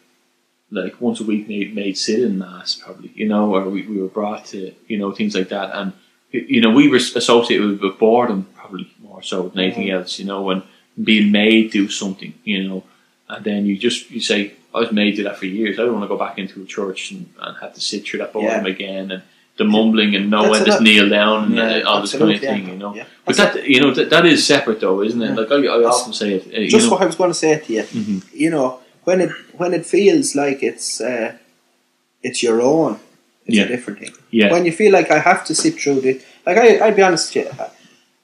like 0.72 1.00
once 1.00 1.20
a 1.20 1.24
week 1.24 1.48
made, 1.48 1.76
made 1.76 1.98
sit 1.98 2.20
in 2.22 2.38
mass 2.38 2.76
probably. 2.76 3.12
You 3.16 3.28
know, 3.28 3.56
or 3.56 3.70
we, 3.70 3.84
we 3.84 4.02
were 4.02 4.08
brought 4.08 4.46
to 4.48 4.74
you 4.88 4.98
know 4.98 5.12
things 5.12 5.36
like 5.36 5.50
that, 5.50 5.72
and 5.74 5.94
you 6.32 6.62
know 6.62 6.72
we 6.72 6.88
were 6.88 6.98
associated 6.98 7.66
with, 7.66 7.82
with 7.82 8.00
boredom 8.00 8.48
probably 8.56 8.92
more 9.02 9.24
so 9.24 9.50
than 9.50 9.60
anything 9.60 9.90
else. 9.90 10.20
You 10.20 10.26
know, 10.26 10.50
and 10.50 10.64
being 11.02 11.32
made 11.32 11.72
do 11.72 11.90
something. 11.90 12.34
You 12.44 12.68
know, 12.68 12.84
and 13.30 13.44
then 13.44 13.66
you 13.66 13.78
just 13.78 14.10
you 14.12 14.20
say 14.22 14.54
I 14.74 14.80
was 14.80 14.92
made 14.92 15.12
to 15.12 15.18
do 15.18 15.24
that 15.24 15.38
for 15.38 15.46
years. 15.46 15.80
I 15.80 15.84
don't 15.84 15.94
want 15.94 16.04
to 16.06 16.08
go 16.10 16.18
back 16.18 16.38
into 16.38 16.62
a 16.62 16.66
church 16.66 17.12
and, 17.12 17.30
and 17.42 17.58
have 17.58 17.74
to 17.74 17.82
sit 17.82 18.06
through 18.06 18.20
that 18.20 18.34
boredom 18.34 18.66
again 18.66 19.12
and 19.12 19.24
the 19.58 19.64
mumbling 19.64 20.14
and 20.16 20.34
That's 20.34 20.50
when 20.50 20.66
to 20.66 20.84
kneel 20.84 21.08
down 21.08 21.46
and 21.46 21.56
Yeah, 21.56 21.82
all 21.84 22.02
this 22.02 22.12
kind 22.18 22.32
of 22.34 22.42
thing. 22.42 22.68
You 22.68 22.76
know, 22.76 22.94
Yeah. 22.94 23.06
but 23.26 23.38
that 23.38 23.66
you 23.70 23.80
know 23.80 23.94
that, 23.94 24.10
that 24.10 24.26
is 24.26 24.46
separate 24.46 24.82
though, 24.82 25.02
isn't 25.02 25.22
it? 25.22 25.30
Yeah. 25.30 25.36
Like 25.36 25.52
I, 25.52 25.56
I 25.66 25.84
often 25.86 26.12
say 26.14 26.34
it. 26.34 26.48
uh, 26.48 26.70
just 26.70 26.88
know, 26.88 26.92
what 26.94 27.02
I 27.02 27.06
was 27.06 27.16
going 27.16 27.30
to 27.32 27.34
say 27.46 27.58
to 27.60 27.74
you. 27.74 27.84
Mhm. 27.84 28.24
You 28.34 28.50
know, 28.50 28.80
when 29.06 29.22
it 29.22 29.32
when 29.58 29.74
it 29.74 29.86
feels 29.86 30.36
like 30.36 30.62
it's 30.62 31.00
uh, 31.00 31.38
it's 32.22 32.44
your 32.44 32.62
own, 32.62 33.00
it's 33.46 33.56
Yeah. 33.58 33.64
a 33.64 33.68
different 33.68 34.00
thing. 34.00 34.14
yeah, 34.32 34.52
When 34.52 34.66
you 34.66 34.72
feel 34.74 34.92
like 34.92 35.10
I 35.10 35.20
have 35.20 35.46
to 35.46 35.56
sit 35.56 35.80
through 35.80 36.02
this, 36.02 36.24
like 36.46 36.58
I, 36.58 36.78
I'll 36.80 36.94
be 36.96 37.02
honest 37.04 37.34
with 37.34 37.46
you, 37.46 37.52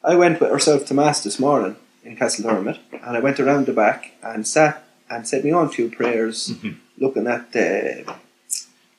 I 0.04 0.16
went 0.16 0.40
with 0.42 0.52
ourselves 0.52 0.84
to 0.86 0.94
mass 0.94 1.24
this 1.24 1.40
morning 1.40 1.76
in 2.04 2.16
Castledermot, 2.18 2.78
and 2.92 3.18
I 3.18 3.20
went 3.20 3.40
around 3.40 3.66
the 3.66 3.74
back 3.74 4.12
and 4.24 4.46
sat 4.48 4.84
and 5.10 5.28
said 5.28 5.44
my 5.46 5.52
own 5.52 5.70
few 5.70 5.90
prayers, 5.90 6.50
Mhm. 6.54 6.76
looking 6.98 7.28
at 7.28 7.52
the 7.52 8.04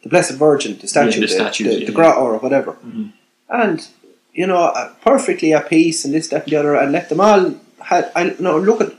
the 0.03 0.09
Blessed 0.09 0.34
Virgin, 0.34 0.76
the 0.80 0.88
statue, 0.88 1.20
the 1.20 1.26
the, 1.26 1.28
statues, 1.28 1.66
the, 1.74 1.80
yeah. 1.80 1.86
the 1.86 1.92
grotto 1.92 2.20
or 2.20 2.38
whatever, 2.38 2.72
Mhm. 2.84 3.12
and 3.48 3.86
you 4.34 4.46
know, 4.46 4.57
uh, 4.78 4.88
perfectly 5.05 5.53
at 5.53 5.68
peace 5.68 6.05
and 6.07 6.14
this, 6.14 6.28
that, 6.28 6.44
and 6.44 6.53
the 6.53 6.57
other, 6.57 6.74
and 6.74 6.90
let 6.92 7.09
them 7.09 7.20
all. 7.20 7.55
Had 7.80 8.11
I 8.16 8.34
no 8.38 8.59
look 8.59 8.80
at. 8.80 8.92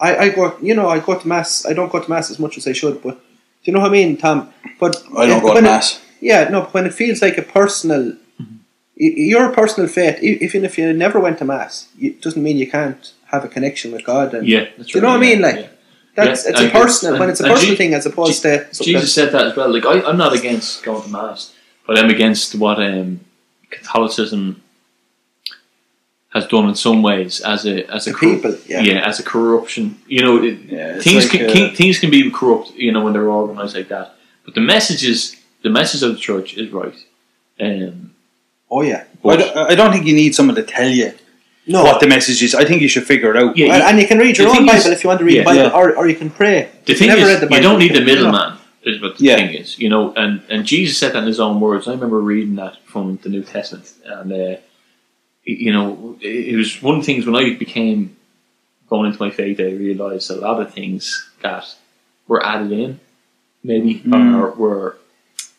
I, 0.00 0.10
I 0.24 0.28
go, 0.28 0.56
you 0.62 0.74
know, 0.78 0.88
I 0.88 1.00
go 1.00 1.18
to 1.18 1.26
mass. 1.28 1.66
I 1.66 1.72
don't 1.72 1.90
go 1.90 1.98
to 2.00 2.08
mass 2.10 2.30
as 2.30 2.38
much 2.38 2.56
as 2.58 2.66
I 2.68 2.72
should, 2.72 3.02
but 3.02 3.14
do 3.16 3.64
you 3.64 3.72
know 3.72 3.80
what 3.80 3.88
I 3.90 3.92
mean, 3.92 4.16
Tom? 4.16 4.38
But 4.78 5.02
I 5.16 5.26
don't 5.26 5.40
go 5.42 5.48
to 5.48 5.54
when 5.54 5.64
it- 5.64 5.68
mass. 5.74 5.98
yeah, 6.20 6.48
no, 6.48 6.60
but 6.62 6.72
when 6.74 6.86
it 6.86 6.94
feels 6.94 7.20
like 7.22 7.36
a 7.38 7.42
personal, 7.42 8.02
y 8.12 8.16
your 9.00 9.52
personal 9.52 9.88
faith, 9.88 10.22
e- 10.22 10.38
even 10.40 10.64
if 10.64 10.76
you 10.78 10.92
never 10.92 11.18
went 11.20 11.38
to 11.38 11.44
mass, 11.44 11.88
it 12.00 12.20
doesn't 12.20 12.42
mean 12.42 12.56
you 12.58 12.70
can't 12.70 13.12
have 13.32 13.44
a 13.44 13.48
connection 13.48 13.92
with 13.92 14.04
God. 14.04 14.34
And 14.34 14.46
yeah. 14.46 14.64
That's 14.76 14.90
Do 14.90 14.98
you 14.98 15.02
know 15.02 15.08
right, 15.08 15.18
what 15.18 15.26
I 15.26 15.28
mean? 15.30 15.40
yeah, 15.40 15.46
Like, 15.46 15.56
yeah. 15.56 15.68
that's 16.16 16.44
Yeah, 16.44 16.50
it's 16.50 16.60
I 16.60 16.64
a 16.64 16.66
agree. 16.68 16.80
personal 16.80 17.18
when 17.20 17.28
it's 17.30 17.40
a 17.40 17.44
And- 17.44 17.50
and 17.52 17.56
personal 17.56 17.74
Je- 17.74 17.78
thing 17.82 17.94
as 17.94 18.06
opposed 18.06 18.42
to 18.42 18.66
Jesus 18.82 19.12
said 19.14 19.30
that 19.32 19.46
as 19.48 19.56
well. 19.56 19.70
Like 19.72 19.86
I, 19.86 20.02
I'm 20.08 20.16
not 20.24 20.32
against 20.40 20.82
going 20.82 21.02
to 21.02 21.08
mass, 21.08 21.52
but 21.86 21.96
I'm 21.98 22.10
against 22.10 22.54
what 22.56 22.78
um, 22.82 23.20
Catholicism 23.70 24.62
has 26.30 26.46
done 26.46 26.68
in 26.68 26.74
some 26.74 27.02
ways 27.02 27.40
as 27.40 27.64
a 27.66 27.84
as 27.90 28.06
a 28.06 28.12
cor- 28.12 28.20
people, 28.34 28.54
yeah. 28.66 29.06
as 29.08 29.18
a 29.18 29.22
corruption. 29.22 29.98
You 30.06 30.20
know, 30.22 30.42
it, 30.42 30.58
Yeah, 30.68 31.00
things 31.00 31.24
like, 31.24 31.40
can, 31.40 31.50
uh, 31.50 31.52
can 31.52 31.74
things 31.74 31.98
can 31.98 32.10
be 32.10 32.30
corrupt. 32.30 32.72
You 32.74 32.92
know, 32.92 33.02
when 33.04 33.12
they're 33.14 33.28
organized 33.28 33.74
like 33.76 33.88
that. 33.88 34.14
But 34.44 34.54
the 34.54 34.60
message 34.60 35.04
is 35.04 35.36
the 35.62 35.70
message 35.70 36.02
of 36.02 36.10
the 36.14 36.18
church 36.18 36.56
is 36.56 36.70
right. 36.70 36.94
Um, 37.60 38.07
Oh 38.70 38.82
yeah. 38.82 39.04
I 39.24 39.36
don't, 39.36 39.56
I 39.72 39.74
don't 39.74 39.92
think 39.92 40.06
you 40.06 40.14
need 40.14 40.34
someone 40.34 40.54
to 40.56 40.62
tell 40.62 40.88
you 40.88 41.12
No. 41.66 41.82
what 41.84 42.00
the 42.00 42.06
message 42.06 42.42
is. 42.42 42.54
I 42.54 42.64
think 42.64 42.80
you 42.82 42.88
should 42.88 43.06
figure 43.06 43.30
it 43.34 43.36
out. 43.42 43.56
Yeah, 43.56 43.74
and, 43.74 43.82
and 43.82 43.98
you 44.00 44.06
can 44.06 44.18
read 44.18 44.38
your 44.38 44.48
own 44.48 44.64
Bible 44.66 44.74
is- 44.78 44.86
if 44.86 45.02
you 45.04 45.08
want 45.08 45.20
to 45.20 45.24
read 45.24 45.36
yeah. 45.36 45.40
the 45.42 45.44
Bible, 45.46 45.62
Yeah. 45.62 45.70
or, 45.80 45.96
or 45.96 46.08
you 46.08 46.14
can 46.16 46.30
pray. 46.30 46.68
the 46.84 46.92
If 46.92 46.98
thing 46.98 47.08
never 47.08 47.22
is, 47.22 47.28
read 47.40 47.40
the 47.48 47.54
you 47.54 47.60
don't 47.62 47.78
need 47.78 47.90
the 47.92 47.98
can- 47.98 48.08
you 48.08 48.14
know. 48.16 48.22
middleman. 48.32 48.54
Is 48.84 49.02
what 49.02 49.18
the 49.18 49.24
Yeah. 49.24 49.36
thing 49.36 49.54
is, 49.54 49.78
you 49.78 49.88
know, 49.88 50.14
and 50.14 50.40
and 50.48 50.64
Jesus 50.64 50.96
said 50.96 51.12
that 51.12 51.18
in 51.18 51.26
his 51.26 51.40
own 51.40 51.60
words. 51.60 51.88
I 51.88 51.92
remember 51.92 52.20
reading 52.20 52.54
that 52.56 52.74
from 52.86 53.18
the 53.22 53.28
New 53.28 53.42
Testament, 53.42 53.92
and 54.06 54.32
uh, 54.32 54.56
you 55.44 55.72
know, 55.72 56.16
it 56.20 56.54
it 56.54 56.56
was 56.56 56.80
one 56.80 56.94
of 56.96 57.00
the 57.02 57.06
things 57.06 57.26
when 57.26 57.34
I 57.34 57.54
became 57.54 58.16
going 58.88 59.06
into 59.10 59.20
my 59.20 59.30
faith. 59.30 59.58
I 59.60 59.64
realized 59.88 60.30
a 60.30 60.36
lot 60.36 60.60
of 60.62 60.72
things 60.72 61.28
that 61.42 61.64
were 62.28 62.42
added 62.52 62.70
in, 62.72 63.00
maybe 63.64 64.00
Mm. 64.06 64.38
or 64.40 64.50
were 64.52 64.96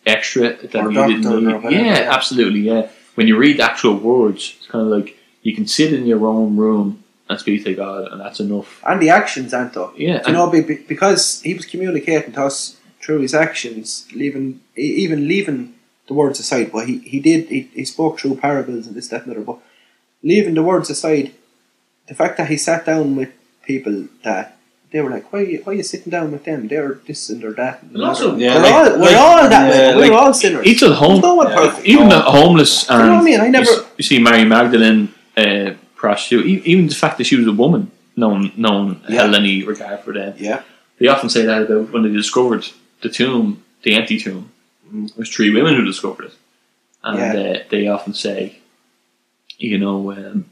extra 0.06 0.56
that 0.56 0.76
Or 0.76 0.90
you 0.92 1.08
didn't 1.22 1.28
or 1.28 1.42
need. 1.42 1.72
Yeah, 1.74 1.82
yeah. 2.04 2.14
absolutely. 2.18 2.62
Yeah, 2.62 2.88
when 3.16 3.28
you 3.28 3.38
read 3.38 3.58
the 3.58 3.64
actual 3.64 3.96
words, 3.96 4.56
it's 4.58 4.68
kind 4.68 4.86
of 4.86 4.92
like 4.92 5.18
you 5.42 5.56
can 5.56 5.68
sit 5.68 5.94
in 5.94 6.06
your 6.06 6.26
own 6.26 6.58
room 6.58 7.04
and 7.30 7.40
speak 7.40 7.64
to 7.64 7.76
God, 7.76 8.12
and 8.12 8.20
that's 8.20 8.40
enough. 8.40 8.82
And 8.86 9.02
the 9.02 9.10
actions, 9.10 9.54
Anto. 9.54 9.94
Yeah, 9.96 10.26
you 10.26 10.34
know, 10.34 10.50
be, 10.50 10.62
be- 10.62 10.86
because 10.88 11.42
he 11.42 11.54
was 11.54 11.66
communicating 11.66 12.34
to 12.34 12.46
us 12.46 12.78
through 13.02 13.22
his 13.22 13.34
actions, 13.34 14.08
leaving 14.14 14.62
even 14.76 15.28
leaving 15.28 15.76
the 16.08 16.14
words 16.14 16.40
aside. 16.40 16.72
But 16.72 16.88
he, 16.88 17.00
he 17.00 17.20
did 17.20 17.48
he, 17.48 17.62
he 17.74 17.86
spoke 17.86 18.20
through 18.20 18.36
parables 18.38 18.88
and 18.88 18.96
this 18.96 19.08
that 19.10 19.24
and 19.24 19.32
other. 19.32 19.42
But 19.42 19.60
leaving 20.24 20.56
the 20.56 20.64
words 20.64 20.90
aside, 20.90 21.34
the 22.08 22.16
fact 22.16 22.38
that 22.38 22.50
he 22.50 22.58
sat 22.58 22.86
down 22.86 23.16
with 23.16 23.32
people 23.64 24.08
that 24.24 24.58
they 24.92 25.02
were 25.02 25.10
like, 25.10 25.32
why 25.32 25.40
are 25.40 25.44
you, 25.44 25.62
why 25.64 25.74
are 25.74 25.76
you 25.76 25.84
sitting 25.84 26.10
down 26.10 26.32
with 26.32 26.44
them? 26.46 26.68
They're 26.68 26.96
this 27.06 27.30
and 27.30 27.42
they're 27.42 27.54
that. 27.54 27.84
And 27.84 27.96
And 27.96 28.04
also- 28.04 28.36
Yeah, 28.36 28.56
we're 28.56 28.62
like- 28.64 28.74
all 28.74 28.84
we're 28.94 28.98
like- 29.06 29.18
all 29.18 29.50
that 29.50 29.52
yeah, 29.52 29.70
way. 29.70 29.96
We're 29.96 30.02
like- 30.02 30.12
all 30.22 30.34
sinners. 30.34 30.66
Each 30.66 30.82
of 30.82 30.90
the 30.90 30.96
home, 30.96 31.14
There's 31.22 31.24
no 31.24 31.36
one 31.36 31.50
Yeah. 31.50 31.56
perfect. 31.56 31.86
even 31.88 32.10
the 32.10 32.22
homeless 32.22 32.90
and 32.90 33.00
You 33.00 33.06
know 33.06 33.14
what 33.16 33.22
I 33.22 33.24
mean? 33.26 33.40
I 33.42 33.48
never- 33.50 33.72
you, 33.98 34.04
see 34.04 34.20
Mary 34.20 34.46
Magdalene 34.46 35.10
uh, 35.38 35.72
prostitute 35.96 36.46
e- 36.48 36.62
even 36.66 36.88
the 36.88 36.96
fact 36.96 37.18
that 37.20 37.26
she 37.26 37.36
was 37.36 37.48
a 37.48 37.52
woman 37.52 37.92
no 38.16 38.30
one, 38.30 38.52
no 38.58 38.72
one 38.84 39.02
Yeah. 39.08 39.22
held 39.22 39.36
any 39.36 39.64
regard 39.64 40.00
for 40.02 40.14
them 40.14 40.34
Yeah. 40.38 40.62
they 40.98 41.08
often 41.08 41.30
say 41.30 41.46
that 41.46 41.62
about 41.64 41.92
when 41.94 42.04
they 42.04 42.10
discovered 42.12 42.66
the 43.02 43.10
tomb 43.10 43.64
the 43.84 43.94
empty 43.96 44.18
tomb 44.20 44.50
Mm. 44.94 45.10
it 45.12 45.18
was 45.18 45.30
three 45.30 45.50
women 45.52 45.76
who 45.76 45.86
discovered 45.86 46.26
it 46.26 46.34
and 47.04 47.18
Yeah. 47.20 47.42
uh, 47.42 47.60
they 47.70 47.88
often 47.88 48.14
say 48.14 48.56
you 49.58 49.78
know 49.78 50.12
um, 50.12 50.46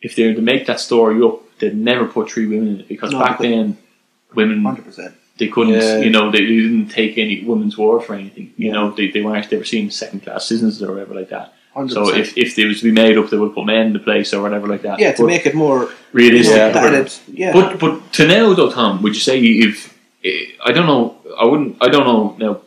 if 0.00 0.14
they 0.16 0.26
were 0.28 0.34
to 0.34 0.42
make 0.42 0.64
that 0.66 0.80
story 0.80 1.20
up 1.22 1.40
they'd 1.58 1.76
never 1.76 2.06
put 2.06 2.30
three 2.30 2.46
women 2.46 2.68
in 2.68 2.80
it 2.80 2.88
because 2.88 3.12
No, 3.12 3.18
back 3.20 3.38
then 3.38 3.76
women 4.34 4.62
Hundred 4.62 4.84
percent. 4.84 5.14
they 5.38 5.48
couldn't, 5.48 5.74
Yeah. 5.74 5.98
you 5.98 6.10
know, 6.10 6.30
they, 6.30 6.40
they 6.40 6.46
didn't 6.46 6.88
take 6.88 7.18
any 7.18 7.44
women's 7.44 7.76
word 7.78 8.00
for 8.04 8.14
anything. 8.14 8.52
You 8.56 8.66
Yeah. 8.68 8.72
know, 8.72 8.90
they, 8.90 9.08
they 9.10 9.22
weren't, 9.22 9.48
they 9.50 9.56
were 9.56 9.64
seen 9.64 9.88
as 9.88 9.96
second 9.96 10.20
class 10.24 10.46
citizens 10.46 10.82
or 10.82 10.92
whatever 10.92 11.14
like 11.14 11.28
that. 11.30 11.52
Hundred 11.72 11.94
So 11.94 12.14
if, 12.14 12.36
if 12.38 12.54
they 12.56 12.64
was 12.66 12.78
to 12.80 12.84
be 12.84 12.92
made 12.92 13.18
up, 13.18 13.30
they 13.30 13.36
would 13.36 13.54
put 13.54 13.66
men 13.66 13.86
in 13.88 13.92
the 13.94 13.98
place 13.98 14.32
or 14.32 14.40
whatever 14.42 14.66
like 14.68 14.82
that. 14.82 14.98
Yeah, 15.00 15.12
to 15.12 15.22
But 15.22 15.26
make 15.28 15.46
it 15.46 15.54
more 15.54 15.88
realistic. 16.12 16.56
Yeah. 16.56 16.68
that 16.70 16.94
it, 16.94 17.20
yeah. 17.32 17.52
But 17.52 17.78
but 17.80 18.12
to 18.14 18.26
now 18.28 18.54
though, 18.54 18.70
Tom, 18.70 19.02
would 19.02 19.14
you 19.14 19.20
say 19.20 19.40
if 19.40 19.92
eh, 20.24 20.52
I 20.64 20.70
don't 20.72 20.86
know, 20.86 21.16
I 21.38 21.44
wouldn't, 21.46 21.76
I 21.80 21.88
don't 21.88 22.06
know 22.06 22.36
now. 22.38 22.60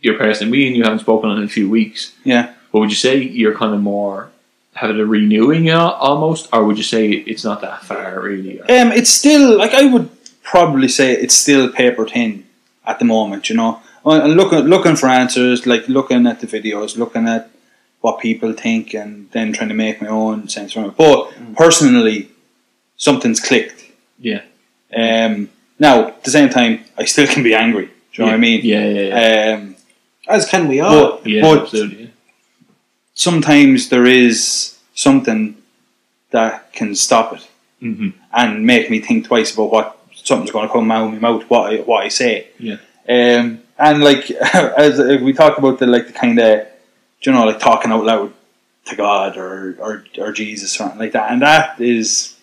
Your 0.00 0.18
person, 0.18 0.50
me 0.50 0.66
and 0.66 0.76
you 0.76 0.82
haven't 0.82 0.98
spoken 0.98 1.30
in 1.30 1.42
a 1.42 1.48
few 1.48 1.70
weeks. 1.70 2.12
Yeah. 2.24 2.52
But 2.70 2.80
would 2.80 2.90
you 2.90 2.96
say 2.96 3.22
you're 3.22 3.54
kind 3.56 3.72
of 3.74 3.80
more 3.80 4.30
having 4.74 4.98
a 5.00 5.06
renewing 5.06 5.70
uh, 5.70 5.90
almost, 5.90 6.48
or 6.52 6.64
would 6.64 6.76
you 6.76 6.82
say 6.82 7.10
it's 7.10 7.44
not 7.44 7.60
that 7.62 7.82
far 7.84 8.20
really? 8.20 8.60
Um, 8.60 8.92
it's 8.92 9.10
still 9.10 9.56
like 9.56 9.72
I 9.72 9.84
would 9.86 10.10
probably 10.42 10.88
say 10.88 11.12
it's 11.12 11.34
still 11.34 11.70
paper 11.72 12.06
thin 12.06 12.44
at 12.86 12.98
the 12.98 13.04
moment. 13.04 13.48
You 13.48 13.56
know, 13.56 13.80
and 14.04 14.34
looking 14.34 14.60
looking 14.60 14.96
for 14.96 15.08
answers, 15.08 15.66
like 15.66 15.88
looking 15.88 16.26
at 16.26 16.40
the 16.40 16.46
videos, 16.46 16.96
looking 16.96 17.28
at 17.28 17.50
what 18.00 18.20
people 18.20 18.52
think, 18.52 18.94
and 18.94 19.30
then 19.30 19.52
trying 19.52 19.70
to 19.70 19.74
make 19.74 20.02
my 20.02 20.08
own 20.08 20.48
sense 20.48 20.72
from 20.72 20.86
it. 20.86 20.96
But 20.96 21.32
personally, 21.56 22.28
something's 22.96 23.40
clicked. 23.40 23.84
Yeah. 24.18 24.42
Um, 24.94 25.50
now 25.78 26.08
at 26.08 26.24
the 26.24 26.30
same 26.30 26.50
time, 26.50 26.84
I 26.96 27.04
still 27.04 27.26
can 27.26 27.42
be 27.42 27.54
angry. 27.54 27.86
Do 27.86 27.92
you 28.12 28.18
know 28.24 28.26
what 28.26 28.34
I 28.34 28.38
mean? 28.38 28.60
Yeah, 28.62 28.86
yeah, 28.86 29.00
yeah. 29.08 29.54
Um, 29.56 29.76
as 30.28 30.46
can 30.46 30.68
we 30.68 30.80
all. 30.80 31.18
but 31.18 31.26
yeah, 31.26 31.42
but 31.42 31.62
absolutely. 31.62 32.10
Sometimes 33.14 33.88
there 33.88 34.06
is 34.06 34.76
something 34.94 35.56
that 36.30 36.72
can 36.72 36.94
stop 36.94 37.34
it. 37.34 37.48
hmm 37.80 38.10
and 38.36 38.66
make 38.66 38.90
me 38.90 38.98
think 38.98 39.26
twice 39.26 39.54
about 39.54 39.70
what 39.70 39.98
something's 40.12 40.50
going 40.50 40.66
to 40.66 40.72
come 40.72 40.90
out 40.90 41.06
of 41.06 41.12
my 41.12 41.18
mouth, 41.20 41.48
what 41.48 41.72
I, 41.72 41.76
what 41.82 42.04
I 42.04 42.08
say. 42.08 42.48
Yeah. 42.58 42.78
Um, 43.08 43.62
and 43.78 44.02
like 44.02 44.28
as 44.86 44.98
we 45.22 45.32
talk 45.32 45.56
about 45.58 45.78
the 45.78 45.86
like 45.86 46.08
the 46.08 46.12
kind 46.12 46.38
of 46.40 46.66
you 47.22 47.32
know 47.32 47.44
like 47.44 47.60
talking 47.60 47.92
out 47.92 48.04
loud 48.04 48.32
to 48.86 48.96
God 48.96 49.36
or 49.36 49.76
or, 49.80 50.04
or 50.18 50.32
Jesus 50.32 50.74
or 50.74 50.78
something 50.78 50.98
like 50.98 51.12
that, 51.12 51.30
and 51.30 51.42
that 51.42 51.80
is 51.80 52.36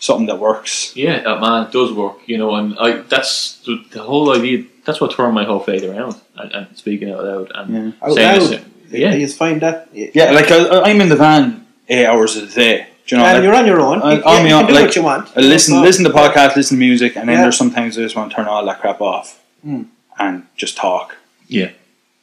something 0.00 0.26
that 0.26 0.38
works. 0.38 0.96
Yeah, 0.96 1.20
that 1.22 1.40
man 1.40 1.66
it 1.66 1.72
does 1.72 1.92
work, 1.92 2.18
you 2.26 2.38
know, 2.38 2.54
and 2.56 2.76
I 2.78 3.02
that's 3.02 3.58
the, 3.60 3.84
the 3.92 4.02
whole 4.02 4.34
idea. 4.36 4.64
That's 4.84 5.00
what 5.00 5.12
turned 5.12 5.34
my 5.34 5.44
whole 5.44 5.60
faith 5.60 5.84
around. 5.84 6.16
And, 6.34 6.52
and 6.52 6.76
speaking 6.76 7.10
out 7.10 7.24
loud 7.24 7.52
and 7.54 7.74
Yeah. 7.74 7.92
Out 8.02 8.14
saying 8.14 8.40
loud. 8.40 8.64
This, 8.90 9.00
yeah, 9.00 9.14
You 9.14 9.26
just 9.26 9.38
find 9.38 9.60
that. 9.62 9.88
Yeah, 9.92 10.30
like 10.32 10.50
I, 10.50 10.80
I'm 10.82 11.00
in 11.00 11.08
the 11.08 11.16
van 11.16 11.66
eight 11.88 12.06
hours 12.06 12.36
a 12.36 12.46
day. 12.46 12.86
Do 13.06 13.16
you 13.16 13.22
know? 13.22 13.26
and 13.28 13.38
like, 13.38 13.42
you're 13.44 13.54
on 13.54 13.66
your 13.66 13.80
own. 13.80 14.02
I- 14.02 14.14
you, 14.16 14.22
on 14.22 14.36
yeah, 14.36 14.42
you 14.42 14.48
can 14.58 14.66
do 14.66 14.74
like, 14.74 14.84
what 14.86 14.96
you 14.96 15.02
want. 15.02 15.28
I 15.36 15.40
listen, 15.40 15.74
So- 15.74 15.80
listen 15.80 16.04
to 16.04 16.10
podcasts, 16.10 16.56
listen 16.56 16.76
to 16.76 16.80
music, 16.80 17.16
and 17.16 17.28
then 17.28 17.36
Yeah. 17.36 17.42
there's 17.42 17.56
sometimes 17.56 17.96
I 17.98 18.02
just 18.02 18.16
want 18.16 18.30
to 18.30 18.36
turn 18.36 18.46
all 18.46 18.64
that 18.66 18.80
crap 18.80 19.00
off 19.00 19.40
Mm. 19.66 19.86
and 20.18 20.42
just 20.56 20.76
talk. 20.76 21.16
Yeah. 21.48 21.70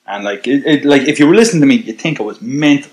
And 0.07 0.24
like 0.24 0.47
it, 0.47 0.66
it, 0.66 0.86
like 0.86 1.03
if 1.03 1.20
you 1.20 1.26
were 1.28 1.36
listening 1.36 1.61
to 1.61 1.68
me, 1.68 1.76
you'd 1.78 1.99
think 1.99 2.20
I 2.20 2.24
was 2.24 2.39
mental. 2.41 2.91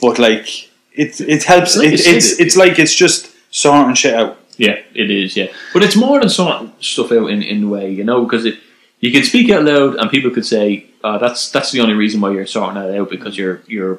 But 0.00 0.18
like 0.18 0.46
it, 0.94 1.20
it 1.20 1.42
helps. 1.44 1.76
Like 1.76 1.88
It, 1.88 1.94
it's 2.06 2.06
it- 2.32 2.40
it's 2.46 2.56
like 2.56 2.78
it's 2.78 2.94
just 2.94 3.30
sorting 3.50 3.94
shit 3.94 4.14
out. 4.14 4.38
yeah, 4.56 4.76
it 4.94 5.10
is. 5.10 5.36
Yeah, 5.36 5.48
but 5.72 5.82
it's 5.82 5.96
more 5.96 6.20
than 6.20 6.28
sorting 6.28 6.72
stuff 6.80 7.10
out 7.12 7.28
in 7.30 7.42
in 7.42 7.64
a 7.64 7.68
way, 7.68 7.90
you 7.90 8.04
know, 8.04 8.22
because 8.24 8.44
it 8.44 8.56
you 9.02 9.12
could 9.12 9.26
speak 9.26 9.50
out 9.50 9.64
loud 9.64 9.96
and 9.96 10.10
people 10.10 10.30
could 10.30 10.46
say 10.46 10.86
uh, 11.04 11.18
that's 11.18 11.50
that's 11.50 11.72
the 11.72 11.80
only 11.80 11.94
reason 11.94 12.20
why 12.20 12.30
you're 12.30 12.46
sorting 12.46 12.80
that 12.80 12.96
out 12.96 13.10
because 13.10 13.36
you're 13.36 13.60
you're 13.66 13.98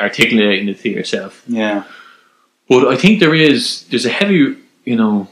articulating 0.00 0.68
it 0.68 0.80
to 0.80 0.88
yourself. 0.88 1.44
Yeah, 1.46 1.84
But 2.68 2.88
I 2.88 2.96
think 2.96 3.20
there 3.20 3.34
is 3.34 3.86
there's 3.90 4.06
a 4.06 4.10
heavy, 4.10 4.56
you 4.84 4.96
know, 4.96 5.28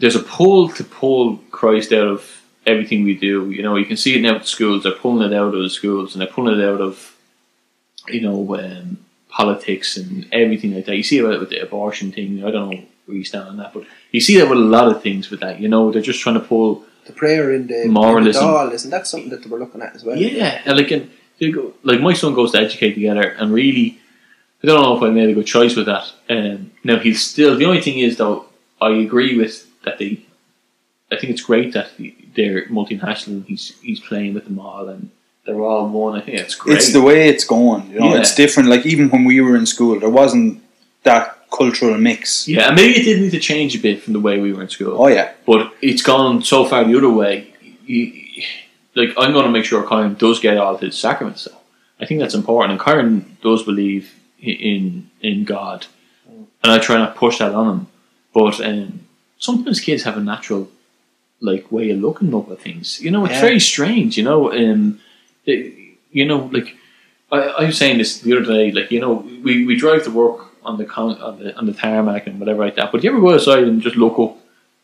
there's 0.00 0.16
a 0.16 0.22
pull 0.22 0.70
to 0.70 0.82
pull 0.82 1.36
Christ 1.50 1.92
out 1.92 2.08
of 2.08 2.42
everything 2.66 3.04
we 3.04 3.14
do. 3.14 3.50
You 3.50 3.62
know, 3.62 3.76
you 3.76 3.84
can 3.84 3.98
see 3.98 4.16
it 4.16 4.22
now 4.22 4.36
at 4.36 4.42
the 4.42 4.46
schools. 4.48 4.82
They're 4.82 4.92
pulling 4.92 5.30
it 5.30 5.36
out 5.36 5.54
of 5.54 5.62
the 5.62 5.70
schools 5.70 6.14
and 6.14 6.20
they're 6.20 6.32
pulling 6.32 6.58
it 6.58 6.64
out 6.64 6.80
of, 6.80 7.14
you 8.08 8.22
know, 8.22 8.56
um, 8.56 9.04
politics 9.28 9.96
and 9.98 10.26
everything 10.32 10.74
like 10.74 10.86
that. 10.86 10.96
You 10.96 11.02
see 11.02 11.18
it 11.18 11.22
with 11.22 11.50
the 11.50 11.62
abortion 11.62 12.12
thing. 12.12 12.44
I 12.44 12.50
don't 12.50 12.70
know 12.70 12.82
where 13.04 13.16
you 13.16 13.24
stand 13.24 13.48
on 13.48 13.56
that, 13.58 13.74
but 13.74 13.84
you 14.10 14.20
see 14.20 14.38
that 14.38 14.48
with 14.48 14.58
a 14.58 14.62
lot 14.62 14.88
of 14.88 15.02
things 15.02 15.30
with 15.30 15.40
that. 15.40 15.60
You 15.60 15.68
know, 15.68 15.90
they're 15.92 16.00
just 16.00 16.20
trying 16.20 16.40
to 16.40 16.40
pull. 16.40 16.84
The 17.06 17.12
prayer 17.12 17.52
in 17.52 17.66
the 17.66 17.86
Moralism. 17.86 18.42
in 18.42 18.50
the 18.50 18.52
doll, 18.58 18.72
isn't 18.72 18.90
that 18.90 19.06
something 19.06 19.30
that 19.30 19.46
we're 19.46 19.58
looking 19.58 19.82
at 19.82 19.94
as 19.94 20.04
well? 20.04 20.16
Yeah, 20.16 20.60
and 20.64 20.76
like 20.76 20.90
and 20.90 21.10
they 21.38 21.50
go, 21.50 21.74
like 21.82 22.00
my 22.00 22.12
son 22.14 22.34
goes 22.34 22.52
to 22.52 22.58
educate 22.58 22.94
together, 22.94 23.22
and 23.38 23.52
really, 23.52 23.98
I 24.62 24.66
don't 24.66 24.80
know 24.82 24.96
if 24.96 25.02
I 25.02 25.10
made 25.10 25.28
a 25.30 25.34
good 25.34 25.46
choice 25.46 25.74
with 25.76 25.86
that. 25.86 26.10
Um, 26.30 26.70
now 26.84 26.98
he's 26.98 27.22
still 27.22 27.56
the 27.56 27.64
only 27.66 27.80
thing 27.80 27.98
is 27.98 28.16
though 28.16 28.46
I 28.80 28.90
agree 28.90 29.36
with 29.36 29.66
that 29.84 29.98
they. 29.98 30.24
I 31.10 31.16
think 31.18 31.32
it's 31.32 31.42
great 31.42 31.74
that 31.74 31.90
they're 32.34 32.66
multinational. 32.68 33.44
He's 33.44 33.78
he's 33.82 34.00
playing 34.00 34.32
with 34.34 34.44
them 34.44 34.58
all, 34.58 34.88
and 34.88 35.10
they're 35.44 35.60
all 35.60 35.88
one. 35.88 36.16
I 36.18 36.22
think 36.24 36.38
it's 36.38 36.54
great. 36.54 36.76
it's 36.78 36.92
the 36.92 37.02
way 37.02 37.28
it's 37.28 37.44
going. 37.44 37.90
You 37.90 38.00
know, 38.00 38.14
Yeah. 38.14 38.20
it's 38.20 38.34
different. 38.34 38.68
Like 38.70 38.86
even 38.86 39.10
when 39.10 39.24
we 39.24 39.40
were 39.40 39.56
in 39.56 39.66
school, 39.66 39.98
there 40.00 40.08
wasn't 40.08 40.62
that 41.02 41.41
cultural 41.56 41.96
mix. 41.98 42.48
yeah, 42.48 42.68
and 42.68 42.76
maybe 42.76 42.98
it 43.00 43.04
did 43.04 43.20
need 43.20 43.30
to 43.30 43.38
change 43.40 43.76
a 43.76 43.78
bit 43.78 44.02
from 44.02 44.12
the 44.14 44.20
way 44.20 44.40
we 44.40 44.52
were 44.52 44.62
in 44.62 44.68
school. 44.68 44.96
Oh 45.02 45.08
yeah, 45.08 45.32
but 45.46 45.72
it's 45.82 46.02
gone 46.02 46.42
so 46.42 46.64
far 46.64 46.84
the 46.84 46.96
other 46.96 47.10
way. 47.10 47.52
You, 47.86 48.12
like 48.94 49.10
I'm 49.18 49.32
going 49.32 49.44
to 49.46 49.50
make 49.50 49.64
sure 49.64 49.82
Kyron 49.84 50.16
does 50.18 50.40
get 50.40 50.56
all 50.58 50.74
of 50.74 50.80
his 50.80 50.98
sacraments. 50.98 51.44
Though 51.44 51.56
I 52.00 52.06
think 52.06 52.20
that's 52.20 52.34
important, 52.34 52.72
and 52.72 52.80
Kyron 52.80 53.24
does 53.42 53.62
believe 53.62 54.14
in 54.40 55.10
in 55.20 55.44
God, 55.44 55.86
and 56.28 56.72
I 56.72 56.78
try 56.78 56.96
not 56.96 57.14
to 57.14 57.18
push 57.18 57.38
that 57.38 57.54
on 57.54 57.68
him. 57.78 57.86
But 58.34 58.60
um, 58.64 59.00
sometimes 59.38 59.80
kids 59.80 60.02
have 60.04 60.16
a 60.16 60.20
natural 60.20 60.68
like 61.40 61.70
way 61.72 61.90
of 61.90 61.98
looking 62.00 62.34
up 62.34 62.50
at 62.50 62.60
things. 62.60 63.00
You 63.00 63.10
know, 63.10 63.24
it's 63.24 63.34
Yeah. 63.34 63.40
very 63.40 63.60
strange. 63.60 64.16
You 64.16 64.24
know, 64.24 64.52
um, 64.52 65.00
it- 65.44 65.74
you 66.12 66.24
know, 66.26 66.50
like 66.52 66.76
I, 67.30 67.38
I 67.38 67.64
was 67.64 67.78
saying 67.78 67.98
this 67.98 68.18
the 68.20 68.32
other 68.36 68.44
day. 68.44 68.70
Like 68.70 68.90
you 68.90 69.00
know, 69.00 69.14
we, 69.42 69.64
we 69.66 69.76
drive 69.76 70.04
to 70.04 70.10
work 70.10 70.51
on 70.64 70.78
the 70.78 70.84
con- 70.84 71.20
on 71.20 71.38
the 71.38 71.56
on 71.56 71.66
the 71.66 71.72
tarmac 71.72 72.26
and 72.26 72.38
whatever 72.38 72.64
like 72.64 72.76
that. 72.76 72.92
But 72.92 73.00
do 73.00 73.06
you 73.06 73.12
ever 73.12 73.20
go 73.20 73.34
outside 73.34 73.64
and 73.64 73.82
just 73.82 73.96
look 73.96 74.18
up 74.18 74.38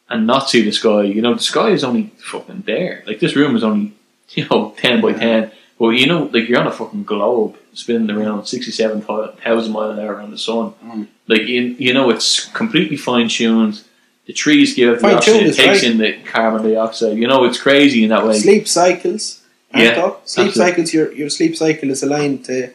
and 0.09 0.27
not 0.27 0.51
see 0.51 0.63
the 0.63 0.73
sky? 0.73 1.03
You 1.03 1.23
know, 1.23 1.35
the 1.35 1.43
sky 1.43 1.71
is 1.71 1.85
only 1.85 2.13
fucking 2.19 2.65
there. 2.67 3.03
Like 3.07 3.21
this 3.21 3.37
room 3.37 3.57
is 3.57 3.65
only 3.65 3.95
you 4.31 4.47
know 4.49 4.75
ten 4.77 5.01
by 5.01 5.13
ten. 5.13 5.53
But 5.79 5.91
you 5.91 6.07
know, 6.07 6.25
like 6.33 6.49
you're 6.49 6.59
on 6.59 6.67
a 6.67 6.73
fucking 6.73 7.05
globe 7.05 7.57
spinning 7.73 8.11
around 8.11 8.47
sixty-seven 8.47 9.03
thousand 9.03 9.73
mile 9.73 9.91
an 9.91 10.01
hour 10.01 10.15
around 10.15 10.33
the 10.33 10.39
sun. 10.39 10.75
Mm. 10.85 11.07
Like 11.29 11.43
you, 11.43 11.63
you 11.79 11.95
know, 11.95 12.11
it's 12.11 12.47
completely 12.47 12.97
fine 12.97 13.29
tuned. 13.29 13.85
The 14.27 14.33
trees 14.35 14.75
give 14.75 14.91
out 14.91 14.97
the 14.97 15.01
Fine-tuned 15.01 15.49
oxygen, 15.49 15.49
it 15.49 15.57
takes 15.57 15.83
right. 15.83 15.91
in 15.91 15.99
the 15.99 16.31
carbon 16.31 16.71
dioxide. 16.71 17.17
You 17.17 17.29
know, 17.29 17.45
it's 17.45 17.59
crazy 17.59 18.03
in 18.03 18.11
that 18.11 18.27
way. 18.27 18.39
sleep 18.39 18.69
cycles. 18.69 19.43
Yeah, 19.75 19.95
sleep 19.95 20.49
absolutely. 20.49 20.53
cycles. 20.53 20.95
Your 20.95 21.13
your 21.13 21.31
sleep 21.31 21.57
cycle 21.57 21.91
is 21.91 22.03
aligned 22.03 22.45
to 22.47 22.71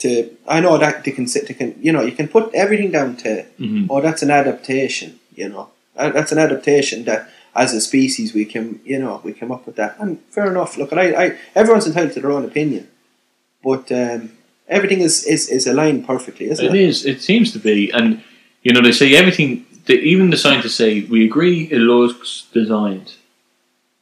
to. 0.00 0.30
I 0.48 0.60
know 0.60 0.76
that 0.78 1.04
they 1.04 1.12
can 1.12 1.26
sit. 1.26 1.46
They 1.48 1.54
can 1.54 1.74
you 1.80 1.92
know 1.92 2.02
you 2.02 2.12
can 2.12 2.28
put 2.28 2.52
everything 2.54 2.90
down 2.90 3.16
to. 3.18 3.44
Mhm. 3.60 3.86
Oh, 3.90 4.00
that's 4.00 4.22
an 4.22 4.30
adaptation. 4.30 5.18
You 5.34 5.48
know, 5.48 5.68
Uh, 5.96 6.10
that's 6.10 6.32
an 6.32 6.38
adaptation 6.38 7.04
that 7.04 7.28
as 7.54 7.72
a 7.72 7.80
species 7.80 8.34
we 8.34 8.44
can 8.44 8.80
you 8.84 8.98
know 8.98 9.20
we 9.24 9.32
came 9.32 9.52
up 9.52 9.64
with 9.66 9.76
that. 9.76 9.96
And 10.00 10.18
fair 10.30 10.46
enough. 10.50 10.76
Look, 10.78 10.92
I, 10.92 11.06
I 11.24 11.36
everyone's 11.54 11.86
entitled 11.86 12.12
to 12.14 12.20
their 12.20 12.32
own 12.32 12.44
opinion, 12.44 12.88
but 13.62 13.90
um, 13.92 14.20
everything 14.68 15.00
is, 15.00 15.24
is 15.24 15.48
is 15.48 15.66
aligned 15.66 16.06
perfectly, 16.06 16.46
isn't 16.50 16.64
It 16.66 16.74
it? 16.74 16.88
is. 16.88 17.04
It 17.06 17.22
seems 17.22 17.52
to 17.52 17.58
be, 17.58 17.90
and 17.92 18.22
you 18.62 18.72
know, 18.72 18.82
they 18.82 18.92
say 18.92 19.14
everything. 19.14 19.64
They, 19.86 19.98
even 20.12 20.30
the 20.30 20.36
scientists 20.38 20.74
say 20.76 21.02
we 21.02 21.24
agree 21.24 21.68
it 21.70 21.78
looks 21.78 22.46
designed, 22.52 23.12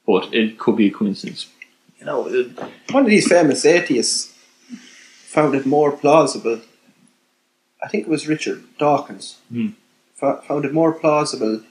but 0.07 0.33
it 0.33 0.59
could 0.59 0.77
be 0.77 0.87
a 0.87 0.91
coincidence. 0.91 1.47
You 1.99 2.07
know, 2.07 2.23
One 2.91 3.05
of 3.05 3.11
these 3.11 3.29
famous 3.29 3.65
atheists 3.65 4.32
found 5.33 5.55
it 5.55 5.65
more 5.67 5.91
plausible. 5.93 6.61
I 7.85 7.89
think 7.89 8.05
it 8.07 8.11
was 8.11 8.29
Richard 8.29 8.63
Dawkins. 8.79 9.39
Hmm. 9.51 9.69
fo- 10.15 10.41
Found 10.49 10.65
it 10.65 10.73
more 10.73 10.93
plausible 10.93 11.63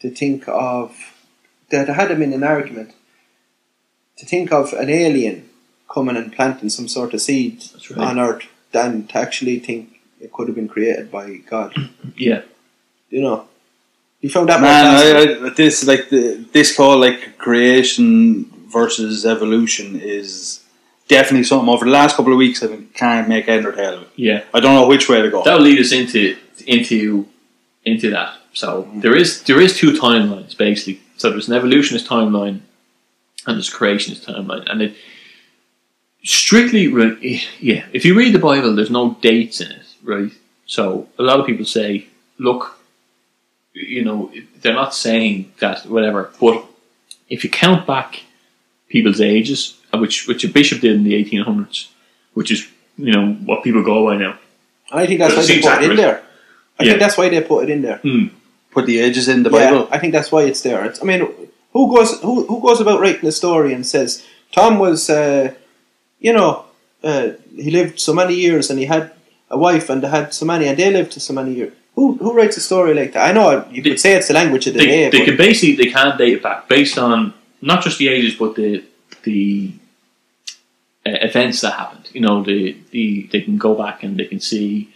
to 0.00 0.10
think 0.10 0.44
of 0.48 0.88
that 1.70 1.88
I 1.88 1.94
had 1.94 2.10
him 2.10 2.22
in 2.22 2.32
an 2.32 2.42
argument 2.44 2.90
to 4.18 4.26
think 4.26 4.52
of 4.52 4.72
an 4.74 4.90
alien 4.90 5.48
coming 5.92 6.16
and 6.16 6.32
planting 6.32 6.68
some 6.70 6.88
sort 6.88 7.14
of 7.14 7.20
seed 7.22 7.62
right. 7.90 8.08
on 8.08 8.18
Earth 8.18 8.46
than 8.72 9.06
to 9.08 9.16
actually 9.18 9.58
think 9.60 10.00
it 10.20 10.32
could 10.32 10.48
have 10.48 10.56
been 10.56 10.68
created 10.68 11.10
by 11.10 11.36
God. 11.36 11.72
yeah, 12.16 12.42
You 13.10 13.22
know, 13.22 13.46
You 14.20 14.28
found 14.30 14.48
that 14.48 14.60
more 14.60 14.68
Man, 14.70 15.14
plausible. 15.14 15.46
I, 15.46 15.50
I, 15.50 15.54
this 15.54 15.86
like 15.86 16.08
the, 16.10 16.44
this 16.52 16.76
call 16.76 16.98
like 16.98 17.38
creation 17.38 18.44
versus 18.72 19.24
evolution 19.24 20.00
is 20.00 20.63
definitely 21.08 21.44
something 21.44 21.68
over 21.68 21.84
the 21.84 21.90
last 21.90 22.16
couple 22.16 22.32
of 22.32 22.38
weeks 22.38 22.62
I 22.62 22.78
can't 22.94 23.28
make 23.28 23.46
head 23.46 23.64
or 23.64 23.72
tail 23.72 23.94
of 23.94 24.02
it. 24.02 24.08
yeah. 24.16 24.44
I 24.52 24.60
don't 24.60 24.74
know 24.74 24.86
which 24.86 25.08
way 25.08 25.22
to 25.22 25.30
go. 25.30 25.42
That 25.42 25.54
will 25.54 25.64
lead 25.64 25.78
us 25.78 25.92
into 25.92 26.36
into 26.66 27.26
into 27.84 28.10
that. 28.10 28.38
So 28.52 28.84
mm-hmm. 28.84 29.00
there 29.00 29.16
is 29.16 29.42
there 29.44 29.60
is 29.60 29.76
two 29.76 29.92
timelines 29.92 30.56
basically. 30.56 31.00
So 31.16 31.30
there's 31.30 31.48
an 31.48 31.54
evolutionist 31.54 32.06
timeline 32.06 32.60
and 33.46 33.56
there's 33.56 33.72
a 33.72 33.76
creationist 33.76 34.24
timeline, 34.24 34.68
and 34.70 34.82
it 34.82 34.96
strictly 36.24 36.88
re- 36.88 37.42
yeah. 37.60 37.86
If 37.92 38.04
you 38.04 38.14
read 38.14 38.34
the 38.34 38.38
Bible, 38.38 38.74
there's 38.74 38.90
no 38.90 39.14
dates 39.20 39.60
in 39.60 39.70
it, 39.70 39.86
right? 40.02 40.32
So 40.66 41.08
a 41.18 41.22
lot 41.22 41.40
of 41.40 41.46
people 41.46 41.66
say, 41.66 42.06
look, 42.38 42.78
you 43.74 44.04
know, 44.04 44.32
they're 44.60 44.72
not 44.72 44.94
saying 44.94 45.52
that 45.58 45.86
whatever, 45.86 46.32
but 46.40 46.64
if 47.28 47.44
you 47.44 47.50
count 47.50 47.86
back 47.86 48.22
people's 48.88 49.20
ages, 49.20 49.78
which 50.00 50.26
which 50.28 50.44
a 50.44 50.48
bishop 50.48 50.80
did 50.80 50.92
in 50.96 51.04
the 51.04 51.14
1800s, 51.24 51.88
which 52.34 52.50
is 52.50 52.66
you 52.96 53.12
know 53.12 53.32
what 53.48 53.62
people 53.64 53.82
go 53.82 54.04
by 54.06 54.16
now. 54.16 54.38
And 54.90 55.00
I 55.00 55.06
think 55.06 55.18
that's 55.20 55.34
But 55.34 55.40
why 55.42 55.46
they 55.46 55.52
seems 55.54 55.66
put 55.66 55.82
it 55.82 55.90
in 55.90 55.96
there. 55.96 56.22
I 56.78 56.82
Yeah. 56.84 56.88
think 56.90 57.00
that's 57.00 57.16
why 57.18 57.28
they 57.28 57.40
put 57.40 57.64
it 57.64 57.70
in 57.70 57.82
there. 57.82 58.00
Put 58.70 58.86
the 58.86 58.98
ages 59.00 59.28
in 59.28 59.42
the 59.44 59.50
yeah, 59.50 59.70
Bible. 59.70 59.88
I 59.90 59.98
think 59.98 60.12
that's 60.12 60.30
why 60.32 60.42
it's 60.42 60.62
there. 60.62 60.84
It's, 60.84 61.00
I 61.02 61.04
mean, 61.04 61.20
who 61.72 61.94
goes 61.94 62.20
who 62.20 62.44
who 62.46 62.60
goes 62.60 62.80
about 62.80 63.00
writing 63.00 63.26
a 63.28 63.32
story 63.32 63.72
and 63.72 63.86
says 63.86 64.24
Tom 64.52 64.78
was, 64.78 65.08
uh, 65.10 65.52
you 66.20 66.32
know, 66.32 66.64
uh, 67.02 67.28
he 67.64 67.70
lived 67.70 68.00
so 68.00 68.12
many 68.12 68.34
years 68.34 68.70
and 68.70 68.78
he 68.78 68.86
had 68.86 69.12
a 69.50 69.58
wife 69.58 69.88
and 69.90 70.02
they 70.02 70.08
had 70.08 70.34
so 70.34 70.44
many 70.46 70.66
and 70.68 70.76
they 70.78 70.90
lived 70.90 71.12
so 71.12 71.32
many 71.32 71.52
years. 71.54 71.72
Who 71.94 72.16
who 72.16 72.32
writes 72.36 72.56
a 72.56 72.60
story 72.60 72.94
like 72.94 73.12
that? 73.12 73.28
I 73.30 73.32
know 73.32 73.64
you 73.70 73.80
They- 73.82 73.90
could 73.90 74.00
say 74.00 74.14
it's 74.18 74.26
the 74.28 74.34
language 74.34 74.66
of 74.66 74.74
the 74.74 74.80
they, 74.80 74.86
day, 74.86 75.10
they 75.10 75.18
but 75.18 75.26
can 75.28 75.36
basically 75.36 75.76
they 75.76 75.90
can 75.96 76.16
date 76.18 76.34
it 76.38 76.42
back 76.42 76.68
based 76.68 76.98
on 76.98 77.32
not 77.62 77.84
just 77.84 77.98
the 77.98 78.08
ages 78.08 78.34
but 78.34 78.56
the 78.56 78.82
the 79.22 79.70
uh, 81.06 81.10
events 81.22 81.60
that 81.60 81.72
happened. 81.74 82.08
You 82.12 82.20
know, 82.20 82.42
the, 82.42 82.76
the 82.90 83.28
they 83.32 83.40
can 83.42 83.58
go 83.58 83.74
back 83.74 84.02
and 84.02 84.16
they 84.18 84.24
can 84.26 84.40
see, 84.40 84.92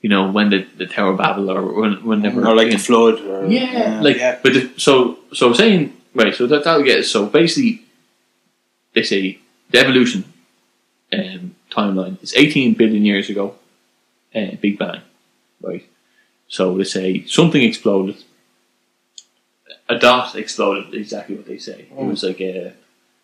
you 0.00 0.08
know, 0.08 0.30
when 0.30 0.50
the, 0.50 0.66
the 0.76 0.86
Tower 0.86 1.12
of 1.12 1.18
Babel 1.18 1.50
or 1.50 1.62
when 1.80 2.04
whenever 2.04 2.46
or 2.46 2.56
like 2.56 2.70
the 2.70 2.78
flood. 2.78 3.20
Or, 3.20 3.46
yeah, 3.46 4.00
like 4.02 4.16
Yeah. 4.16 4.38
but 4.42 4.52
the, 4.54 4.72
so 4.76 5.18
so 5.32 5.52
saying 5.52 5.96
right. 6.14 6.34
So 6.34 6.46
that 6.46 6.64
that'll 6.64 6.82
get 6.82 7.04
so 7.04 7.26
basically 7.26 7.82
they 8.94 9.02
say 9.02 9.38
the 9.70 9.78
evolution 9.80 10.24
um, 11.12 11.54
timeline 11.70 12.22
is 12.22 12.34
18 12.34 12.74
billion 12.74 13.04
years 13.04 13.28
ago, 13.30 13.54
uh, 14.34 14.52
Big 14.60 14.78
Bang, 14.78 15.00
right? 15.60 15.84
So 16.48 16.76
they 16.76 16.84
say 16.84 17.24
something 17.26 17.62
exploded. 17.62 18.22
A 19.88 19.98
dot 19.98 20.34
exploded. 20.36 20.94
Exactly 20.94 21.36
what 21.36 21.46
they 21.46 21.58
say. 21.58 21.86
It 21.90 22.04
was 22.04 22.22
like 22.22 22.40
a 22.40 22.72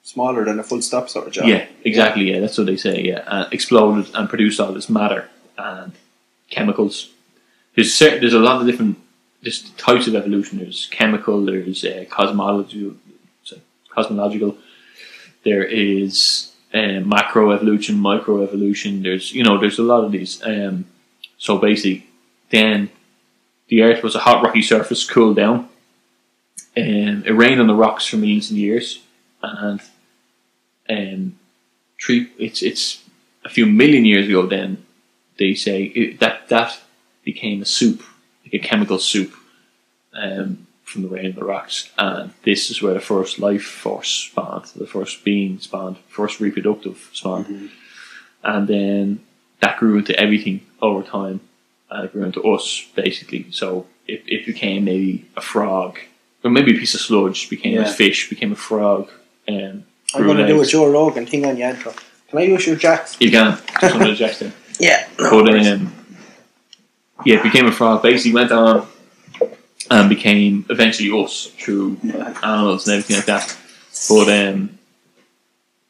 smaller 0.03 0.44
than 0.44 0.59
a 0.59 0.62
full 0.62 0.82
stop 0.82 1.09
sort 1.09 1.26
of 1.26 1.32
job. 1.32 1.46
yeah, 1.46 1.66
exactly. 1.84 2.30
Yeah, 2.30 2.40
that's 2.40 2.59
what 2.59 2.66
they 2.66 2.76
say. 2.76 3.03
Yeah, 3.03 3.24
uh, 3.26 3.48
exploded 3.53 4.14
and 4.14 4.28
produced 4.28 4.61
all 4.61 4.72
this 4.72 4.88
matter 4.88 5.28
and 5.57 5.92
chemicals. 6.48 7.11
There's 7.74 7.94
certain, 7.94 8.20
there's 8.20 8.34
a 8.34 8.38
lot 8.40 8.61
of 8.61 8.66
different 8.66 8.98
there's 9.42 9.70
types 9.70 10.07
of 10.07 10.14
evolution. 10.14 10.59
There's 10.59 10.86
chemical. 10.90 11.44
There's 11.44 11.84
uh, 11.84 12.05
cosmological. 12.11 12.96
sorry, 13.44 13.62
Cosmological. 13.88 14.57
There 15.44 15.64
is 15.64 16.53
um, 16.74 17.09
macro 17.09 17.51
evolution, 17.53 17.96
micro 17.96 18.42
evolution. 18.42 19.03
There's 19.03 19.32
you 19.32 19.42
know 19.42 19.59
there's 19.59 19.78
a 19.78 19.82
lot 19.82 20.05
of 20.05 20.12
these. 20.12 20.42
Um, 20.44 20.86
so 21.38 21.59
basically, 21.59 22.07
then 22.51 22.90
the 23.68 23.82
Earth 23.82 24.03
was 24.03 24.14
a 24.14 24.20
hot 24.20 24.44
rocky 24.44 24.62
surface, 24.62 25.09
cooled 25.09 25.36
down, 25.36 25.68
and 26.76 27.26
it 27.26 27.32
rained 27.32 27.61
on 27.61 27.66
the 27.66 27.74
rocks 27.74 28.07
for 28.07 28.16
millions 28.16 28.51
of 28.51 28.59
years, 28.59 29.03
and 29.43 29.80
um, 30.88 31.38
three, 32.01 32.30
it's 32.38 32.62
it's 32.62 33.03
a 33.45 33.49
few 33.49 33.66
million 33.66 34.05
years 34.05 34.28
ago. 34.28 34.47
Then 34.47 34.84
they 35.38 35.55
say 35.55 35.84
it, 35.84 36.20
that 36.20 36.49
that 36.49 36.78
became 37.24 37.62
a 37.62 37.66
soup, 37.66 38.03
like 38.45 38.55
a 38.55 38.59
chemical 38.59 38.99
soup, 38.99 39.34
um, 40.14 40.66
from 40.84 41.03
the 41.03 41.09
rain 41.09 41.26
of 41.26 41.36
the 41.36 41.45
rocks, 41.45 41.91
and 41.97 42.32
this 42.43 42.70
is 42.70 42.82
where 42.82 42.95
the 42.95 43.01
first 43.01 43.38
life 43.38 43.62
force 43.62 44.09
spawned, 44.09 44.64
the 44.74 44.86
first 44.86 45.24
being 45.24 45.59
spawned, 45.61 45.97
first 46.09 46.41
reproductive 46.41 47.09
spawned, 47.12 47.70
and 48.43 48.66
then 48.66 49.20
that 49.61 49.78
grew 49.78 49.99
into 49.99 50.18
everything 50.18 50.61
over 50.82 51.03
time, 51.03 51.41
and 51.91 52.05
it 52.05 52.12
grew 52.12 52.24
into 52.24 52.43
us 52.43 52.86
basically. 52.97 53.47
So 53.53 53.86
it, 54.09 54.24
it 54.26 54.47
became 54.47 54.84
maybe 54.84 55.26
a 55.36 55.41
frog, 55.41 55.99
or 56.43 56.51
maybe 56.51 56.74
a 56.74 56.78
piece 56.78 56.95
of 56.95 57.01
sludge 57.01 57.49
became 57.49 57.78
a 57.78 57.88
fish, 57.88 58.28
became 58.28 58.53
a 58.53 58.57
frog, 58.57 59.11
and 59.51 59.84
I'm 60.14 60.24
going 60.24 60.38
to 60.38 60.46
do 60.46 60.57
a 60.57 60.59
legs. 60.59 60.70
Joe 60.70 60.90
Rogan 60.90 61.26
thing 61.26 61.44
on 61.46 61.57
your 61.57 61.70
intro. 61.70 61.92
Can 62.28 62.38
I 62.38 62.42
use 62.42 62.66
your 62.66 62.76
jacks? 62.76 63.16
You 63.20 63.30
can. 63.30 63.59
Just 63.80 63.94
one 63.94 64.03
of 64.03 64.09
the 64.09 64.14
jacks 64.14 64.38
there. 64.38 64.53
Yeah. 64.78 65.07
But 65.18 65.48
um, 65.66 65.92
yeah, 67.24 67.36
it 67.36 67.42
became 67.42 67.66
a 67.66 67.72
frog. 67.72 68.03
Basically, 68.03 68.32
went 68.32 68.53
on 68.53 68.86
and 69.90 70.09
became 70.09 70.64
eventually 70.70 71.11
us 71.11 71.46
through 71.59 71.98
animals 72.42 72.86
and 72.86 72.94
everything 72.94 73.16
like 73.16 73.26
that. 73.26 73.57
But 74.09 74.28
um, 74.28 74.78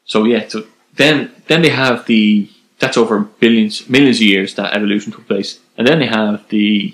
so 0.05 0.25
yeah, 0.25 0.47
so 0.47 0.65
then 0.95 1.31
then 1.47 1.61
they 1.61 1.69
have 1.69 2.05
the 2.05 2.49
that's 2.79 2.97
over 2.97 3.19
billions 3.19 3.87
millions 3.87 4.17
of 4.17 4.23
years 4.23 4.55
that 4.55 4.73
evolution 4.73 5.11
took 5.11 5.27
place, 5.27 5.59
and 5.77 5.87
then 5.87 5.99
they 5.99 6.07
have 6.07 6.47
the 6.49 6.93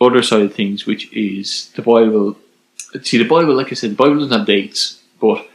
other 0.00 0.22
side 0.22 0.42
of 0.42 0.54
things, 0.54 0.86
which 0.86 1.12
is 1.12 1.70
the 1.76 1.82
Bible. 1.82 2.36
See, 3.02 3.18
the 3.18 3.28
Bible, 3.28 3.54
like 3.54 3.70
I 3.70 3.74
said, 3.74 3.90
the 3.90 3.96
Bible 3.96 4.18
doesn't 4.18 4.36
have 4.36 4.46
dates, 4.46 5.02
but 5.20 5.46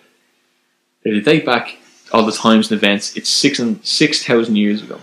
they 1.03 1.19
date 1.19 1.45
back 1.45 1.77
all 2.11 2.25
the 2.25 2.31
times 2.31 2.71
and 2.71 2.77
events. 2.77 3.15
It's 3.15 3.29
six 3.29 3.59
and 3.59 3.83
six 3.85 4.23
thousand 4.25 4.55
years 4.55 4.81
ago 4.81 4.99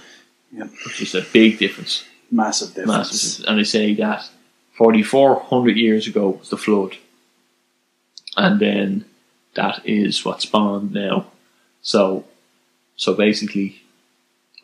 Yep. 0.52 0.68
which 0.86 1.02
is 1.02 1.14
a 1.14 1.22
big 1.32 1.58
difference. 1.58 2.04
Massive 2.30 2.68
difference. 2.74 2.88
Massive. 3.12 3.44
And 3.48 3.58
they 3.58 3.64
say 3.64 3.94
that 3.94 4.28
4,400 4.74 5.76
years 5.76 6.06
ago 6.06 6.30
was 6.30 6.50
the 6.50 6.56
flood. 6.56 6.96
And 8.36 8.60
then 8.60 9.04
that 9.54 9.80
is 9.84 10.24
what 10.24 10.42
spawned 10.42 10.92
now. 10.92 11.26
So, 11.82 12.24
so 12.96 13.14
basically, 13.14 13.82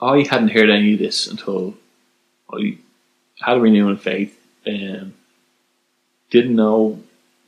I 0.01 0.26
hadn't 0.28 0.49
heard 0.51 0.70
any 0.70 0.95
of 0.95 0.99
this 0.99 1.26
until 1.26 1.74
I 2.53 2.78
had 3.41 3.57
a 3.57 3.61
renewing 3.61 3.97
faith. 3.97 4.39
Um, 4.66 5.14
didn't 6.30 6.57
know 6.57 7.03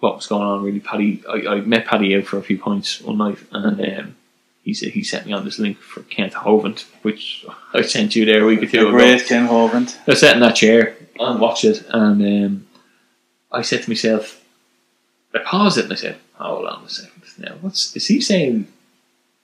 what 0.05 0.17
was 0.17 0.27
going 0.27 0.43
on 0.43 0.63
really. 0.63 0.81
Paddy, 0.81 1.23
I, 1.29 1.55
I 1.55 1.61
met 1.63 1.87
Paddy 1.87 2.15
out 2.15 2.25
for 2.25 2.39
a 2.39 2.43
few 2.43 2.59
points 2.59 3.01
one 3.01 3.19
night, 3.19 3.39
and 3.51 3.81
um, 3.99 4.17
he 4.63 4.75
said 4.75 4.91
he 4.91 5.03
sent 5.03 5.27
me 5.27 5.33
on 5.33 5.45
this 5.45 5.59
link 5.59 5.79
for 5.79 6.03
Kent 6.03 6.35
Hovind, 6.35 6.85
which 7.03 7.45
I 7.73 7.81
sent 7.83 8.15
you 8.15 8.27
there 8.27 8.43
a 8.43 8.47
week 8.47 8.63
or 8.63 8.67
two 8.67 8.81
ago. 8.89 8.91
great 8.91 9.27
Ken 9.27 9.49
Hovind. 9.49 9.97
I 10.07 10.15
sat 10.15 10.35
in 10.35 10.41
that 10.41 10.57
chair 10.57 10.95
and 11.19 11.41
watched 11.41 11.65
it, 11.65 11.85
and 11.89 12.23
um, 12.23 12.67
I 13.51 13.63
said 13.63 13.83
to 13.83 13.91
myself, 13.91 14.45
I 15.35 15.39
paused 15.39 15.79
it 15.79 15.85
and 15.85 15.93
I 15.95 15.97
said, 15.97 16.19
"Hold 16.35 16.67
on 16.67 16.85
a 16.85 16.89
second. 16.89 17.23
Now, 17.39 17.55
what's 17.63 17.97
is 17.97 18.07
he 18.07 18.21
saying? 18.21 18.69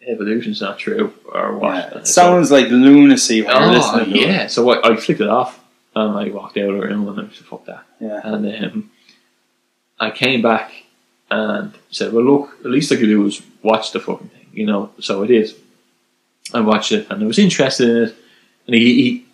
evolution's 0.06 0.62
not 0.62 0.78
true 0.78 1.12
or 1.30 1.58
what. 1.58 1.74
Yeah, 1.74 1.98
it 1.98 2.06
sounds 2.06 2.50
like 2.50 2.68
lunacy 2.68 3.46
Oh 3.46 3.68
listening 3.70 4.14
to 4.14 4.18
it. 4.18 4.26
yeah, 4.28 4.46
so 4.46 4.70
I, 4.70 4.92
I 4.92 4.96
flicked 4.96 5.20
it 5.20 5.28
off 5.28 5.62
and 5.94 6.16
I 6.16 6.30
walked 6.30 6.56
out 6.56 6.70
of 6.70 6.80
the 6.80 6.86
room 6.86 7.06
and 7.08 7.20
I 7.20 7.34
said, 7.34 7.46
"Fuck 7.46 7.66
that." 7.66 7.84
Yeah. 8.00 8.20
And 8.24 8.64
um, 8.64 8.90
I 10.00 10.10
came 10.10 10.42
back 10.42 10.72
and 11.30 11.72
said, 11.90 12.12
"Well, 12.12 12.24
look, 12.24 12.56
at 12.64 12.70
least 12.70 12.90
I 12.90 12.96
could 12.96 13.06
do 13.06 13.22
was 13.22 13.42
watch 13.62 13.92
the 13.92 14.00
fucking 14.00 14.28
thing, 14.28 14.48
you 14.52 14.66
know." 14.66 14.90
So 15.00 15.22
I 15.22 15.26
did. 15.26 15.54
I 16.52 16.60
watched 16.60 16.92
it 16.92 17.06
and 17.10 17.22
I 17.22 17.26
was 17.26 17.38
interested 17.38 17.88
in 17.88 18.02
it. 18.04 18.16
And 18.66 18.76
he, 18.76 19.02
he 19.02 19.24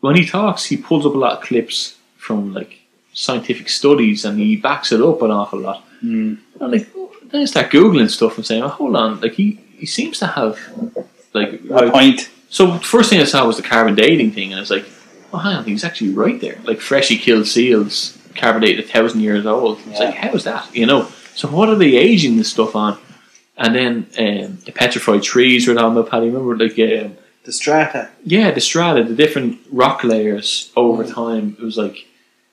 when 0.00 0.16
he 0.16 0.26
talks, 0.26 0.66
he 0.66 0.76
pulls 0.76 1.06
up 1.06 1.14
a 1.14 1.18
lot 1.18 1.38
of 1.38 1.44
clips 1.44 1.96
from 2.16 2.52
like 2.52 2.80
scientific 3.12 3.68
studies 3.68 4.24
and 4.24 4.38
he 4.38 4.56
backs 4.56 4.92
it 4.92 5.00
up 5.00 5.22
an 5.22 5.30
awful 5.30 5.60
lot. 5.60 5.84
Mm. 6.02 6.38
I'm 6.60 6.70
like, 6.70 6.88
oh, 6.96 7.10
then 7.24 7.42
I 7.42 7.44
start 7.46 7.70
googling 7.70 8.10
stuff 8.10 8.36
and 8.36 8.46
saying, 8.46 8.62
oh, 8.62 8.68
"Hold 8.68 8.96
on," 8.96 9.20
like 9.20 9.32
he 9.32 9.60
he 9.76 9.86
seems 9.86 10.18
to 10.20 10.26
have 10.26 10.58
like 11.32 11.60
A 11.70 11.90
point. 11.90 12.30
so 12.48 12.72
the 12.72 12.80
first 12.80 13.10
thing 13.10 13.20
I 13.20 13.24
saw 13.24 13.46
was 13.46 13.56
the 13.56 13.62
carbon 13.62 13.94
dating 13.94 14.32
thing, 14.32 14.52
and 14.52 14.58
I 14.58 14.60
was 14.60 14.70
like, 14.70 14.86
"Oh, 15.32 15.38
hang 15.38 15.56
on, 15.56 15.64
he's 15.64 15.84
actually 15.84 16.10
right 16.10 16.40
there. 16.40 16.58
Like 16.64 16.80
freshly 16.80 17.16
killed 17.16 17.46
seals, 17.46 18.18
carbon 18.36 18.62
dated 18.62 18.84
a 18.84 18.88
thousand 18.88 19.20
years 19.20 19.46
old. 19.46 19.78
It's 19.86 19.98
Yeah. 20.00 20.06
like, 20.06 20.14
how 20.14 20.32
is 20.32 20.44
that? 20.44 20.74
You 20.74 20.86
know? 20.86 21.08
So 21.34 21.48
what 21.48 21.68
are 21.68 21.74
they 21.76 21.96
aging 21.96 22.36
this 22.36 22.50
stuff 22.50 22.74
on? 22.76 22.98
And 23.56 23.74
then 23.74 24.06
um, 24.18 24.58
the 24.64 24.72
petrified 24.72 25.22
trees 25.22 25.66
were 25.68 25.78
on 25.78 25.92
about. 25.92 26.10
Paddy, 26.10 26.26
remember 26.26 26.56
like 26.56 26.78
um, 26.78 27.16
The 27.44 27.52
strata. 27.52 28.10
yeah, 28.24 28.50
the 28.50 28.60
strata, 28.60 29.04
the 29.04 29.14
different 29.14 29.60
rock 29.70 30.02
layers 30.04 30.72
over 30.76 31.04
Mm. 31.04 31.14
time. 31.14 31.56
It 31.60 31.64
was 31.64 31.76
like 31.76 32.06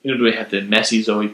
you 0.03 0.11
know, 0.11 0.17
do 0.17 0.23
we 0.23 0.33
had 0.33 0.49
the 0.49 0.61
Mesozoic, 0.61 1.33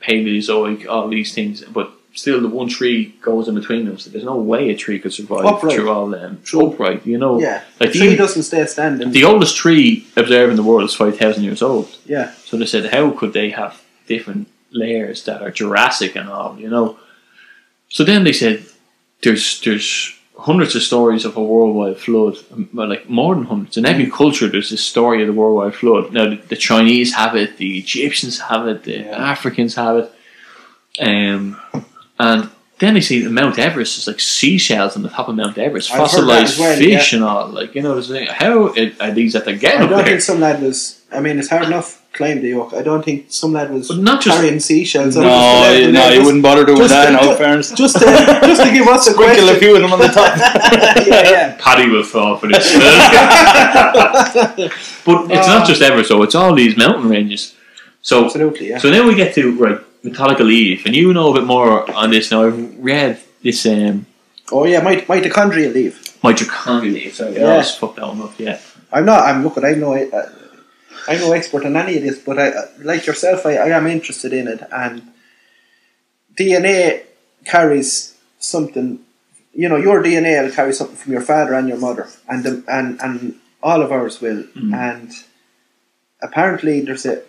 Paleozoic, 0.00 0.86
all 0.88 1.08
these 1.08 1.34
things, 1.34 1.62
but 1.64 1.92
still 2.14 2.40
the 2.40 2.48
one 2.48 2.68
tree 2.68 3.14
goes 3.22 3.48
in 3.48 3.54
between 3.54 3.84
them. 3.86 3.98
So 3.98 4.10
there's 4.10 4.24
no 4.24 4.36
way 4.36 4.70
a 4.70 4.76
tree 4.76 4.98
could 4.98 5.12
survive 5.12 5.44
Upright. 5.46 5.74
through 5.76 5.90
all 5.90 6.08
them. 6.08 6.40
True. 6.44 6.66
Upright, 6.72 7.06
you 7.06 7.18
know. 7.18 7.40
Yeah. 7.40 7.62
Like 7.78 7.92
the 7.92 7.98
tree 7.98 8.06
even- 8.08 8.18
doesn't 8.18 8.42
stay 8.44 8.64
standing. 8.66 9.10
the 9.12 9.24
oldest 9.24 9.56
tree 9.56 10.06
observed 10.16 10.50
in 10.50 10.56
the 10.56 10.62
world 10.62 10.84
is 10.88 10.94
5,000 10.94 11.42
years 11.44 11.62
old. 11.62 11.88
yeah. 12.06 12.32
So 12.44 12.56
they 12.56 12.66
said, 12.66 12.92
how 12.92 13.10
could 13.12 13.32
they 13.32 13.50
have 13.50 13.80
different 14.06 14.48
layers 14.72 15.24
that 15.24 15.40
are 15.42 15.50
Jurassic 15.50 16.16
and 16.16 16.28
all, 16.28 16.58
you 16.58 16.68
know? 16.68 16.98
So 17.88 18.04
then 18.04 18.24
they 18.24 18.32
said, 18.32 18.64
there's 19.22 19.60
there's 19.62 20.16
hundreds 20.38 20.74
of 20.74 20.82
stories 20.82 21.24
of 21.26 21.36
a 21.36 21.42
worldwide 21.42 21.98
flood, 21.98 22.36
um, 22.52 22.68
like 22.72 23.08
more 23.10 23.34
than 23.34 23.44
hundreds. 23.44 23.76
In 23.76 23.84
every 23.84 24.10
culture, 24.10 24.48
there's 24.48 24.70
this 24.70 24.82
story 24.84 25.20
of 25.20 25.26
the 25.26 25.32
worldwide 25.34 25.74
flood. 25.74 26.12
Now, 26.12 26.30
the, 26.30 26.36
the 26.36 26.56
Chinese 26.56 27.12
have 27.14 27.36
it, 27.36 27.56
the 27.58 27.78
Egyptians 27.78 28.40
have 28.40 28.66
it, 28.66 28.84
the 28.84 28.92
Yeah. 29.00 29.30
Africans 29.32 29.74
have 29.74 29.96
it. 29.98 30.12
Um, 30.98 31.60
and 32.20 32.50
then 32.78 32.94
they 32.94 33.00
see 33.00 33.20
the 33.20 33.30
Mount 33.30 33.58
Everest 33.58 33.98
is 33.98 34.06
like 34.06 34.20
seashells 34.20 34.96
on 34.96 35.02
the 35.02 35.10
top 35.10 35.28
of 35.28 35.34
Mount 35.36 35.58
Everest, 35.58 35.90
I've 35.90 35.98
fossilized 35.98 36.58
well, 36.58 36.78
fish 36.78 37.12
and 37.12 37.22
all. 37.24 37.48
Like, 37.48 37.74
you 37.74 37.82
know, 37.82 37.94
like, 37.98 38.28
how 38.28 38.68
are 39.00 39.10
these 39.12 39.34
at 39.36 39.44
the 39.44 39.52
I 39.52 39.54
getting 39.56 39.82
up 39.82 39.88
don't 39.90 39.98
there? 39.98 40.06
think 40.06 40.20
some 40.22 40.40
lad 40.40 40.62
was. 40.62 41.02
I 41.12 41.20
mean, 41.20 41.38
it's 41.38 41.48
hard 41.50 41.64
enough 41.64 41.96
climb 42.12 42.40
the 42.40 42.48
York. 42.48 42.72
I 42.72 42.82
don't 42.82 43.04
think 43.04 43.26
some 43.28 43.52
lad 43.52 43.70
was 43.72 43.88
But 43.88 43.98
not 43.98 44.20
just- 44.22 44.36
carrying 44.38 44.60
seashells. 44.60 45.16
up 45.16 45.22
No, 45.24 45.28
just 45.30 45.86
to 45.86 45.92
no, 45.92 46.08
you 46.08 46.14
just- 46.14 46.24
wouldn't 46.26 46.42
bother 46.42 46.64
doing 46.64 46.78
just- 46.78 46.90
that. 46.90 47.12
No, 47.12 47.18
just- 47.20 47.38
fairness. 47.38 47.70
Just 47.82 47.98
to, 47.98 48.04
just 48.50 48.62
to 48.62 48.70
give 48.72 48.86
us 48.88 49.06
a 49.08 49.12
Sprinkle 49.14 49.34
a 49.34 49.58
question. 49.58 49.58
few 49.60 49.74
of 49.76 49.82
them 49.82 49.92
on 49.92 49.98
the 50.00 50.06
top. 50.18 50.36
yeah, 51.06 51.30
yeah. 51.30 51.56
Paddy 51.60 51.88
will 51.90 52.02
fall 52.02 52.36
for 52.38 52.46
this. 52.48 52.72
but 55.04 55.30
it's 55.30 55.46
not 55.46 55.66
just 55.66 55.82
Everest, 55.82 56.08
though. 56.10 56.22
It's 56.22 56.34
all 56.34 56.54
these 56.54 56.76
mountain 56.76 57.08
ranges. 57.08 57.54
So, 58.02 58.24
Absolutely, 58.24 58.70
yeah. 58.70 58.78
so 58.78 58.90
then 58.90 59.06
we 59.06 59.14
get 59.14 59.34
to 59.34 59.54
right 59.56 59.78
Metallica 60.04 60.40
Leaf, 60.40 60.86
and 60.86 60.94
you 60.96 61.12
know 61.12 61.30
a 61.30 61.34
bit 61.34 61.44
more 61.44 61.90
on 61.92 62.10
this 62.10 62.30
now. 62.30 62.44
I've 62.46 62.78
read 62.78 63.20
this 63.42 63.66
um, 63.66 64.06
oh 64.52 64.64
yeah, 64.64 64.80
mit- 64.82 65.06
mitochondrial 65.06 65.74
Eve. 65.76 65.98
mitochondrial 66.22 66.96
Eve. 66.96 67.14
Sorry, 67.14 67.36
I 67.36 67.40
Yeah. 67.40 67.50
always 67.52 67.74
fuck 67.74 67.96
that 67.96 68.06
one 68.08 68.22
up. 68.22 68.34
Yeah, 68.38 68.58
I'm 68.92 69.04
not. 69.04 69.24
I'm 69.28 69.42
looking. 69.44 69.64
I'm 69.64 69.80
no. 69.80 69.94
Uh, 69.94 70.30
I'm 71.08 71.18
no 71.20 71.32
expert 71.32 71.64
on 71.64 71.76
any 71.76 71.96
of 71.96 72.02
this, 72.02 72.18
but 72.18 72.38
I, 72.38 72.48
uh, 72.48 72.66
like 72.82 73.06
yourself, 73.06 73.44
I, 73.46 73.56
I 73.56 73.68
am 73.68 73.86
interested 73.86 74.32
in 74.34 74.46
it. 74.48 74.62
And 74.70 75.02
DNA 76.36 77.02
carries 77.44 78.16
something. 78.38 79.00
You 79.52 79.68
know, 79.68 79.76
your 79.76 80.02
DNA 80.02 80.42
will 80.42 80.52
carry 80.52 80.72
something 80.72 80.96
from 80.96 81.12
your 81.12 81.22
father 81.22 81.54
and 81.54 81.68
your 81.68 81.78
mother, 81.78 82.08
and 82.28 82.44
the, 82.44 82.64
and 82.68 83.00
and 83.02 83.34
all 83.62 83.82
of 83.82 83.92
ours 83.92 84.20
will. 84.20 84.44
Mm. 84.56 84.74
And 84.74 85.10
apparently, 86.22 86.80
there's 86.80 87.04
a. 87.06 87.22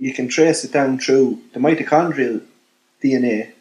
You 0.00 0.12
can 0.14 0.26
trace 0.28 0.64
it 0.64 0.72
down 0.72 0.98
through 0.98 1.38
the 1.52 1.60
mitochondrial 1.60 2.40
DNA 3.04 3.52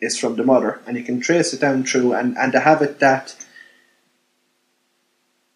is 0.00 0.16
from 0.18 0.36
the 0.36 0.44
mother, 0.44 0.80
and 0.86 0.96
you 0.96 1.02
can 1.04 1.20
trace 1.20 1.52
it 1.52 1.60
down 1.60 1.84
through, 1.84 2.14
and 2.14 2.36
and 2.38 2.52
to 2.52 2.60
have 2.60 2.80
it 2.80 3.00
that 3.00 3.34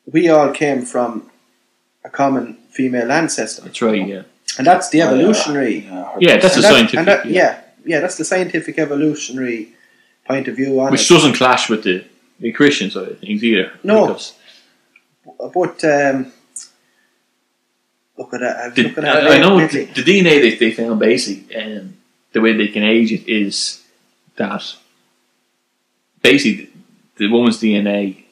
we 0.07 0.28
all 0.28 0.51
came 0.51 0.82
from 0.85 1.30
a 2.05 2.11
common 2.11 2.55
female 2.70 3.11
ancestor, 3.11 3.62
that's 3.62 3.80
right. 3.80 4.07
Yeah, 4.07 4.22
and 4.59 4.66
that's 4.66 4.91
the 4.91 5.03
Oh, 5.03 5.07
yeah. 5.07 5.12
evolutionary. 5.14 5.76
Yeah, 5.78 6.16
yeah, 6.20 6.37
that's 6.39 6.55
a 6.55 6.59
and 6.59 6.64
that- 6.64 6.70
scientific. 6.72 6.99
and 6.99 7.09
that- 7.09 7.26
yeah. 7.26 7.32
yeah, 7.32 7.61
yeah, 7.87 8.01
that's 8.01 8.16
the 8.18 8.24
scientific 8.24 8.78
evolutionary 8.78 9.68
point 10.26 10.49
of 10.49 10.57
view 10.57 10.80
on 10.80 10.91
which 10.93 11.11
it. 11.11 11.14
doesn't 11.14 11.35
clash 11.35 11.68
with 11.70 11.85
the 11.85 12.05
the 12.41 12.51
Christian 12.53 12.91
side 12.91 13.09
of 13.09 13.18
things 13.20 13.43
either. 13.45 13.72
No. 13.85 14.07
because 14.09 14.32
But 15.55 15.82
um, 15.85 16.32
look 18.18 18.34
at 18.34 18.40
that. 18.40 18.56
I 18.56 18.68
the, 18.70 18.86
at 18.86 18.98
it 18.98 19.04
I, 19.04 19.36
I 19.36 19.38
know 19.38 19.58
the, 19.66 19.84
the 19.84 20.02
DNA 20.02 20.40
they, 20.40 20.54
they 20.56 20.72
found 20.72 20.98
basically, 20.98 21.54
um, 21.56 21.96
the 22.32 22.40
way 22.40 22.52
they 22.52 22.68
can 22.68 22.82
age 22.82 23.12
it 23.12 23.28
is 23.30 23.82
that 24.36 24.76
basically 26.22 26.70
the 27.16 27.28
woman's 27.28 27.60
DNA 27.60 28.24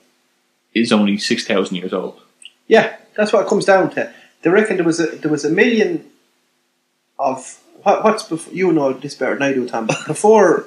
is 0.75 0.93
only 0.93 1.19
six 1.19 1.47
thousand 1.47 1.77
years 1.77 1.93
old. 1.93 2.21
Yeah, 2.67 2.97
that's 3.17 3.33
what 3.33 3.45
it 3.45 3.49
comes 3.49 3.65
down 3.65 3.91
to. 3.91 4.13
They 4.43 4.51
reckon 4.51 4.77
there 4.77 4.87
was 4.87 5.01
a 5.01 5.07
there 5.07 5.31
was 5.31 5.45
a 5.45 5.51
million 5.51 6.11
of 7.19 7.59
what, 7.83 8.05
what's 8.05 8.25
before, 8.25 8.53
you 8.53 8.73
know 8.73 8.93
this 8.93 9.15
better 9.15 9.35
than 9.35 9.43
I 9.43 9.53
do, 9.53 9.69
Tom. 9.69 9.87
Before 9.87 10.67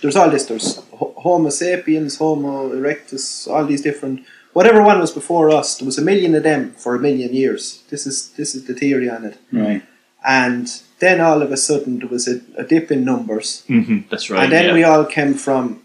there's 0.00 0.16
all 0.16 0.30
this. 0.30 0.46
There's 0.46 0.80
Homo 0.92 1.50
sapiens, 1.50 2.18
Homo 2.18 2.70
erectus, 2.70 3.48
all 3.48 3.66
these 3.66 3.82
different. 3.82 4.24
Whatever 4.52 4.82
one 4.82 4.98
was 4.98 5.12
before 5.12 5.50
us, 5.50 5.78
there 5.78 5.86
was 5.86 5.98
a 5.98 6.02
million 6.02 6.34
of 6.34 6.42
them 6.42 6.72
for 6.72 6.94
a 6.96 6.98
million 6.98 7.32
years. 7.32 7.82
This 7.90 8.06
is 8.06 8.30
this 8.32 8.54
is 8.54 8.64
the 8.66 8.74
theory 8.74 9.08
on 9.08 9.24
it. 9.24 9.38
Right. 9.52 9.82
And 10.26 10.66
then 10.98 11.20
all 11.20 11.42
of 11.42 11.52
a 11.52 11.56
sudden 11.56 12.00
there 12.00 12.08
was 12.08 12.26
a, 12.26 12.40
a 12.56 12.64
dip 12.64 12.90
in 12.90 13.04
numbers, 13.04 13.64
Mm-hmm. 13.68 14.08
That's 14.10 14.30
right. 14.30 14.44
and 14.44 14.52
then 14.52 14.66
yeah. 14.66 14.74
we 14.74 14.82
all 14.84 15.04
came 15.04 15.34
from 15.34 15.82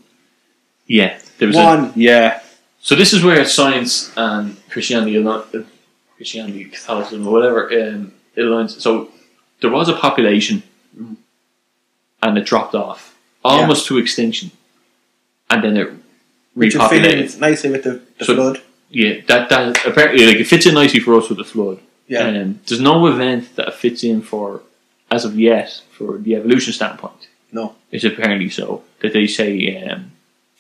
yeah, 0.88 1.20
there 1.38 1.47
was 1.47 1.57
a, 1.57 1.64
one. 1.64 1.91
Yeah. 1.95 2.41
so 2.82 2.95
this 2.95 3.14
is 3.14 3.24
where 3.24 3.45
science 3.45 4.11
and 4.18 4.57
Christianity, 4.69 5.18
are 5.18 5.23
not- 5.23 5.53
uh, 5.56 5.61
Christianity, 6.18 6.65
Catholicism, 6.65 7.27
or 7.27 7.31
whatever, 7.34 7.68
um, 7.72 8.14
it 8.35 8.41
aligns. 8.41 8.80
So 8.81 9.11
there 9.61 9.69
was 9.72 9.88
a 9.90 9.94
population, 9.94 10.64
and 12.22 12.38
it 12.38 12.45
dropped 12.45 12.76
off 12.76 13.15
almost 13.44 13.88
to 13.88 13.98
extinction, 13.98 14.52
and 15.49 15.64
then 15.64 15.77
it 15.77 15.90
which 16.53 16.75
would 16.75 16.89
fit 16.89 17.05
in 17.05 17.39
nicely 17.39 17.69
with 17.71 17.84
the, 17.84 18.01
the 18.19 18.25
So- 18.25 18.35
flood. 18.35 18.61
Yeah, 18.89 19.21
that 19.27 19.49
that 19.49 19.85
apparently 19.88 20.23
like 20.27 20.35
it 20.38 20.43
fits 20.45 20.67
in 20.67 20.75
nicely 20.75 20.99
for 20.99 21.15
us 21.15 21.27
with 21.27 21.39
the 21.39 21.43
flood. 21.43 21.80
Yeah. 22.07 22.27
Um, 22.27 22.59
there's 22.67 22.80
no 22.80 23.07
event 23.07 23.55
that 23.55 23.73
fits 23.73 24.03
in 24.03 24.21
for, 24.21 24.61
as 25.09 25.25
of 25.25 25.39
yet, 25.39 25.81
for 25.97 26.19
the 26.19 26.35
evolution 26.35 26.73
standpoint. 26.73 27.27
No. 27.51 27.73
It's 27.91 28.03
apparently 28.03 28.49
so 28.49 28.84
that 29.01 29.13
they 29.13 29.25
say. 29.25 29.84
Um, 29.84 30.11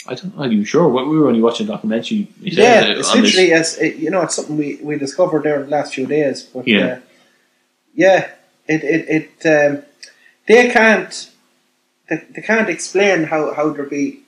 I 0.07 0.15
don't, 0.15 0.33
I'm 0.33 0.39
not 0.39 0.51
even 0.51 0.65
sure. 0.65 0.87
What 0.89 1.07
we 1.07 1.17
were 1.19 1.27
only 1.27 1.41
watching 1.41 1.67
a 1.67 1.71
documentary. 1.73 2.27
Yeah, 2.41 2.85
uh, 2.87 2.99
it's 2.99 3.11
on 3.15 3.21
this- 3.21 3.37
as 3.37 3.77
it, 3.77 3.97
you 3.97 4.09
know, 4.09 4.21
it's 4.23 4.35
something 4.35 4.57
we, 4.57 4.79
we 4.81 4.97
discovered 4.97 5.43
there 5.43 5.59
in 5.59 5.69
the 5.69 5.71
last 5.77 5.93
few 5.93 6.07
days. 6.07 6.41
But 6.41 6.67
Yeah. 6.67 6.85
uh, 6.85 6.99
yeah, 7.93 8.31
it 8.67 8.83
it, 8.83 9.31
it 9.43 9.45
um, 9.75 9.83
they 10.47 10.71
can't 10.71 11.29
they, 12.09 12.17
they 12.35 12.41
can't 12.41 12.67
explain 12.69 13.25
how 13.25 13.53
how 13.53 13.69
there 13.69 13.85
be 13.85 14.22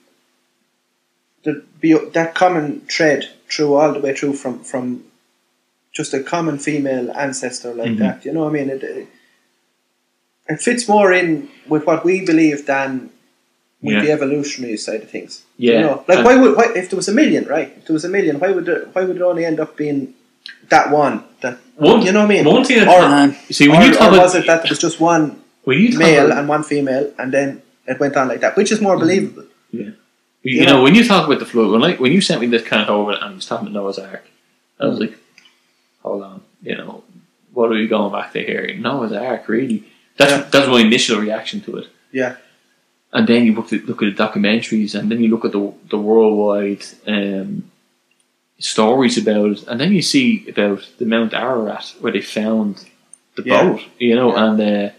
there 1.46 1.62
be 1.80 1.90
that 2.18 2.34
common 2.42 2.66
thread 2.94 3.20
through 3.50 3.74
all 3.78 3.92
the 3.96 4.00
way 4.06 4.12
through 4.18 4.34
from 4.42 4.54
from 4.70 4.84
just 5.98 6.12
a 6.12 6.22
common 6.34 6.56
female 6.68 7.06
ancestor 7.26 7.72
like 7.82 7.92
Mhm. 7.92 7.98
that. 8.04 8.16
You 8.26 8.32
know, 8.34 8.42
what 8.44 8.50
I 8.54 8.58
mean, 8.58 8.68
it, 8.76 8.82
it 8.82 9.08
it 10.48 10.60
fits 10.68 10.82
more 10.94 11.12
in 11.20 11.48
with 11.72 11.84
what 11.88 12.04
we 12.04 12.14
believe 12.30 12.66
than 12.66 12.90
with 13.82 13.94
Yeah. 13.94 14.02
the 14.04 14.10
evolutionary 14.18 14.76
side 14.86 15.02
of 15.06 15.10
things. 15.10 15.32
Yeah, 15.56 15.72
You 15.74 15.80
know, 15.86 15.96
like 16.08 16.18
and- 16.18 16.26
why 16.26 16.34
would 16.40 16.52
why, 16.58 16.66
if 16.80 16.84
there 16.90 16.96
was 17.02 17.08
a 17.14 17.16
million, 17.22 17.44
right? 17.56 17.70
If 17.78 17.82
there 17.86 17.94
was 17.98 18.04
a 18.10 18.12
million, 18.16 18.34
why 18.42 18.50
would 18.54 18.68
it, 18.74 18.88
why 18.92 19.02
would 19.06 19.16
it 19.16 19.22
only 19.32 19.44
end 19.50 19.58
up 19.64 19.76
being 19.76 20.00
that 20.74 20.86
one? 20.90 21.16
That 21.42 21.54
One, 21.76 22.00
you 22.06 22.12
know 22.12 22.20
what 22.24 22.30
I 22.32 22.34
mean? 22.34 22.44
One 22.56 22.64
thing 22.64 22.88
Or- 22.88 23.34
you 23.48 23.54
see 23.58 23.68
when 23.68 23.82
or, 23.82 23.86
you 23.86 23.92
talk 23.92 24.08
or 24.10 24.14
about 24.14 24.22
was 24.28 24.34
it 24.34 24.46
that 24.50 24.58
there 24.62 24.70
was 24.74 24.78
just 24.88 24.98
one 25.14 25.24
when 25.64 25.76
you 25.82 25.88
talk 25.90 25.98
male 25.98 26.26
about, 26.26 26.38
and 26.38 26.48
one 26.48 26.62
female, 26.72 27.06
and 27.18 27.28
then 27.36 27.48
it 27.86 27.96
went 28.00 28.14
on 28.16 28.28
like 28.28 28.40
that, 28.44 28.56
which 28.56 28.70
is 28.74 28.80
more 28.80 28.96
believable. 29.04 29.44
you, 29.72 29.92
you 30.54 30.64
know 30.66 30.74
know- 30.76 30.82
when 30.82 30.94
you 30.94 31.04
talk 31.04 31.26
about 31.26 31.38
the 31.40 31.46
flood 31.46 31.70
when 31.70 31.80
like 31.80 31.98
when 32.00 32.12
you 32.12 32.20
sent 32.20 32.40
me 32.40 32.46
this 32.46 32.62
kind 32.62 32.82
of 32.82 32.88
over 32.90 33.12
and 33.12 33.22
I 33.24 33.32
was 33.32 33.46
talking 33.46 33.66
about 33.68 33.74
Noah's 33.80 33.98
Ark, 33.98 34.24
I 34.80 34.86
was 34.86 34.98
Mm. 34.98 35.00
like, 35.02 35.18
hold 36.02 36.22
on, 36.22 36.42
you 36.62 36.76
know, 36.76 37.02
what 37.52 37.66
are 37.70 37.74
we 37.74 37.86
going 37.88 38.12
back 38.12 38.32
to 38.32 38.40
here? 38.42 38.74
Noah's 38.78 39.12
Ark, 39.12 39.48
really? 39.48 39.84
That's 40.18 40.32
Yeah. 40.32 40.48
that's 40.50 40.68
my 40.68 40.80
initial 40.80 41.20
reaction 41.20 41.60
to 41.62 41.76
it. 41.78 41.88
Yeah. 42.12 42.36
and 43.12 43.26
then 43.28 43.46
you 43.46 43.54
look 43.54 43.72
at 43.72 43.86
look 43.86 44.02
at 44.02 44.14
the 44.14 44.22
documentaries, 44.24 44.94
and 44.98 45.10
then 45.10 45.22
you 45.22 45.28
look 45.30 45.44
at 45.44 45.52
the 45.52 45.72
the 45.90 45.98
worldwide 45.98 46.84
um, 47.06 47.70
stories 48.58 49.16
about 49.18 49.50
it, 49.52 49.66
and 49.68 49.80
then 49.80 49.92
you 49.92 50.02
see 50.02 50.44
about 50.48 50.82
the 50.98 51.04
Mount 51.06 51.32
Ararat 51.34 51.94
where 52.00 52.12
they 52.12 52.20
found 52.20 52.84
the 53.36 53.42
Yeah. 53.44 53.62
boat, 53.62 53.80
you 53.98 54.14
know, 54.16 54.32
Yeah. 54.34 54.44
and 54.44 54.60
uh, 54.60 54.90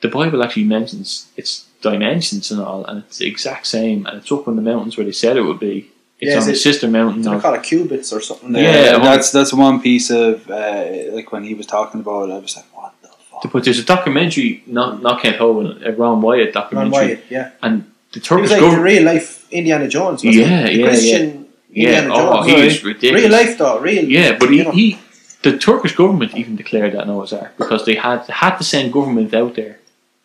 the 0.00 0.08
Bible 0.08 0.42
actually 0.42 0.64
mentions 0.64 1.26
its 1.36 1.65
dimensions 1.82 2.50
and 2.50 2.60
all, 2.60 2.84
and 2.84 2.98
it's 3.04 3.18
the 3.18 3.26
exact 3.26 3.66
same, 3.66 4.06
and 4.06 4.18
it's 4.18 4.30
up 4.32 4.46
in 4.48 4.56
the 4.56 4.62
mountains 4.62 4.96
where 4.96 5.04
they 5.06 5.12
said 5.12 5.36
it 5.36 5.42
would 5.42 5.60
be. 5.60 5.90
It's 6.18 6.30
Yeah, 6.30 6.38
is 6.38 6.44
on 6.44 6.48
the 6.48 6.54
it- 6.54 6.60
sister 6.60 6.88
mountain. 6.88 7.22
They 7.22 7.30
of- 7.34 7.42
call 7.42 7.54
it 7.54 7.62
qubits 7.62 8.12
or 8.16 8.20
something. 8.20 8.54
Yeah, 8.54 8.60
Yeah, 8.62 8.98
that's 8.98 9.30
that's 9.30 9.52
one 9.52 9.80
piece 9.80 10.10
of 10.10 10.50
uh, 10.50 10.84
like 11.12 11.30
when 11.32 11.44
he 11.44 11.54
was 11.54 11.66
talking 11.66 12.00
about 12.00 12.28
it, 12.30 12.32
I 12.32 12.38
was 12.38 12.56
like, 12.56 12.64
what 12.74 12.92
the 13.02 13.08
fuck? 13.08 13.52
But 13.52 13.64
there's 13.64 13.78
a 13.78 13.84
documentary, 13.84 14.62
not 14.66 15.02
not 15.02 15.20
Kent 15.22 15.36
Hovind, 15.38 15.86
a 15.86 15.92
Ron 15.92 16.22
Wyatt 16.22 16.52
documentary. 16.54 16.90
Ron 16.90 16.90
documentary, 16.90 17.16
Wyatt, 17.16 17.24
yeah. 17.30 17.50
and 17.62 17.84
the 18.12 18.20
He 18.20 18.24
Turkish 18.26 18.42
was 18.42 18.50
like 18.52 18.60
the 18.60 18.66
government. 18.66 18.84
real 18.84 19.02
life 19.02 19.46
Indiana 19.52 19.88
Jones. 19.88 20.24
Wasn't 20.24 20.34
Yeah, 20.46 20.66
he? 20.66 20.76
The 20.76 20.80
yeah, 20.80 20.86
Christian 20.88 21.46
Yeah, 21.70 21.88
Indiana 21.98 22.14
oh, 22.14 22.16
Jones. 22.18 22.46
he 22.46 22.52
Right. 22.54 22.64
was 22.64 22.84
ridiculous. 22.84 23.22
real 23.22 23.32
life 23.32 23.58
though, 23.58 23.78
real. 23.80 24.04
Yeah, 24.04 24.36
but 24.40 24.48
he, 24.50 24.62
know. 24.64 24.70
he, 24.70 24.98
the 25.42 25.58
Turkish 25.58 25.94
government 25.94 26.34
even 26.34 26.56
declared 26.56 26.92
that 26.94 27.06
Noah's 27.06 27.32
Ark 27.34 27.52
because 27.58 27.84
they 27.84 27.94
had 27.96 28.20
had 28.28 28.56
to 28.56 28.64
send 28.64 28.90
government 28.92 29.34
out 29.34 29.54
there 29.54 29.78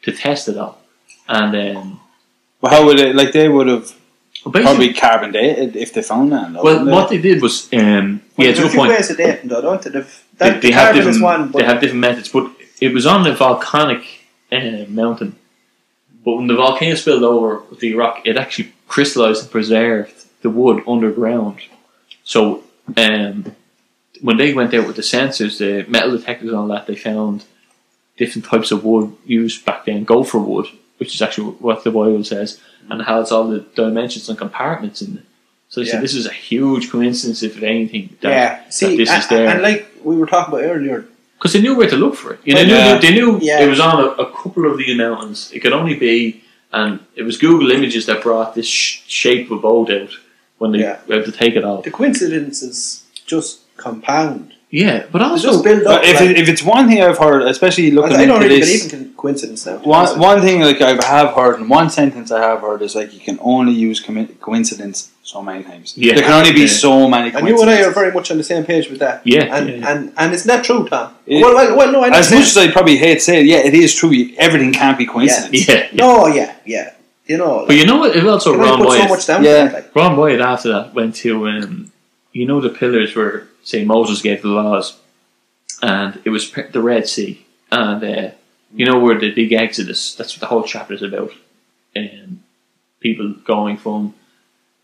to 0.03 0.11
test 0.13 0.47
it 0.47 0.57
all, 0.57 0.80
and 1.39 1.77
um, 1.77 1.99
Well, 2.61 2.71
how 2.73 2.85
would 2.85 2.99
it? 2.99 3.15
Like 3.15 3.31
they 3.31 3.47
would 3.47 3.67
have 3.67 3.83
basically, 4.43 4.61
probably 4.63 4.93
carbon 4.93 5.31
dated 5.31 5.75
if 5.75 5.93
they 5.93 6.01
found 6.01 6.31
that. 6.31 6.51
though, 6.53 6.63
well, 6.63 6.77
wouldn't 6.79 6.91
what 6.95 7.09
they 7.09 7.17
did 7.19 7.41
was, 7.41 7.71
um, 7.73 8.21
yeah, 8.37 8.49
it's 8.49 8.59
a 8.59 8.63
good 8.63 8.75
point. 8.75 8.91
ways 8.91 9.09
of 9.11 9.17
dating 9.17 9.49
though, 9.49 9.61
don't 9.61 9.81
they? 9.81 9.89
They've- 9.91 10.23
They, 10.37 10.59
they 10.59 10.71
have 10.71 10.95
different, 10.95 11.17
is 11.17 11.21
one, 11.21 11.51
they 11.51 11.63
have 11.63 11.79
different 11.81 12.01
methods, 12.01 12.29
but 12.29 12.51
it 12.79 12.91
was 12.93 13.05
on 13.05 13.27
a 13.27 13.35
volcanic 13.35 14.03
uh, 14.51 14.85
mountain. 14.89 15.35
But 16.25 16.35
when 16.37 16.47
the 16.47 16.55
volcano 16.55 16.95
spilled 16.95 17.23
over 17.23 17.59
with 17.69 17.79
the 17.79 17.93
rock, 17.95 18.15
it 18.25 18.37
actually 18.37 18.73
crystallized 18.87 19.41
and 19.43 19.51
preserved 19.51 20.13
the 20.41 20.49
wood 20.49 20.83
underground. 20.87 21.57
So 22.23 22.63
um, 22.97 23.55
when 24.21 24.37
they 24.37 24.53
went 24.53 24.73
out 24.73 24.87
with 24.87 24.95
the 24.95 25.01
sensors, 25.03 25.57
the 25.59 25.85
metal 25.89 26.17
detectors 26.17 26.49
and 26.49 26.57
all 26.57 26.67
that, 26.67 26.85
they 26.87 26.95
found 26.95 27.43
different 28.17 28.45
types 28.45 28.71
of 28.71 28.83
wood 28.83 29.15
used 29.25 29.63
back 29.65 29.85
then, 29.85 30.03
gopher 30.03 30.39
wood, 30.39 30.67
which 31.01 31.15
is 31.15 31.21
actually 31.25 31.49
what 31.65 31.83
the 31.83 31.89
Bible 31.99 32.23
says, 32.23 32.49
and 32.89 33.01
it 33.01 33.05
has 33.05 33.31
all 33.31 33.47
the 33.53 33.59
dimensions 33.81 34.29
and 34.29 34.37
compartments 34.37 35.01
in 35.01 35.09
it. 35.17 35.23
So 35.69 35.75
they 35.81 35.87
Yeah. 35.87 35.93
said 35.93 36.03
this 36.07 36.13
is 36.21 36.27
a 36.27 36.37
huge 36.49 36.91
coincidence, 36.91 37.41
if 37.49 37.53
anything, 37.63 38.03
that, 38.21 38.29
yeah. 38.37 38.69
See, 38.69 38.85
that 38.91 38.97
this 38.97 39.09
and, 39.09 39.21
is 39.23 39.27
there. 39.33 39.47
and 39.51 39.61
like 39.69 39.81
we 40.03 40.15
were 40.19 40.27
talking 40.33 40.53
about 40.53 40.63
earlier, 40.73 40.99
Because 41.37 41.53
they 41.53 41.61
knew 41.65 41.75
where 41.79 41.89
to 41.89 41.99
look 42.03 42.15
for 42.21 42.29
it. 42.33 42.39
You 42.45 42.53
know, 42.53 42.61
Well, 42.61 42.67
they 42.69 42.73
knew, 42.73 42.85
yeah. 42.93 42.97
they 43.05 43.13
knew 43.19 43.39
Yeah. 43.49 43.63
it 43.65 43.69
was 43.75 43.79
on 43.89 43.95
a, 44.05 44.07
a 44.25 44.27
couple 44.39 44.63
of 44.69 44.77
the 44.77 44.95
mountains. 45.05 45.39
It 45.55 45.59
could 45.63 45.73
only 45.81 45.95
be, 46.07 46.17
and 46.79 46.91
it 47.19 47.23
was 47.29 47.35
Google 47.45 47.71
Images 47.77 48.03
that 48.09 48.21
brought 48.27 48.49
this 48.53 48.67
sh- 48.67 49.01
shape 49.21 49.43
of 49.49 49.57
a 49.57 49.61
boat 49.69 49.89
out 49.89 50.11
when 50.59 50.69
they 50.73 50.81
Yeah. 50.85 50.97
had 51.09 51.25
to 51.25 51.31
take 51.43 51.55
it 51.59 51.63
off. 51.69 51.83
the 51.83 51.89
coincidences 52.01 53.03
just 53.33 53.51
compound. 53.85 54.47
Yeah, 54.71 55.05
but 55.11 55.19
They 55.19 55.25
also 55.25 55.51
just 55.51 55.63
build 55.65 55.83
up. 55.85 56.01
If, 56.03 56.19
like- 56.21 56.29
it, 56.29 56.39
if 56.39 56.47
it's 56.47 56.63
one 56.63 56.87
thing 56.87 57.01
I've 57.03 57.17
heard, 57.17 57.41
especially 57.43 57.91
looking 57.91 58.15
I 58.15 58.25
don't 58.25 58.37
into 58.41 58.47
really 58.47 58.61
this, 58.61 58.87
believe 58.87 59.07
in 59.07 59.13
coincidence 59.15 59.65
now. 59.65 59.77
one, 59.79 60.17
one 60.17 60.41
thing 60.41 60.61
like 60.61 60.79
I 60.81 60.91
have 61.05 61.33
heard, 61.35 61.59
and 61.59 61.69
one 61.69 61.89
sentence 61.89 62.31
I 62.31 62.39
have 62.41 62.61
heard 62.61 62.81
is 62.81 62.95
like 62.95 63.13
you 63.13 63.19
can 63.19 63.37
only 63.41 63.73
use 63.73 64.01
commi- 64.01 64.39
coincidence 64.39 65.11
so 65.23 65.41
many 65.41 65.63
times. 65.63 65.93
Yeah. 65.97 66.15
there 66.15 66.23
can 66.23 66.33
only 66.33 66.53
be 66.53 66.61
Yeah. 66.61 66.67
so 66.85 67.09
many. 67.09 67.35
And 67.35 67.45
you 67.47 67.59
and 67.61 67.69
I 67.69 67.83
are 67.83 67.91
very 67.91 68.13
much 68.13 68.31
on 68.31 68.37
the 68.37 68.43
same 68.45 68.63
page 68.63 68.89
with 68.89 68.99
that. 68.99 69.21
Yeah, 69.25 69.55
And 69.55 69.69
yeah, 69.69 69.75
yeah. 69.75 69.91
and 69.91 70.13
and 70.17 70.33
it's 70.33 70.45
not 70.45 70.63
true, 70.63 70.87
Tom. 70.87 71.15
It- 71.25 71.41
well, 71.43 71.53
well, 71.53 71.75
well, 71.77 71.91
no, 71.91 72.03
I 72.03 72.09
As 72.17 72.31
much 72.31 72.43
as 72.43 72.57
I 72.57 72.71
probably 72.71 72.95
hate 72.97 73.15
to 73.15 73.19
say 73.29 73.41
it, 73.41 73.47
yeah, 73.47 73.57
it 73.57 73.73
is 73.73 73.93
true. 73.93 74.13
Everything 74.37 74.71
can't 74.71 74.97
be 74.97 75.05
coincidence. 75.05 75.67
yeah, 75.67 75.75
yeah. 75.75 75.87
No, 75.93 76.27
yeah, 76.27 76.55
yeah. 76.65 76.93
You 77.27 77.37
know, 77.37 77.65
But 77.67 77.75
you 77.75 77.85
know 77.85 77.97
what? 77.97 78.15
It 78.15 78.25
also 78.25 78.55
Ron 78.57 78.69
only 78.81 78.87
put 78.87 79.01
so 79.01 79.07
much 79.09 79.27
down 79.27 79.43
Yeah. 79.43 79.49
to 79.51 79.57
that. 79.71 79.73
Like, 79.73 79.95
Ron 79.95 80.15
Wyatt 80.17 80.41
after 80.41 80.69
that 80.69 80.93
went 80.93 81.15
to 81.17 81.47
um, 81.47 81.90
you 82.31 82.45
know 82.45 82.61
the 82.61 82.69
pillars 82.69 83.15
where 83.15 83.47
say 83.63 83.83
Moses 83.85 84.21
gave 84.21 84.41
the 84.41 84.47
laws, 84.49 84.97
and 85.81 86.19
it 86.25 86.29
was 86.29 86.51
the 86.51 86.81
Red 86.81 87.07
Sea, 87.07 87.45
and 87.71 88.03
uh, 88.03 88.31
you 88.73 88.85
know 88.85 88.99
where 88.99 89.19
the 89.19 89.31
big 89.31 89.53
Exodus. 89.53 90.15
That's 90.15 90.33
what 90.35 90.41
the 90.41 90.47
whole 90.47 90.63
chapter 90.63 90.93
is 90.93 91.01
about. 91.01 91.31
Um, 91.95 92.43
people 92.99 93.33
going 93.45 93.77
from 93.77 94.13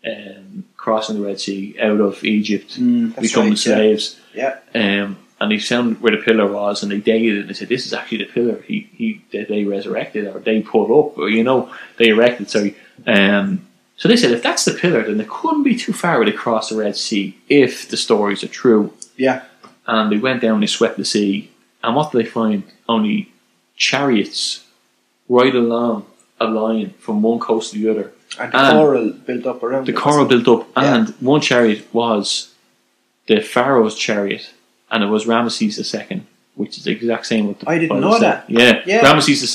um, 0.06 0.64
crossing 0.76 1.20
the 1.20 1.26
Red 1.26 1.40
Sea 1.40 1.76
out 1.80 2.00
of 2.00 2.22
Egypt, 2.24 2.78
Mm. 2.78 3.20
Becoming 3.20 3.50
right, 3.50 3.66
yeah. 3.66 3.74
slaves. 3.74 4.20
Yeah. 4.34 4.58
Um, 4.74 5.18
and 5.40 5.52
they 5.52 5.58
found 5.58 6.00
where 6.00 6.16
the 6.16 6.22
pillar 6.22 6.50
was, 6.50 6.82
and 6.82 6.90
they 6.90 6.98
dated 6.98 7.36
it. 7.36 7.40
and 7.42 7.48
They 7.48 7.54
said, 7.54 7.68
"This 7.68 7.86
is 7.86 7.92
actually 7.94 8.18
the 8.18 8.32
pillar 8.32 8.60
he, 8.66 8.90
he 8.92 9.22
that 9.32 9.48
they 9.48 9.64
resurrected, 9.64 10.26
or 10.26 10.40
they 10.40 10.62
put 10.62 10.86
up, 10.86 11.16
or 11.16 11.28
you 11.28 11.44
know, 11.44 11.72
they 11.96 12.08
erected." 12.08 12.50
Sorry. 12.50 12.76
Um, 13.06 13.67
so 13.98 14.08
they 14.08 14.16
said, 14.16 14.30
if 14.30 14.42
that's 14.42 14.64
the 14.64 14.72
pillar, 14.72 15.02
then 15.04 15.18
they 15.18 15.24
couldn't 15.28 15.64
be 15.64 15.76
too 15.76 15.92
far 15.92 16.16
where 16.18 16.24
they 16.26 16.32
crossed 16.32 16.70
the 16.70 16.76
Red 16.76 16.96
Sea 16.96 17.36
if 17.48 17.88
the 17.90 17.96
stories 17.96 18.42
are 18.44 18.48
true. 18.62 18.92
Yeah. 19.16 19.42
And 19.86 20.10
they 20.12 20.18
went 20.18 20.40
down, 20.42 20.60
they 20.60 20.66
swept 20.66 20.96
the 20.98 21.04
sea, 21.04 21.50
and 21.82 21.94
what 21.96 22.10
did 22.12 22.18
they 22.24 22.28
find? 22.28 22.62
Only 22.88 23.30
chariots 23.76 24.64
right 25.28 25.54
along 25.54 26.06
a 26.40 26.46
line 26.46 26.94
from 26.98 27.22
one 27.22 27.38
coast 27.38 27.72
to 27.72 27.78
the 27.78 27.88
other. 27.90 28.12
and 28.38 28.52
the 28.52 28.58
And 28.58 28.72
coral 28.78 29.10
built 29.28 29.46
up 29.46 29.62
around 29.62 29.86
The 29.86 29.92
it. 29.92 29.96
coral 29.96 30.26
built 30.26 30.46
up, 30.48 30.68
Yeah. 30.76 30.94
and 30.94 31.08
one 31.20 31.40
chariot 31.40 31.86
was 31.92 32.52
the 33.26 33.40
Pharaoh's 33.40 33.94
chariot, 33.96 34.50
and 34.90 35.02
it 35.02 35.06
was 35.06 35.24
Ramesses 35.24 35.78
II, 35.94 36.22
which 36.54 36.76
is 36.78 36.84
the 36.84 36.92
exact 36.92 37.26
same 37.26 37.48
with 37.48 37.60
the 37.60 37.68
I 37.70 37.78
didn't 37.78 38.00
know 38.00 38.18
that. 38.18 38.44
Yeah, 38.48 38.82
Yeah, 38.86 39.00
Ramesses. 39.02 39.28
II's 39.30 39.52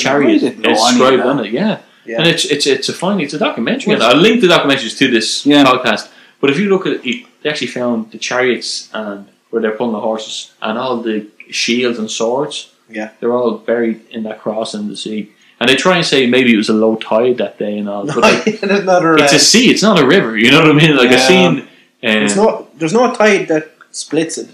chariot 0.00 0.36
is 0.36 0.42
any 0.44 0.54
of 0.56 0.62
described 0.62 1.18
that. 1.20 1.26
on 1.26 1.44
it. 1.44 1.52
Yeah. 1.52 1.78
Yeah. 2.08 2.18
and 2.18 2.26
it's 2.26 2.44
it's 2.54 2.66
it's 2.66 2.88
a 2.88 2.92
fine, 2.92 3.20
it's 3.20 3.34
a 3.34 3.38
documentary. 3.38 3.92
Well, 3.94 4.02
and 4.02 4.10
I'll 4.10 4.22
link 4.26 4.40
the 4.40 4.48
documentaries 4.48 4.96
to 4.98 5.06
this 5.16 5.44
Yeah. 5.46 5.64
podcast. 5.64 6.08
But 6.40 6.50
if 6.50 6.58
you 6.58 6.68
look 6.68 6.86
at 6.86 7.04
it, 7.04 7.26
they 7.42 7.50
actually 7.50 7.72
found 7.80 8.10
the 8.12 8.18
chariots 8.18 8.88
and 8.94 9.26
where 9.50 9.60
they're 9.62 9.76
pulling 9.78 9.92
the 9.92 10.00
horses 10.00 10.52
and 10.62 10.78
all 10.78 10.96
the 11.08 11.26
shields 11.50 11.98
and 11.98 12.10
swords. 12.10 12.56
Yeah. 12.90 13.10
they're 13.20 13.32
all 13.38 13.58
buried 13.58 14.00
in 14.10 14.22
that 14.22 14.40
cross 14.40 14.72
in 14.74 14.88
the 14.88 14.96
sea. 14.96 15.30
And 15.60 15.68
they 15.68 15.76
try 15.76 15.96
and 15.96 16.06
say 16.06 16.26
maybe 16.26 16.54
it 16.54 16.56
was 16.56 16.70
a 16.70 16.78
low 16.84 16.94
tide 16.96 17.36
that 17.38 17.58
day 17.58 17.76
and 17.78 17.86
all, 17.88 18.06
but 18.14 18.16
like, 18.18 18.44
There's 18.60 18.80
another. 18.80 19.16
it's 19.18 19.32
a 19.34 19.38
sea. 19.38 19.70
It's 19.70 19.82
not 19.82 19.98
a 20.02 20.06
river. 20.06 20.38
You 20.38 20.50
know 20.52 20.60
what 20.62 20.70
I 20.70 20.72
mean? 20.82 20.96
Like 20.96 21.10
Yeah. 21.10 21.16
a 21.24 21.28
scene. 21.28 21.68
there's 22.00 22.38
Um, 22.38 22.44
no. 22.44 22.68
There's 22.78 22.94
no 22.94 23.12
tide 23.12 23.48
that 23.48 23.64
splits 23.90 24.38
it. 24.38 24.48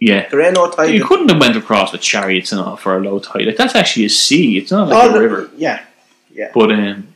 yeah. 0.00 0.28
There 0.30 0.40
ain't 0.40 0.54
no 0.56 0.70
tide. 0.70 0.92
You 0.94 1.04
couldn't 1.04 1.28
have 1.28 1.38
went 1.40 1.56
across 1.56 1.92
with 1.92 2.00
chariots 2.00 2.50
and 2.52 2.60
all 2.60 2.76
for 2.76 2.96
a 2.96 3.00
low 3.00 3.18
tide. 3.20 3.44
Like 3.46 3.56
that's 3.62 3.76
actually 3.76 4.06
a 4.06 4.14
sea. 4.24 4.58
It's 4.58 4.72
not 4.72 4.88
like 4.88 4.96
all 4.98 5.10
a 5.10 5.12
the- 5.12 5.20
river. 5.20 5.50
Yeah. 5.56 5.78
But 6.54 6.72
um, 6.72 7.08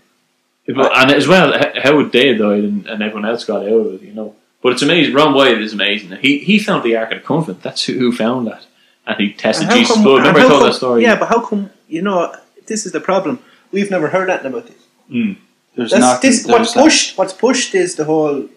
it- 0.67 0.77
and 0.77 1.11
as 1.11 1.27
well, 1.29 1.53
how 1.59 1.71
how 1.83 2.03
they 2.05 2.35
died 2.35 2.65
and, 2.65 2.87
and 2.87 3.03
everyone 3.03 3.25
else 3.31 3.45
got 3.45 3.63
out 3.63 3.73
of 3.87 3.95
it, 3.95 4.03
you 4.03 4.13
know. 4.15 4.35
But 4.63 4.73
it's 4.73 4.83
amazing. 4.83 5.15
Ron 5.15 5.35
Wyatt 5.35 5.61
is 5.63 5.73
amazing. 5.73 6.11
He 6.21 6.39
he 6.39 6.59
found 6.59 6.83
the 6.83 6.97
Ark 6.97 7.13
of 7.13 7.19
the 7.21 7.25
Covenant. 7.27 7.63
That's 7.63 7.85
who, 7.85 7.93
who 7.99 8.11
found 8.13 8.47
that, 8.49 8.67
and 9.07 9.17
he 9.21 9.33
tested 9.33 9.69
And 9.69 9.77
Jesus' 9.79 9.95
come- 9.95 10.03
blood. 10.05 10.19
Remember 10.19 10.41
I 10.41 10.43
told 10.49 10.53
come- 10.61 10.69
that 10.69 10.75
story? 10.75 11.03
Yeah, 11.03 11.17
but 11.19 11.29
how 11.29 11.41
come? 11.47 11.71
You 11.89 12.03
know, 12.03 12.35
this 12.67 12.85
is 12.87 12.93
the 12.93 13.01
problem. 13.01 13.39
We've 13.71 13.91
never 13.91 14.09
heard 14.09 14.29
anything 14.31 14.53
about 14.53 14.67
this. 14.67 15.37
There's 15.77 15.91
That's, 15.91 16.01
nothing. 16.01 16.31
this 16.31 16.43
there's 16.45 16.59
what's 16.59 16.73
that- 16.73 16.83
pushed. 16.83 17.19
What's 17.19 17.33
pushed 17.33 17.75
is 17.75 17.97
the 17.97 18.05
whole. 18.05 18.49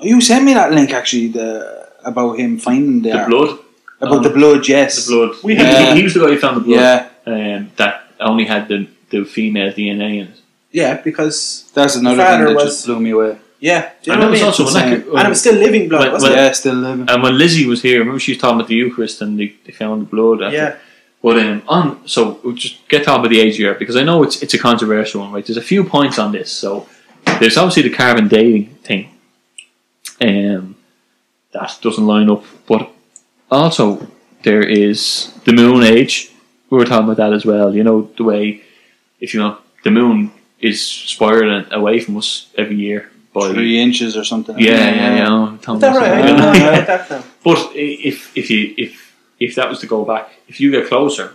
You 0.00 0.20
sent 0.20 0.44
me 0.44 0.54
that 0.54 0.72
link 0.72 0.92
actually. 0.92 1.28
The 1.28 1.88
about 2.04 2.38
him 2.38 2.58
finding 2.58 3.02
the, 3.02 3.10
the 3.10 3.18
ark. 3.18 3.28
blood. 3.28 3.58
about 4.00 4.16
um, 4.18 4.22
the 4.22 4.30
blood. 4.30 4.66
Yes, 4.66 5.06
The 5.06 5.12
blood. 5.14 5.36
We 5.44 5.56
he, 5.56 5.64
he, 5.64 5.94
he 5.96 6.02
was 6.04 6.14
the 6.14 6.20
guy 6.20 6.28
who 6.28 6.38
found 6.38 6.56
the 6.56 6.60
blood. 6.60 6.80
Yeah, 6.80 7.08
Um, 7.26 7.70
that 7.76 7.94
only 8.20 8.44
had 8.46 8.68
the 8.68 8.86
the 9.10 9.24
female 9.24 9.72
DNA 9.72 10.20
in 10.20 10.26
it. 10.28 10.40
Yeah, 10.72 11.00
because 11.02 11.70
that's 11.74 11.96
another 11.96 12.16
thing 12.24 12.44
that 12.44 12.54
was- 12.54 12.64
just 12.64 12.86
blew 12.86 13.00
me 13.00 13.10
away. 13.10 13.36
yeah, 13.58 13.90
do 14.02 14.10
you 14.10 14.12
and 14.12 14.20
know 14.22 14.28
it 14.28 14.30
what 14.30 14.30
I 14.30 14.30
was 14.30 14.40
mean? 14.40 14.46
also 14.46 14.64
when 14.64 14.74
that, 14.74 15.06
and 15.18 15.26
it 15.26 15.28
was 15.28 15.40
still 15.40 15.54
living 15.66 15.88
blood, 15.88 16.02
When- 16.02 16.12
wasn't 16.12 16.32
when- 16.32 16.38
it? 16.40 16.44
Yeah, 16.46 16.52
still 16.52 16.74
living. 16.74 17.06
and 17.10 17.22
when 17.22 17.36
Lizzie 17.38 17.66
was 17.66 17.82
here, 17.82 17.98
remember 17.98 18.20
she 18.20 18.32
was 18.32 18.38
talking 18.40 18.56
about 18.60 18.68
the 18.68 18.76
Eucharist 18.76 19.20
and 19.22 19.38
they, 19.38 19.54
they 19.66 19.72
found 19.72 20.02
the 20.02 20.06
blood. 20.06 20.42
After. 20.42 20.56
Yeah, 20.56 20.74
But 21.22 21.38
um, 21.38 21.62
on 21.68 21.84
so 22.14 22.40
we'll 22.42 22.54
just 22.54 22.76
get 22.88 23.06
on 23.08 23.20
with 23.22 23.30
the 23.30 23.40
age 23.40 23.58
year 23.58 23.74
because 23.74 23.96
I 23.96 24.04
know 24.08 24.22
it's 24.26 24.36
it's 24.44 24.54
a 24.54 24.58
controversial 24.68 25.20
one, 25.22 25.32
right? 25.34 25.44
There's 25.46 25.58
a 25.66 25.68
few 25.72 25.82
points 25.84 26.18
on 26.18 26.32
this. 26.32 26.50
So 26.62 26.86
there's 27.40 27.58
obviously 27.60 27.82
the 27.88 27.96
carbon 28.02 28.26
dating 28.28 28.66
thing, 28.88 29.02
um, 30.20 30.76
that 31.52 31.78
doesn't 31.82 32.06
line 32.06 32.30
up. 32.30 32.44
But 32.66 32.90
also 33.50 34.06
there 34.42 34.62
is 34.62 35.32
the 35.44 35.52
moon 35.52 35.82
age. 35.82 36.30
We 36.70 36.78
were 36.78 36.84
talking 36.86 37.04
about 37.04 37.16
that 37.18 37.32
as 37.32 37.44
well. 37.44 37.74
You 37.74 37.82
know 37.84 38.10
the 38.16 38.24
way 38.24 38.62
if 39.20 39.34
you 39.34 39.40
want, 39.40 39.60
the 39.84 39.90
moon 39.90 40.32
is 40.60 40.84
spiraling 40.86 41.66
away 41.72 42.00
from 42.00 42.16
us 42.16 42.48
every 42.56 42.76
year 42.76 43.10
by 43.32 43.52
Three 43.52 43.78
inches 43.80 44.16
or 44.16 44.24
something. 44.24 44.58
yeah 44.58 44.94
yeah 44.94 45.16
yeah. 45.16 45.32
I'm 45.32 45.58
telling 45.58 45.76
is 45.82 45.82
that 45.82 45.96
right? 45.96 46.12
I 46.12 46.18
Yeah. 46.18 46.26
didn't 46.26 46.38
know 46.38 46.82
about 46.82 47.08
that. 47.08 47.24
But 47.44 47.70
if 47.74 48.36
if 48.36 48.50
you 48.50 48.74
if 48.76 49.16
if 49.38 49.54
that 49.54 49.68
was 49.68 49.78
to 49.80 49.86
go 49.86 50.04
back, 50.04 50.30
if 50.48 50.60
you 50.60 50.70
get 50.70 50.86
closer, 50.88 51.34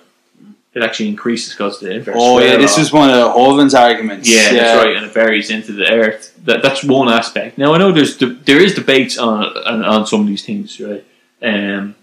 it 0.75 0.83
actually 0.83 1.07
increases 1.09 1.53
because 1.53 1.79
the 1.79 1.89
inverse. 1.91 2.15
Oh 2.19 2.39
yeah, 2.39 2.57
this 2.57 2.77
is 2.77 2.91
one 2.91 3.09
of 3.09 3.31
Hovind's 3.33 3.73
arguments. 3.73 4.29
yeah, 4.29 4.51
that's 4.53 4.83
right, 4.83 4.95
and 4.97 5.05
it 5.05 5.13
buries 5.13 5.49
into 5.49 5.71
the 5.71 5.89
earth. 5.89 6.33
That 6.45 6.61
that's 6.61 6.83
one 6.83 7.07
aspect. 7.09 7.57
Now 7.57 7.73
I 7.73 7.77
know 7.77 7.91
there's 7.93 8.17
de- 8.17 8.35
there 8.49 8.61
is 8.61 8.75
debates 8.75 9.17
on, 9.17 9.45
on 9.71 9.83
on 9.85 10.05
some 10.05 10.21
of 10.21 10.27
these 10.27 10.45
things, 10.45 10.79
right? 10.79 11.03
Um, 11.41 11.95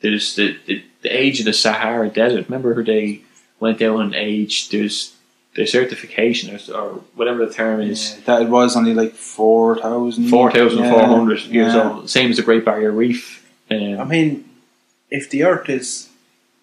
there's 0.00 0.34
the, 0.36 0.58
the 0.66 0.82
the 1.02 1.08
age 1.10 1.38
of 1.38 1.46
the 1.46 1.52
Sahara 1.52 2.08
Desert. 2.10 2.46
Remember 2.48 2.74
how 2.74 2.82
they 2.82 3.22
went 3.60 3.78
down 3.78 4.00
in 4.02 4.14
age? 4.14 4.68
There's 4.70 5.14
desertification 5.58 6.46
or, 6.54 6.76
or 6.80 6.88
whatever 7.14 7.44
the 7.46 7.52
term 7.52 7.80
is. 7.80 8.14
Yeah, 8.14 8.20
that 8.26 8.42
it 8.42 8.48
was 8.48 8.76
only 8.76 8.94
like 8.94 9.12
four 9.14 9.76
thousand. 9.76 10.28
Four 10.28 10.50
thousand 10.50 10.88
four 10.88 11.04
hundred 11.06 11.40
Yeah, 11.42 11.52
years 11.52 11.74
yeah. 11.74 11.90
old, 11.92 12.10
same 12.10 12.30
as 12.30 12.36
the 12.36 12.42
Great 12.42 12.64
Barrier 12.64 12.92
Reef. 12.92 13.46
Um, 13.70 14.00
I 14.00 14.04
mean, 14.04 14.48
if 15.10 15.28
the 15.30 15.44
Earth 15.44 15.68
is 15.68 16.08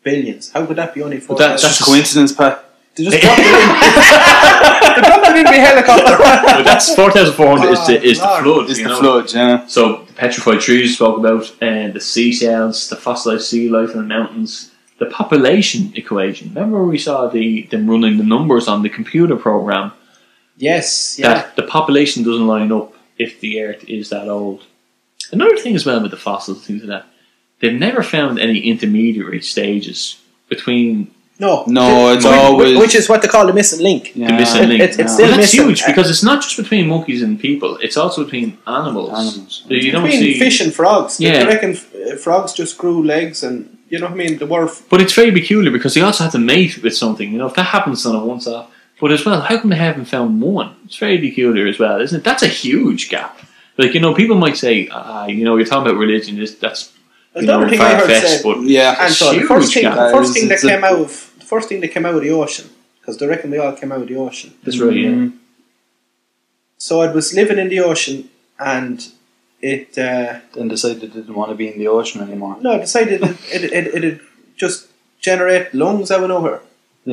billions, 0.03 0.51
how 0.51 0.65
could 0.65 0.77
that 0.77 0.93
be 0.93 1.01
only 1.03 1.19
four? 1.19 1.35
That- 1.37 1.49
that's 1.59 1.63
just 1.63 1.83
coincidence, 1.83 2.31
Pat. 2.33 2.63
they 2.95 3.03
just 3.03 3.21
dropped 3.21 3.39
it 3.39 3.45
in. 3.45 3.51
they 4.95 5.01
dropped 5.07 5.27
it 5.29 5.35
in 5.37 5.43
the 5.43 5.59
helicopter. 5.67 6.17
but 6.17 6.63
that's 6.63 6.95
four 6.95 7.11
thousand 7.11 7.33
four 7.35 7.57
hundred 7.57 7.71
is 7.73 7.85
the 7.87 8.01
is 8.01 8.19
the 8.19 8.29
Oh, 8.29 8.43
flood. 8.43 8.69
It's 8.69 8.79
you 8.79 8.85
the 8.87 8.89
know? 8.93 8.99
flood, 9.01 9.33
yeah. 9.33 9.65
So 9.67 10.03
the 10.05 10.13
petrified 10.13 10.61
trees 10.61 10.81
you 10.81 10.87
spoke 10.95 11.17
about, 11.19 11.53
and 11.61 11.93
the 11.93 11.99
seashells, 12.01 12.89
the 12.89 12.95
fossilized 12.95 13.45
sea 13.47 13.69
life 13.69 13.91
in 13.91 13.97
the 13.97 14.07
mountains, 14.17 14.71
the 14.99 15.05
population 15.07 15.91
equation. 15.95 16.53
Remember 16.53 16.85
we 16.85 16.97
saw 16.97 17.27
the 17.27 17.63
them 17.63 17.89
running 17.89 18.17
the 18.17 18.23
numbers 18.23 18.67
on 18.67 18.81
the 18.81 18.89
computer 18.89 19.35
program 19.35 19.91
yes, 20.57 21.17
yeah. 21.19 21.33
that 21.33 21.55
the 21.55 21.63
population 21.63 22.23
doesn't 22.23 22.47
line 22.47 22.71
up 22.71 22.93
if 23.17 23.39
the 23.39 23.61
Earth 23.61 23.83
is 23.89 24.09
that 24.09 24.27
old. 24.27 24.63
Another 25.31 25.57
thing 25.57 25.75
as 25.75 25.85
well 25.85 26.01
with 26.01 26.11
the 26.11 26.17
fossils, 26.17 26.65
things 26.65 26.81
like 26.83 26.89
that, 26.89 27.05
they've 27.59 27.79
never 27.79 28.03
found 28.03 28.39
any 28.39 28.59
intermediary 28.59 29.41
stages 29.41 30.19
between 30.49 31.11
No, 31.39 31.65
No, 31.67 32.13
it's 32.13 32.23
which, 32.23 32.33
always- 32.33 32.77
which 32.77 32.95
is 32.95 33.09
what 33.09 33.21
they 33.21 33.27
call 33.27 33.45
the 33.47 33.53
missing 33.53 33.81
link. 33.83 34.13
yeah. 34.15 34.27
the 34.27 34.33
missing 34.33 34.69
link. 34.69 34.81
it's- 34.81 34.89
it's 34.97 34.99
And 34.99 35.09
still 35.09 35.27
that's 35.27 35.37
missing. 35.53 35.65
huge 35.67 35.85
because 35.85 36.09
it's 36.09 36.23
not 36.23 36.41
just 36.41 36.55
between 36.55 36.87
monkeys 36.87 37.21
and 37.21 37.37
people; 37.37 37.77
it's 37.81 37.97
also 37.97 38.23
between 38.23 38.57
animals. 38.65 39.09
Animals. 39.09 39.63
You 39.67 39.91
don't 39.91 40.03
Between 40.03 40.21
see, 40.21 40.39
fish 40.39 40.61
and 40.61 40.73
frogs, 40.73 41.19
Yeah. 41.19 41.43
I 41.43 41.47
reckon 41.47 41.71
uh, 41.75 42.15
frogs 42.15 42.53
just 42.53 42.77
grew 42.77 43.03
legs, 43.03 43.43
and 43.43 43.74
you 43.89 43.99
know 43.99 44.05
what 44.05 44.13
I 44.13 44.15
mean. 44.15 44.37
The 44.37 44.45
were 44.45 44.69
But 44.89 45.01
it's 45.01 45.13
very 45.13 45.31
peculiar 45.31 45.71
because 45.71 45.93
they 45.93 46.01
also 46.01 46.23
have 46.23 46.33
to 46.33 46.39
mate 46.39 46.81
with 46.81 46.95
something. 46.95 47.31
You 47.31 47.37
know, 47.37 47.47
if 47.47 47.55
that 47.55 47.63
happens 47.63 48.05
on 48.05 48.15
a 48.15 48.25
once 48.25 48.47
off. 48.47 48.71
But 48.99 49.11
as 49.11 49.25
well, 49.25 49.41
how 49.41 49.57
come 49.59 49.71
they 49.71 49.75
haven't 49.75 50.05
found 50.05 50.41
one? 50.41 50.75
It's 50.85 50.97
very 50.97 51.17
peculiar 51.17 51.67
as 51.67 51.77
well, 51.77 51.99
isn't 51.99 52.19
it? 52.19 52.23
That's 52.23 52.43
a 52.43 52.47
huge 52.47 53.09
gap. 53.09 53.37
Like 53.77 53.93
you 53.93 53.99
know, 53.99 54.13
people 54.13 54.37
might 54.37 54.57
say, 54.57 54.87
ah, 54.89 55.25
you 55.27 55.43
know, 55.43 55.57
you're 55.57 55.65
talking 55.65 55.89
about 55.89 55.99
religion. 55.99 56.37
This 56.37 56.55
that's 56.55 56.93
you 57.35 57.41
another 57.41 57.65
know 57.65 57.69
thing 57.71 57.81
I 57.81 57.95
heard 57.95 58.07
fetched, 58.07 58.27
said. 58.27 58.43
but 58.43 58.61
Yeah. 58.61 58.95
And 58.99 59.13
so 59.13 59.33
the 59.33 59.41
first 59.41 59.73
thing, 59.73 59.83
gap. 59.83 59.95
the 59.95 60.17
first 60.17 60.33
thing 60.33 60.47
that 60.47 60.61
came 60.61 60.83
out 60.83 60.99
of 60.99 61.33
the 61.39 61.45
first 61.45 61.67
thing 61.67 61.81
that 61.81 61.89
came 61.89 62.05
out 62.05 62.15
of 62.15 62.21
the 62.21 62.31
ocean, 62.31 62.69
because 62.99 63.17
they 63.17 63.27
reckon 63.27 63.49
they 63.51 63.57
all 63.57 63.73
came 63.73 63.91
out 63.91 64.01
of 64.01 64.07
the 64.07 64.15
ocean. 64.15 64.53
That's 64.63 64.79
right. 64.79 64.95
Yeah. 64.95 65.09
Mm. 65.09 65.37
So 66.77 67.01
I 67.01 67.11
was 67.11 67.33
living 67.33 67.57
in 67.57 67.67
the 67.67 67.81
ocean, 67.81 68.29
and 68.59 69.05
it 69.73 69.97
uh, 69.97 70.39
Then 70.53 70.67
decided 70.75 71.01
they 71.01 71.07
didn't 71.19 71.35
want 71.41 71.49
to 71.53 71.57
be 71.61 71.67
in 71.71 71.77
the 71.81 71.87
ocean 71.97 72.21
anymore. 72.27 72.53
no, 72.65 72.69
I 72.77 72.79
decided 72.87 73.17
it 73.23 73.37
it 73.55 73.63
it 73.77 73.85
it'd 73.97 74.19
just 74.63 74.87
generate 75.27 75.73
lungs 75.73 76.11
out 76.11 76.23
of 76.23 76.29
nowhere. 76.29 76.59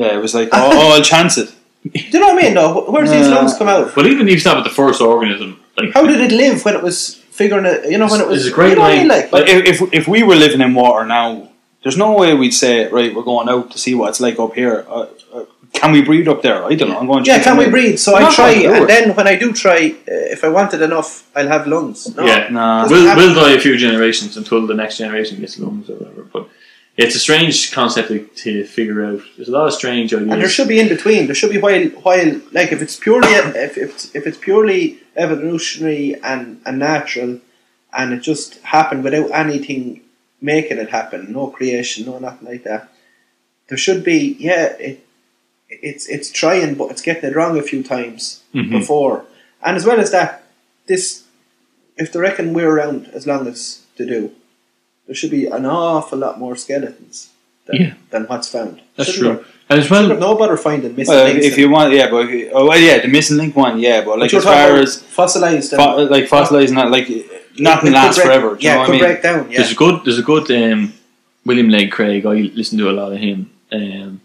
Yeah, 0.01 0.11
it 0.17 0.21
was 0.25 0.33
like, 0.39 0.49
oh, 0.51 0.69
oh 0.73 0.89
I'll 0.95 1.03
chance 1.13 1.37
it. 1.43 1.49
Do 1.83 1.99
you 1.99 2.19
know 2.19 2.29
what 2.33 2.39
I 2.39 2.41
mean? 2.43 2.53
No, 2.53 2.65
where 2.93 3.03
does 3.03 3.11
these 3.17 3.27
Yeah. 3.27 3.35
lungs 3.35 3.53
come 3.59 3.67
out? 3.75 3.95
Well, 3.95 4.07
even 4.13 4.27
if 4.27 4.33
you 4.35 4.39
start 4.45 4.57
with 4.59 4.67
the 4.71 4.75
first 4.83 5.01
organism, 5.01 5.49
like 5.77 5.91
How 5.95 6.03
did 6.11 6.21
it 6.27 6.31
live 6.43 6.63
when 6.65 6.75
it 6.79 6.83
was 6.89 7.15
figuring 7.39 7.65
it? 7.73 7.79
You 7.91 7.97
know 7.99 8.07
when 8.13 8.21
it 8.21 8.27
was. 8.27 8.45
It's 8.45 8.51
a 8.53 8.55
great 8.59 8.69
you 8.71 8.75
know 8.75 8.81
what 8.87 8.91
I 8.93 8.97
mean? 8.99 9.07
line. 9.07 9.21
Like, 9.31 9.31
Like 9.37 9.47
if, 9.49 9.81
if 9.81 9.93
if 9.99 10.03
we 10.13 10.19
were 10.27 10.35
living 10.45 10.61
in 10.61 10.71
water 10.83 11.03
now, 11.05 11.49
there's 11.81 11.97
no 12.05 12.09
way 12.19 12.33
we'd 12.33 12.53
say, 12.65 12.87
right, 12.97 13.11
we're 13.15 13.29
going 13.33 13.49
out 13.49 13.71
to 13.73 13.77
see 13.83 13.93
what 13.97 14.07
it's 14.11 14.21
like 14.21 14.37
up 14.39 14.53
here. 14.61 14.85
Uh, 14.87 15.07
uh, 15.35 15.45
can 15.73 15.91
we 15.91 16.01
breathe 16.01 16.27
up 16.27 16.41
there? 16.41 16.63
I 16.63 16.75
don't 16.75 16.89
know. 16.89 16.99
I'm 16.99 17.07
going. 17.07 17.23
to 17.23 17.29
yeah, 17.29 17.37
check 17.37 17.45
can 17.45 17.57
we 17.57 17.65
out. 17.65 17.71
breathe? 17.71 17.99
So 17.99 18.15
I 18.15 18.33
try, 18.33 18.53
going 18.53 18.63
to 18.63 18.67
do 18.67 18.73
and 18.75 18.89
then 18.89 19.15
when 19.15 19.27
I 19.27 19.35
do 19.35 19.51
try, 19.51 19.95
uh, 20.07 20.35
if 20.35 20.43
I 20.43 20.49
want 20.49 20.73
it 20.73 20.81
enough, 20.81 21.29
I'll 21.35 21.47
have 21.47 21.67
lungs. 21.67 22.15
No. 22.15 22.25
yeah, 22.25 22.47
Nah. 22.49 22.87
We'll 22.87 23.15
we'll 23.15 23.35
die 23.35 23.51
a 23.51 23.59
few 23.59 23.75
generations 23.77 24.37
until 24.37 24.65
the 24.67 24.75
next 24.75 24.97
generation 24.97 25.39
gets 25.39 25.59
lungs 25.59 25.89
or 25.89 25.95
whatever. 25.95 26.23
But 26.23 26.47
it's 26.95 27.15
a 27.15 27.19
strange 27.19 27.71
concept 27.71 28.09
to, 28.09 28.19
to 28.43 28.65
figure 28.65 29.03
out. 29.03 29.21
There's 29.35 29.49
a 29.49 29.51
lot 29.51 29.67
of 29.67 29.73
strange 29.73 30.13
ideas. 30.13 30.31
And 30.31 30.41
there 30.41 30.49
should 30.49 30.67
be 30.67 30.79
in 30.79 30.89
between. 30.89 31.25
There 31.25 31.35
should 31.35 31.49
be 31.51 31.57
while 31.57 31.85
while 32.05 32.41
like 32.51 32.71
if 32.71 32.81
it's 32.81 32.97
purely 32.97 33.27
if 33.29 33.77
if, 33.77 34.15
if 34.15 34.27
it's 34.27 34.37
purely 34.37 34.99
evolutionary 35.15 36.15
and, 36.23 36.61
and 36.65 36.79
natural, 36.79 37.39
and 37.91 38.13
it 38.13 38.21
just 38.21 38.59
happened 38.61 39.03
without 39.03 39.31
anything 39.31 40.01
making 40.39 40.77
it 40.77 40.89
happen, 40.89 41.31
no 41.31 41.47
creation, 41.47 42.05
no 42.05 42.19
nothing 42.19 42.47
like 42.47 42.63
that. 42.63 42.89
There 43.69 43.77
should 43.77 44.03
be 44.03 44.35
yeah 44.39 44.65
it 44.79 45.05
it's 45.81 46.07
it's 46.07 46.29
trying 46.31 46.75
but 46.75 46.91
it's 46.91 47.01
getting 47.01 47.29
it 47.29 47.35
wrong 47.35 47.57
a 47.57 47.61
few 47.63 47.83
times 47.83 48.41
Mhm. 48.53 48.69
before, 48.71 49.25
and 49.63 49.75
as 49.77 49.85
well 49.85 49.99
as 49.99 50.11
that, 50.11 50.43
this 50.87 51.23
if 51.97 52.11
they 52.11 52.19
reckon 52.19 52.53
we're 52.53 52.69
around 52.69 53.09
as 53.13 53.25
long 53.27 53.47
as 53.47 53.81
to 53.97 54.05
do, 54.05 54.31
there 55.05 55.15
should 55.15 55.31
be 55.31 55.45
an 55.45 55.65
awful 55.65 56.17
lot 56.17 56.39
more 56.39 56.55
skeletons 56.55 57.29
than, 57.67 57.75
Yeah. 57.81 57.93
than 58.09 58.23
what's 58.23 58.49
found. 58.49 58.81
That's 58.97 59.11
Shouldn't 59.11 59.39
true. 59.41 59.45
And 59.69 59.79
as 59.79 59.89
well, 59.89 60.09
have 60.09 60.19
no 60.19 60.35
bother 60.35 60.57
finding 60.57 60.95
missing 60.95 61.13
Well, 61.15 61.25
links. 61.25 61.45
if 61.45 61.57
you 61.57 61.69
want, 61.69 61.93
yeah, 61.93 62.09
but 62.09 62.25
if 62.25 62.31
you- 62.31 62.49
oh 62.53 62.65
well, 62.67 62.79
yeah, 62.79 62.99
the 62.99 63.07
missing 63.07 63.37
link 63.37 63.55
one, 63.55 63.79
yeah, 63.79 64.01
but 64.01 64.11
But 64.11 64.19
like 64.19 64.31
you're 64.31 64.39
as 64.39 64.45
far 64.45 64.75
as 64.77 64.97
fossilized, 65.01 65.71
fo- 65.71 66.03
like 66.15 66.27
fossilizing 66.27 66.75
that, 66.75 66.89
like 66.91 67.07
nothing 67.57 67.89
it 67.89 67.91
could 67.91 67.93
lasts 67.93 68.17
break- 68.17 68.25
forever. 68.27 68.55
Do 68.55 68.63
yeah, 68.65 68.71
you 68.71 68.75
know 68.75 68.75
it 68.75 68.79
what 68.79 68.85
could 68.85 68.91
I 68.91 68.97
mean? 68.97 69.03
break 69.11 69.23
down. 69.23 69.51
Yeah, 69.51 69.57
there's 69.59 69.71
a 69.71 69.75
good 69.75 69.95
there's 70.03 70.19
a 70.19 70.23
good 70.23 70.51
um, 70.51 70.93
William 71.45 71.69
Lane 71.69 71.89
Craig. 71.89 72.25
I 72.25 72.33
listen 72.55 72.77
to 72.79 72.89
a 72.89 72.91
lot 72.99 73.13
of 73.13 73.19
him. 73.19 73.49
Um, 73.71 74.21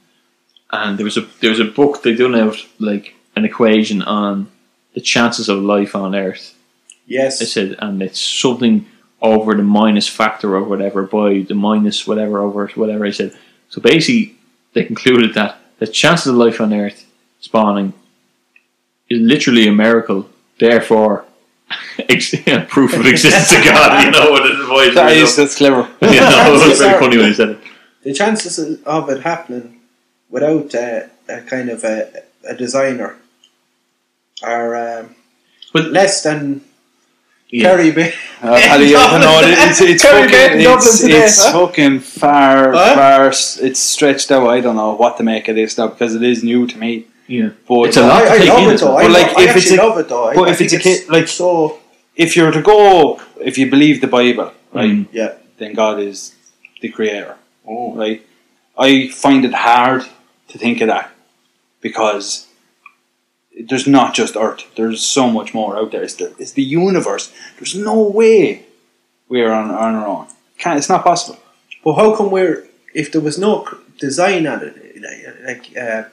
and 0.70 0.98
there 0.98 1.04
was 1.04 1.16
a 1.16 1.22
there 1.40 1.50
was 1.50 1.60
a 1.60 1.64
book 1.64 2.02
they 2.02 2.14
done 2.14 2.34
out 2.34 2.56
like 2.78 3.14
an 3.36 3.44
equation 3.44 4.02
on 4.02 4.50
the 4.94 5.00
chances 5.00 5.48
of 5.48 5.58
life 5.62 5.94
on 5.94 6.14
Earth. 6.14 6.54
yes, 7.06 7.38
They 7.38 7.44
said, 7.46 7.76
and 7.78 8.02
it's 8.02 8.20
something 8.20 8.86
over 9.22 9.54
the 9.54 9.62
minus 9.62 10.08
factor 10.08 10.54
or 10.56 10.64
whatever 10.64 11.02
by 11.04 11.40
the 11.40 11.54
minus 11.54 12.06
whatever 12.06 12.40
over 12.40 12.66
whatever. 12.74 13.04
I 13.06 13.10
said. 13.12 13.36
So 13.68 13.80
basically, 13.80 14.36
they 14.72 14.84
concluded 14.84 15.34
that 15.34 15.58
the 15.78 15.86
chances 15.86 16.26
of 16.28 16.34
life 16.36 16.60
on 16.60 16.72
Earth 16.72 17.04
spawning 17.40 17.92
is 19.08 19.20
literally 19.20 19.68
a 19.68 19.72
miracle. 19.72 20.28
Therefore, 20.58 21.24
ex- 22.08 22.34
proof 22.68 22.94
of 22.94 23.06
existence 23.06 23.52
of 23.58 23.64
God. 23.64 24.04
You 24.04 24.10
know 24.10 24.30
what 24.30 24.46
it 24.46 24.68
was. 24.68 24.94
That 24.94 25.12
is 25.12 25.36
that's 25.36 25.56
clever. 25.56 25.82
you 26.02 26.20
know, 26.20 26.54
it 26.54 26.68
was 26.68 26.78
very 26.78 26.98
funny 26.98 27.16
when 27.18 27.26
he 27.28 27.34
said 27.34 27.50
it. 27.50 27.58
the 28.02 28.12
chances 28.12 28.58
of 28.82 29.08
it 29.10 29.22
happening 29.22 29.77
without 30.30 30.74
uh, 30.74 31.00
a 31.28 31.40
kind 31.42 31.68
of 31.70 31.84
a, 31.84 32.22
a 32.46 32.54
designer 32.54 33.16
are 34.42 34.76
um, 35.00 35.14
But- 35.72 35.90
less 35.92 36.22
than 36.22 36.62
Yeah. 37.50 37.64
Kerry 37.70 37.90
Bay. 37.92 38.12
Uh, 38.42 38.54
Paddy, 38.60 38.94
I 38.94 39.18
don't. 39.24 39.48
It's 39.68 39.80
it's 39.80 40.02
fucking 40.04 40.60
it's, 40.60 41.00
today, 41.00 41.24
it's 41.24 41.44
huh? 41.44 41.52
fucking 41.66 42.00
far 42.00 42.72
Huh? 42.72 42.94
far. 42.94 43.28
It's 43.66 43.80
stretched 43.80 44.30
out. 44.30 44.46
I 44.48 44.60
don't 44.60 44.76
know 44.76 44.92
what 44.94 45.16
to 45.16 45.22
make 45.22 45.48
of 45.48 45.56
this 45.56 45.78
now 45.78 45.88
because 45.88 46.14
it 46.14 46.22
is 46.22 46.44
new 46.44 46.66
to 46.66 46.76
me. 46.78 47.06
Yeah. 47.26 47.50
But 47.66 47.88
It's 47.88 47.96
a 47.96 48.06
lot 48.06 48.20
to 48.20 48.30
I, 48.30 48.36
I 48.36 48.48
love 48.48 48.72
it 48.72 48.80
though. 48.80 48.94
well. 48.94 49.04
I, 49.04 49.08
like, 49.20 49.30
I 49.36 49.42
if 49.48 49.56
it's 49.56 49.64
actually 49.64 49.78
a- 49.78 49.86
love 49.88 49.98
it 49.98 50.08
though. 50.08 50.28
I, 50.28 50.34
but 50.34 50.48
I 50.48 50.52
if 50.52 50.60
it's 50.60 50.72
think 50.72 50.82
a 50.82 50.88
kid- 50.88 51.08
like- 51.08 51.28
so, 51.28 51.78
if 52.16 52.36
you're 52.36 52.52
to 52.52 52.62
go, 52.62 53.20
if 53.40 53.56
you 53.58 53.66
believe 53.70 54.00
the 54.02 54.06
Bible, 54.18 54.52
right, 54.74 54.90
Mm. 54.90 55.08
yeah. 55.12 55.32
then 55.58 55.72
God 55.74 56.00
is 56.00 56.34
the 56.82 56.88
creator, 56.90 57.34
Oh. 57.66 57.94
right? 57.94 58.20
I 58.76 59.08
find 59.08 59.44
it 59.44 59.54
hard 59.54 60.02
to 60.48 60.58
think 60.58 60.80
of 60.80 60.88
that 60.88 61.10
because 61.80 62.46
there's 63.68 63.86
not 63.86 64.14
just 64.14 64.36
Earth. 64.36 64.64
There's 64.76 65.02
so 65.02 65.30
much 65.30 65.52
more 65.54 65.76
out 65.76 65.90
there. 65.92 66.02
It's 66.02 66.14
the, 66.14 66.34
it's 66.38 66.52
the 66.52 66.62
universe. 66.62 67.32
There's 67.56 67.74
no 67.74 68.00
way 68.02 68.64
we're 69.28 69.50
on, 69.52 69.70
on 69.70 69.94
our 69.94 70.06
own. 70.06 70.26
Can't, 70.58 70.78
it's 70.78 70.88
not 70.88 71.04
possible. 71.04 71.38
But 71.84 71.94
how 71.94 72.16
come 72.16 72.30
we're 72.30 72.66
if 72.94 73.12
there 73.12 73.20
was 73.20 73.38
no 73.38 73.68
design 73.98 74.46
on 74.46 74.62
it, 74.62 75.02
like 75.46 75.76
uh, 75.76 76.04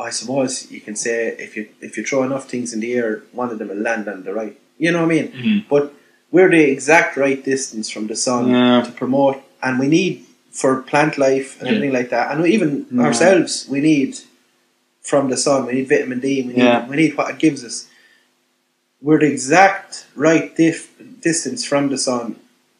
I 0.00 0.10
suppose 0.10 0.70
you 0.70 0.80
can 0.80 0.94
say 0.96 1.28
if 1.38 1.56
you 1.56 1.68
if 1.80 1.96
you 1.96 2.04
throw 2.04 2.22
enough 2.22 2.48
things 2.48 2.72
in 2.72 2.80
the 2.80 2.92
air, 2.94 3.22
one 3.32 3.50
of 3.50 3.58
them 3.58 3.68
will 3.68 3.76
land 3.76 4.06
on 4.08 4.22
the 4.24 4.32
right. 4.34 4.56
You 4.78 4.92
know 4.92 5.06
what 5.06 5.12
I 5.12 5.22
mean? 5.22 5.28
Mhm. 5.32 5.64
But 5.68 5.92
we're 6.30 6.50
the 6.50 6.62
exact 6.70 7.16
right 7.16 7.42
distance 7.44 7.88
from 7.90 8.06
the 8.08 8.16
sun 8.16 8.50
Yeah. 8.50 8.82
to 8.82 8.92
promote, 8.92 9.42
and 9.62 9.78
we 9.78 9.88
need 9.88 10.24
for 10.60 10.70
plant 10.90 11.14
life 11.26 11.48
and 11.58 11.64
Yeah. 11.66 11.72
everything 11.74 11.94
like 11.98 12.10
that, 12.14 12.26
and 12.30 12.46
even 12.56 12.70
Yeah. 12.90 13.04
ourselves 13.08 13.50
we 13.74 13.80
need 13.90 14.10
from 15.10 15.24
the 15.32 15.36
sun. 15.46 15.66
We 15.66 15.72
need 15.78 15.88
vitamin 15.94 16.20
D. 16.20 16.26
We 16.46 16.52
need 16.54 16.62
Yeah. 16.68 16.88
we 16.90 16.96
need 17.02 17.12
what 17.18 17.26
it 17.32 17.38
gives 17.46 17.60
us. 17.68 17.76
We're 19.06 19.18
the 19.24 19.30
exact 19.36 19.90
right 20.26 20.46
dif- 20.56 20.90
distance 21.28 21.60
from 21.70 21.82
the 21.92 21.98
sun 21.98 22.26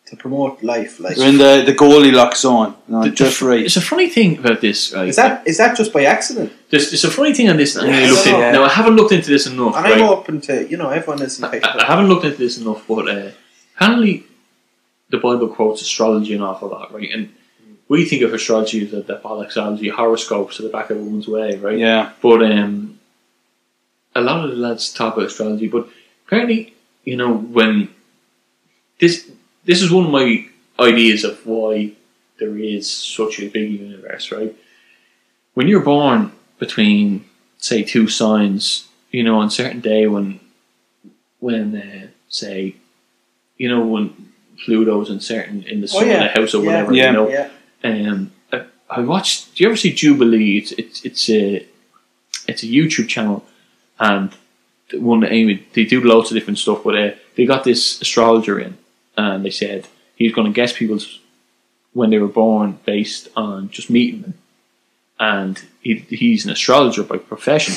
to 0.09 0.17
promote 0.25 0.63
life. 0.75 0.93
Like 1.05 1.17
We're 1.19 1.29
in 1.35 1.39
the, 1.47 1.63
the 1.67 1.73
Goldilocks 1.83 2.41
zone. 2.47 2.71
You 2.89 2.93
know, 2.95 3.03
The- 3.05 3.11
just 3.25 3.41
the- 3.41 3.47
right. 3.51 3.65
It's 3.69 3.77
a 3.85 3.87
funny 3.93 4.09
thing 4.17 4.31
about 4.43 4.61
this. 4.67 4.79
Right? 4.95 5.09
Is 5.13 5.17
that 5.17 5.33
is 5.51 5.57
that 5.63 5.77
just 5.81 5.93
by 5.97 6.03
accident? 6.17 6.51
There's, 6.71 6.87
there's 6.91 7.05
a 7.05 7.15
funny 7.19 7.33
thing 7.37 7.49
on 7.53 7.57
this. 7.63 7.71
And 7.77 7.91
I 7.91 8.01
Yes. 8.01 8.11
looked 8.13 8.27
in, 8.29 8.41
Now 8.57 8.65
I 8.71 8.73
haven't 8.81 8.97
looked 8.99 9.13
into 9.19 9.31
this 9.37 9.47
enough. 9.53 9.75
And 9.77 9.85
right? 9.85 9.99
I'm 10.01 10.09
open 10.17 10.41
to 10.49 10.55
you 10.71 10.77
know 10.81 10.91
everyone 10.99 11.21
is 11.27 11.35
I, 11.43 11.47
infected. 11.47 11.81
I 11.83 11.87
haven't 11.93 12.09
looked 12.11 12.25
into 12.29 12.39
this 12.47 12.57
enough, 12.63 12.81
but 12.93 13.05
uh, 13.15 13.29
apparently 13.75 14.13
the 15.13 15.19
Bible 15.27 15.49
quotes 15.57 15.83
astrology 15.83 16.33
an 16.39 16.43
awful 16.49 16.69
lot, 16.75 16.87
right? 16.97 17.11
And 17.17 17.25
we 17.89 18.05
think 18.05 18.23
of 18.23 18.33
astrology 18.33 18.85
as 18.85 18.91
the, 18.93 18.99
a 19.01 19.21
diabolicology, 19.21 19.91
horoscopes 19.91 20.59
at 20.59 20.65
the 20.65 20.73
back 20.73 20.91
of 20.91 20.97
a 20.99 21.03
woman's 21.03 21.29
way, 21.29 21.57
right? 21.57 21.79
Yeah. 21.79 22.13
But 22.23 22.43
um, 22.43 22.99
a 24.15 24.21
lot 24.21 24.45
of 24.45 24.51
the 24.51 24.57
lads 24.57 24.93
talk 24.93 25.15
about 25.17 25.27
astrology, 25.27 25.69
but 25.69 25.89
apparently, 26.27 26.75
you 27.05 27.17
know, 27.17 27.35
when 27.35 27.89
this 29.01 29.31
this 29.65 29.83
is 29.83 29.91
one 29.91 30.07
of 30.07 30.11
my 30.11 30.47
ideas 30.79 31.25
of 31.25 31.45
why 31.47 31.93
there 32.39 32.57
is 32.59 32.91
such 32.91 33.39
a 33.41 33.49
big 33.49 33.71
universe, 33.73 34.33
right? 34.33 34.55
When 35.55 35.69
you're 35.69 35.81
born 35.81 36.33
between 36.59 37.25
say 37.59 37.83
two 37.83 38.09
signs, 38.09 38.89
you 39.11 39.23
know, 39.23 39.39
on 39.39 39.49
a 39.49 39.51
certain 39.51 39.81
day 39.81 40.07
when 40.07 40.41
when 41.41 41.77
uh, 41.77 42.07
say, 42.29 42.77
you 43.59 43.69
know, 43.69 43.85
when 43.87 44.33
Pluto's 44.65 45.11
in 45.11 45.21
certain 45.21 45.63
in 45.65 45.81
the 45.83 45.91
Oh, 45.95 46.03
yeah. 46.03 46.15
in 46.15 46.21
the 46.21 46.29
house 46.41 46.55
or 46.55 46.65
Yeah. 46.65 46.71
whatever, 46.71 46.95
Yeah. 46.95 47.07
you 47.07 47.13
know. 47.13 47.51
Um, 47.85 48.33
I, 48.53 48.65
I 48.89 49.01
watched. 49.01 49.55
Do 49.55 49.63
you 49.63 49.69
ever 49.69 49.77
see 49.77 49.93
Jubilee? 49.93 50.59
It's 50.59 50.73
it's 50.73 51.05
it's 51.05 51.31
a 51.31 51.67
it's 52.49 52.63
a 52.63 52.67
YouTube 52.67 53.09
channel, 53.09 53.45
and 54.01 54.35
one 54.93 55.25
Amy 55.25 55.67
they 55.75 55.85
do 55.85 56.01
loads 56.01 56.31
of 56.31 56.35
different 56.35 56.59
stuff. 56.59 56.83
But 56.83 56.97
uh, 56.97 57.11
they 57.37 57.45
got 57.45 57.65
this 57.65 58.01
astrologer 58.01 58.59
in, 58.59 58.79
and 59.17 59.45
they 59.45 59.51
said 59.51 59.87
he's 60.17 60.35
going 60.35 60.47
to 60.47 60.53
guess 60.53 60.73
people's 60.73 61.21
when 61.93 62.11
they 62.11 62.19
were 62.19 62.27
born 62.27 62.79
based 62.85 63.29
on 63.37 63.71
just 63.71 63.91
meeting 63.91 64.23
them, 64.23 64.35
and 65.21 65.65
he, 65.81 65.97
he's 66.09 66.45
an 66.45 66.51
astrologer 66.51 67.05
by 67.05 67.19
profession, 67.19 67.75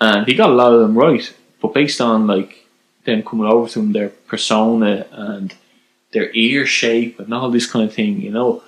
and 0.00 0.26
he 0.26 0.34
got 0.34 0.50
a 0.50 0.54
lot 0.54 0.72
of 0.72 0.80
them 0.80 0.96
right. 0.96 1.32
But 1.60 1.74
based 1.74 2.00
on 2.00 2.26
like 2.26 2.66
them 3.04 3.22
coming 3.22 3.46
over 3.46 3.68
to 3.68 3.80
him, 3.80 3.92
their 3.92 4.08
persona 4.08 5.06
and 5.12 5.54
their 6.12 6.30
ear 6.34 6.66
shape 6.66 7.20
and 7.20 7.32
all 7.32 7.50
this 7.50 7.70
kind 7.70 7.88
of 7.88 7.94
thing, 7.94 8.20
you 8.20 8.30
know. 8.30 8.62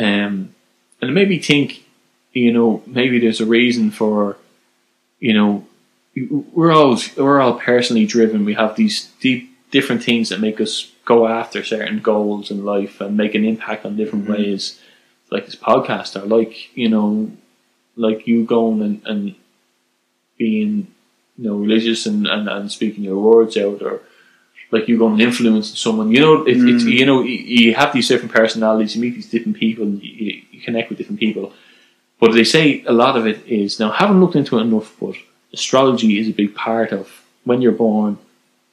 Um, 0.00 0.54
and 1.02 1.14
maybe 1.14 1.38
think, 1.38 1.84
you 2.32 2.52
know, 2.52 2.82
maybe 2.86 3.18
there's 3.18 3.40
a 3.40 3.46
reason 3.46 3.90
for, 3.90 4.36
you 5.18 5.34
know, 5.34 5.66
we're 6.52 6.72
all 6.72 6.98
we're 7.16 7.40
all 7.40 7.58
personally 7.58 8.06
driven. 8.06 8.44
We 8.44 8.54
have 8.54 8.76
these 8.76 9.06
deep 9.20 9.50
different 9.70 10.02
things 10.02 10.28
that 10.30 10.40
make 10.40 10.60
us 10.60 10.90
go 11.04 11.26
after 11.28 11.62
certain 11.64 12.00
goals 12.00 12.50
in 12.50 12.64
life 12.64 13.00
and 13.00 13.16
make 13.16 13.34
an 13.34 13.44
impact 13.44 13.84
on 13.86 13.96
different 13.96 14.26
Mhm. 14.26 14.36
ways, 14.36 14.80
like 15.30 15.46
this 15.46 15.56
podcast 15.56 16.20
or 16.20 16.26
like 16.26 16.54
you 16.76 16.88
know, 16.88 17.30
like 17.96 18.26
you 18.26 18.44
going 18.44 18.80
and, 18.82 19.02
and 19.06 19.34
being 20.38 20.88
you 21.38 21.44
know 21.44 21.56
religious 21.56 22.06
and, 22.06 22.26
and, 22.26 22.48
and 22.48 22.70
speaking 22.72 23.04
your 23.04 23.18
words 23.18 23.56
out 23.56 23.82
or 23.82 24.00
like 24.70 24.86
you're 24.88 24.98
going 24.98 25.14
and 25.14 25.22
influence 25.22 25.78
someone. 25.78 26.10
You 26.10 26.20
know, 26.20 26.42
it, 26.46 26.56
it's 26.56 26.84
Mm. 26.84 26.92
you 26.98 27.06
know 27.06 27.22
you, 27.22 27.38
you 27.64 27.74
have 27.74 27.92
these 27.92 28.08
different 28.08 28.32
personalities. 28.32 28.94
You 28.94 29.02
meet 29.02 29.14
these 29.14 29.30
different 29.30 29.56
people. 29.58 29.86
You, 29.86 30.42
you 30.50 30.60
connect 30.60 30.88
with 30.88 30.98
different 30.98 31.20
people. 31.20 31.52
But 32.20 32.32
they 32.32 32.44
say 32.44 32.84
a 32.86 32.92
lot 32.92 33.16
of 33.16 33.26
it 33.26 33.46
is 33.46 33.80
now. 33.80 33.90
Haven't 33.90 34.20
looked 34.20 34.36
into 34.36 34.58
it 34.58 34.62
enough, 34.62 34.94
but 35.00 35.16
astrology 35.52 36.18
is 36.20 36.28
a 36.28 36.32
big 36.32 36.54
part 36.54 36.92
of 36.92 37.22
when 37.44 37.62
you're 37.62 37.72
born. 37.72 38.18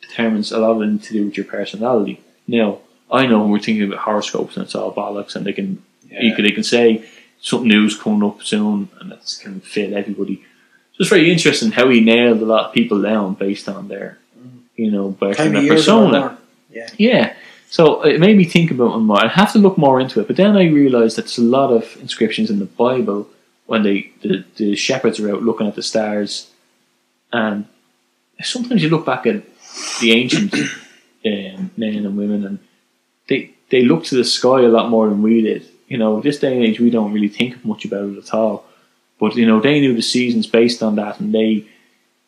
Determines 0.02 0.52
a 0.52 0.60
lot 0.60 0.72
of 0.72 0.82
it 0.82 1.04
to 1.04 1.14
do 1.14 1.26
with 1.26 1.38
your 1.38 1.46
personality. 1.46 2.22
Now, 2.48 2.80
I 3.12 3.26
know 3.26 3.40
when 3.40 3.50
we're 3.50 3.60
thinking 3.60 3.88
about 3.88 4.00
horoscopes 4.00 4.56
and 4.56 4.66
it's 4.66 4.76
all 4.76 4.94
bollocks, 4.94 5.36
and 5.36 5.46
they 5.46 5.54
can 5.54 5.82
you 6.10 6.34
could, 6.36 6.46
they 6.46 6.52
can 6.52 6.64
say 6.64 7.06
something 7.42 7.68
new's 7.70 7.98
coming 7.98 8.24
up 8.28 8.42
soon, 8.44 8.90
and 9.00 9.12
that's 9.12 9.38
can 9.38 9.60
fit 9.62 9.94
everybody. 9.94 10.38
So 10.94 11.02
it's 11.02 11.10
very 11.10 11.32
interesting 11.32 11.72
how 11.72 11.90
he 11.90 12.00
nailed 12.02 12.42
a 12.42 12.46
lot 12.46 12.66
of 12.68 12.74
people 12.74 13.02
down 13.02 13.36
based 13.36 13.70
on 13.70 13.88
their, 13.88 14.18
you 14.78 14.92
know, 14.92 15.12
Time 15.34 15.56
of 15.56 15.68
persona. 15.68 16.38
Yeah. 16.70 16.90
Yeah. 16.98 17.36
So 17.70 18.02
it 18.04 18.20
made 18.20 18.38
me 18.38 18.46
think 18.46 18.72
about 18.72 18.96
it 18.96 19.00
more. 19.00 19.24
I 19.24 19.28
have 19.28 19.52
to 19.54 19.60
look 19.60 19.78
more 19.78 20.00
into 20.00 20.22
it. 20.22 20.28
But 20.28 20.38
then 20.38 20.56
I 20.56 20.68
realised 20.68 21.18
that 21.18 21.24
there's 21.24 21.38
a 21.38 21.44
lot 21.44 21.72
of 21.72 21.98
inscriptions 22.00 22.50
in 22.50 22.60
the 22.60 22.66
Bible 22.66 23.30
when 23.66 23.84
they 23.84 24.12
the, 24.22 24.46
the 24.56 24.76
shepherds 24.76 25.20
are 25.20 25.30
out 25.30 25.44
looking 25.44 25.68
at 25.68 25.76
the 25.76 25.84
stars, 25.84 26.50
and 27.34 27.66
sometimes 28.42 28.82
you 28.82 28.90
look 28.90 29.06
back 29.06 29.26
at 29.26 29.44
the 30.00 30.14
ancient 30.14 30.54
um, 31.26 31.72
men 31.76 32.06
and 32.06 32.18
women, 32.18 32.46
and 32.46 32.60
they 33.28 33.52
they 33.70 33.82
look 33.82 34.06
to 34.06 34.16
the 34.16 34.24
sky 34.24 34.62
a 34.62 34.70
lot 34.70 34.90
more 34.90 35.10
than 35.10 35.22
we 35.22 35.42
did. 35.42 35.68
You 35.88 35.98
know, 35.98 36.22
this 36.22 36.40
day 36.40 36.54
and 36.56 36.66
age, 36.66 36.80
we 36.80 36.90
don't 36.90 37.14
really 37.14 37.30
think 37.30 37.64
much 37.66 37.86
about 37.86 38.10
it 38.10 38.18
at 38.18 38.34
all. 38.34 38.66
But 39.20 39.36
you 39.36 39.46
know, 39.46 39.60
they 39.60 39.80
knew 39.80 39.96
the 39.96 40.02
seasons 40.02 40.48
based 40.48 40.84
on 40.84 40.96
that, 40.96 41.20
and 41.20 41.34
they, 41.34 41.66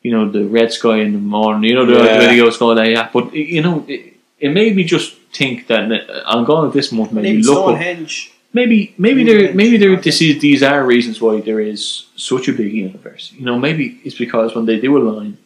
you 0.01 0.11
know, 0.11 0.29
the 0.31 0.45
red 0.45 0.71
sky 0.71 0.97
in 0.97 1.11
the 1.13 1.19
morning. 1.19 1.69
You 1.69 1.75
know, 1.75 1.85
the 1.85 2.03
Yeah. 2.05 2.17
radio 2.27 2.49
sky 2.49 2.65
like 2.65 2.95
that. 2.95 3.11
But 3.13 3.33
you 3.33 3.61
know, 3.61 3.85
it, 3.87 4.13
it 4.39 4.49
made 4.49 4.75
me 4.75 4.83
just 4.83 5.15
think 5.33 5.67
that 5.67 5.91
uh, 5.91 6.23
I'm 6.25 6.45
going 6.45 6.71
this 6.71 6.91
month. 6.91 7.09
And 7.11 7.21
Maybe 7.21 7.37
even 7.39 7.41
look 7.51 7.57
up 7.57 7.75
Stonehenge. 7.75 8.31
maybe 8.53 8.93
maybe 8.97 9.23
Maybe 9.23 9.23
there 9.29 9.53
maybe 9.53 9.77
there 9.77 9.95
this 9.97 10.21
is 10.21 10.39
these 10.39 10.63
are 10.63 10.83
reasons 10.85 11.21
why 11.21 11.41
there 11.41 11.59
is 11.59 12.07
such 12.15 12.47
a 12.47 12.53
big 12.53 12.73
universe. 12.73 13.31
You 13.37 13.45
know, 13.45 13.57
maybe 13.59 13.99
it's 14.05 14.17
because 14.17 14.55
when 14.55 14.65
they 14.65 14.79
do 14.79 14.97
align, 14.97 15.37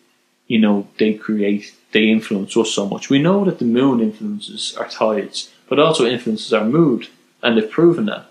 you 0.48 0.60
know, 0.60 0.88
they 1.00 1.14
create 1.16 1.74
they 1.92 2.10
influence 2.10 2.56
us 2.58 2.72
so 2.72 2.88
much. 2.88 3.10
We 3.10 3.20
know 3.20 3.46
that 3.46 3.58
the 3.60 3.66
moon 3.80 4.00
influences 4.02 4.76
our 4.80 4.88
tides, 4.90 5.50
but 5.70 5.80
also 5.80 6.06
influences 6.06 6.52
our 6.54 6.66
mood, 6.66 7.08
and 7.42 7.58
they've 7.58 7.70
proven 7.80 8.06
that. 8.06 8.26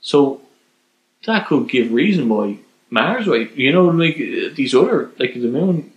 So 0.00 0.40
that 1.26 1.46
could 1.46 1.68
give 1.68 1.92
reason 1.92 2.28
why 2.28 2.58
Mars, 2.98 3.26
why 3.26 3.48
you 3.64 3.72
know, 3.72 3.86
like 4.04 4.16
these 4.60 4.72
other 4.74 5.10
like 5.18 5.32
the 5.34 5.48
moon 5.58 5.90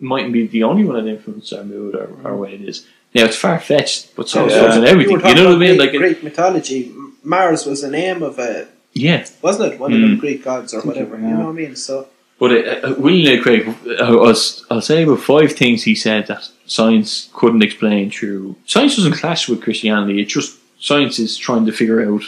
mightn't 0.00 0.32
be 0.32 0.46
the 0.46 0.62
only 0.62 0.84
one 0.84 0.96
that 1.04 1.10
influences 1.10 1.52
our 1.58 1.64
mood 1.64 1.94
or 1.94 2.08
our 2.24 2.36
way 2.36 2.54
it 2.54 2.62
is. 2.70 2.86
Now 3.14 3.24
it's 3.28 3.36
far 3.44 3.58
fetched, 3.60 4.14
but 4.16 4.28
so 4.28 4.38
Yeah. 4.48 4.78
in 4.78 4.84
everything. 4.84 5.20
You, 5.20 5.28
You 5.28 5.34
know 5.34 5.44
what 5.50 5.56
I 5.56 5.58
mean? 5.58 5.74
about 5.74 5.86
Like 5.92 5.96
Greek 6.04 6.22
mythology. 6.22 6.92
Mars 7.24 7.66
was 7.66 7.80
the 7.82 7.90
name 7.90 8.22
of 8.22 8.38
a, 8.38 8.68
yeah. 8.92 9.26
wasn't 9.42 9.72
it? 9.72 9.80
One 9.80 9.92
of 9.92 9.98
Mm. 9.98 10.10
the 10.14 10.16
Greek 10.24 10.44
gods 10.44 10.72
or 10.74 10.80
whatever. 10.82 11.16
You 11.16 11.22
know 11.34 11.46
what 11.46 11.56
I 11.56 11.62
mean? 11.62 11.74
So 11.76 11.94
But 12.38 12.50
uh, 12.52 12.88
uh, 12.88 12.94
William 12.98 13.42
Craig, 13.42 13.62
uh, 13.68 14.04
I'll, 14.04 14.36
I'll 14.70 14.82
say 14.90 15.02
about 15.02 15.20
five 15.20 15.50
things 15.54 15.82
he 15.84 15.94
said 15.94 16.26
that 16.26 16.42
science 16.66 17.30
couldn't 17.38 17.62
explain 17.68 18.10
through. 18.10 18.54
Science 18.66 18.94
doesn't 18.96 19.14
clash 19.22 19.48
with 19.48 19.62
Christianity. 19.62 20.20
It's 20.20 20.34
just 20.34 20.50
science 20.78 21.18
is 21.18 21.36
trying 21.46 21.64
to 21.66 21.72
figure 21.72 22.00
out 22.08 22.22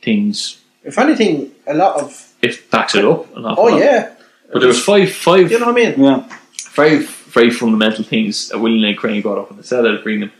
things. 0.00 0.58
if 0.84 0.98
anything, 0.98 1.52
a 1.66 1.74
lot 1.74 2.00
of 2.00 2.31
If 2.42 2.70
backs 2.70 2.94
it 2.94 3.04
up. 3.04 3.34
An 3.36 3.44
awful 3.46 3.64
oh 3.64 3.68
lot. 3.68 3.78
yeah, 3.80 4.14
But 4.52 4.58
there 4.58 4.68
was 4.68 4.84
five, 4.84 5.12
five 5.12 5.50
you 5.50 5.58
know 5.58 5.66
what 5.66 5.78
I 5.78 5.90
mean? 5.90 6.00
Yeah. 6.02 6.38
very, 6.72 6.98
very 6.98 7.50
fundamental 7.50 8.04
things 8.04 8.48
that 8.48 8.58
William 8.58 8.82
Lane 8.82 8.96
Craig 8.96 9.22
brought 9.22 9.38
up, 9.38 9.50
and 9.50 9.58
instead 9.58 9.86
of 9.86 10.02
bring 10.02 10.20
them, 10.20 10.32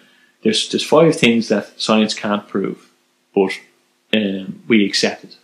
there's 0.43 0.69
there's 0.69 0.85
five 0.85 1.15
things 1.17 1.49
that 1.49 1.81
science 1.81 2.13
can't 2.15 2.47
prove, 2.49 2.91
but 3.35 3.53
um, 4.15 4.63
we 4.69 4.85
accept 4.85 5.25
it. 5.25 5.37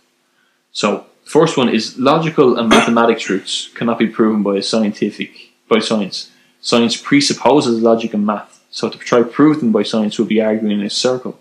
So, 0.71 1.05
first 1.23 1.57
one 1.57 1.69
is 1.69 1.97
logical 1.97 2.57
and 2.57 2.69
mathematic 2.69 3.19
truths 3.19 3.69
cannot 3.73 3.97
be 3.97 4.07
proven 4.07 4.43
by 4.43 4.57
a 4.57 4.61
scientific 4.61 5.51
by 5.69 5.79
science. 5.79 6.29
Science 6.61 6.97
presupposes 6.97 7.81
logic 7.81 8.13
and 8.13 8.25
math, 8.25 8.61
so 8.69 8.89
to 8.89 8.97
try 8.97 9.19
to 9.19 9.25
prove 9.25 9.61
them 9.61 9.71
by 9.71 9.83
science 9.83 10.19
would 10.19 10.27
be 10.27 10.41
arguing 10.41 10.79
in 10.79 10.85
a 10.85 10.89
circle. 10.89 11.39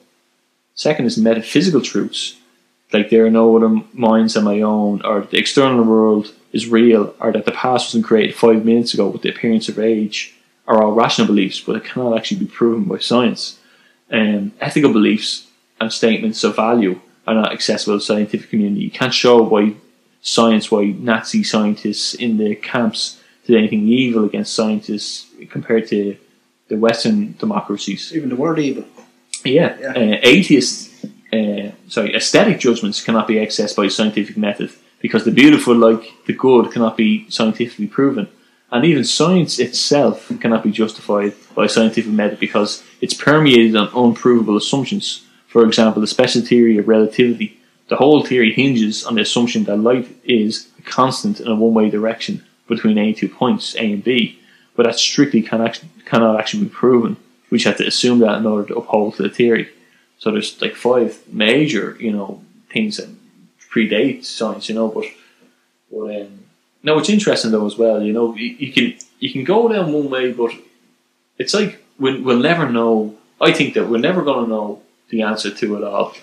Second 0.74 1.06
is 1.06 1.18
metaphysical 1.18 1.80
truths, 1.80 2.36
like 2.92 3.10
there 3.10 3.26
are 3.26 3.30
no 3.30 3.56
other 3.56 3.82
minds 3.92 4.34
than 4.34 4.44
my 4.44 4.60
own, 4.60 5.02
or 5.04 5.22
the 5.22 5.38
external 5.38 5.84
world 5.84 6.32
is 6.52 6.68
real, 6.68 7.14
or 7.20 7.32
that 7.32 7.44
the 7.44 7.52
past 7.52 7.88
wasn't 7.88 8.04
created 8.04 8.34
five 8.34 8.64
minutes 8.64 8.94
ago 8.94 9.08
with 9.08 9.22
the 9.22 9.30
appearance 9.30 9.68
of 9.68 9.78
age, 9.78 10.34
are 10.66 10.82
all 10.82 10.92
rational 10.92 11.26
beliefs, 11.26 11.60
but 11.60 11.76
it 11.76 11.84
cannot 11.84 12.16
actually 12.16 12.40
be 12.40 12.46
proven 12.46 12.84
by 12.84 12.98
science. 12.98 13.58
Um, 14.10 14.52
ethical 14.60 14.92
beliefs 14.92 15.46
and 15.80 15.92
statements 15.92 16.44
of 16.44 16.56
value 16.56 17.00
are 17.26 17.34
not 17.34 17.52
accessible 17.52 17.94
to 17.94 17.98
the 17.98 18.04
scientific 18.04 18.50
community. 18.50 18.82
You 18.82 18.90
can't 18.90 19.12
show 19.12 19.42
why 19.42 19.74
science, 20.22 20.70
why 20.70 20.86
Nazi 20.86 21.42
scientists 21.42 22.14
in 22.14 22.38
the 22.38 22.54
camps 22.54 23.20
did 23.46 23.56
anything 23.56 23.88
evil 23.88 24.24
against 24.24 24.54
scientists 24.54 25.26
compared 25.50 25.88
to 25.88 26.16
the 26.68 26.76
Western 26.76 27.34
democracies. 27.38 28.12
Even 28.14 28.28
the 28.28 28.36
word 28.36 28.58
evil. 28.58 28.84
Yeah, 29.44 29.76
Yeah. 29.78 29.90
Uh, 29.90 30.18
atheists, 30.22 30.87
uh, 31.32 31.72
sorry, 31.88 32.14
aesthetic 32.14 32.58
judgments 32.58 33.02
cannot 33.02 33.28
be 33.28 33.34
accessed 33.34 33.76
by 33.76 33.88
scientific 33.88 34.36
method 34.36 34.70
because 35.00 35.24
the 35.24 35.30
beautiful, 35.30 35.74
like 35.74 36.12
the 36.26 36.32
good, 36.32 36.72
cannot 36.72 36.96
be 36.96 37.28
scientifically 37.30 37.86
proven, 37.86 38.28
and 38.70 38.84
even 38.84 39.04
science 39.04 39.58
itself 39.58 40.30
cannot 40.40 40.62
be 40.62 40.70
justified 40.70 41.34
by 41.54 41.66
scientific 41.66 42.12
method 42.12 42.38
because 42.40 42.82
it's 43.00 43.14
permeated 43.14 43.76
on 43.76 43.88
unprovable 43.94 44.56
assumptions. 44.56 45.26
For 45.46 45.64
example, 45.64 46.00
the 46.00 46.06
special 46.06 46.42
theory 46.42 46.78
of 46.78 46.88
relativity. 46.88 47.58
The 47.88 47.96
whole 47.96 48.22
theory 48.22 48.52
hinges 48.52 49.04
on 49.04 49.14
the 49.14 49.22
assumption 49.22 49.64
that 49.64 49.78
light 49.78 50.14
is 50.24 50.68
a 50.78 50.82
constant 50.82 51.40
in 51.40 51.48
a 51.48 51.54
one-way 51.54 51.88
direction 51.88 52.44
between 52.66 52.98
any 52.98 53.14
two 53.14 53.28
points, 53.28 53.74
A 53.76 53.92
and 53.92 54.04
B, 54.04 54.38
but 54.76 54.84
that 54.84 54.98
strictly 54.98 55.42
can 55.42 55.72
cannot 56.04 56.38
actually 56.38 56.64
be 56.64 56.70
proven. 56.70 57.16
We 57.50 57.58
just 57.58 57.66
have 57.66 57.78
to 57.78 57.86
assume 57.86 58.18
that 58.18 58.38
in 58.38 58.46
order 58.46 58.68
to 58.68 58.76
uphold 58.76 59.16
the 59.16 59.30
theory. 59.30 59.70
So 60.18 60.30
there's 60.32 60.60
like 60.60 60.74
five 60.74 61.22
major, 61.32 61.96
you 62.00 62.12
know, 62.12 62.42
things 62.70 62.96
that 62.96 63.08
predate 63.72 64.24
science, 64.24 64.68
you 64.68 64.74
know, 64.74 64.88
but, 64.88 65.04
but 65.90 66.22
um, 66.22 66.44
no, 66.82 66.98
it's 66.98 67.08
interesting 67.08 67.50
though 67.50 67.66
as 67.66 67.76
well. 67.76 68.02
You 68.02 68.12
know, 68.12 68.34
you, 68.34 68.56
you 68.58 68.72
can 68.72 68.94
you 69.20 69.32
can 69.32 69.44
go 69.44 69.68
down 69.68 69.92
one 69.92 70.10
way, 70.10 70.32
but 70.32 70.52
it's 71.38 71.54
like 71.54 71.82
we'll, 71.98 72.22
we'll 72.22 72.38
never 72.38 72.68
know. 72.70 73.16
I 73.40 73.52
think 73.52 73.74
that 73.74 73.88
we're 73.88 73.98
never 73.98 74.22
going 74.22 74.44
to 74.44 74.50
know 74.50 74.82
the 75.10 75.22
answer 75.22 75.52
to 75.52 75.76
it 75.76 75.84
all, 75.84 76.14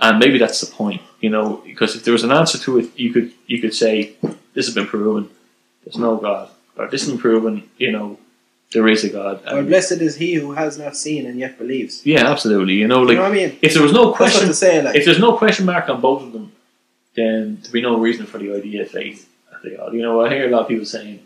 and 0.00 0.18
maybe 0.18 0.38
that's 0.38 0.60
the 0.60 0.72
point. 0.72 1.02
You 1.20 1.30
know, 1.30 1.62
because 1.64 1.96
if 1.96 2.04
there 2.04 2.12
was 2.12 2.24
an 2.24 2.32
answer 2.32 2.58
to 2.58 2.78
it, 2.78 2.98
you 2.98 3.12
could 3.12 3.32
you 3.46 3.60
could 3.60 3.74
say 3.74 4.14
this 4.54 4.66
has 4.66 4.74
been 4.74 4.86
proven. 4.86 5.30
There's 5.84 5.98
no 5.98 6.16
God, 6.16 6.50
or 6.76 6.88
this 6.88 7.02
has 7.02 7.10
been 7.10 7.20
proven. 7.20 7.68
You 7.78 7.92
know, 7.92 8.18
there 8.76 8.88
is 8.94 9.02
a 9.04 9.10
God. 9.20 9.34
Or 9.50 9.62
blessed 9.72 10.00
is 10.08 10.12
he 10.16 10.30
who 10.42 10.52
has 10.52 10.72
not 10.84 10.94
seen 11.04 11.22
and 11.28 11.36
yet 11.44 11.52
believes. 11.62 11.94
yeah, 12.12 12.24
absolutely. 12.32 12.74
You 12.82 12.88
know, 12.92 13.00
you 13.02 13.08
like 13.08 13.16
know 13.16 13.22
what 13.28 13.32
I 13.32 13.40
mean? 13.42 13.58
if 13.66 13.72
there 13.74 13.82
was 13.88 13.92
no 14.02 14.12
question, 14.20 14.52
say. 14.52 14.82
Like 14.82 14.96
if 14.98 15.04
there's 15.06 15.18
no 15.28 15.32
question 15.42 15.64
mark 15.72 15.88
on 15.88 16.00
both 16.08 16.22
of 16.26 16.30
them, 16.34 16.46
then 17.14 17.58
there'd 17.60 17.72
be 17.80 17.80
no 17.90 17.98
reason 17.98 18.24
for 18.26 18.38
the 18.42 18.50
idea 18.60 18.82
of 18.82 18.90
faith 18.90 19.20
at 19.54 19.62
the 19.62 19.70
God. 19.76 19.94
You 19.94 20.02
know, 20.02 20.14
I 20.24 20.28
hear 20.34 20.46
a 20.46 20.50
lot 20.50 20.62
of 20.64 20.68
people 20.68 20.84
saying, 20.96 21.16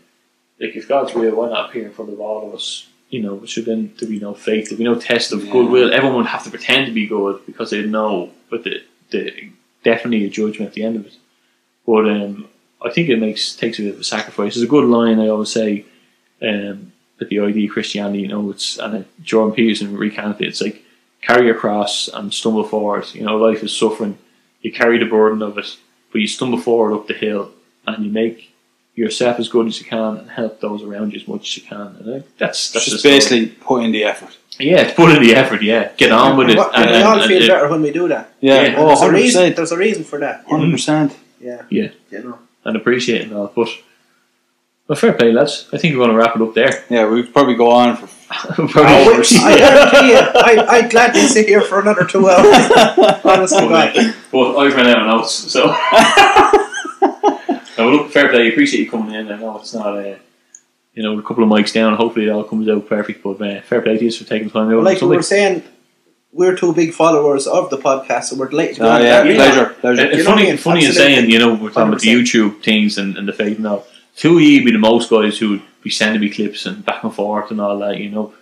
like 0.61 0.75
if 0.75 0.87
God's 0.87 1.13
real, 1.13 1.35
why 1.35 1.49
not 1.49 1.69
appear 1.69 1.85
in 1.85 1.93
front 1.97 2.11
of 2.13 2.19
all 2.21 2.47
of 2.47 2.53
us? 2.55 2.87
You 3.09 3.21
know, 3.23 3.45
should 3.45 3.65
then 3.65 3.93
there 3.99 4.07
be 4.07 4.19
no 4.19 4.33
faith, 4.33 4.69
there 4.69 4.77
be 4.77 4.85
no 4.93 4.95
test 5.11 5.33
of 5.33 5.43
Yeah. 5.43 5.51
goodwill. 5.51 5.93
Everyone 5.93 6.17
would 6.19 6.27
have 6.35 6.45
to 6.45 6.49
pretend 6.49 6.85
to 6.87 6.93
be 6.93 7.07
good 7.07 7.35
because 7.45 7.69
they 7.71 7.83
know, 7.83 8.31
but 8.49 8.63
the, 8.63 8.75
the 9.09 9.51
definitely 9.83 10.23
a 10.25 10.29
judgment 10.29 10.69
at 10.69 10.73
the 10.73 10.83
end 10.83 10.95
of 10.95 11.05
it. 11.07 11.17
But 11.85 12.03
um, 12.09 12.47
I 12.81 12.89
think 12.89 13.09
it 13.09 13.17
makes 13.19 13.53
takes 13.63 13.79
a 13.79 13.81
bit 13.81 13.95
of 13.95 13.99
a 13.99 14.03
sacrifice. 14.15 14.55
It's 14.55 14.63
a 14.63 14.75
good 14.75 14.85
line 14.85 15.19
I 15.19 15.27
always 15.27 15.51
say 15.51 15.83
um, 16.41 16.90
with 17.21 17.29
the 17.29 17.39
idea 17.39 17.67
of 17.69 17.73
Christianity. 17.73 18.19
You 18.23 18.27
know, 18.27 18.49
it's 18.49 18.77
and 18.77 18.95
uh, 18.95 19.03
Jordan 19.23 19.55
Peterson 19.55 19.95
recanted 19.97 20.41
it. 20.41 20.47
It's 20.49 20.61
like 20.61 20.83
carry 21.21 21.45
your 21.45 21.55
cross 21.55 22.09
and 22.13 22.33
stumble 22.33 22.63
forward. 22.65 23.05
You 23.13 23.23
know, 23.23 23.37
life 23.37 23.63
is 23.63 23.75
suffering. 23.77 24.17
You 24.61 24.71
carry 24.73 24.97
the 24.99 25.05
burden 25.05 25.41
of 25.41 25.57
it, 25.57 25.77
but 26.11 26.19
you 26.21 26.27
stumble 26.27 26.59
forward 26.59 26.93
up 26.95 27.07
the 27.07 27.13
hill 27.13 27.51
and 27.87 28.05
you 28.05 28.11
make 28.11 28.49
yourself 28.95 29.39
as 29.39 29.47
good 29.49 29.67
as 29.67 29.79
you 29.79 29.85
can 29.85 30.17
and 30.17 30.29
help 30.29 30.59
those 30.59 30.83
around 30.83 31.13
you 31.13 31.19
as 31.19 31.27
much 31.27 31.41
as 31.47 31.57
you 31.57 31.63
can. 31.63 31.87
And 31.99 32.23
that's 32.37 32.71
that's 32.71 32.85
Just 32.85 33.03
the 33.03 33.09
basically 33.09 33.47
put 33.47 33.83
in 33.83 33.91
the 33.91 34.03
effort. 34.03 34.37
yeah, 34.59 34.81
it's 34.81 34.93
put 34.93 35.15
in 35.15 35.23
the 35.23 35.33
effort. 35.33 35.61
Yeah, 35.61 35.91
get 35.97 36.11
on 36.11 36.37
with 36.37 36.49
it. 36.49 36.57
And, 36.57 36.75
And, 36.75 36.89
we 36.89 36.95
and- 36.97 37.03
all 37.05 37.19
and 37.19 37.27
feel 37.29 37.41
it- 37.43 37.47
better 37.47 37.69
when 37.69 37.81
we 37.81 37.91
do 37.91 38.07
that. 38.09 38.33
Yeah, 38.41 38.61
Yeah. 38.63 38.75
oh, 38.77 38.87
there's, 38.87 39.01
a 39.01 39.05
100%. 39.05 39.13
reason, 39.13 39.53
there's 39.55 39.71
a 39.71 39.77
reason 39.77 40.03
for 40.03 40.19
that. 40.19 40.45
100%. 40.47 41.15
Yeah. 41.39 41.61
Yeah. 41.69 41.89
You 42.11 42.19
know. 42.23 42.39
and 42.65 42.75
appreciate 42.75 43.21
it 43.27 43.33
all. 43.33 43.51
But 43.55 43.69
well, 44.91 44.99
fair 44.99 45.13
play, 45.13 45.31
lads. 45.31 45.69
I 45.71 45.77
think 45.77 45.93
we're 45.95 45.99
going 46.05 46.11
to 46.11 46.17
wrap 46.17 46.35
it 46.35 46.41
up 46.41 46.53
there. 46.53 46.83
Yeah, 46.89 47.09
we'd 47.09 47.31
probably 47.33 47.55
go 47.55 47.71
on 47.71 47.95
for. 47.95 48.07
Probably- 48.31 48.73
Oh, 48.75 49.17
wait, 49.17 49.31
I 49.41 49.57
guarantee 49.57 50.09
you, 50.11 50.17
I, 50.17 50.65
I'd 50.69 50.89
gladly 50.91 51.21
sit 51.27 51.47
here 51.47 51.61
for 51.61 51.79
another 51.79 52.05
two 52.05 52.29
hours. 52.29 52.45
Honest 53.25 53.57
to 53.57 53.67
God. 53.69 54.15
but 54.31 54.57
I've 54.57 54.75
run 54.75 54.87
out 54.87 54.99
of 55.01 55.07
notes, 55.07 55.33
so. 55.33 55.67
no, 57.77 57.89
look, 57.91 58.11
fair 58.11 58.29
play. 58.29 58.49
Appreciate 58.49 58.81
you 58.85 58.91
coming 58.91 59.15
in. 59.15 59.31
I 59.31 59.37
know 59.37 59.57
it's 59.59 59.73
not, 59.73 59.97
uh, 59.97 60.15
you 60.93 61.03
know, 61.03 61.17
a 61.17 61.21
couple 61.23 61.43
of 61.43 61.49
mics 61.49 61.73
down. 61.73 61.95
Hopefully, 61.95 62.27
it 62.27 62.29
all 62.29 62.43
comes 62.43 62.67
out 62.69 62.87
perfect. 62.87 63.23
But 63.23 63.41
uh, 63.41 63.61
fair 63.61 63.81
play 63.81 63.97
to 63.97 64.05
you 64.05 64.11
for 64.11 64.25
taking 64.25 64.49
time 64.49 64.71
out. 64.73 64.83
Like 64.83 65.01
we 65.01 65.07
were 65.15 65.23
saying, 65.23 65.63
we're 66.31 66.55
two 66.55 66.73
big 66.73 66.93
followers 66.93 67.47
of 67.47 67.69
the 67.69 67.77
podcast, 67.77 68.25
so 68.25 68.37
we're 68.37 68.47
delighted 68.47 68.75
to 68.75 68.81
be 68.81 68.87
Oh, 68.87 68.91
on 68.91 69.01
yeah, 69.03 69.21
pleasure, 69.23 69.65
pleasure. 69.81 70.05
It's 70.05 70.17
You 70.19 70.23
funny, 70.23 70.47
what 70.47 70.59
funny 70.59 70.81
as 70.85 70.89
Absolutely. 70.91 71.15
saying, 71.15 71.29
you 71.31 71.39
know, 71.39 71.53
we're 71.55 71.69
talking 71.69 71.89
about 71.89 72.01
the 72.01 72.07
YouTube 72.13 72.63
things 72.63 72.97
and, 72.97 73.17
and 73.17 73.27
the 73.27 73.33
faith 73.33 73.57
and 73.57 73.67
all. 73.67 73.85
Two 74.15 74.35
of 74.37 74.41
you 74.41 74.63
be 74.63 74.71
the 74.71 74.77
most 74.77 75.09
guys 75.09 75.37
who 75.37 75.49
would 75.51 75.61
be 75.83 75.89
sending 75.89 76.21
me 76.21 76.29
clips 76.29 76.65
and 76.65 76.85
back 76.85 77.03
and 77.03 77.13
forth 77.13 77.49
and 77.51 77.59
all 77.61 77.77
that, 77.79 77.97
you 77.97 78.09
know. 78.09 78.33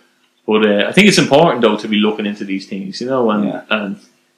But 0.46 0.66
uh, 0.66 0.84
I 0.88 0.92
think 0.92 1.06
it's 1.08 1.18
important 1.18 1.62
though 1.62 1.76
to 1.76 1.88
be 1.88 1.96
looking 1.96 2.26
into 2.26 2.44
these 2.44 2.66
things, 2.66 3.00
you 3.00 3.06
know, 3.06 3.30
and 3.30 3.44
Yeah. 3.44 3.62
and 3.70 3.96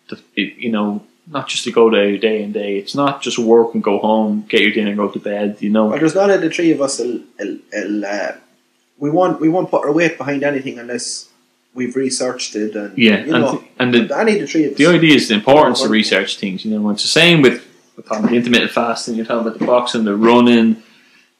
the, 0.09 0.21
it, 0.37 0.57
you 0.59 0.71
know, 0.71 1.03
not 1.31 1.49
just 1.49 1.65
to 1.65 1.73
go 1.73 1.91
there 1.91 2.17
day 2.19 2.43
and 2.43 2.53
day. 2.53 2.77
It's 2.79 2.95
not 2.95 3.23
just 3.23 3.39
work 3.39 3.75
and 3.75 3.83
go 3.83 3.99
home, 3.99 4.45
get 4.49 4.61
your 4.61 4.73
dinner, 4.73 4.89
and 4.91 4.99
go 4.99 5.09
to 5.09 5.19
bed. 5.19 5.57
You 5.61 5.71
know, 5.71 5.87
Well, 5.87 5.99
there's 5.99 6.15
not 6.15 6.31
of 6.31 6.41
the 6.43 6.51
three 6.51 6.71
of 6.73 6.81
us. 6.83 6.99
will 6.99 7.21
will 7.39 8.05
uh, 8.05 8.33
we 8.99 9.11
won't 9.11 9.41
we 9.41 9.49
won't 9.49 9.71
put 9.71 9.85
our 9.85 9.93
weight 9.93 10.19
behind 10.19 10.43
anything 10.43 10.79
unless 10.79 11.29
we've 11.75 11.97
researched 11.97 12.55
it 12.55 12.75
and 12.77 12.97
yeah, 12.99 13.25
you 13.25 13.35
and, 13.35 13.43
know. 13.45 13.51
th- 13.59 13.71
and 13.79 13.95
the, 13.95 14.19
any 14.19 14.35
of 14.35 14.41
the 14.41 14.47
three 14.47 14.65
of 14.67 14.73
us. 14.73 14.79
the 14.79 14.87
idea 14.87 15.15
is 15.15 15.29
the 15.29 15.35
importance 15.35 15.81
to 15.83 15.89
research 15.89 16.37
things. 16.39 16.65
You 16.65 16.79
know, 16.79 16.91
it's 16.91 17.03
the 17.03 17.09
same 17.09 17.41
with 17.41 17.67
we're 17.97 18.03
talking 18.05 18.25
about 18.25 18.35
intermittent 18.35 18.71
fasting. 18.73 19.15
You're 19.15 19.25
talking 19.27 19.47
about 19.47 19.59
the 19.59 19.65
boxing, 19.67 20.05
the 20.05 20.15
running, 20.17 20.83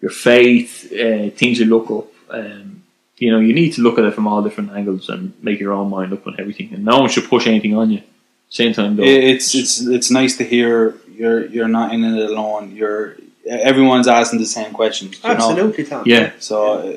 your 0.03 0.11
faith, 0.11 0.93
uh, 0.93 1.31
things 1.31 1.59
you 1.61 1.67
look 1.67 1.91
up. 1.91 2.09
Um, 2.29 2.83
you 3.19 3.31
know, 3.31 3.39
you 3.39 3.55
need 3.55 3.73
to 3.75 3.83
look 3.83 3.99
at 3.99 4.05
it 4.05 4.15
from 4.15 4.27
all 4.27 4.43
different 4.43 4.73
angles 4.73 5.09
and 5.09 5.33
make 5.43 5.61
your 5.61 5.73
own 5.73 5.89
mind 5.91 6.13
up 6.13 6.27
on 6.27 6.35
everything. 6.41 6.69
And 6.75 6.85
no 6.85 6.99
one 7.01 7.09
should 7.09 7.29
push 7.29 7.47
anything 7.47 7.75
on 7.77 7.91
you. 7.91 8.03
Same 8.49 8.73
time 8.75 8.97
though, 8.97 9.05
It's 9.05 9.55
it's 9.55 9.81
it's 9.97 10.11
nice 10.11 10.37
to 10.39 10.45
hear 10.45 10.97
you're 11.17 11.47
you're 11.47 11.69
not 11.69 11.95
in 11.95 12.05
it 12.05 12.31
alone. 12.31 12.75
You're 12.77 13.17
everyone's 13.47 14.09
asking 14.09 14.41
the 14.41 14.47
same 14.47 14.73
questions. 14.73 15.21
You 15.23 15.29
know? 15.31 15.35
Absolutely, 15.37 15.85
Tom. 15.85 16.03
yeah, 16.05 16.33
So 16.39 16.57
uh, 16.81 16.97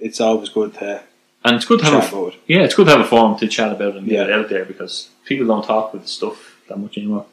it's 0.00 0.20
always 0.20 0.48
good 0.48 0.72
to 0.74 1.02
and 1.44 1.56
it's 1.56 1.66
good 1.66 1.80
to 1.80 1.84
have 1.86 1.94
a, 2.04 2.16
about 2.16 2.34
yeah, 2.46 2.60
it's 2.62 2.74
good 2.74 2.86
to 2.86 2.92
have 2.92 3.00
a 3.00 3.04
forum 3.04 3.36
to 3.38 3.48
chat 3.48 3.70
about 3.72 3.96
and 3.96 4.06
get 4.08 4.14
Yeah. 4.14 4.24
it 4.24 4.32
out 4.40 4.48
there 4.48 4.64
because 4.64 5.10
people 5.26 5.46
don't 5.46 5.64
talk 5.64 5.92
with 5.92 6.06
stuff 6.08 6.56
that 6.68 6.78
much 6.78 6.96
anymore. 6.96 7.26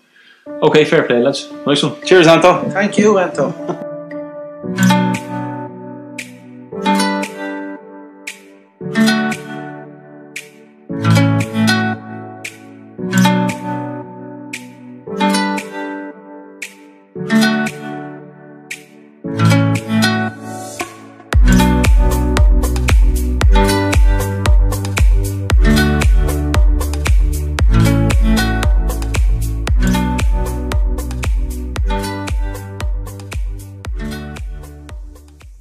Okay, 0.48 0.84
fair 0.84 1.04
play, 1.04 1.22
lads. 1.22 1.50
Nice 1.66 1.82
one. 1.84 1.96
Cheers, 2.06 2.28
Anto. 2.28 2.70
Thank 2.72 2.98
you, 2.98 3.18
Anto. 3.20 3.52